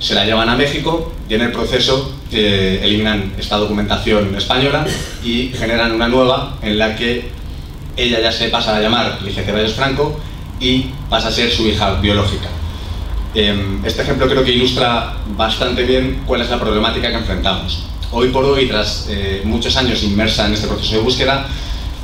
se 0.05 0.15
la 0.15 0.27
llevan 0.27 0.51
a 0.51 0.57
México 0.57 1.13
y 1.31 1.35
en 1.35 1.41
el 1.41 1.53
proceso 1.53 2.15
eh, 2.31 2.81
eliminan 2.83 3.33
esta 3.39 3.57
documentación 3.57 4.35
española 4.37 4.87
y 5.25 5.49
generan 5.49 5.93
una 5.93 6.09
nueva 6.09 6.59
en 6.61 6.77
la 6.77 6.95
que 6.95 7.31
ella 7.97 8.21
ya 8.21 8.33
se 8.33 8.49
pasa 8.49 8.77
a 8.77 8.81
llamar 8.81 9.19
Ceballos 9.21 9.75
Franco 9.75 10.19
y 10.61 10.87
pasa 11.09 11.29
a 11.29 11.33
ser 11.33 11.51
su 11.51 11.67
hija 11.69 12.01
biológica. 12.01 12.49
Eh, 13.35 13.79
este 13.85 14.03
ejemplo 14.03 14.29
creo 14.29 14.45
que 14.45 14.53
ilustra 14.53 15.17
bastante 15.37 15.83
bien 15.83 16.23
cuál 16.27 16.43
es 16.43 16.51
la 16.51 16.59
problemática 16.59 17.11
que 17.11 17.17
enfrentamos. 17.17 17.87
Hoy 18.13 18.29
por 18.29 18.45
hoy, 18.45 18.67
tras 18.67 19.07
eh, 19.11 19.43
muchos 19.45 19.77
años 19.77 20.03
inmersa 20.05 20.47
en 20.47 20.55
este 20.55 20.69
proceso 20.69 20.97
de 20.97 21.01
búsqueda, 21.01 21.47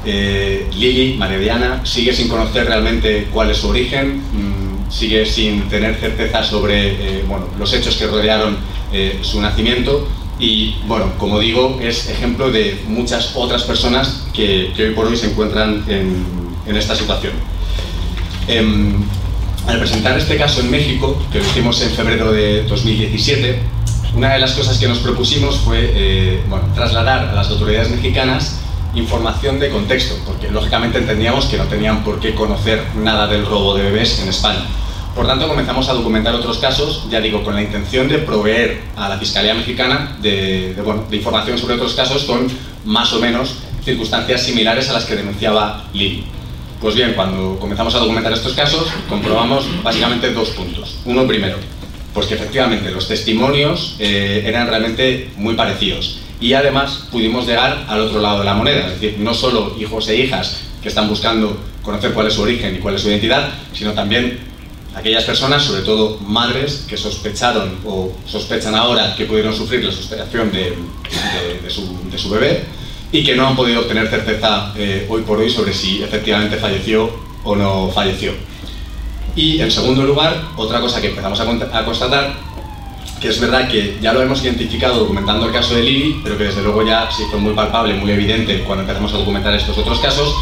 eh, 0.04 0.66
Lili, 0.74 1.16
María 1.18 1.80
sigue 1.84 2.12
sin 2.12 2.28
conocer 2.28 2.66
realmente 2.66 3.28
cuál 3.32 3.50
es 3.50 3.58
su 3.58 3.68
origen, 3.68 4.16
mmm, 4.32 4.90
sigue 4.90 5.26
sin 5.26 5.68
tener 5.68 5.96
certeza 5.96 6.42
sobre 6.42 7.18
eh, 7.18 7.24
bueno, 7.28 7.46
los 7.58 7.72
hechos 7.72 7.96
que 7.96 8.06
rodearon 8.06 8.56
eh, 8.92 9.18
su 9.22 9.40
nacimiento 9.40 10.08
y, 10.40 10.76
bueno, 10.86 11.12
como 11.18 11.38
digo, 11.38 11.78
es 11.82 12.08
ejemplo 12.08 12.50
de 12.50 12.82
muchas 12.88 13.32
otras 13.34 13.64
personas 13.64 14.26
que, 14.32 14.72
hoy 14.78 14.94
por 14.94 15.06
hoy 15.06 15.16
se 15.16 15.30
encuentran 15.30 15.84
en, 15.86 16.76
esta 16.76 16.94
situación. 16.94 17.32
Eh, 18.48 18.94
al 19.66 19.78
presentar 19.78 20.16
este 20.16 20.36
caso 20.36 20.60
en 20.60 20.70
México, 20.70 21.20
que 21.30 21.38
lo 21.38 21.44
hicimos 21.44 21.82
en 21.82 21.90
febrero 21.90 22.32
de 22.32 22.62
2017, 22.64 23.60
una 24.14 24.32
de 24.32 24.38
las 24.38 24.52
cosas 24.52 24.78
que 24.78 24.88
nos 24.88 24.98
propusimos 24.98 25.58
fue 25.58 25.78
eh, 25.94 26.40
trasladar 26.74 27.28
a 27.28 27.34
las 27.34 27.48
autoridades 27.50 27.90
mexicanas 27.90 28.60
información 28.94 29.60
de 29.60 29.70
contexto, 29.70 30.16
porque 30.26 30.50
lógicamente 30.50 30.98
entendíamos 30.98 31.46
que 31.46 31.56
no 31.56 31.64
tenían 31.64 32.02
por 32.02 32.18
qué 32.18 32.34
conocer 32.34 32.84
nada 32.96 33.26
del 33.26 33.46
robo 33.46 33.76
de 33.76 33.84
bebés 33.84 34.20
en 34.20 34.28
España. 34.28 34.64
Por 35.14 35.26
tanto, 35.26 35.48
comenzamos 35.48 35.88
a 35.88 35.92
documentar 35.92 36.34
otros 36.34 36.58
casos, 36.58 37.06
ya 37.10 37.20
digo, 37.20 37.42
con 37.42 37.54
la 37.54 37.62
intención 37.62 38.08
de 38.08 38.18
proveer 38.18 38.80
a 38.96 39.08
la 39.08 39.18
Fiscalía 39.18 39.54
Mexicana 39.54 40.16
de, 40.22 40.74
bueno, 40.84 41.04
de 41.10 41.16
información 41.16 41.58
sobre 41.58 41.74
otros 41.74 41.94
casos 41.94 42.24
con 42.24 42.48
más 42.84 43.12
o 43.12 43.18
menos 43.18 43.56
circunstancias 43.84 44.42
similares 44.42 44.88
a 44.88 44.92
las 44.92 45.04
que 45.04 45.16
denunciaba 45.16 45.84
Lili. 45.92 46.24
Pues 46.80 46.94
bien, 46.94 47.12
cuando 47.14 47.58
comenzamos 47.58 47.94
a 47.94 47.98
documentar 47.98 48.32
estos 48.32 48.54
casos, 48.54 48.86
comprobamos 49.08 49.66
básicamente 49.82 50.32
dos 50.32 50.50
puntos. 50.50 50.98
Uno 51.04 51.26
primero, 51.26 51.56
pues 52.14 52.26
que 52.26 52.34
efectivamente 52.34 52.90
los 52.90 53.08
testimonios 53.08 53.96
eh, 53.98 54.44
eran 54.46 54.68
realmente 54.68 55.30
muy 55.36 55.54
parecidos. 55.54 56.20
Y 56.40 56.54
además 56.54 57.08
pudimos 57.10 57.46
llegar 57.46 57.84
al 57.88 58.00
otro 58.00 58.20
lado 58.20 58.38
de 58.38 58.44
la 58.44 58.54
moneda, 58.54 58.86
es 58.86 59.00
decir, 59.00 59.16
no 59.18 59.34
solo 59.34 59.76
hijos 59.78 60.08
e 60.08 60.16
hijas 60.16 60.62
que 60.82 60.88
están 60.88 61.08
buscando 61.08 61.58
conocer 61.82 62.12
cuál 62.12 62.28
es 62.28 62.34
su 62.34 62.42
origen 62.42 62.76
y 62.76 62.78
cuál 62.78 62.94
es 62.94 63.02
su 63.02 63.08
identidad, 63.08 63.50
sino 63.74 63.92
también 63.92 64.49
aquellas 64.94 65.24
personas, 65.24 65.62
sobre 65.62 65.82
todo 65.82 66.18
madres, 66.20 66.84
que 66.88 66.96
sospecharon 66.96 67.78
o 67.86 68.12
sospechan 68.26 68.74
ahora 68.74 69.14
que 69.14 69.24
pudieron 69.24 69.54
sufrir 69.54 69.84
la 69.84 69.92
sospechación 69.92 70.50
de, 70.52 70.76
su, 71.68 72.30
bebé 72.30 72.64
y 73.12 73.24
que 73.24 73.36
no 73.36 73.46
han 73.46 73.56
podido 73.56 73.80
obtener 73.80 74.08
certeza 74.08 74.72
eh, 74.76 75.06
hoy 75.08 75.22
por 75.22 75.38
hoy 75.38 75.50
sobre 75.50 75.72
si 75.72 76.02
efectivamente 76.02 76.56
falleció 76.56 77.10
o 77.44 77.56
no 77.56 77.90
falleció. 77.90 78.32
Y 79.36 79.60
en 79.60 79.70
segundo 79.70 80.02
lugar, 80.02 80.42
otra 80.56 80.80
cosa 80.80 81.00
que 81.00 81.08
empezamos 81.08 81.40
a, 81.40 81.84
constatar, 81.84 82.34
que 83.20 83.28
es 83.28 83.40
verdad 83.40 83.68
que 83.68 83.98
ya 84.00 84.12
lo 84.12 84.22
hemos 84.22 84.42
identificado 84.42 84.98
documentando 84.98 85.46
el 85.46 85.52
caso 85.52 85.74
de 85.74 85.82
Lili, 85.82 86.20
pero 86.22 86.36
que 86.36 86.44
desde 86.44 86.62
luego 86.62 86.84
ya 86.84 87.08
sí 87.10 87.22
fue 87.30 87.38
muy 87.38 87.54
palpable, 87.54 87.94
muy 87.94 88.10
evidente 88.10 88.64
cuando 88.64 88.82
empezamos 88.82 89.12
a 89.14 89.18
documentar 89.18 89.54
estos 89.54 89.78
otros 89.78 90.00
casos, 90.00 90.34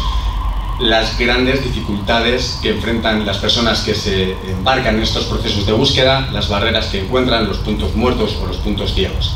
las 0.79 1.17
grandes 1.17 1.63
dificultades 1.63 2.59
que 2.61 2.71
enfrentan 2.71 3.25
las 3.25 3.37
personas 3.37 3.81
que 3.81 3.93
se 3.93 4.35
embarcan 4.49 4.95
en 4.95 5.03
estos 5.03 5.25
procesos 5.25 5.65
de 5.65 5.73
búsqueda, 5.73 6.29
las 6.31 6.47
barreras 6.47 6.87
que 6.87 7.01
encuentran, 7.01 7.47
los 7.47 7.57
puntos 7.57 7.95
muertos 7.95 8.37
o 8.41 8.47
los 8.47 8.57
puntos 8.57 8.93
ciegos. 8.93 9.35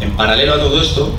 En 0.00 0.12
paralelo 0.12 0.54
a 0.54 0.58
todo 0.58 0.80
esto, 0.80 1.10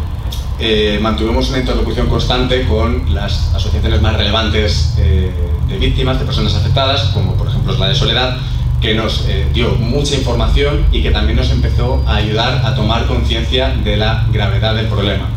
eh, 0.59 0.99
mantuvimos 1.01 1.49
una 1.49 1.59
interlocución 1.59 2.07
constante 2.07 2.65
con 2.65 3.13
las 3.13 3.53
asociaciones 3.53 4.01
más 4.01 4.15
relevantes 4.15 4.95
eh, 4.97 5.31
de 5.67 5.77
víctimas, 5.77 6.17
de 6.17 6.25
personas 6.25 6.55
afectadas, 6.55 7.11
como 7.13 7.33
por 7.35 7.47
ejemplo 7.47 7.77
la 7.77 7.89
de 7.89 7.95
Soledad, 7.95 8.37
que 8.81 8.95
nos 8.95 9.25
eh, 9.27 9.47
dio 9.53 9.75
mucha 9.75 10.15
información 10.15 10.85
y 10.91 11.03
que 11.03 11.11
también 11.11 11.37
nos 11.37 11.51
empezó 11.51 12.03
a 12.07 12.15
ayudar 12.15 12.65
a 12.65 12.73
tomar 12.73 13.05
conciencia 13.05 13.69
de 13.83 13.97
la 13.97 14.25
gravedad 14.31 14.75
del 14.75 14.87
problema. 14.87 15.27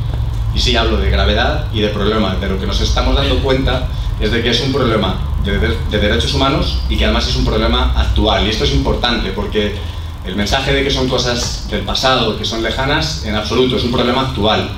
Y 0.55 0.61
sí 0.61 0.77
hablo 0.77 0.97
de 0.97 1.11
gravedad 1.11 1.67
y 1.75 1.81
de 1.81 1.89
problema, 1.89 2.37
de 2.37 2.49
lo 2.49 2.59
que 2.59 2.67
nos 2.67 2.81
estamos 2.81 3.15
dando 3.15 3.39
cuenta 3.41 3.87
es 4.21 4.31
de 4.31 4.43
que 4.43 4.51
es 4.51 4.61
un 4.61 4.73
problema 4.73 5.21
de, 5.45 5.59
de, 5.59 5.99
derechos 5.99 6.35
humanos 6.35 6.81
y 6.89 6.97
que 6.97 7.05
además 7.05 7.29
es 7.29 7.37
un 7.37 7.45
problema 7.45 7.93
actual. 7.97 8.47
Y 8.47 8.51
esto 8.51 8.65
es 8.65 8.73
importante 8.73 9.31
porque 9.31 9.75
el 10.25 10.37
mensaje 10.37 10.73
de 10.73 10.85
que 10.85 10.91
son 10.91 11.09
cosas 11.09 11.69
del 11.71 11.83
pasado, 11.83 12.37
que 12.37 12.45
son 12.45 12.63
lejanas, 12.63 13.25
en 13.25 13.35
absoluto, 13.35 13.77
es 13.77 13.85
un 13.85 13.93
problema 13.93 14.23
actual. 14.23 14.69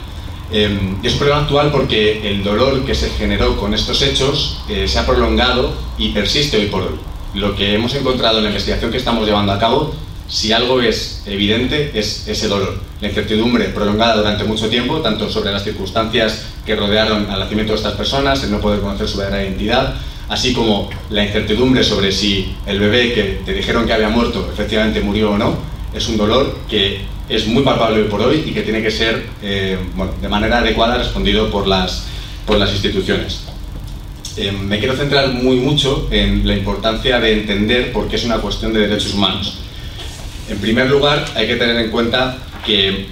Eh, 0.52 0.96
es 1.02 1.12
un 1.12 1.18
problema 1.18 1.42
actual 1.42 1.70
porque 1.70 2.28
el 2.28 2.42
dolor 2.42 2.84
que 2.84 2.94
se 2.94 3.10
generó 3.10 3.56
con 3.56 3.72
estos 3.72 4.02
hechos 4.02 4.58
eh, 4.68 4.86
se 4.88 4.98
ha 4.98 5.06
prolongado 5.06 5.72
y 5.96 6.10
persiste 6.10 6.56
hoy 6.56 6.66
por 6.66 6.82
hoy. 6.82 6.94
Lo 7.34 7.54
que 7.54 7.74
hemos 7.74 7.94
encontrado 7.94 8.38
en 8.38 8.44
la 8.44 8.50
investigación 8.50 8.90
que 8.90 8.96
estamos 8.96 9.26
llevando 9.26 9.52
a 9.52 9.58
cabo 9.58 9.94
si 10.30 10.52
algo 10.52 10.80
es 10.80 11.22
evidente 11.26 11.90
es 11.92 12.28
ese 12.28 12.46
dolor, 12.46 12.78
la 13.00 13.08
incertidumbre 13.08 13.64
prolongada 13.66 14.16
durante 14.16 14.44
mucho 14.44 14.68
tiempo, 14.68 15.00
tanto 15.00 15.28
sobre 15.28 15.50
las 15.50 15.64
circunstancias 15.64 16.44
que 16.64 16.76
rodearon 16.76 17.28
al 17.28 17.40
nacimiento 17.40 17.72
de 17.72 17.78
estas 17.78 17.94
personas, 17.94 18.42
el 18.44 18.52
no 18.52 18.60
poder 18.60 18.80
conocer 18.80 19.08
su 19.08 19.18
verdadera 19.18 19.48
identidad, 19.48 19.94
así 20.28 20.52
como 20.52 20.88
la 21.10 21.24
incertidumbre 21.24 21.82
sobre 21.82 22.12
si 22.12 22.54
el 22.64 22.78
bebé 22.78 23.12
que 23.12 23.40
te 23.44 23.52
dijeron 23.52 23.86
que 23.86 23.92
había 23.92 24.08
muerto 24.08 24.48
efectivamente 24.52 25.00
murió 25.00 25.32
o 25.32 25.38
no, 25.38 25.58
es 25.92 26.08
un 26.08 26.16
dolor 26.16 26.58
que 26.68 27.00
es 27.28 27.46
muy 27.48 27.64
palpable 27.64 28.02
hoy 28.02 28.08
por 28.08 28.22
hoy 28.22 28.44
y 28.46 28.52
que 28.52 28.62
tiene 28.62 28.80
que 28.80 28.90
ser 28.92 29.26
eh, 29.42 29.76
de 30.20 30.28
manera 30.28 30.58
adecuada 30.58 30.98
respondido 30.98 31.50
por 31.50 31.66
las, 31.66 32.06
por 32.46 32.56
las 32.56 32.70
instituciones. 32.70 33.42
Eh, 34.36 34.52
me 34.52 34.78
quiero 34.78 34.94
centrar 34.94 35.32
muy 35.32 35.56
mucho 35.56 36.06
en 36.12 36.46
la 36.46 36.56
importancia 36.56 37.18
de 37.18 37.32
entender 37.32 37.92
por 37.92 38.08
qué 38.08 38.14
es 38.14 38.24
una 38.24 38.38
cuestión 38.38 38.72
de 38.72 38.80
derechos 38.86 39.14
humanos. 39.14 39.58
En 40.50 40.58
primer 40.58 40.90
lugar, 40.90 41.24
hay 41.36 41.46
que 41.46 41.54
tener 41.54 41.76
en 41.76 41.90
cuenta 41.92 42.36
que 42.66 43.06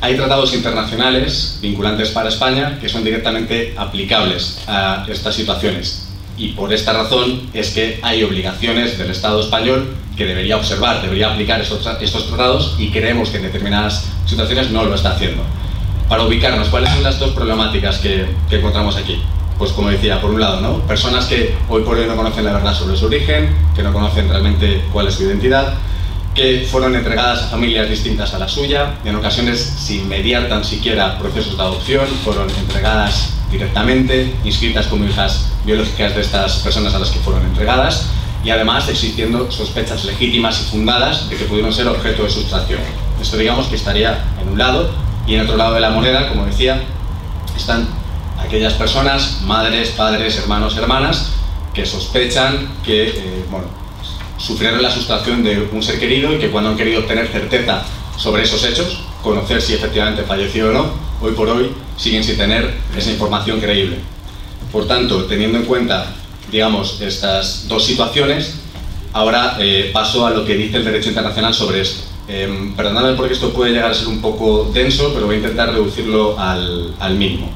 hay 0.00 0.16
tratados 0.16 0.52
internacionales 0.54 1.60
vinculantes 1.62 2.10
para 2.10 2.28
España 2.28 2.78
que 2.80 2.88
son 2.88 3.04
directamente 3.04 3.74
aplicables 3.76 4.58
a 4.66 5.06
estas 5.08 5.36
situaciones. 5.36 6.08
Y 6.36 6.48
por 6.48 6.72
esta 6.72 6.92
razón 6.92 7.48
es 7.54 7.70
que 7.70 8.00
hay 8.02 8.24
obligaciones 8.24 8.98
del 8.98 9.10
Estado 9.10 9.40
español 9.40 9.94
que 10.16 10.26
debería 10.26 10.56
observar, 10.56 11.00
debería 11.00 11.32
aplicar 11.32 11.60
estos, 11.60 12.26
tratados 12.26 12.74
y 12.76 12.90
creemos 12.90 13.28
que 13.28 13.36
en 13.36 13.44
determinadas 13.44 14.06
situaciones 14.26 14.70
no 14.70 14.84
lo 14.84 14.94
está 14.96 15.12
haciendo. 15.12 15.44
Para 16.08 16.24
ubicarnos, 16.24 16.68
¿cuáles 16.70 16.90
son 16.90 17.04
las 17.04 17.20
dos 17.20 17.30
problemáticas 17.30 17.98
que, 17.98 18.26
que 18.48 18.56
encontramos 18.56 18.96
aquí? 18.96 19.22
Pues 19.58 19.70
como 19.72 19.90
decía, 19.90 20.20
por 20.20 20.30
un 20.32 20.40
lado, 20.40 20.60
¿no? 20.60 20.78
personas 20.86 21.26
que 21.26 21.54
hoy 21.68 21.82
por 21.82 21.96
hoy 21.98 22.06
no 22.06 22.16
conocen 22.16 22.44
la 22.44 22.54
verdad 22.54 22.74
sobre 22.74 22.96
su 22.96 23.06
origen, 23.06 23.54
que 23.76 23.82
no 23.84 23.92
conocen 23.92 24.28
realmente 24.28 24.82
cuál 24.92 25.06
es 25.06 25.14
su 25.14 25.22
identidad, 25.22 25.74
fueron 26.70 26.94
entregadas 26.94 27.42
a 27.42 27.48
familias 27.48 27.88
distintas 27.88 28.34
a 28.34 28.38
la 28.38 28.48
suya, 28.48 28.94
en 29.04 29.16
ocasiones 29.16 29.60
sin 29.60 30.08
mediar 30.08 30.48
tan 30.48 30.64
siquiera 30.64 31.18
procesos 31.18 31.56
de 31.56 31.62
adopción, 31.62 32.06
fueron 32.24 32.48
entregadas 32.50 33.34
directamente, 33.50 34.34
inscritas 34.44 34.86
como 34.86 35.04
hijas 35.04 35.48
biológicas 35.64 36.14
de 36.14 36.20
estas 36.20 36.56
personas 36.60 36.94
a 36.94 36.98
las 36.98 37.10
que 37.10 37.18
fueron 37.20 37.44
entregadas, 37.44 38.06
y 38.44 38.50
además 38.50 38.88
existiendo 38.88 39.50
sospechas 39.50 40.04
legítimas 40.04 40.60
y 40.60 40.70
fundadas 40.70 41.28
de 41.28 41.36
que 41.36 41.44
pudieron 41.44 41.72
ser 41.72 41.88
objeto 41.88 42.22
de 42.22 42.30
sustracción. 42.30 42.80
Esto 43.20 43.36
digamos 43.36 43.66
que 43.66 43.76
estaría 43.76 44.24
en 44.40 44.48
un 44.48 44.58
lado, 44.58 44.90
y 45.26 45.34
en 45.34 45.42
otro 45.42 45.56
lado 45.56 45.74
de 45.74 45.80
la 45.80 45.90
moneda, 45.90 46.28
como 46.28 46.46
decía, 46.46 46.82
están 47.56 47.88
aquellas 48.38 48.72
personas, 48.74 49.42
madres, 49.42 49.90
padres, 49.90 50.38
hermanos, 50.38 50.76
hermanas, 50.76 51.32
que 51.74 51.84
sospechan 51.84 52.68
que, 52.84 53.08
eh, 53.08 53.44
bueno, 53.50 53.66
sufrieron 54.40 54.82
la 54.82 54.90
sustracción 54.90 55.44
de 55.44 55.68
un 55.72 55.82
ser 55.82 56.00
querido 56.00 56.34
y 56.34 56.38
que 56.38 56.50
cuando 56.50 56.70
han 56.70 56.76
querido 56.76 57.00
obtener 57.00 57.28
certeza 57.28 57.82
sobre 58.16 58.42
esos 58.42 58.64
hechos, 58.64 59.00
conocer 59.22 59.60
si 59.60 59.74
efectivamente 59.74 60.22
falleció 60.22 60.70
o 60.70 60.72
no, 60.72 60.92
hoy 61.20 61.32
por 61.32 61.48
hoy 61.48 61.70
siguen 61.96 62.24
sin 62.24 62.36
tener 62.36 62.74
esa 62.96 63.10
información 63.10 63.60
creíble. 63.60 63.98
Por 64.72 64.86
tanto, 64.86 65.24
teniendo 65.24 65.58
en 65.58 65.64
cuenta, 65.64 66.14
digamos, 66.50 67.00
estas 67.00 67.68
dos 67.68 67.84
situaciones, 67.84 68.54
ahora 69.12 69.56
eh, 69.58 69.90
paso 69.92 70.26
a 70.26 70.30
lo 70.30 70.44
que 70.44 70.54
dice 70.54 70.78
el 70.78 70.84
derecho 70.84 71.08
internacional 71.08 71.54
sobre 71.54 71.80
esto. 71.80 72.04
Eh, 72.28 72.72
perdonadme 72.76 73.14
porque 73.14 73.34
esto 73.34 73.52
puede 73.52 73.72
llegar 73.72 73.90
a 73.90 73.94
ser 73.94 74.06
un 74.06 74.20
poco 74.20 74.70
denso, 74.72 75.12
pero 75.12 75.26
voy 75.26 75.36
a 75.36 75.38
intentar 75.38 75.72
reducirlo 75.72 76.38
al, 76.38 76.94
al 77.00 77.16
mínimo. 77.16 77.50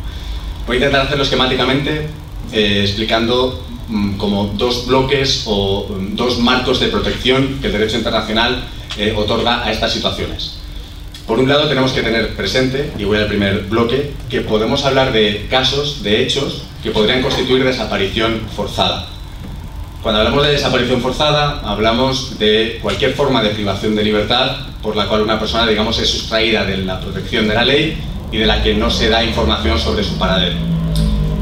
Voy 0.66 0.76
a 0.76 0.78
intentar 0.78 1.02
hacerlo 1.02 1.22
esquemáticamente, 1.22 2.08
eh, 2.52 2.80
explicando 2.82 3.62
como 4.18 4.46
dos 4.56 4.86
bloques 4.86 5.44
o 5.46 5.88
mm, 5.88 6.16
dos 6.16 6.38
marcos 6.38 6.80
de 6.80 6.88
protección 6.88 7.58
que 7.60 7.66
el 7.66 7.72
derecho 7.72 7.98
internacional 7.98 8.64
eh, 8.96 9.14
otorga 9.16 9.64
a 9.64 9.72
estas 9.72 9.92
situaciones. 9.92 10.56
Por 11.26 11.38
un 11.38 11.48
lado 11.48 11.68
tenemos 11.68 11.92
que 11.92 12.02
tener 12.02 12.36
presente, 12.36 12.92
y 12.98 13.04
voy 13.04 13.18
al 13.18 13.26
primer 13.26 13.62
bloque, 13.62 14.12
que 14.28 14.42
podemos 14.42 14.84
hablar 14.84 15.12
de 15.12 15.46
casos, 15.48 16.02
de 16.02 16.22
hechos, 16.22 16.64
que 16.82 16.90
podrían 16.90 17.22
constituir 17.22 17.64
desaparición 17.64 18.42
forzada. 18.54 19.08
Cuando 20.02 20.20
hablamos 20.20 20.44
de 20.44 20.52
desaparición 20.52 21.00
forzada, 21.00 21.60
hablamos 21.64 22.38
de 22.38 22.78
cualquier 22.82 23.14
forma 23.14 23.42
de 23.42 23.50
privación 23.50 23.96
de 23.96 24.04
libertad 24.04 24.56
por 24.82 24.96
la 24.96 25.08
cual 25.08 25.22
una 25.22 25.40
persona, 25.40 25.66
digamos, 25.66 25.98
es 25.98 26.10
sustraída 26.10 26.62
de 26.66 26.76
la 26.76 27.00
protección 27.00 27.48
de 27.48 27.54
la 27.54 27.64
ley 27.64 27.96
y 28.30 28.36
de 28.36 28.44
la 28.44 28.62
que 28.62 28.74
no 28.74 28.90
se 28.90 29.08
da 29.08 29.24
información 29.24 29.78
sobre 29.78 30.04
su 30.04 30.18
paradero. 30.18 30.56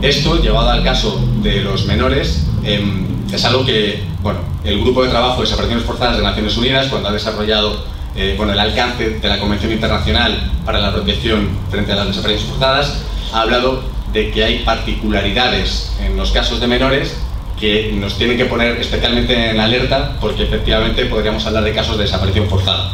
Esto, 0.02 0.42
llevado 0.42 0.70
al 0.70 0.82
caso 0.82 1.24
de 1.42 1.60
los 1.60 1.86
menores, 1.86 2.48
em, 2.64 3.06
es 3.32 3.44
algo 3.44 3.64
que 3.64 4.02
bueno, 4.22 4.40
el 4.64 4.80
Grupo 4.80 5.02
de 5.02 5.10
Trabajo 5.10 5.36
de 5.36 5.42
Desapariciones 5.42 5.84
Forzadas 5.84 6.16
de 6.16 6.22
Naciones 6.22 6.56
Unidas, 6.56 6.88
cuando 6.88 7.08
ha 7.08 7.12
desarrollado 7.12 7.84
eh, 8.14 8.36
el 8.40 8.58
alcance 8.58 9.10
de 9.10 9.28
la 9.28 9.38
Convención 9.38 9.72
Internacional 9.72 10.50
para 10.64 10.80
la 10.80 10.92
Protección 10.92 11.48
frente 11.70 11.92
a 11.92 11.96
las 11.96 12.08
Desapariciones 12.08 12.50
Forzadas, 12.50 13.02
ha 13.32 13.42
hablado 13.42 13.82
de 14.12 14.30
que 14.30 14.44
hay 14.44 14.58
particularidades 14.64 15.96
en 16.00 16.16
los 16.16 16.30
casos 16.30 16.60
de 16.60 16.66
menores 16.66 17.16
que 17.58 17.92
nos 17.94 18.18
tienen 18.18 18.36
que 18.36 18.46
poner 18.46 18.80
especialmente 18.80 19.50
en 19.50 19.60
alerta 19.60 20.16
porque 20.20 20.42
efectivamente 20.42 21.06
podríamos 21.06 21.46
hablar 21.46 21.64
de 21.64 21.72
casos 21.72 21.96
de 21.96 22.04
desaparición 22.04 22.48
forzada. 22.48 22.92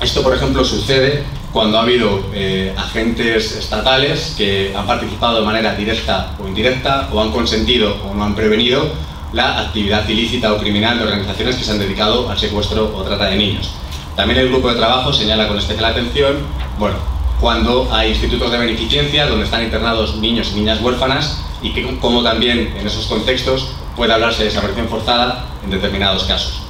Esto, 0.00 0.22
por 0.22 0.34
ejemplo, 0.34 0.64
sucede 0.64 1.24
cuando 1.52 1.78
ha 1.78 1.82
habido 1.82 2.22
eh, 2.32 2.72
agentes 2.76 3.56
estatales 3.56 4.34
que 4.36 4.72
han 4.76 4.86
participado 4.86 5.40
de 5.40 5.46
manera 5.46 5.74
directa 5.74 6.36
o 6.42 6.46
indirecta, 6.46 7.08
o 7.12 7.20
han 7.20 7.30
consentido 7.30 7.96
o 8.08 8.14
no 8.14 8.24
han 8.24 8.34
prevenido 8.34 8.90
la 9.32 9.60
actividad 9.60 10.08
ilícita 10.08 10.52
o 10.52 10.58
criminal 10.58 10.98
de 10.98 11.04
organizaciones 11.04 11.56
que 11.56 11.64
se 11.64 11.72
han 11.72 11.78
dedicado 11.78 12.28
al 12.28 12.38
secuestro 12.38 12.92
o 12.96 13.02
trata 13.02 13.26
de 13.26 13.36
niños. 13.36 13.70
También 14.16 14.40
el 14.40 14.48
grupo 14.48 14.68
de 14.68 14.76
trabajo 14.76 15.12
señala 15.12 15.48
con 15.48 15.58
especial 15.58 15.86
atención, 15.86 16.38
bueno, 16.78 16.96
cuando 17.40 17.88
hay 17.92 18.10
institutos 18.10 18.50
de 18.52 18.58
beneficencia 18.58 19.26
donde 19.26 19.44
están 19.44 19.62
internados 19.62 20.16
niños 20.16 20.50
y 20.52 20.56
niñas 20.56 20.80
huérfanas 20.82 21.42
y 21.62 21.72
que, 21.72 21.98
como 21.98 22.22
también 22.22 22.74
en 22.78 22.86
esos 22.86 23.06
contextos 23.06 23.68
puede 23.96 24.12
hablarse 24.12 24.40
de 24.40 24.50
desaparición 24.50 24.88
forzada 24.88 25.46
en 25.64 25.70
determinados 25.70 26.24
casos. 26.24 26.60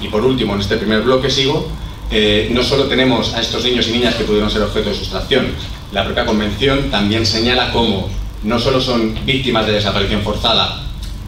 Y 0.00 0.08
por 0.08 0.24
último, 0.24 0.54
en 0.54 0.60
este 0.60 0.76
primer 0.76 1.02
bloque 1.02 1.30
sigo, 1.30 1.68
eh, 2.10 2.48
no 2.52 2.62
solo 2.62 2.84
tenemos 2.84 3.34
a 3.34 3.40
estos 3.40 3.64
niños 3.64 3.88
y 3.88 3.92
niñas 3.92 4.14
que 4.14 4.24
pudieron 4.24 4.50
ser 4.50 4.62
objeto 4.62 4.90
de 4.90 4.96
sustracción, 4.96 5.48
la 5.92 6.04
propia 6.04 6.26
convención 6.26 6.90
también 6.90 7.24
señala 7.24 7.72
cómo 7.72 8.08
no 8.42 8.58
solo 8.58 8.80
son 8.80 9.14
víctimas 9.24 9.66
de 9.66 9.72
desaparición 9.72 10.22
forzada 10.22 10.82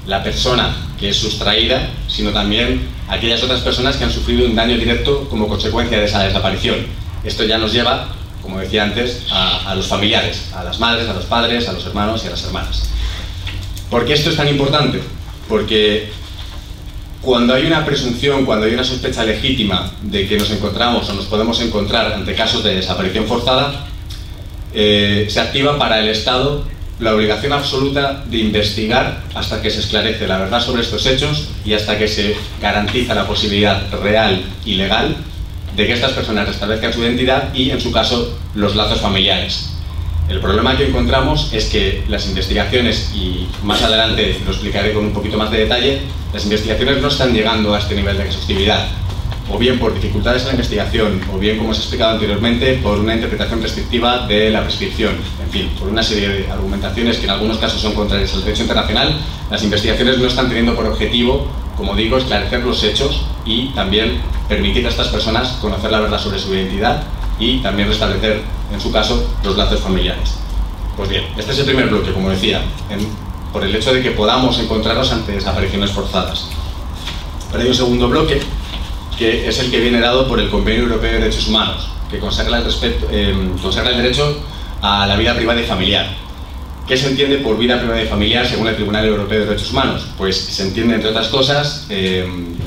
la 0.07 0.23
persona 0.23 0.75
que 0.99 1.11
es 1.11 1.17
sustraída, 1.17 1.91
sino 2.09 2.31
también 2.31 2.89
aquellas 3.09 3.43
otras 3.43 3.61
personas 3.61 3.97
que 3.97 4.05
han 4.05 4.13
sufrido 4.13 4.47
un 4.47 4.55
daño 4.55 4.77
directo 4.77 5.29
como 5.29 5.49
consecuencia 5.49 5.99
de 5.99 6.07
esa 6.07 6.23
desaparición. 6.23 6.77
Esto 7.25 7.45
ya 7.45 7.59
nos 7.59 7.73
lleva, 7.73 8.09
como 8.41 8.59
decía 8.59 8.85
antes, 8.85 9.27
a, 9.31 9.71
a 9.71 9.75
los 9.75 9.87
familiares, 9.87 10.51
a 10.55 10.65
las 10.65 10.81
madres, 10.81 11.09
a 11.09 11.13
los 11.13 11.25
padres, 11.25 11.69
a 11.69 11.73
los 11.73 11.87
hermanos 11.87 12.23
y 12.25 12.29
a 12.29 12.31
las 12.31 12.45
hermanas. 12.45 12.91
¿Por 13.91 14.05
qué 14.05 14.15
esto 14.15 14.31
es 14.31 14.37
tan 14.37 14.49
importante? 14.49 15.01
Porque 15.49 16.11
cuando 17.23 17.55
hay 17.55 17.67
una 17.67 17.85
presunción, 17.85 18.45
cuando 18.45 18.67
hay 18.67 18.75
una 18.75 18.85
sospecha 18.85 19.25
legítima 19.25 19.91
de 20.03 20.27
que 20.27 20.37
nos 20.37 20.51
encontramos 20.51 21.09
o 21.09 21.15
nos 21.15 21.27
podemos 21.27 21.61
encontrar 21.61 22.13
ante 22.13 22.35
casos 22.35 22.65
de 22.65 22.75
desaparición 22.75 23.27
forzada, 23.27 23.87
eh, 24.75 25.27
se 25.31 25.41
activa 25.41 25.79
para 25.79 26.01
el 26.01 26.09
Estado 26.09 26.65
la 26.99 27.15
obligación 27.15 27.53
absoluta 27.53 28.25
de 28.27 28.39
investigar 28.39 29.23
hasta 29.35 29.63
que 29.63 29.71
se 29.71 29.81
esclarece 29.81 30.27
la 30.27 30.39
verdad 30.39 30.61
sobre 30.61 30.83
estos 30.83 31.07
hechos 31.07 31.49
y 31.65 31.75
hasta 31.75 31.97
que 31.97 32.09
se 32.09 32.37
garantiza 32.61 33.15
la 33.15 33.27
posibilidad 33.27 33.91
real 34.03 34.43
y 34.65 34.75
legal 34.75 35.17
de 35.77 35.87
que 35.87 35.93
estas 35.93 36.13
personas 36.13 36.47
restablezcan 36.47 36.93
su 36.93 37.03
identidad 37.03 37.55
y, 37.55 37.71
en 37.71 37.81
su 37.81 37.91
caso, 37.91 38.39
los 38.55 38.77
lazos 38.77 39.01
familiares. 39.01 39.71
El 40.29 40.41
problema 40.41 40.77
que 40.77 40.87
encontramos 40.87 41.53
es 41.53 41.67
que 41.67 42.05
las 42.09 42.27
investigaciones, 42.27 43.13
y 43.15 43.47
más 43.63 43.83
adelante 43.83 44.41
lo 44.45 44.53
explicaré 44.53 44.93
con 44.93 45.05
un 45.05 45.13
poquito 45.13 45.37
más 45.37 45.51
de 45.51 45.59
detalle, 45.59 46.01
las 46.33 46.45
investigaciones 46.45 47.03
no 47.03 47.09
están 47.09 47.35
llegando 47.35 47.75
a 47.75 47.79
este 47.79 47.95
nivel 47.95 48.17
de 48.17 48.25
exhaustividad, 48.25 48.87
o 49.51 49.59
bien 49.59 49.79
por 49.79 49.93
dificultades 49.93 50.43
en 50.43 50.49
la 50.49 50.55
investigación, 50.55 51.21
o 51.33 51.39
bien, 51.39 51.59
como 51.59 51.71
os 51.71 51.79
he 51.79 51.81
explicado 51.81 52.13
anteriormente, 52.13 52.75
por 52.83 52.99
una 52.99 53.15
interpretación 53.15 53.61
restrictiva 53.61 54.27
de 54.27 54.51
la 54.51 54.63
prescripción. 54.63 55.17
En 55.45 55.51
fin, 55.51 55.69
por 55.79 55.89
una 55.89 56.03
serie 56.03 56.29
de 56.29 56.51
argumentaciones 56.51 57.19
que 57.19 57.25
en 57.25 57.31
algunos 57.31 57.59
casos 57.59 57.81
son 57.81 57.93
contrarias 57.93 58.33
al 58.33 58.45
derecho 58.45 58.63
internacional, 58.63 59.15
las 59.51 59.63
investigaciones 59.63 60.19
no 60.19 60.29
están 60.29 60.49
teniendo 60.49 60.75
por 60.75 60.87
objetivo, 60.87 61.47
como 61.77 61.95
digo, 61.95 62.17
esclarecer 62.17 62.61
los 62.61 62.83
hechos 62.85 63.27
y 63.45 63.69
también 63.71 64.21
permitir 64.49 64.87
a 64.87 64.91
estas 64.91 65.09
personas 65.09 65.59
conocer 65.61 65.91
la 65.91 66.01
verdad 66.01 66.19
sobre 66.19 66.39
su 66.39 66.55
identidad 66.55 67.03
y 67.39 67.59
también 67.59 67.89
restablecer, 67.89 68.43
en 68.73 68.81
su 68.81 68.93
caso, 68.93 69.35
los 69.43 69.57
lazos 69.57 69.81
familiares. 69.81 70.35
Pues 70.97 71.09
bien, 71.09 71.25
este 71.39 71.53
es 71.53 71.59
el 71.59 71.65
primer 71.65 71.89
bloque, 71.89 72.13
como 72.13 72.31
decía, 72.31 72.63
por 73.53 73.65
el 73.65 73.75
hecho 73.75 73.93
de 73.93 74.03
que 74.03 74.11
podamos 74.11 74.59
encontrarnos 74.59 75.13
ante 75.13 75.33
desapariciones 75.33 75.91
forzadas. 75.91 76.49
Pero 77.51 77.63
hay 77.63 77.69
un 77.69 77.75
segundo 77.75 78.09
bloque, 78.09 78.41
que 79.19 79.49
es 79.49 79.59
el 79.59 79.71
que 79.71 79.81
viene 79.81 80.01
dado 80.01 80.29
por 80.29 80.41
el 80.41 80.51
Convenio 80.51 80.85
Europeo 80.85 81.13
de 81.13 81.19
Derechos 81.21 81.49
Humanos, 81.49 81.89
que 82.11 82.19
consagra 82.19 82.59
el, 82.59 82.67
eh, 83.11 83.97
derecho 83.97 84.43
a 84.83 85.07
la 85.07 85.17
vida 85.17 85.35
privada 85.35 85.61
y 85.61 85.65
familiar. 85.65 86.07
¿Qué 86.87 86.97
se 86.97 87.09
entiende 87.09 87.39
por 87.39 87.57
vida 87.57 87.79
privada 87.79 88.03
y 88.03 88.07
familiar 88.07 88.47
según 88.47 88.69
el 88.69 88.75
Tribunal 88.75 89.07
Europeo 89.07 89.41
de 89.41 89.47
Derechos 89.47 89.71
Humanos? 89.71 90.09
Pues 90.19 90.37
se 90.37 90.63
entiende, 90.65 90.95
entre 90.95 91.11
otras 91.11 91.29
cosas, 91.29 91.87
eh, 91.89 92.27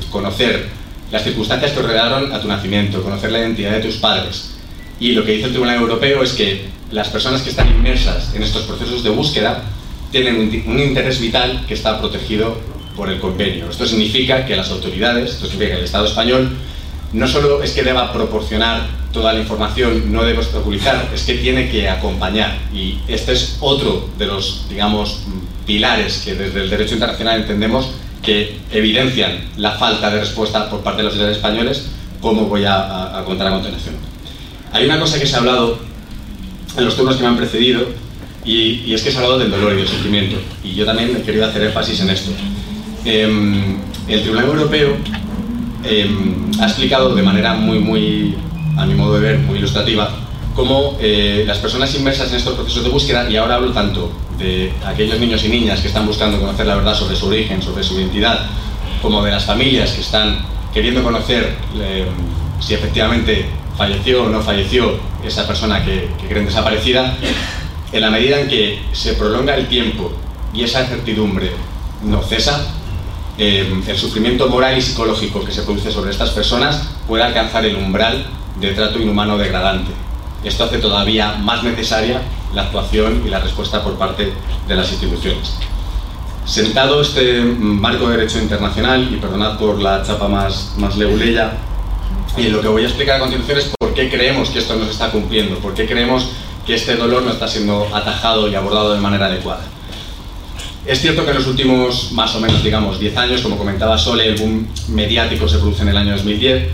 conocer 0.10 0.70
las 1.12 1.24
circunstancias 1.24 1.72
que 1.72 1.82
rodearon 1.82 2.34
a 2.34 2.42
tu 2.42 2.48
nacimiento, 2.48 3.04
conocer 3.04 3.32
la 3.32 3.40
identidad 3.40 3.72
de 3.72 3.82
tus 3.82 3.98
padres, 3.98 4.55
y 5.00 5.12
lo 5.12 5.26
que 5.26 5.34
dice 5.34 5.46
el 5.46 5.52
Tribunal 5.52 5.82
Europeo 5.82 6.24
es 6.24 6.34
que 6.34 6.66
las 6.92 7.10
personas 7.10 7.42
que 7.42 7.50
están 7.50 7.68
inmersas 7.68 8.34
en 8.34 8.44
estos 8.44 8.64
procesos 8.64 9.04
de 9.04 9.10
búsqueda 9.10 9.64
tienen 10.12 10.64
un, 10.68 10.80
interés 10.80 11.20
vital 11.20 11.66
que 11.68 11.74
está 11.74 12.00
protegido 12.00 12.58
por 12.96 13.10
el 13.10 13.20
convenio. 13.20 13.70
Esto 13.70 13.86
significa 13.86 14.46
que 14.46 14.56
las 14.56 14.70
autoridades, 14.70 15.32
esto 15.32 15.48
significa 15.48 15.74
que 15.74 15.80
el 15.80 15.86
Estado 15.86 16.06
español, 16.06 16.50
no 17.12 17.28
solo 17.28 17.62
es 17.62 17.72
que 17.72 17.84
deba 17.84 18.14
proporcionar 18.14 18.88
toda 19.12 19.34
la 19.34 19.40
información, 19.40 20.14
no 20.14 20.24
debe 20.24 20.40
obstaculizar, 20.40 21.10
es 21.14 21.24
que 21.24 21.36
tiene 21.36 21.70
que 21.70 21.90
acompañar. 21.90 22.58
Y 22.74 23.00
este 23.10 23.34
es 23.34 23.58
otro 23.60 24.10
de 24.18 24.28
los, 24.28 24.68
digamos, 24.70 25.24
pilares 25.66 26.22
que 26.24 26.36
desde 26.36 26.62
el 26.62 26.70
derecho 26.70 26.94
internacional 26.94 27.42
entendemos 27.42 27.90
que 28.24 28.58
evidencian 28.72 29.50
la 29.58 29.72
falta 29.72 30.10
de 30.10 30.22
respuesta 30.22 30.70
por 30.70 30.82
parte 30.82 31.00
de 31.00 31.04
los 31.04 31.14
autoridades 31.14 31.38
españoles, 31.38 31.88
como 32.22 32.46
voy 32.46 32.64
a 32.66 33.22
contar 33.26 33.48
a 33.48 33.52
continuación. 33.52 34.15
Hay 34.76 34.84
una 34.84 35.00
cosa 35.00 35.18
que 35.18 35.26
se 35.26 35.34
ha 35.38 35.40
hablado 35.40 35.80
en 36.76 36.84
los 36.84 36.98
turnos 36.98 37.16
que 37.16 37.22
me 37.22 37.30
han 37.30 37.38
precedido 37.38 37.86
y, 38.44 38.94
es 38.94 39.02
que 39.04 39.10
se 39.10 39.18
ha 39.18 39.22
hablado 39.22 39.40
del 39.40 39.50
dolor 39.50 39.72
y 39.72 39.78
del 39.78 39.88
sufrimiento. 39.88 40.36
Y 40.66 40.76
yo 40.76 40.86
también 40.86 41.16
he 41.16 41.22
querido 41.22 41.46
hacer 41.46 41.64
énfasis 41.64 42.02
en 42.02 42.10
esto. 42.10 42.32
Em, 43.06 43.78
el 44.10 44.20
Tribunal 44.20 44.48
Europeo 44.48 44.98
em, 45.86 46.52
ha 46.60 46.66
explicado 46.66 47.16
de 47.16 47.24
manera 47.24 47.54
muy, 47.54 47.80
muy, 47.80 48.36
a 48.76 48.86
mi 48.86 48.96
modo 48.96 49.14
de 49.14 49.22
ver, 49.22 49.40
muy 49.40 49.60
ilustrativa, 49.60 50.14
cómo 50.54 50.98
eh, 51.00 51.46
las 51.48 51.60
personas 51.60 51.96
inmersas 51.96 52.32
en 52.32 52.36
estos 52.36 52.56
procesos 52.56 52.84
de 52.84 52.90
búsqueda, 52.90 53.30
y 53.30 53.38
ahora 53.38 53.56
hablo 53.56 53.72
tanto 53.72 54.12
de 54.38 54.74
aquellos 54.86 55.18
niños 55.22 55.42
y 55.46 55.48
niñas 55.48 55.80
que 55.80 55.88
están 55.88 56.06
buscando 56.06 56.38
conocer 56.38 56.66
la 56.66 56.76
verdad 56.76 56.96
sobre 56.96 57.16
su 57.16 57.28
origen, 57.28 57.62
sobre 57.62 57.82
su 57.82 57.98
identidad, 57.98 58.46
como 59.02 59.24
de 59.24 59.32
las 59.32 59.46
familias 59.46 59.92
que 59.92 60.02
están 60.02 60.40
queriendo 60.74 61.02
conocer 61.02 61.56
em, 61.76 62.08
si 62.60 62.74
efectivamente 62.74 63.46
falleció 63.78 64.24
o 64.24 64.30
no 64.30 64.42
falleció 64.42 64.94
esa 65.24 65.48
persona 65.48 65.84
que, 65.84 66.10
creen 66.28 66.46
desaparecida, 66.46 67.18
en 67.92 68.02
la 68.02 68.10
medida 68.10 68.40
en 68.40 68.48
que 68.48 68.82
se 68.92 69.14
prolonga 69.14 69.56
el 69.56 69.68
tiempo 69.68 70.12
y 70.54 70.64
esa 70.64 70.82
incertidumbre 70.82 71.52
no 72.04 72.22
cesa, 72.22 72.66
eh, 73.38 73.82
el 73.88 73.98
sufrimiento 73.98 74.48
moral 74.48 74.78
y 74.78 74.82
psicológico 74.82 75.44
que 75.44 75.52
se 75.52 75.64
produce 75.64 75.92
sobre 75.92 76.12
estas 76.12 76.30
personas 76.30 76.88
puede 77.08 77.24
alcanzar 77.24 77.66
el 77.66 77.76
umbral 77.76 78.26
de 78.60 78.72
trato 78.72 79.00
inhumano 79.00 79.38
degradante. 79.38 79.92
Esto 80.44 80.64
hace 80.64 80.78
todavía 80.78 81.34
más 81.34 81.64
necesaria 81.64 82.22
la 82.54 82.64
actuación 82.64 83.24
y 83.26 83.30
la 83.30 83.40
respuesta 83.40 83.84
por 83.84 83.98
parte 83.98 84.32
de 84.68 84.76
las 84.76 84.90
instituciones. 84.92 85.56
Sentado 86.46 87.02
este 87.02 87.42
marco 87.42 88.08
de 88.08 88.18
derecho 88.18 88.40
internacional, 88.40 89.12
y 89.12 89.18
perdonad 89.18 89.58
por 89.58 89.82
la 89.82 90.04
chapa 90.04 90.28
más, 90.28 90.76
más 90.78 90.96
leguleya, 90.96 91.58
y 92.38 92.50
lo 92.50 92.62
que 92.62 92.68
voy 92.68 92.84
a 92.84 92.88
explicar 92.88 93.18
a 93.18 93.20
continuación 93.20 93.60
es 93.60 93.72
por 93.80 93.94
qué 93.94 94.10
creemos 94.10 94.50
que 94.50 94.60
esto 94.60 94.76
no 94.76 94.86
se 94.86 94.92
está 94.92 95.10
cumpliendo, 95.10 95.58
por 95.60 95.74
qué 95.74 95.86
creemos 95.86 96.28
que 96.66 96.76
este 96.76 96.96
dolor 96.96 97.24
no 97.24 97.32
está 97.32 97.48
siendo 97.48 97.88
atajado 97.94 98.50
y 98.50 98.56
abordado 98.56 98.94
de 98.94 99.00
manera 99.00 99.28
adecuada. 99.28 99.64
Es 100.86 101.02
cierto 101.02 101.24
que 101.24 101.32
en 101.32 101.38
los 101.38 101.48
últimos, 101.48 102.12
más 102.12 102.36
o 102.36 102.40
menos, 102.40 102.64
digamos, 102.64 103.00
10 103.00 103.18
años, 103.18 103.42
como 103.42 103.58
comentaba 103.58 103.98
Sole, 103.98 104.28
el 104.28 104.36
boom 104.36 104.68
mediático 104.90 105.48
se 105.48 105.58
produce 105.58 105.84
en 105.84 105.90
el 105.90 105.98
año 105.98 106.12
2010. 106.12 106.68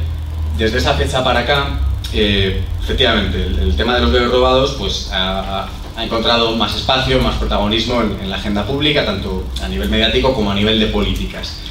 Desde 0.58 0.78
esa 0.80 0.94
fecha 0.96 1.24
para 1.24 1.42
acá, 1.42 1.80
eh, 2.12 2.62
efectivamente, 2.82 3.42
el, 3.42 3.76
tema 3.76 3.96
de 3.96 4.02
los 4.02 4.12
bebés 4.12 4.30
robados 4.30 4.76
pues, 4.78 5.10
ha, 5.14 5.70
encontrado 5.98 6.56
más 6.58 6.76
espacio, 6.76 7.20
más 7.20 7.36
protagonismo 7.36 8.02
en 8.02 8.30
la 8.30 8.38
agenda 8.38 8.66
pública, 8.66 9.06
tanto 9.06 9.46
a 9.62 9.68
nivel 9.68 9.88
mediático 9.90 10.34
como 10.34 10.52
a 10.52 10.56
nivel 10.56 10.80
de 10.80 10.88
políticas 10.88 11.62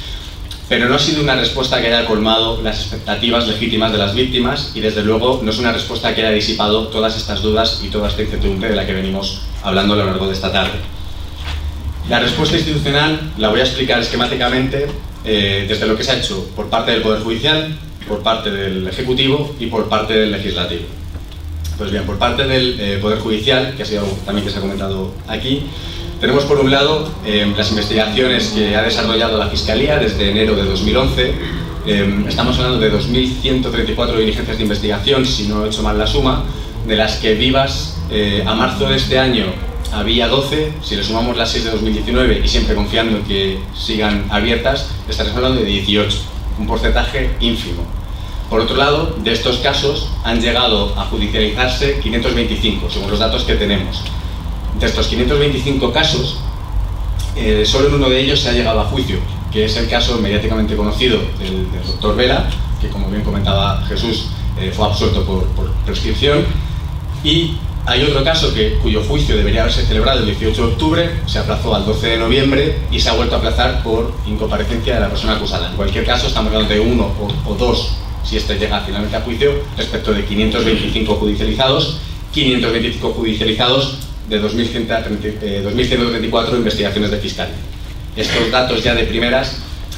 pero 0.71 0.87
no 0.87 0.95
ha 0.95 0.99
sido 0.99 1.21
una 1.21 1.35
respuesta 1.35 1.81
que 1.81 1.87
haya 1.87 2.05
colmado 2.05 2.61
las 2.61 2.79
expectativas 2.79 3.45
legítimas 3.45 3.91
de 3.91 3.97
las 3.97 4.15
víctimas 4.15 4.71
y 4.73 4.79
desde 4.79 5.03
luego 5.03 5.41
no 5.43 5.51
es 5.51 5.59
una 5.59 5.73
respuesta 5.73 6.15
que 6.15 6.21
haya 6.21 6.31
disipado 6.31 6.87
todas 6.87 7.17
estas 7.17 7.41
dudas 7.41 7.81
y 7.83 7.89
toda 7.89 8.07
esta 8.07 8.21
incertidumbre 8.21 8.69
de 8.69 8.77
la 8.77 8.85
que 8.85 8.93
venimos 8.93 9.41
hablando 9.63 9.95
a 9.95 9.97
lo 9.97 10.05
largo 10.05 10.27
de 10.27 10.33
esta 10.33 10.49
tarde. 10.49 10.79
La 12.07 12.21
respuesta 12.21 12.55
institucional 12.55 13.33
la 13.37 13.49
voy 13.49 13.59
a 13.59 13.63
explicar 13.63 13.99
esquemáticamente 13.99 14.87
eh, 15.25 15.65
desde 15.67 15.85
lo 15.85 15.97
que 15.97 16.05
se 16.05 16.11
ha 16.11 16.19
hecho 16.19 16.47
por 16.55 16.69
parte 16.69 16.91
del 16.91 17.01
Poder 17.01 17.21
Judicial, 17.21 17.77
por 18.07 18.23
parte 18.23 18.49
del 18.49 18.87
Ejecutivo 18.87 19.53
y 19.59 19.65
por 19.65 19.89
parte 19.89 20.13
del 20.13 20.31
Legislativo. 20.31 20.83
Pues 21.77 21.91
bien, 21.91 22.05
por 22.05 22.17
parte 22.17 22.45
del 22.47 22.79
eh, 22.79 22.97
Poder 23.01 23.19
Judicial, 23.19 23.73
que 23.75 23.83
ha 23.83 23.85
sido 23.85 24.05
también 24.25 24.45
que 24.45 24.53
se 24.53 24.59
ha 24.59 24.61
comentado 24.61 25.13
aquí, 25.27 25.63
tenemos 26.21 26.45
por 26.45 26.59
un 26.59 26.69
lado 26.69 27.09
eh, 27.25 27.51
las 27.57 27.71
investigaciones 27.71 28.49
que 28.49 28.75
ha 28.75 28.83
desarrollado 28.83 29.39
la 29.39 29.47
Fiscalía 29.47 29.97
desde 29.97 30.29
enero 30.29 30.55
de 30.55 30.65
2011. 30.65 31.33
Eh, 31.87 32.25
estamos 32.27 32.59
hablando 32.59 32.79
de 32.79 32.93
2.134 32.93 34.17
diligencias 34.17 34.55
de 34.55 34.63
investigación, 34.63 35.25
si 35.25 35.47
no 35.47 35.65
he 35.65 35.69
hecho 35.69 35.81
mal 35.81 35.97
la 35.97 36.05
suma, 36.05 36.43
de 36.85 36.95
las 36.95 37.15
que 37.17 37.33
vivas 37.33 37.97
eh, 38.11 38.43
a 38.45 38.53
marzo 38.53 38.87
de 38.87 38.97
este 38.97 39.17
año 39.17 39.45
había 39.91 40.27
12, 40.27 40.73
si 40.83 40.95
le 40.95 41.03
sumamos 41.03 41.35
las 41.35 41.49
6 41.49 41.65
de 41.65 41.71
2019 41.71 42.41
y 42.45 42.47
siempre 42.47 42.75
confiando 42.75 43.17
en 43.17 43.23
que 43.23 43.59
sigan 43.75 44.25
abiertas, 44.29 44.91
estaremos 45.09 45.37
hablando 45.37 45.61
de 45.61 45.65
18, 45.65 46.17
un 46.59 46.67
porcentaje 46.67 47.31
ínfimo. 47.39 47.81
Por 48.47 48.61
otro 48.61 48.77
lado, 48.77 49.15
de 49.23 49.31
estos 49.31 49.57
casos 49.57 50.07
han 50.23 50.39
llegado 50.39 50.93
a 50.99 51.05
judicializarse 51.05 51.99
525, 51.99 52.91
según 52.91 53.09
los 53.09 53.19
datos 53.19 53.43
que 53.43 53.55
tenemos. 53.55 54.03
De 54.79 54.85
estos 54.85 55.07
525 55.07 55.91
casos, 55.91 56.39
eh, 57.35 57.63
solo 57.65 57.87
en 57.87 57.95
uno 57.95 58.09
de 58.09 58.19
ellos 58.19 58.39
se 58.39 58.49
ha 58.49 58.53
llegado 58.53 58.81
a 58.81 58.85
juicio. 58.85 59.17
que 59.51 59.65
es 59.65 59.75
el 59.75 59.89
caso 59.89 60.17
mediáticamente 60.19 60.77
conocido 60.77 61.19
del, 61.37 61.67
doctor 61.85 62.15
Vela, 62.15 62.49
que 62.79 62.87
como 62.87 63.09
bien 63.09 63.21
comentaba 63.21 63.83
Jesús, 63.85 64.27
eh, 64.57 64.71
fue 64.73 64.85
absuelto 64.85 65.25
por, 65.25 65.45
por, 65.47 65.69
prescripción. 65.85 66.45
Y 67.21 67.57
hay 67.85 68.03
otro 68.03 68.23
caso 68.23 68.53
que, 68.53 68.77
cuyo 68.81 69.03
juicio 69.03 69.35
debería 69.35 69.63
haberse 69.63 69.85
celebrado 69.85 70.19
el 70.19 70.27
18 70.27 70.55
de 70.55 70.71
octubre, 70.71 71.09
se 71.25 71.39
aplazó 71.39 71.75
al 71.75 71.85
12 71.85 72.07
de 72.07 72.17
noviembre 72.17 72.79
y 72.91 72.99
se 73.01 73.09
ha 73.09 73.13
vuelto 73.13 73.35
a 73.35 73.39
aplazar 73.39 73.83
por 73.83 74.13
incomparecencia 74.25 74.95
de 74.95 75.01
la 75.01 75.09
persona 75.09 75.33
acusada. 75.33 75.69
En 75.69 75.75
cualquier 75.75 76.05
caso, 76.05 76.27
estamos 76.27 76.53
hablando 76.53 76.73
de 76.73 76.79
uno 76.79 77.11
o, 77.19 77.51
o 77.51 77.55
dos, 77.55 77.97
si 78.23 78.37
este 78.37 78.57
llega 78.57 78.79
finalmente 78.85 79.17
a 79.17 79.21
juicio, 79.21 79.51
respecto 79.75 80.13
de 80.13 80.23
525 80.23 81.15
judicializados, 81.15 81.97
525 82.31 83.11
judicializados 83.11 84.10
de 84.29 84.41
2.134 84.41 85.41
eh, 85.41 86.55
investigaciones 86.55 87.11
de 87.11 87.17
fiscalía. 87.17 87.55
Estos 88.15 88.51
datos 88.51 88.83
ya 88.83 88.93
de 88.93 89.03
primeras 89.03 89.57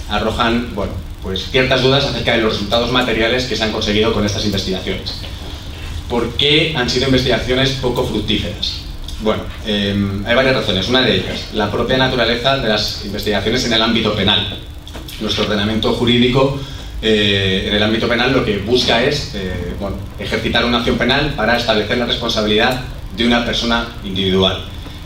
arrojan 0.09 0.73
bueno, 0.75 0.93
pues 1.21 1.49
ciertas 1.49 1.81
dudas 1.81 2.05
acerca 2.05 2.33
de 2.33 2.41
los 2.41 2.53
resultados 2.53 2.91
materiales 2.91 3.45
que 3.45 3.55
se 3.55 3.63
han 3.63 3.71
conseguido 3.71 4.13
con 4.13 4.25
estas 4.25 4.45
investigaciones. 4.45 5.15
¿Por 6.09 6.33
qué 6.33 6.73
han 6.77 6.89
sido 6.89 7.07
investigaciones 7.07 7.71
poco 7.81 8.05
fructíferas? 8.05 8.81
Bueno, 9.21 9.43
em, 9.65 10.25
hay 10.25 10.35
varias 10.35 10.55
razones. 10.55 10.89
Una 10.89 11.01
de 11.01 11.15
ellas, 11.15 11.47
la 11.53 11.71
propia 11.71 11.97
naturaleza 11.97 12.57
de 12.57 12.69
las 12.69 13.05
investigaciones 13.05 13.63
en 13.65 13.73
el 13.73 13.81
ámbito 13.81 14.13
penal. 14.13 14.57
Nuestro 15.21 15.45
ordenamiento 15.45 15.93
jurídico 15.93 16.59
eh, 17.01 17.65
en 17.67 17.75
el 17.75 17.83
ámbito 17.83 18.07
penal 18.07 18.31
lo 18.31 18.45
que 18.45 18.59
busca 18.59 19.03
es 19.03 19.31
eh, 19.35 19.73
ejercitar 20.19 20.63
una 20.63 20.77
acción 20.77 20.97
penal 20.97 21.33
para 21.35 21.57
establecer 21.57 21.97
la 21.97 22.05
responsabilidad 22.05 22.79
de 23.15 23.25
una 23.25 23.45
persona 23.45 23.87
individual. 24.03 24.63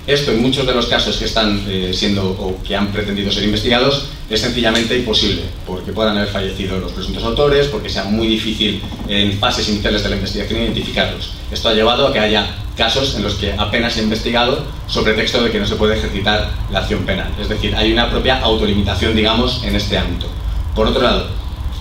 Esto 0.08 0.32
en 0.32 0.42
muchos 0.42 0.66
de 0.66 0.74
los 0.74 0.86
casos 0.86 1.18
que 1.18 1.26
están 1.26 1.62
eh, 1.68 1.92
siendo 1.94 2.24
o 2.30 2.64
que 2.64 2.78
han 2.78 2.94
pretendido 2.94 3.30
ser 3.30 3.44
investigados 3.44 4.06
es 4.30 4.40
sencillamente 4.40 4.98
imposible, 4.98 5.42
porque 5.66 5.92
puedan 5.92 6.18
haber 6.18 6.30
fallecido 6.30 6.80
los 6.80 6.94
presuntos 6.94 7.24
autores, 7.26 7.68
porque 7.68 7.90
sea 7.90 8.06
muy 8.06 8.28
difícil 8.28 8.82
en 9.10 9.34
fases 9.38 9.68
iniciales 9.68 10.04
de 10.04 10.10
la 10.10 10.16
investigación 10.16 10.62
identificarlos. 10.62 11.32
Esto 11.52 11.68
ha 11.68 11.74
llevado 11.74 12.08
a 12.08 12.14
que 12.14 12.20
haya 12.20 12.56
casos 12.78 13.16
en 13.16 13.24
los 13.24 13.34
que 13.34 13.52
apenas 13.52 13.94
se 13.94 14.00
ha 14.00 14.04
investigado 14.04 14.64
sobre 14.88 15.14
texto 15.14 15.44
de 15.44 15.52
que 15.52 15.60
no 15.60 15.66
se 15.66 15.76
puede 15.76 15.98
ejercitar 15.98 16.52
la 16.72 16.80
acción 16.80 17.06
penal. 17.06 17.30
Es 17.42 17.50
decir, 17.50 17.76
hay 17.76 17.92
una 17.92 18.10
propia 18.10 18.40
autolimitación, 18.40 19.14
digamos, 19.14 19.62
en 19.66 19.76
este 19.76 19.98
ámbito. 19.98 20.28
Por 20.74 20.88
otro 20.88 21.02
lado, 21.02 21.28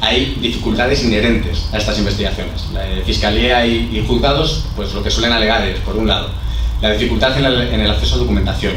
hay 0.01 0.36
dificultades 0.40 1.02
inherentes 1.05 1.68
a 1.73 1.78
estas 1.78 1.98
investigaciones. 1.98 2.66
La 2.73 2.82
Fiscalía 3.05 3.66
y, 3.66 4.05
juzgados, 4.06 4.64
pues 4.77 4.93
lo 4.94 5.02
que 5.02 5.10
suelen 5.10 5.32
alegar 5.32 5.66
es, 5.66 5.78
por 5.81 5.97
un 5.97 6.06
lado, 6.06 6.28
la 6.81 6.93
dificultad 6.93 7.36
en 7.39 7.81
el, 7.81 7.90
acceso 7.90 8.16
a 8.16 8.18
documentación. 8.18 8.74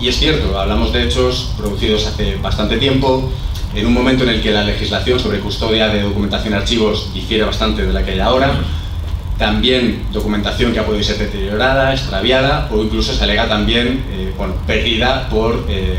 Y 0.00 0.08
es 0.08 0.18
cierto, 0.18 0.58
hablamos 0.58 0.92
de 0.92 1.04
hechos 1.04 1.52
producidos 1.56 2.06
hace 2.06 2.36
bastante 2.36 2.76
tiempo, 2.78 3.30
en 3.74 3.86
un 3.86 3.92
momento 3.92 4.24
en 4.24 4.30
el 4.30 4.42
que 4.42 4.50
la 4.50 4.64
legislación 4.64 5.20
sobre 5.20 5.40
custodia 5.40 5.88
de 5.88 6.02
documentación 6.02 6.54
y 6.54 6.56
archivos 6.56 7.12
difiere 7.14 7.44
bastante 7.44 7.86
de 7.86 7.92
la 7.92 8.04
que 8.04 8.12
hay 8.12 8.20
ahora, 8.20 8.52
también 9.38 10.04
documentación 10.12 10.72
que 10.72 10.80
ha 10.80 10.86
podido 10.86 11.02
ser 11.02 11.18
deteriorada, 11.18 11.92
extraviada 11.92 12.68
o 12.70 12.82
incluso 12.82 13.14
se 13.14 13.24
alega 13.24 13.48
también 13.48 14.04
eh, 14.12 14.34
bueno, 14.36 14.54
perdida 14.66 15.28
por 15.30 15.64
eh, 15.68 15.96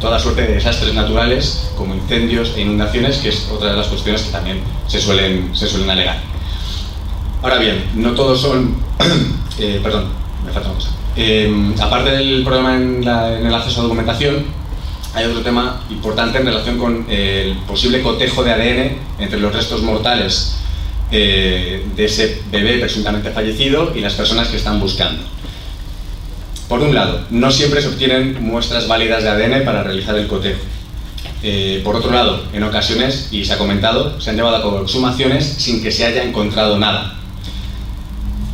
toda 0.00 0.18
suerte 0.18 0.42
de 0.42 0.54
desastres 0.54 0.94
naturales 0.94 1.70
como 1.76 1.94
incendios 1.94 2.52
e 2.56 2.62
inundaciones, 2.62 3.18
que 3.18 3.30
es 3.30 3.48
otra 3.50 3.70
de 3.70 3.76
las 3.76 3.86
cuestiones 3.86 4.22
que 4.22 4.32
también 4.32 4.60
se 4.86 5.00
suelen, 5.00 5.54
se 5.54 5.66
suelen 5.66 5.90
alegar. 5.90 6.18
Ahora 7.42 7.58
bien, 7.58 7.84
no 7.94 8.12
todos 8.12 8.40
son... 8.40 8.76
Eh, 9.56 9.78
perdón, 9.80 10.06
me 10.44 10.50
falta 10.50 10.68
una 10.68 10.78
cosa. 10.78 10.90
Eh, 11.14 11.74
aparte 11.80 12.10
del 12.10 12.42
problema 12.42 12.74
en, 12.74 13.06
el 13.06 13.54
acceso 13.54 13.78
a 13.78 13.82
documentación, 13.84 14.46
hay 15.14 15.26
otro 15.26 15.42
tema 15.42 15.80
importante 15.90 16.38
en 16.38 16.46
relación 16.46 16.76
con 16.76 17.06
el 17.08 17.56
posible 17.58 18.02
cotejo 18.02 18.42
de 18.42 18.52
ADN 18.52 18.96
entre 19.20 19.38
los 19.38 19.54
restos 19.54 19.80
mortales 19.82 20.56
eh, 21.12 21.86
de 21.94 22.04
ese 22.04 22.42
bebé 22.50 22.80
presuntamente 22.80 23.30
fallecido 23.30 23.92
y 23.94 24.00
las 24.00 24.14
personas 24.14 24.48
que 24.48 24.56
están 24.56 24.80
buscando. 24.80 25.22
Por 26.68 26.80
un 26.80 26.94
lado, 26.94 27.20
no 27.30 27.50
siempre 27.50 27.82
se 27.82 27.88
obtienen 27.88 28.42
muestras 28.42 28.88
válidas 28.88 29.22
de 29.22 29.28
ADN 29.28 29.64
para 29.64 29.82
realizar 29.82 30.16
el 30.16 30.26
cotejo. 30.26 30.60
Eh, 31.42 31.82
por 31.84 31.94
otro 31.96 32.10
lado, 32.10 32.42
en 32.54 32.62
ocasiones, 32.62 33.28
y 33.30 33.44
se 33.44 33.52
ha 33.52 33.58
comentado, 33.58 34.18
se 34.18 34.30
han 34.30 34.36
llevado 34.36 34.56
a 34.56 34.62
cabo 34.62 34.80
exhumaciones 34.80 35.44
sin 35.44 35.82
que 35.82 35.92
se 35.92 36.06
haya 36.06 36.22
encontrado 36.22 36.78
nada. 36.78 37.18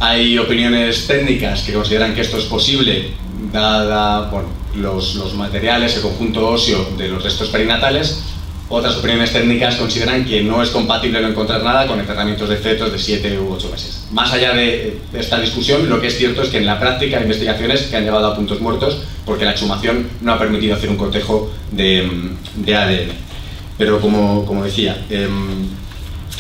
Hay 0.01 0.37
opiniones 0.39 1.07
técnicas 1.07 1.63
que 1.63 1.73
consideran 1.73 2.15
que 2.15 2.23
esto 2.23 2.39
es 2.39 2.47
posible 2.47 3.13
dada 3.53 4.31
los, 4.75 5.15
los 5.15 5.35
materiales, 5.35 5.97
el 5.97 6.03
conjunto 6.03 6.49
óseo 6.49 6.91
de 6.97 7.09
los 7.09 7.23
restos 7.23 7.49
perinatales, 7.49 8.23
otras 8.71 8.97
opiniones 8.97 9.33
técnicas 9.33 9.75
consideran 9.75 10.25
que 10.25 10.43
no 10.43 10.63
es 10.63 10.71
compatible 10.71 11.21
no 11.21 11.29
encontrar 11.29 11.63
nada 11.63 11.89
con 11.89 11.99
enterramientos 11.99 12.49
de 12.49 12.57
fetos 12.57 12.93
de 12.93 12.99
7 12.99 13.39
u 13.41 13.53
8 13.53 13.69
meses. 13.69 14.07
Más 14.13 14.33
allá 14.33 14.55
de 14.55 14.97
esta 15.13 15.41
discusión, 15.41 15.89
lo 15.91 16.01
que 16.01 16.07
es 16.07 16.17
cierto 16.17 16.43
es 16.43 16.51
que 16.51 16.59
en 16.59 16.67
la 16.67 16.79
práctica 16.79 17.17
hay 17.17 17.25
investigaciones 17.25 17.83
que 17.83 17.97
han 17.97 18.05
llevado 18.05 18.29
a 18.29 18.37
puntos 18.37 18.61
muertos 18.61 18.99
porque 19.27 19.45
la 19.45 19.51
exhumación 19.51 20.09
no 20.21 20.33
ha 20.33 20.39
permitido 20.39 20.77
hacer 20.77 20.89
un 20.89 20.97
cotejo 20.97 21.51
de, 21.73 22.09
ADN. 22.69 23.11
Pero 23.77 24.01
como, 24.01 24.47
como 24.47 24.63
decía, 24.63 25.05
em, 25.11 25.67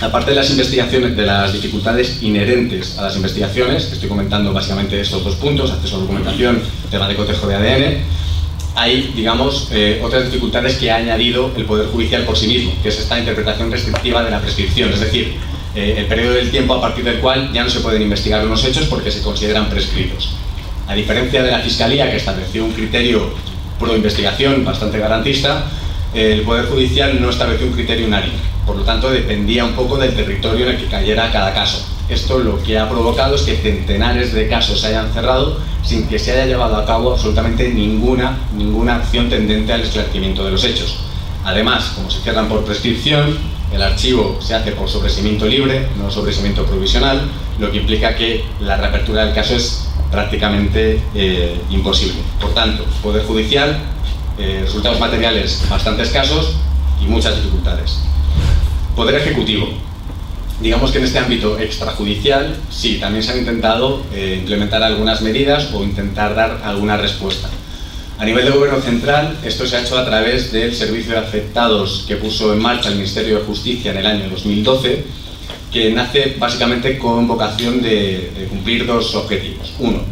aparte 0.01 0.31
de 0.31 0.36
las 0.36 0.51
investigaciones, 0.51 1.16
de 1.16 1.27
las 1.27 1.52
dificultades 1.52 2.23
inherentes 2.23 2.97
a 2.97 3.02
las 3.02 3.16
investigaciones, 3.16 3.90
estoy 3.93 4.09
comentando 4.09 4.52
básicamente 4.52 5.01
estos 5.01 5.24
dos 5.24 5.35
puntos, 5.35 5.73
acceso 5.73 5.97
a 5.97 6.01
documentación, 6.01 6.61
tema 6.93 7.09
de 7.09 7.16
cotejo 7.16 7.48
de 7.48 7.55
ADN, 7.57 8.19
hay, 8.74 9.12
digamos, 9.14 9.68
eh, 9.72 10.01
otras 10.02 10.24
dificultades 10.24 10.76
que 10.76 10.90
ha 10.90 10.97
añadido 10.97 11.51
el 11.56 11.64
Poder 11.64 11.88
Judicial 11.88 12.24
por 12.24 12.36
sí 12.36 12.47
mismo, 12.47 12.72
que 12.82 12.88
es 12.88 12.98
esta 12.98 13.18
interpretación 13.18 13.70
restrictiva 13.70 14.22
de 14.22 14.30
la 14.30 14.40
prescripción, 14.40 14.92
es 14.92 15.01
decir, 15.01 15.34
eh, 15.74 15.94
el 15.98 16.06
periodo 16.06 16.34
del 16.34 16.51
tiempo 16.51 16.74
a 16.74 16.80
partir 16.80 17.05
del 17.05 17.18
cual 17.18 17.52
ya 17.52 17.64
no 17.64 17.70
se 17.70 17.80
pueden 17.80 18.02
investigar 18.02 18.44
unos 18.44 18.64
hechos 18.64 18.86
porque 18.86 19.10
se 19.10 19.22
consideran 19.22 19.68
prescritos. 19.68 20.30
A 20.88 20.94
diferencia 20.94 21.42
de 21.42 21.51
la 21.51 21.60
Fiscalía, 21.60 22.10
que 22.10 22.16
estableció 22.16 22.64
un 22.64 22.72
criterio 22.72 23.30
pro 23.78 23.97
investigación 23.97 24.64
bastante 24.64 24.98
garantista, 24.98 25.66
el 26.12 26.42
Poder 26.42 26.66
Judicial 26.66 27.20
no 27.20 27.30
estableció 27.30 27.66
un 27.66 27.72
criterio 27.72 28.06
unánime, 28.06 28.34
por 28.66 28.76
lo 28.76 28.82
tanto 28.82 29.10
dependía 29.10 29.64
un 29.64 29.72
poco 29.72 29.97
del 29.97 30.14
territorio 30.14 30.66
en 30.66 30.74
el 30.74 30.80
que 30.80 30.86
cayera 30.86 31.30
cada 31.30 31.55
caso. 31.55 31.86
Esto 32.10 32.40
lo 32.40 32.60
que 32.60 32.76
ha 32.76 32.88
provocado 32.88 33.36
es 33.36 33.42
que 33.42 33.56
centenares 33.56 34.32
de 34.32 34.48
casos 34.48 34.80
se 34.80 34.88
hayan 34.88 35.12
cerrado 35.12 35.58
sin 35.84 36.08
que 36.08 36.18
se 36.18 36.32
haya 36.32 36.46
llevado 36.46 36.76
a 36.76 36.84
cabo 36.84 37.12
absolutamente 37.12 37.68
ninguna, 37.68 38.36
ninguna 38.56 38.96
acción 38.96 39.30
tendente 39.30 39.72
al 39.72 39.82
esclarecimiento 39.82 40.44
de 40.44 40.50
los 40.50 40.64
hechos. 40.64 40.96
Además, 41.44 41.92
como 41.94 42.10
se 42.10 42.20
cierran 42.20 42.48
por 42.48 42.64
prescripción, 42.64 43.38
el 43.72 43.80
archivo 43.80 44.38
se 44.40 44.56
hace 44.56 44.72
por 44.72 44.88
sobreseimiento 44.88 45.46
libre, 45.46 45.86
no 45.96 46.10
sobreseimiento 46.10 46.66
provisional, 46.66 47.22
lo 47.60 47.70
que 47.70 47.78
implica 47.78 48.16
que 48.16 48.44
la 48.60 48.76
reapertura 48.76 49.24
del 49.24 49.34
caso 49.34 49.54
es 49.54 49.88
prácticamente 50.10 51.00
eh, 51.14 51.60
imposible. 51.70 52.16
Por 52.40 52.52
tanto, 52.52 52.84
Poder 53.02 53.24
Judicial, 53.24 53.78
eh, 54.36 54.62
resultados 54.64 54.98
materiales 54.98 55.62
bastante 55.70 56.02
escasos 56.02 56.56
y 57.00 57.06
muchas 57.06 57.36
dificultades. 57.36 58.00
Poder 58.96 59.14
Ejecutivo, 59.14 59.68
digamos 60.60 60.92
que 60.92 60.98
en 60.98 61.04
este 61.04 61.18
ámbito 61.18 61.58
extrajudicial, 61.58 62.56
sí, 62.70 62.98
también 62.98 63.22
se 63.22 63.32
han 63.32 63.38
intentado 63.38 64.04
eh, 64.14 64.36
implementar 64.40 64.82
algunas 64.82 65.22
medidas 65.22 65.72
o 65.72 65.82
intentar 65.82 66.34
dar 66.34 66.60
alguna 66.64 66.96
respuesta. 66.96 67.48
A 68.18 68.24
nivel 68.24 68.44
de 68.44 68.50
gobierno 68.50 68.80
central, 68.80 69.38
esto 69.42 69.66
se 69.66 69.76
ha 69.76 69.80
hecho 69.80 69.96
a 69.96 70.04
través 70.04 70.52
del 70.52 70.74
servicio 70.74 71.12
de 71.12 71.18
afectados 71.18 72.04
que 72.06 72.16
puso 72.16 72.52
en 72.52 72.60
marcha 72.60 72.90
el 72.90 72.96
Ministerio 72.96 73.38
de 73.38 73.44
Justicia 73.44 73.92
en 73.92 73.96
el 73.96 74.06
año 74.06 74.28
2012, 74.28 75.04
que 75.72 75.90
nace 75.92 76.36
básicamente 76.38 76.98
con 76.98 77.26
vocación 77.26 77.80
de, 77.80 78.30
de 78.38 78.46
cumplir 78.50 78.84
dos 78.84 79.14
objetivos. 79.14 79.72
Uno, 79.78 80.02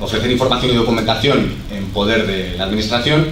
ofrecer 0.00 0.30
información 0.30 0.72
y 0.72 0.76
documentación 0.76 1.54
en 1.70 1.84
poder 1.90 2.26
de 2.26 2.56
la 2.58 2.64
Administración 2.64 3.26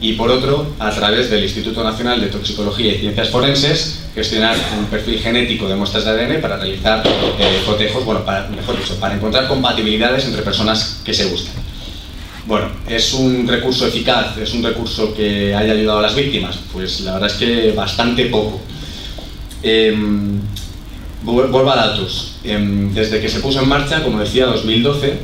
y 0.00 0.12
por 0.12 0.30
otro, 0.30 0.74
a 0.78 0.90
través 0.90 1.28
del 1.28 1.42
Instituto 1.42 1.82
Nacional 1.82 2.20
de 2.20 2.28
Toxicología 2.28 2.94
y 2.94 2.98
Ciencias 2.98 3.30
Forenses, 3.30 4.04
gestionar 4.14 4.56
un 4.78 4.86
perfil 4.86 5.18
genético 5.18 5.68
de 5.68 5.74
muestras 5.74 6.04
de 6.04 6.10
ADN 6.10 6.40
para 6.40 6.56
realizar 6.56 7.02
eh, 7.06 7.62
cotejos, 7.66 8.04
bueno, 8.04 8.24
para, 8.24 8.48
mejor 8.48 8.78
dicho, 8.78 8.94
para 9.00 9.14
encontrar 9.14 9.48
compatibilidades 9.48 10.24
entre 10.26 10.42
personas 10.42 11.00
que 11.04 11.12
se 11.12 11.26
buscan. 11.26 11.54
Bueno, 12.46 12.68
¿es 12.88 13.12
un 13.12 13.46
recurso 13.46 13.86
eficaz? 13.86 14.38
¿Es 14.38 14.54
un 14.54 14.62
recurso 14.62 15.12
que 15.14 15.54
haya 15.54 15.72
ayudado 15.72 15.98
a 15.98 16.02
las 16.02 16.14
víctimas? 16.14 16.58
Pues 16.72 17.00
la 17.00 17.14
verdad 17.14 17.30
es 17.30 17.36
que 17.36 17.72
bastante 17.72 18.26
poco. 18.26 18.60
Em, 19.62 20.40
vuelvo 21.22 21.70
a 21.70 21.76
datos. 21.76 22.36
Em, 22.44 22.94
desde 22.94 23.20
que 23.20 23.28
se 23.28 23.40
puso 23.40 23.60
en 23.60 23.68
marcha, 23.68 24.02
como 24.02 24.20
decía, 24.20 24.46
2012, 24.46 25.18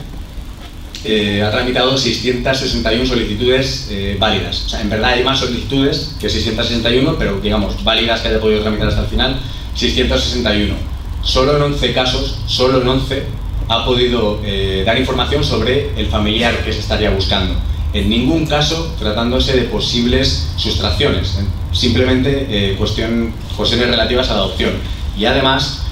eh, 1.05 1.43
ha 1.43 1.51
tramitado 1.51 1.97
661 1.97 3.07
solicitudes 3.07 3.89
eh, 3.91 4.17
válidas. 4.19 4.65
O 4.67 4.69
sea, 4.69 4.81
en 4.81 4.91
verdad 4.91 5.13
hay 5.13 5.23
más 5.23 5.39
solicitudes 5.39 6.17
que 6.21 6.29
661, 6.29 7.17
pero 7.19 7.41
digamos, 7.41 7.83
válidas 7.85 8.21
que 8.21 8.29
haya 8.29 8.41
podido 8.41 8.63
tramitar 8.63 8.89
hasta 8.89 9.03
el 9.03 9.09
final, 9.09 9.37
661. 9.75 10.75
Solo 11.23 11.57
en 11.57 11.63
11 11.63 11.93
casos, 11.93 12.39
solo 12.47 12.83
en 12.83 12.89
11, 12.89 13.23
ha 13.69 13.85
podido 13.85 14.41
eh, 14.45 14.83
dar 14.85 14.99
información 14.99 15.43
sobre 15.43 15.91
el 15.99 16.07
familiar 16.07 16.65
que 16.65 16.73
se 16.73 16.81
estaría 16.81 17.11
buscando. 17.11 17.55
En 17.93 18.09
ningún 18.09 18.47
caso 18.47 18.95
tratándose 18.99 19.57
de 19.57 19.63
posibles 19.63 20.51
sustracciones, 20.57 21.39
simplemente 21.73 22.47
eh, 22.51 22.75
cuestión, 22.77 23.33
cuestiones 23.57 23.89
relativas 23.89 24.29
a 24.31 24.35
la 24.35 24.41
adopción. 24.41 24.73
Y 25.17 25.27
además, 25.27 25.87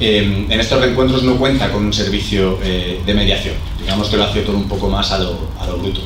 eh, 0.00 0.46
en 0.48 0.60
estos 0.60 0.80
reencuentros 0.80 1.22
no 1.22 1.36
cuenta 1.36 1.70
con 1.70 1.84
un 1.84 1.92
servicio 1.92 2.58
eh, 2.62 3.00
de 3.04 3.14
mediación, 3.14 3.54
digamos 3.80 4.08
que 4.08 4.16
lo 4.16 4.24
hace 4.24 4.42
todo 4.42 4.56
un 4.56 4.68
poco 4.68 4.88
más 4.88 5.10
a 5.12 5.18
lo, 5.18 5.36
a 5.60 5.66
lo 5.66 5.78
bruto. 5.78 6.00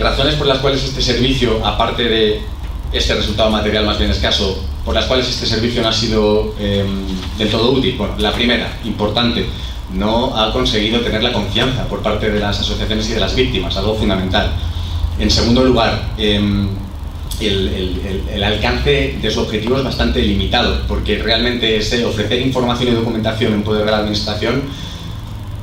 razones 0.00 0.34
por 0.34 0.46
las 0.46 0.58
cuales 0.58 0.82
este 0.82 1.02
servicio, 1.02 1.64
aparte 1.64 2.04
de 2.04 2.40
este 2.92 3.14
resultado 3.14 3.50
material 3.50 3.86
más 3.86 3.98
bien 3.98 4.10
escaso, 4.10 4.62
por 4.84 4.94
las 4.94 5.04
cuales 5.04 5.28
este 5.28 5.46
servicio 5.46 5.82
no 5.82 5.88
ha 5.88 5.92
sido 5.92 6.54
del 6.56 7.50
todo 7.50 7.72
útil. 7.72 7.94
Bueno, 7.98 8.14
la 8.18 8.32
primera, 8.32 8.78
importante, 8.84 9.46
no 9.92 10.36
ha 10.36 10.52
conseguido 10.52 11.00
tener 11.00 11.22
la 11.22 11.32
confianza 11.32 11.86
por 11.86 12.02
parte 12.02 12.30
de 12.30 12.40
las 12.40 12.58
asociaciones 12.60 13.08
y 13.10 13.12
de 13.12 13.20
las 13.20 13.34
víctimas, 13.34 13.76
algo 13.76 13.94
fundamental. 13.94 14.50
En 15.18 15.30
segundo 15.30 15.62
lugar, 15.62 16.14
em, 17.40 18.28
el, 18.34 18.42
alcance 18.42 19.18
de 19.20 19.30
su 19.30 19.40
objetivo 19.40 19.78
es 19.78 19.84
bastante 19.84 20.22
limitado, 20.22 20.82
porque 20.86 21.18
realmente 21.18 21.76
ese 21.76 22.04
ofrecer 22.04 22.40
información 22.40 22.92
y 22.92 22.96
documentación 22.96 23.54
en 23.54 23.62
poder 23.62 23.84
de 23.84 23.90
la 23.90 23.98
administración, 23.98 24.62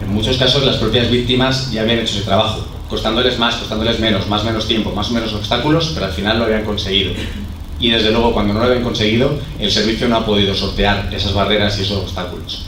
en 0.02 0.14
muchos 0.14 0.38
casos 0.38 0.64
las 0.64 0.78
propias 0.78 1.10
víctimas 1.10 1.72
ya 1.72 1.82
habían 1.82 2.00
hecho 2.00 2.16
ese 2.18 2.26
trabajo, 2.26 2.66
costándoles 2.90 3.38
más, 3.40 3.56
costándoles 3.56 4.00
menos, 4.00 4.28
más 4.28 4.44
menos 4.44 4.68
tiempo, 4.68 4.92
más 4.92 5.10
o 5.10 5.14
menos 5.14 5.34
obstáculos, 5.34 5.92
pero 5.94 6.06
al 6.06 6.14
final 6.14 6.40
lo 6.40 6.46
habían 6.46 6.64
conseguido. 6.64 7.14
Y 7.80 7.92
desde 7.92 8.12
luego 8.12 8.34
cuando 8.34 8.54
no 8.54 8.60
lo 8.60 8.66
habían 8.66 8.84
conseguido, 8.84 9.40
el 9.60 9.72
servicio 9.72 10.08
no 10.08 10.18
ha 10.18 10.26
podido 10.26 10.56
sortear 10.56 11.10
esas 11.14 11.34
barreras 11.34 11.78
y 11.78 11.84
esos 11.84 11.98
obstáculos. 11.98 12.66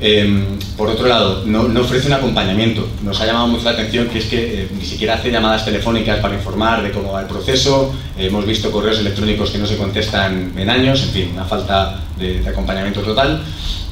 Em, 0.00 0.44
por 0.76 0.88
otro 0.88 1.08
lado, 1.08 1.42
no, 1.44 1.62
ofrece 1.80 2.06
un 2.06 2.12
acompañamiento. 2.12 2.88
Nos 3.02 3.20
ha 3.20 3.26
llamado 3.26 3.48
mucho 3.48 3.64
la 3.64 3.72
atención 3.72 4.06
que 4.08 4.18
es 4.18 4.26
que 4.26 4.62
eh, 4.62 4.68
ni 4.78 4.84
siquiera 4.84 5.14
hace 5.14 5.30
llamadas 5.30 5.64
telefónicas 5.64 6.20
para 6.20 6.34
informar 6.34 6.82
de 6.82 6.92
cómo 6.92 7.12
va 7.12 7.22
el 7.22 7.26
proceso. 7.26 7.92
hemos 8.16 8.46
visto 8.46 8.70
correos 8.70 9.00
electrónicos 9.00 9.50
que 9.50 9.58
no 9.58 9.66
se 9.66 9.76
contestan 9.76 10.52
en 10.56 10.70
años, 10.70 11.02
en 11.02 11.10
fin, 11.10 11.30
una 11.32 11.44
falta 11.44 12.00
de, 12.16 12.46
acompañamiento 12.48 13.00
total. 13.00 13.42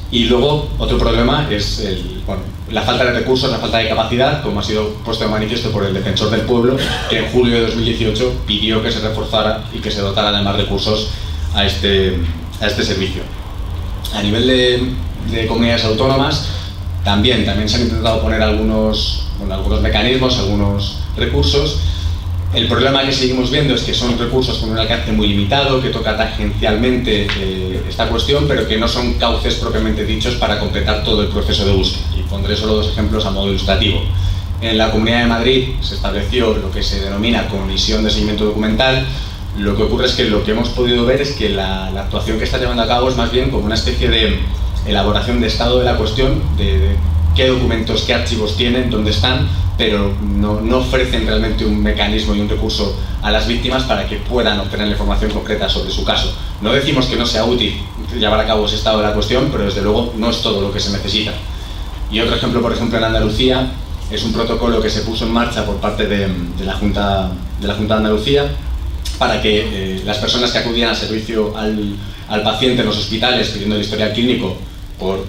Y 0.09 0.23
luego, 0.25 0.69
otro 0.77 0.97
problema 0.97 1.49
es 1.51 1.83
la 2.71 2.81
falta 2.81 3.03
de 3.03 3.11
recursos, 3.11 3.51
la 3.51 3.57
falta 3.57 3.79
de 3.79 3.89
capacidad, 3.89 4.41
como 4.41 4.61
ha 4.61 4.63
sido 4.63 4.93
puesto 5.03 5.25
de 5.25 5.29
manifiesto 5.29 5.69
por 5.69 5.83
el 5.83 5.93
defensor 5.93 6.29
del 6.29 6.41
pueblo, 6.41 6.77
que 7.09 7.19
en 7.19 7.31
julio 7.33 7.55
de 7.55 7.61
2018 7.65 8.43
pidió 8.47 8.81
que 8.81 8.89
se 8.89 9.01
reforzara 9.01 9.65
y 9.73 9.79
que 9.79 9.91
se 9.91 9.99
dotara 9.99 10.31
de 10.31 10.41
más 10.41 10.55
recursos 10.55 11.09
este, 11.61 12.17
a 12.61 12.67
este 12.67 12.83
servicio. 12.83 13.23
A 14.15 14.23
nivel 14.23 14.47
de, 14.47 14.93
de 15.31 15.47
comunidades 15.47 15.85
autónomas, 15.85 16.49
también, 17.03 17.45
también 17.45 17.69
se 17.69 17.77
han 17.77 17.83
intentado 17.83 18.21
poner 18.21 18.41
algunos, 18.41 19.27
algunos 19.49 19.81
mecanismos, 19.81 20.37
algunos 20.39 20.99
recursos. 21.15 21.79
El 22.53 22.67
problema 22.67 23.03
que 23.05 23.11
seguimos 23.11 23.51
viendo 23.51 23.75
es 23.75 23.83
que 23.83 23.93
son 23.93 24.17
recursos 24.17 24.57
con 24.57 24.71
un 24.71 24.77
alcance 24.77 25.11
muy 25.11 25.27
limitado, 25.27 25.81
que 25.81 25.89
toca 25.89 26.17
tangencialmente 26.17 27.27
eh, 27.39 27.81
esta 27.87 28.07
cuestión, 28.07 28.45
pero 28.47 28.67
que 28.67 28.77
no 28.77 28.87
son 28.87 29.13
cauces 29.13 29.55
propiamente 29.55 30.05
dichos 30.05 30.35
para 30.35 30.59
completar 30.59 31.03
todo 31.03 31.21
el 31.21 31.27
proceso 31.29 31.65
de 31.65 31.73
búsqueda. 31.73 32.03
Y 32.17 32.23
pondré 32.23 32.55
solo 32.55 32.75
dos 32.75 32.87
ejemplos 32.87 33.25
a 33.25 33.31
modo 33.31 33.47
ilustrativo. 33.47 34.01
En 34.61 34.77
la 34.77 34.91
Comunidad 34.91 35.19
de 35.19 35.27
Madrid 35.27 35.67
se 35.81 35.95
estableció 35.95 36.57
lo 36.57 36.71
que 36.71 36.81
se 36.81 36.99
denomina 36.99 37.47
Comisión 37.47 38.03
de 38.03 38.09
Seguimiento 38.09 38.45
Documental. 38.45 39.05
Lo 39.57 39.75
que 39.75 39.83
ocurre 39.83 40.07
es 40.07 40.13
que 40.13 40.25
lo 40.25 40.43
que 40.43 40.51
hemos 40.51 40.69
podido 40.69 41.05
ver 41.05 41.21
es 41.21 41.31
que 41.33 41.49
la 41.49 41.87
actuación 41.87 42.37
que 42.37 42.43
está 42.43 42.57
llevando 42.57 42.83
a 42.83 42.87
cabo 42.87 43.09
es 43.09 43.15
más 43.15 43.31
bien 43.31 43.49
como 43.49 43.65
una 43.65 43.75
especie 43.75 44.09
de 44.09 44.39
elaboración 44.87 45.41
de 45.41 45.47
estado 45.47 45.79
de 45.79 45.85
la 45.85 45.97
cuestión, 45.97 46.41
de, 46.57 46.95
qué 47.35 47.47
documentos, 47.47 48.01
qué 48.01 48.15
archivos 48.15 48.57
tienen, 48.57 48.89
dónde 48.89 49.11
están, 49.11 49.47
pero 49.77 50.11
no, 50.21 50.59
no, 50.59 50.79
ofrecen 50.79 51.27
realmente 51.27 51.63
un 51.63 51.81
mecanismo 51.83 52.33
y 52.33 52.39
un 52.39 52.49
recurso 52.49 52.97
a 53.21 53.29
las 53.29 53.47
víctimas 53.47 53.83
para 53.83 54.07
que 54.07 54.15
puedan 54.17 54.59
obtener 54.59 54.87
la 54.87 54.93
información 54.93 55.29
concreta 55.31 55.69
sobre 55.69 55.91
su 55.91 56.03
caso. 56.03 56.35
No 56.61 56.73
decimos 56.73 57.05
que 57.05 57.15
no 57.15 57.27
sea 57.27 57.45
útil 57.45 57.79
llevar 58.17 58.39
a 58.39 58.47
cabo 58.47 58.65
ese 58.65 58.75
estado 58.75 58.97
de 58.97 59.07
la 59.07 59.13
cuestión, 59.13 59.49
pero 59.51 59.65
desde 59.65 59.83
luego 59.83 60.13
no 60.17 60.31
es 60.31 60.41
todo 60.41 60.61
lo 60.61 60.73
que 60.73 60.79
se 60.79 60.91
necesita. 60.91 61.31
Y 62.09 62.19
otro 62.19 62.35
ejemplo, 62.35 62.59
por 62.59 62.73
ejemplo, 62.73 62.97
en 62.97 63.03
Andalucía, 63.03 63.71
es 64.09 64.23
un 64.23 64.33
protocolo 64.33 64.81
que 64.81 64.89
se 64.89 65.01
puso 65.01 65.25
en 65.25 65.33
marcha 65.33 65.63
por 65.63 65.75
parte 65.75 66.07
de, 66.07 66.27
la, 66.65 66.73
Junta, 66.73 67.29
de 67.61 67.67
la 67.67 67.75
Junta 67.75 67.97
Andalucía 67.97 68.49
para 69.19 69.41
que 69.41 69.97
eh, 69.97 70.01
las 70.05 70.17
personas 70.17 70.51
que 70.51 70.59
acudían 70.59 70.89
al 70.89 70.95
servicio 70.95 71.55
al, 71.55 71.95
al 72.29 72.41
paciente 72.41 72.81
en 72.81 72.87
los 72.87 72.97
hospitales 72.97 73.49
pidiendo 73.49 73.75
el 73.75 73.81
historial 73.81 74.13
clínico 74.13 74.57
por 74.99 75.25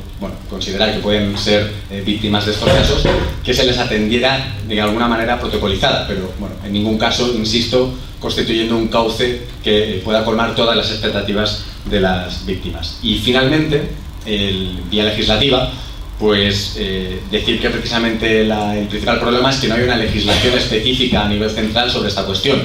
considerar 0.48 0.94
que 0.94 1.00
pueden 1.00 1.36
ser 1.36 1.72
eh, 1.90 2.02
víctimas 2.04 2.46
de 2.46 2.52
estos 2.52 2.68
casos, 2.68 3.02
que 3.44 3.52
se 3.52 3.64
les 3.64 3.78
atendiera 3.78 4.56
de 4.66 4.80
alguna 4.80 5.08
manera 5.08 5.38
protocolizada, 5.38 6.06
pero 6.06 6.32
bueno, 6.38 6.54
en 6.64 6.72
ningún 6.72 6.96
caso, 6.96 7.34
insisto, 7.34 7.92
constituyendo 8.18 8.76
un 8.76 8.88
cauce 8.88 9.42
que 9.62 10.00
pueda 10.04 10.24
colmar 10.24 10.54
todas 10.54 10.76
las 10.76 10.90
expectativas 10.90 11.64
de 11.84 12.00
las 12.00 12.46
víctimas. 12.46 12.98
Y 13.02 13.18
finalmente, 13.18 13.90
el, 14.24 14.80
vía 14.90 15.04
legislativa, 15.04 15.70
pues 16.18 16.74
eh, 16.78 17.20
decir 17.30 17.60
que 17.60 17.70
precisamente 17.70 18.40
el 18.40 18.88
principal 18.88 19.20
problema 19.20 19.50
es 19.50 19.56
que 19.58 19.68
no 19.68 19.74
hay 19.74 19.82
una 19.82 19.96
legislación 19.96 20.54
específica 20.56 21.24
a 21.24 21.28
nivel 21.28 21.50
central 21.50 21.90
sobre 21.90 22.08
esta 22.08 22.24
cuestión. 22.24 22.62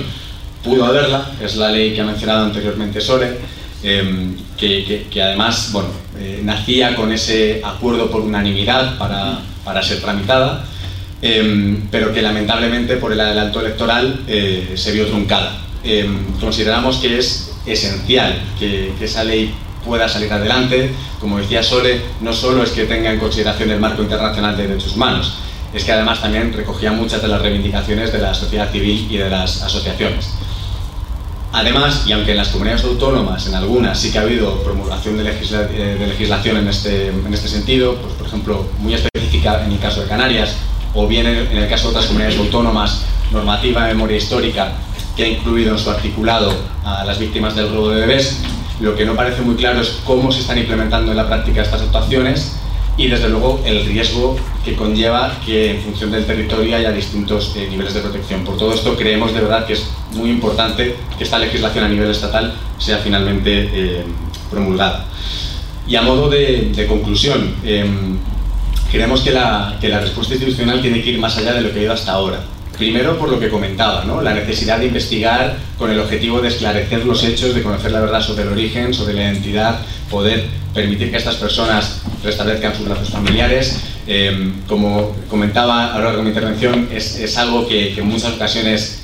Pudo 0.64 0.86
haberla, 0.86 1.32
es 1.42 1.58
la 1.58 1.70
ley 1.70 1.94
que 1.94 2.02
ha 2.02 2.06
mencionado 2.06 2.46
anteriormente 2.46 3.02
Sole, 3.02 3.38
Em, 3.84 4.34
que, 5.10 5.22
además 5.22 5.70
bueno, 5.72 5.90
eh, 6.18 6.42
nacía 6.44 6.96
con 6.96 7.12
ese 7.12 7.62
acuerdo 7.64 8.10
por 8.10 8.22
unanimidad 8.22 8.98
para, 8.98 9.40
para 9.64 9.84
ser 9.84 10.00
tramitada, 10.00 10.66
em, 11.22 11.88
pero 11.92 12.14
que 12.14 12.22
lamentablemente 12.22 12.98
por 12.98 13.12
el 13.12 13.20
adelanto 13.20 13.60
electoral 13.60 14.22
eh, 14.28 14.74
se 14.76 14.92
vio 14.92 15.08
truncada. 15.08 15.60
Em, 15.84 16.26
consideramos 16.40 16.98
que 16.98 17.20
es 17.20 17.52
esencial 17.66 18.42
que, 18.58 18.94
que, 18.98 19.06
esa 19.06 19.24
ley 19.24 19.54
pueda 19.86 20.08
salir 20.08 20.32
adelante. 20.32 20.92
Como 21.20 21.40
decía 21.40 21.62
Sole, 21.62 22.02
no 22.22 22.32
solo 22.34 22.64
es 22.64 22.72
que 22.72 22.86
tenga 22.86 23.12
en 23.12 23.20
consideración 23.20 23.70
el 23.72 23.80
marco 23.80 24.02
internacional 24.02 24.56
de 24.56 24.68
derechos 24.68 24.96
humanos, 24.96 25.34
es 25.74 25.84
que 25.84 25.92
además 25.92 26.22
también 26.22 26.54
recogía 26.54 26.92
muchas 26.92 27.22
de 27.22 27.28
las 27.28 27.42
reivindicaciones 27.42 28.14
de 28.14 28.20
la 28.20 28.34
sociedad 28.34 28.72
civil 28.72 29.08
y 29.10 29.18
de 29.18 29.30
las 29.30 29.62
asociaciones. 29.62 30.30
Además, 31.54 32.04
y 32.08 32.12
aunque 32.12 32.32
en 32.32 32.38
las 32.38 32.50
comunidades 32.50 32.84
autónomas, 32.84 33.46
en 33.46 33.54
algunas, 33.54 34.00
sí 34.00 34.12
que 34.12 34.18
ha 34.18 34.22
habido 34.22 34.64
promulgación 34.64 35.18
de, 35.18 35.24
eh, 35.24 36.06
legislación 36.08 36.58
en 36.58 36.68
este, 36.68 37.10
en 37.10 37.32
este 37.32 37.48
sentido, 37.48 37.96
pues, 37.98 38.14
por 38.14 38.26
ejemplo, 38.26 38.66
muy 38.80 38.96
específica 38.96 39.64
en 39.64 39.72
el 39.72 39.80
caso 39.80 40.02
de 40.02 40.08
Canarias, 40.08 40.56
o 40.96 41.08
bien 41.08 41.28
en 41.28 41.56
el 41.56 41.70
caso 41.70 41.84
de 41.84 41.90
otras 41.90 42.08
comunidades 42.08 42.40
autónomas, 42.40 43.04
normativa 43.32 43.86
de 43.86 43.94
memoria 43.94 44.18
histórica 44.18 44.74
que 45.16 45.26
ha 45.26 45.28
incluido 45.28 45.74
en 45.74 45.80
su 45.80 45.92
articulado 45.92 46.52
a 46.84 47.04
las 47.06 47.20
víctimas 47.20 47.56
del 47.56 47.70
robo 47.70 47.90
de 47.90 48.02
bebés, 48.02 48.40
lo 48.80 48.96
que 48.96 49.06
no 49.06 49.16
parece 49.16 49.44
muy 49.44 49.56
claro 49.56 49.82
es 49.82 50.00
cómo 50.04 50.32
se 50.32 50.40
están 50.40 50.58
implementando 50.58 51.12
en 51.12 51.18
la 51.18 51.28
práctica 51.28 51.62
estas 51.62 51.82
actuaciones 51.82 52.54
y 52.98 53.08
desde 53.08 53.30
luego 53.30 53.62
el 53.66 53.86
riesgo 53.86 54.36
que 54.64 54.76
conlleva 54.76 55.40
que 55.46 55.72
en 55.72 55.82
función 55.82 56.12
del 56.12 56.26
territorio 56.26 56.76
haya 56.76 56.92
distintos 56.92 57.54
eh, 57.56 57.68
niveles 57.70 57.94
de 57.94 58.02
protección. 58.02 58.44
Por 58.44 58.58
todo 58.58 58.74
esto 58.74 58.96
creemos 58.96 59.34
de 59.34 59.42
verdad 59.42 59.66
que 59.66 59.74
es 59.74 59.88
muy 60.12 60.30
importante 60.30 60.96
que 61.18 61.24
esta 61.24 61.40
legislación 61.40 61.86
a 61.86 61.90
nivel 61.90 62.12
estatal 62.12 62.54
sea 62.78 63.00
finalmente 63.00 63.70
eh, 63.74 64.04
promulgada. 64.50 65.08
Y 65.88 65.96
a 65.96 66.02
modo 66.02 66.30
de, 66.30 66.86
conclusión, 66.88 67.56
em, 67.64 68.18
creemos 68.90 69.22
que 69.22 69.32
la, 69.32 69.78
que 69.82 69.90
la 69.90 70.00
respuesta 70.00 70.36
institucional 70.36 70.82
tiene 70.82 71.02
que 71.02 71.10
ir 71.10 71.20
más 71.20 71.38
allá 71.38 71.54
de 71.54 71.62
lo 71.62 71.74
que 71.74 71.80
ha 71.80 71.84
ido 71.84 71.94
hasta 71.94 72.14
ahora. 72.14 72.42
Primero, 72.78 73.20
por 73.20 73.30
lo 73.30 73.40
que 73.40 73.50
comentaba, 73.50 74.04
la 74.22 74.34
necesidad 74.34 74.80
de 74.80 74.88
investigar 74.88 75.58
con 75.78 75.92
el 75.92 76.00
objetivo 76.00 76.42
de 76.42 76.48
esclarecer 76.48 77.06
los 77.06 77.24
hechos, 77.24 77.54
de 77.54 77.62
conocer 77.62 77.92
la 77.92 78.00
verdad 78.00 78.22
sobre 78.22 78.44
el 78.44 78.50
origen, 78.50 78.94
sobre 78.94 79.14
la 79.14 79.24
identidad, 79.26 79.80
poder 80.10 80.46
permitir 80.74 81.12
que 81.12 81.18
estas 81.18 81.36
personas 81.36 82.02
restablezcan 82.24 82.76
sus 82.76 82.88
lazos 82.88 83.10
familiares. 83.10 83.80
Em, 84.08 84.54
como 84.68 85.16
comentaba 85.30 85.94
a 85.94 85.98
lo 86.00 86.06
largo 86.06 86.18
de 86.18 86.24
mi 86.24 86.30
intervención, 86.30 86.90
es, 86.92 87.20
es 87.20 87.38
algo 87.38 87.68
que, 87.68 87.94
que, 87.94 88.02
en 88.02 88.08
muchas 88.08 88.34
ocasiones, 88.34 89.04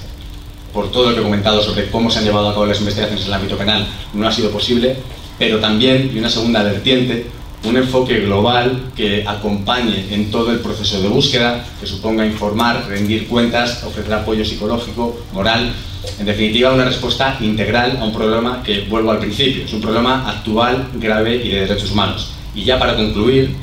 por 0.73 0.91
todo 0.91 1.09
lo 1.09 1.15
que 1.15 1.21
he 1.21 1.23
comentado 1.23 1.61
sobre 1.61 1.89
cómo 1.89 2.09
se 2.09 2.19
han 2.19 2.25
llevado 2.25 2.49
a 2.49 2.53
cabo 2.53 2.65
las 2.65 2.79
investigaciones 2.79 3.23
en 3.23 3.27
el 3.27 3.33
ámbito 3.35 3.55
penal, 3.55 3.87
no 4.13 4.27
ha 4.27 4.31
sido 4.31 4.49
posible, 4.49 4.97
pero 5.37 5.59
también, 5.59 6.11
y 6.13 6.17
una 6.17 6.29
segunda 6.29 6.63
vertiente, 6.63 7.27
un 7.63 7.75
enfoque 7.75 8.21
global 8.21 8.91
que 8.95 9.23
acompañe 9.27 10.05
en 10.11 10.31
todo 10.31 10.51
el 10.51 10.59
proceso 10.59 11.01
de 11.01 11.09
búsqueda, 11.09 11.65
que 11.79 11.85
suponga 11.85 12.25
informar, 12.25 12.85
rendir 12.87 13.27
cuentas, 13.27 13.83
ofrecer 13.83 14.13
apoyo 14.13 14.45
psicológico, 14.45 15.19
moral, 15.33 15.73
en 16.17 16.25
definitiva 16.25 16.73
una 16.73 16.85
respuesta 16.85 17.37
integral 17.41 17.97
a 17.99 18.05
un 18.05 18.13
problema 18.13 18.63
que, 18.63 18.81
vuelvo 18.89 19.11
al 19.11 19.19
principio, 19.19 19.65
es 19.65 19.73
un 19.73 19.81
problema 19.81 20.29
actual, 20.29 20.87
grave 20.95 21.35
y 21.35 21.49
de 21.49 21.61
derechos 21.61 21.91
humanos. 21.91 22.31
Y 22.55 22.63
ya 22.63 22.79
para 22.79 22.95
concluir, 22.95 23.53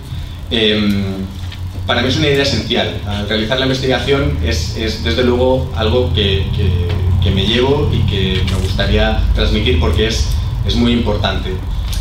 em, 0.51 1.05
para 1.87 2.03
mí 2.03 2.09
es 2.09 2.17
una 2.17 2.29
idea 2.29 2.43
esencial. 2.43 3.01
Al 3.07 3.29
realizar 3.29 3.59
la 3.59 3.67
investigación 3.67 4.39
es, 4.45 4.75
desde 5.03 5.25
luego 5.25 5.71
algo 5.77 6.13
que, 6.13 6.45
me 7.35 7.45
llevo 7.45 7.91
y 7.93 7.99
que 8.09 8.41
me 8.45 8.57
gustaría 8.63 9.21
transmitir 9.35 9.81
porque 9.81 10.07
es, 10.07 10.29
es 10.65 10.77
muy 10.77 10.93
importante. 10.93 11.51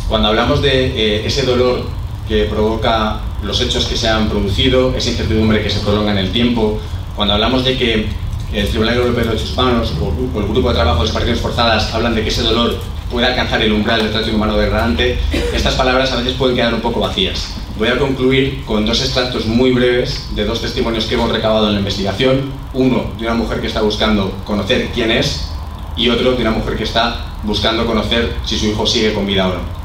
Cuando 0.08 0.28
hablamos 0.28 0.62
de 0.62 0.86
eh, 0.86 1.26
ese 1.26 1.42
dolor 1.42 1.84
que 2.28 2.44
provoca 2.44 3.20
los 3.42 3.60
hechos 3.60 3.86
que 3.86 3.96
se 3.96 4.08
han 4.08 4.28
producido, 4.28 4.94
esa 4.96 5.10
incertidumbre 5.10 5.62
que 5.62 5.70
se 5.70 5.80
prolonga 5.80 6.12
en 6.12 6.18
el 6.18 6.32
tiempo, 6.32 6.78
cuando 7.16 7.34
hablamos 7.34 7.64
de 7.64 7.76
que 7.76 8.06
el 8.52 8.68
Tribunal 8.68 8.94
Europeo 8.94 9.24
de 9.24 9.30
Derechos 9.30 9.52
Humanos 9.52 9.92
o 10.00 10.40
el 10.40 10.46
Grupo 10.46 10.68
de 10.68 10.74
Trabajo 10.74 10.98
de 10.98 11.06
Desapariciones 11.06 11.42
Forzadas 11.42 11.92
hablan 11.92 12.14
de 12.14 12.22
que 12.22 12.28
ese 12.28 12.42
dolor 12.42 12.76
puede 13.10 13.26
alcanzar 13.26 13.62
el 13.62 13.72
umbral 13.72 14.02
del 14.02 14.12
trato 14.12 14.30
humano 14.30 14.56
degradante, 14.56 15.18
estas 15.52 15.74
palabras 15.74 16.12
a 16.12 16.16
veces 16.16 16.34
pueden 16.34 16.56
quedar 16.56 16.74
un 16.74 16.80
poco 16.80 17.00
vacías. 17.00 17.54
Voy 17.78 17.88
a 17.88 17.98
concluir 17.98 18.64
con 18.64 18.86
dos 18.86 19.00
extractos 19.02 19.46
muy 19.46 19.72
breves 19.72 20.28
de 20.34 20.44
dos 20.44 20.62
testimonios 20.62 21.04
que 21.04 21.14
hemos 21.14 21.30
recabado 21.30 21.66
en 21.66 21.74
la 21.74 21.78
investigación. 21.80 22.52
Uno 22.72 23.12
de 23.18 23.26
una 23.26 23.34
mujer 23.34 23.60
que 23.60 23.66
está 23.66 23.82
buscando 23.82 24.32
conocer 24.44 24.88
quién 24.94 25.10
es 25.10 25.50
y 25.96 26.08
otro 26.08 26.32
de 26.32 26.40
una 26.40 26.52
mujer 26.52 26.76
que 26.76 26.84
está 26.84 27.34
buscando 27.42 27.84
conocer 27.86 28.34
si 28.44 28.58
su 28.58 28.66
hijo 28.66 28.86
sigue 28.86 29.12
con 29.12 29.26
vida 29.26 29.48
o 29.48 29.52
no. 29.52 29.75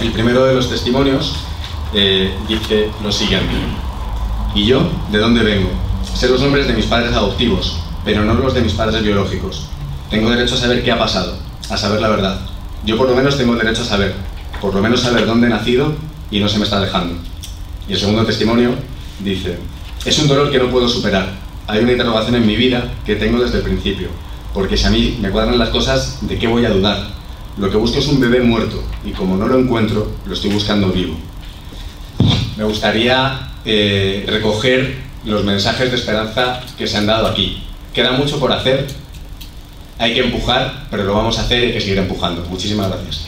El 0.00 0.12
primero 0.12 0.46
de 0.46 0.54
los 0.54 0.70
testimonios 0.70 1.34
eh, 1.92 2.34
dice 2.48 2.88
lo 3.04 3.12
siguiente. 3.12 3.52
¿Y 4.54 4.64
yo? 4.64 4.90
¿De 5.12 5.18
dónde 5.18 5.42
vengo? 5.42 5.68
Sé 6.14 6.26
los 6.30 6.40
nombres 6.40 6.66
de 6.66 6.72
mis 6.72 6.86
padres 6.86 7.12
adoptivos, 7.12 7.78
pero 8.02 8.24
no 8.24 8.32
los 8.32 8.54
de 8.54 8.62
mis 8.62 8.72
padres 8.72 9.02
biológicos. 9.02 9.66
Tengo 10.08 10.30
derecho 10.30 10.54
a 10.54 10.58
saber 10.58 10.82
qué 10.82 10.90
ha 10.90 10.98
pasado, 10.98 11.36
a 11.68 11.76
saber 11.76 12.00
la 12.00 12.08
verdad. 12.08 12.40
Yo 12.82 12.96
por 12.96 13.10
lo 13.10 13.14
menos 13.14 13.36
tengo 13.36 13.54
derecho 13.56 13.82
a 13.82 13.84
saber, 13.84 14.14
por 14.62 14.74
lo 14.74 14.80
menos 14.80 15.00
saber 15.00 15.26
dónde 15.26 15.48
he 15.48 15.50
nacido 15.50 15.92
y 16.30 16.40
no 16.40 16.48
se 16.48 16.56
me 16.56 16.64
está 16.64 16.80
dejando. 16.80 17.16
Y 17.86 17.92
el 17.92 17.98
segundo 17.98 18.24
testimonio 18.24 18.70
dice, 19.18 19.58
es 20.06 20.18
un 20.18 20.28
dolor 20.28 20.50
que 20.50 20.58
no 20.58 20.70
puedo 20.70 20.88
superar. 20.88 21.28
Hay 21.66 21.82
una 21.82 21.92
interrogación 21.92 22.36
en 22.36 22.46
mi 22.46 22.56
vida 22.56 22.90
que 23.04 23.16
tengo 23.16 23.38
desde 23.38 23.58
el 23.58 23.64
principio, 23.64 24.08
porque 24.54 24.78
si 24.78 24.86
a 24.86 24.90
mí 24.90 25.18
me 25.20 25.30
cuadran 25.30 25.58
las 25.58 25.68
cosas, 25.68 26.20
¿de 26.22 26.38
qué 26.38 26.46
voy 26.46 26.64
a 26.64 26.70
dudar? 26.70 27.19
Lo 27.56 27.70
que 27.70 27.76
busco 27.76 27.98
es 27.98 28.06
un 28.06 28.20
bebé 28.20 28.40
muerto, 28.40 28.82
y 29.04 29.10
como 29.10 29.36
no 29.36 29.46
lo 29.46 29.58
encuentro, 29.58 30.10
lo 30.24 30.34
estoy 30.34 30.50
buscando 30.50 30.88
vivo. 30.90 31.16
Me 32.56 32.64
gustaría 32.64 33.52
eh, 33.64 34.24
recoger 34.26 34.96
los 35.24 35.44
mensajes 35.44 35.90
de 35.90 35.96
esperanza 35.96 36.60
que 36.78 36.86
se 36.86 36.96
han 36.96 37.06
dado 37.06 37.26
aquí. 37.26 37.62
Queda 37.92 38.12
mucho 38.12 38.38
por 38.38 38.52
hacer, 38.52 38.86
hay 39.98 40.14
que 40.14 40.20
empujar, 40.20 40.86
pero 40.90 41.04
lo 41.04 41.14
vamos 41.14 41.38
a 41.38 41.42
hacer 41.42 41.62
y 41.62 41.66
hay 41.66 41.72
que 41.72 41.80
seguir 41.80 41.98
empujando. 41.98 42.44
Muchísimas 42.48 42.88
gracias. 42.88 43.26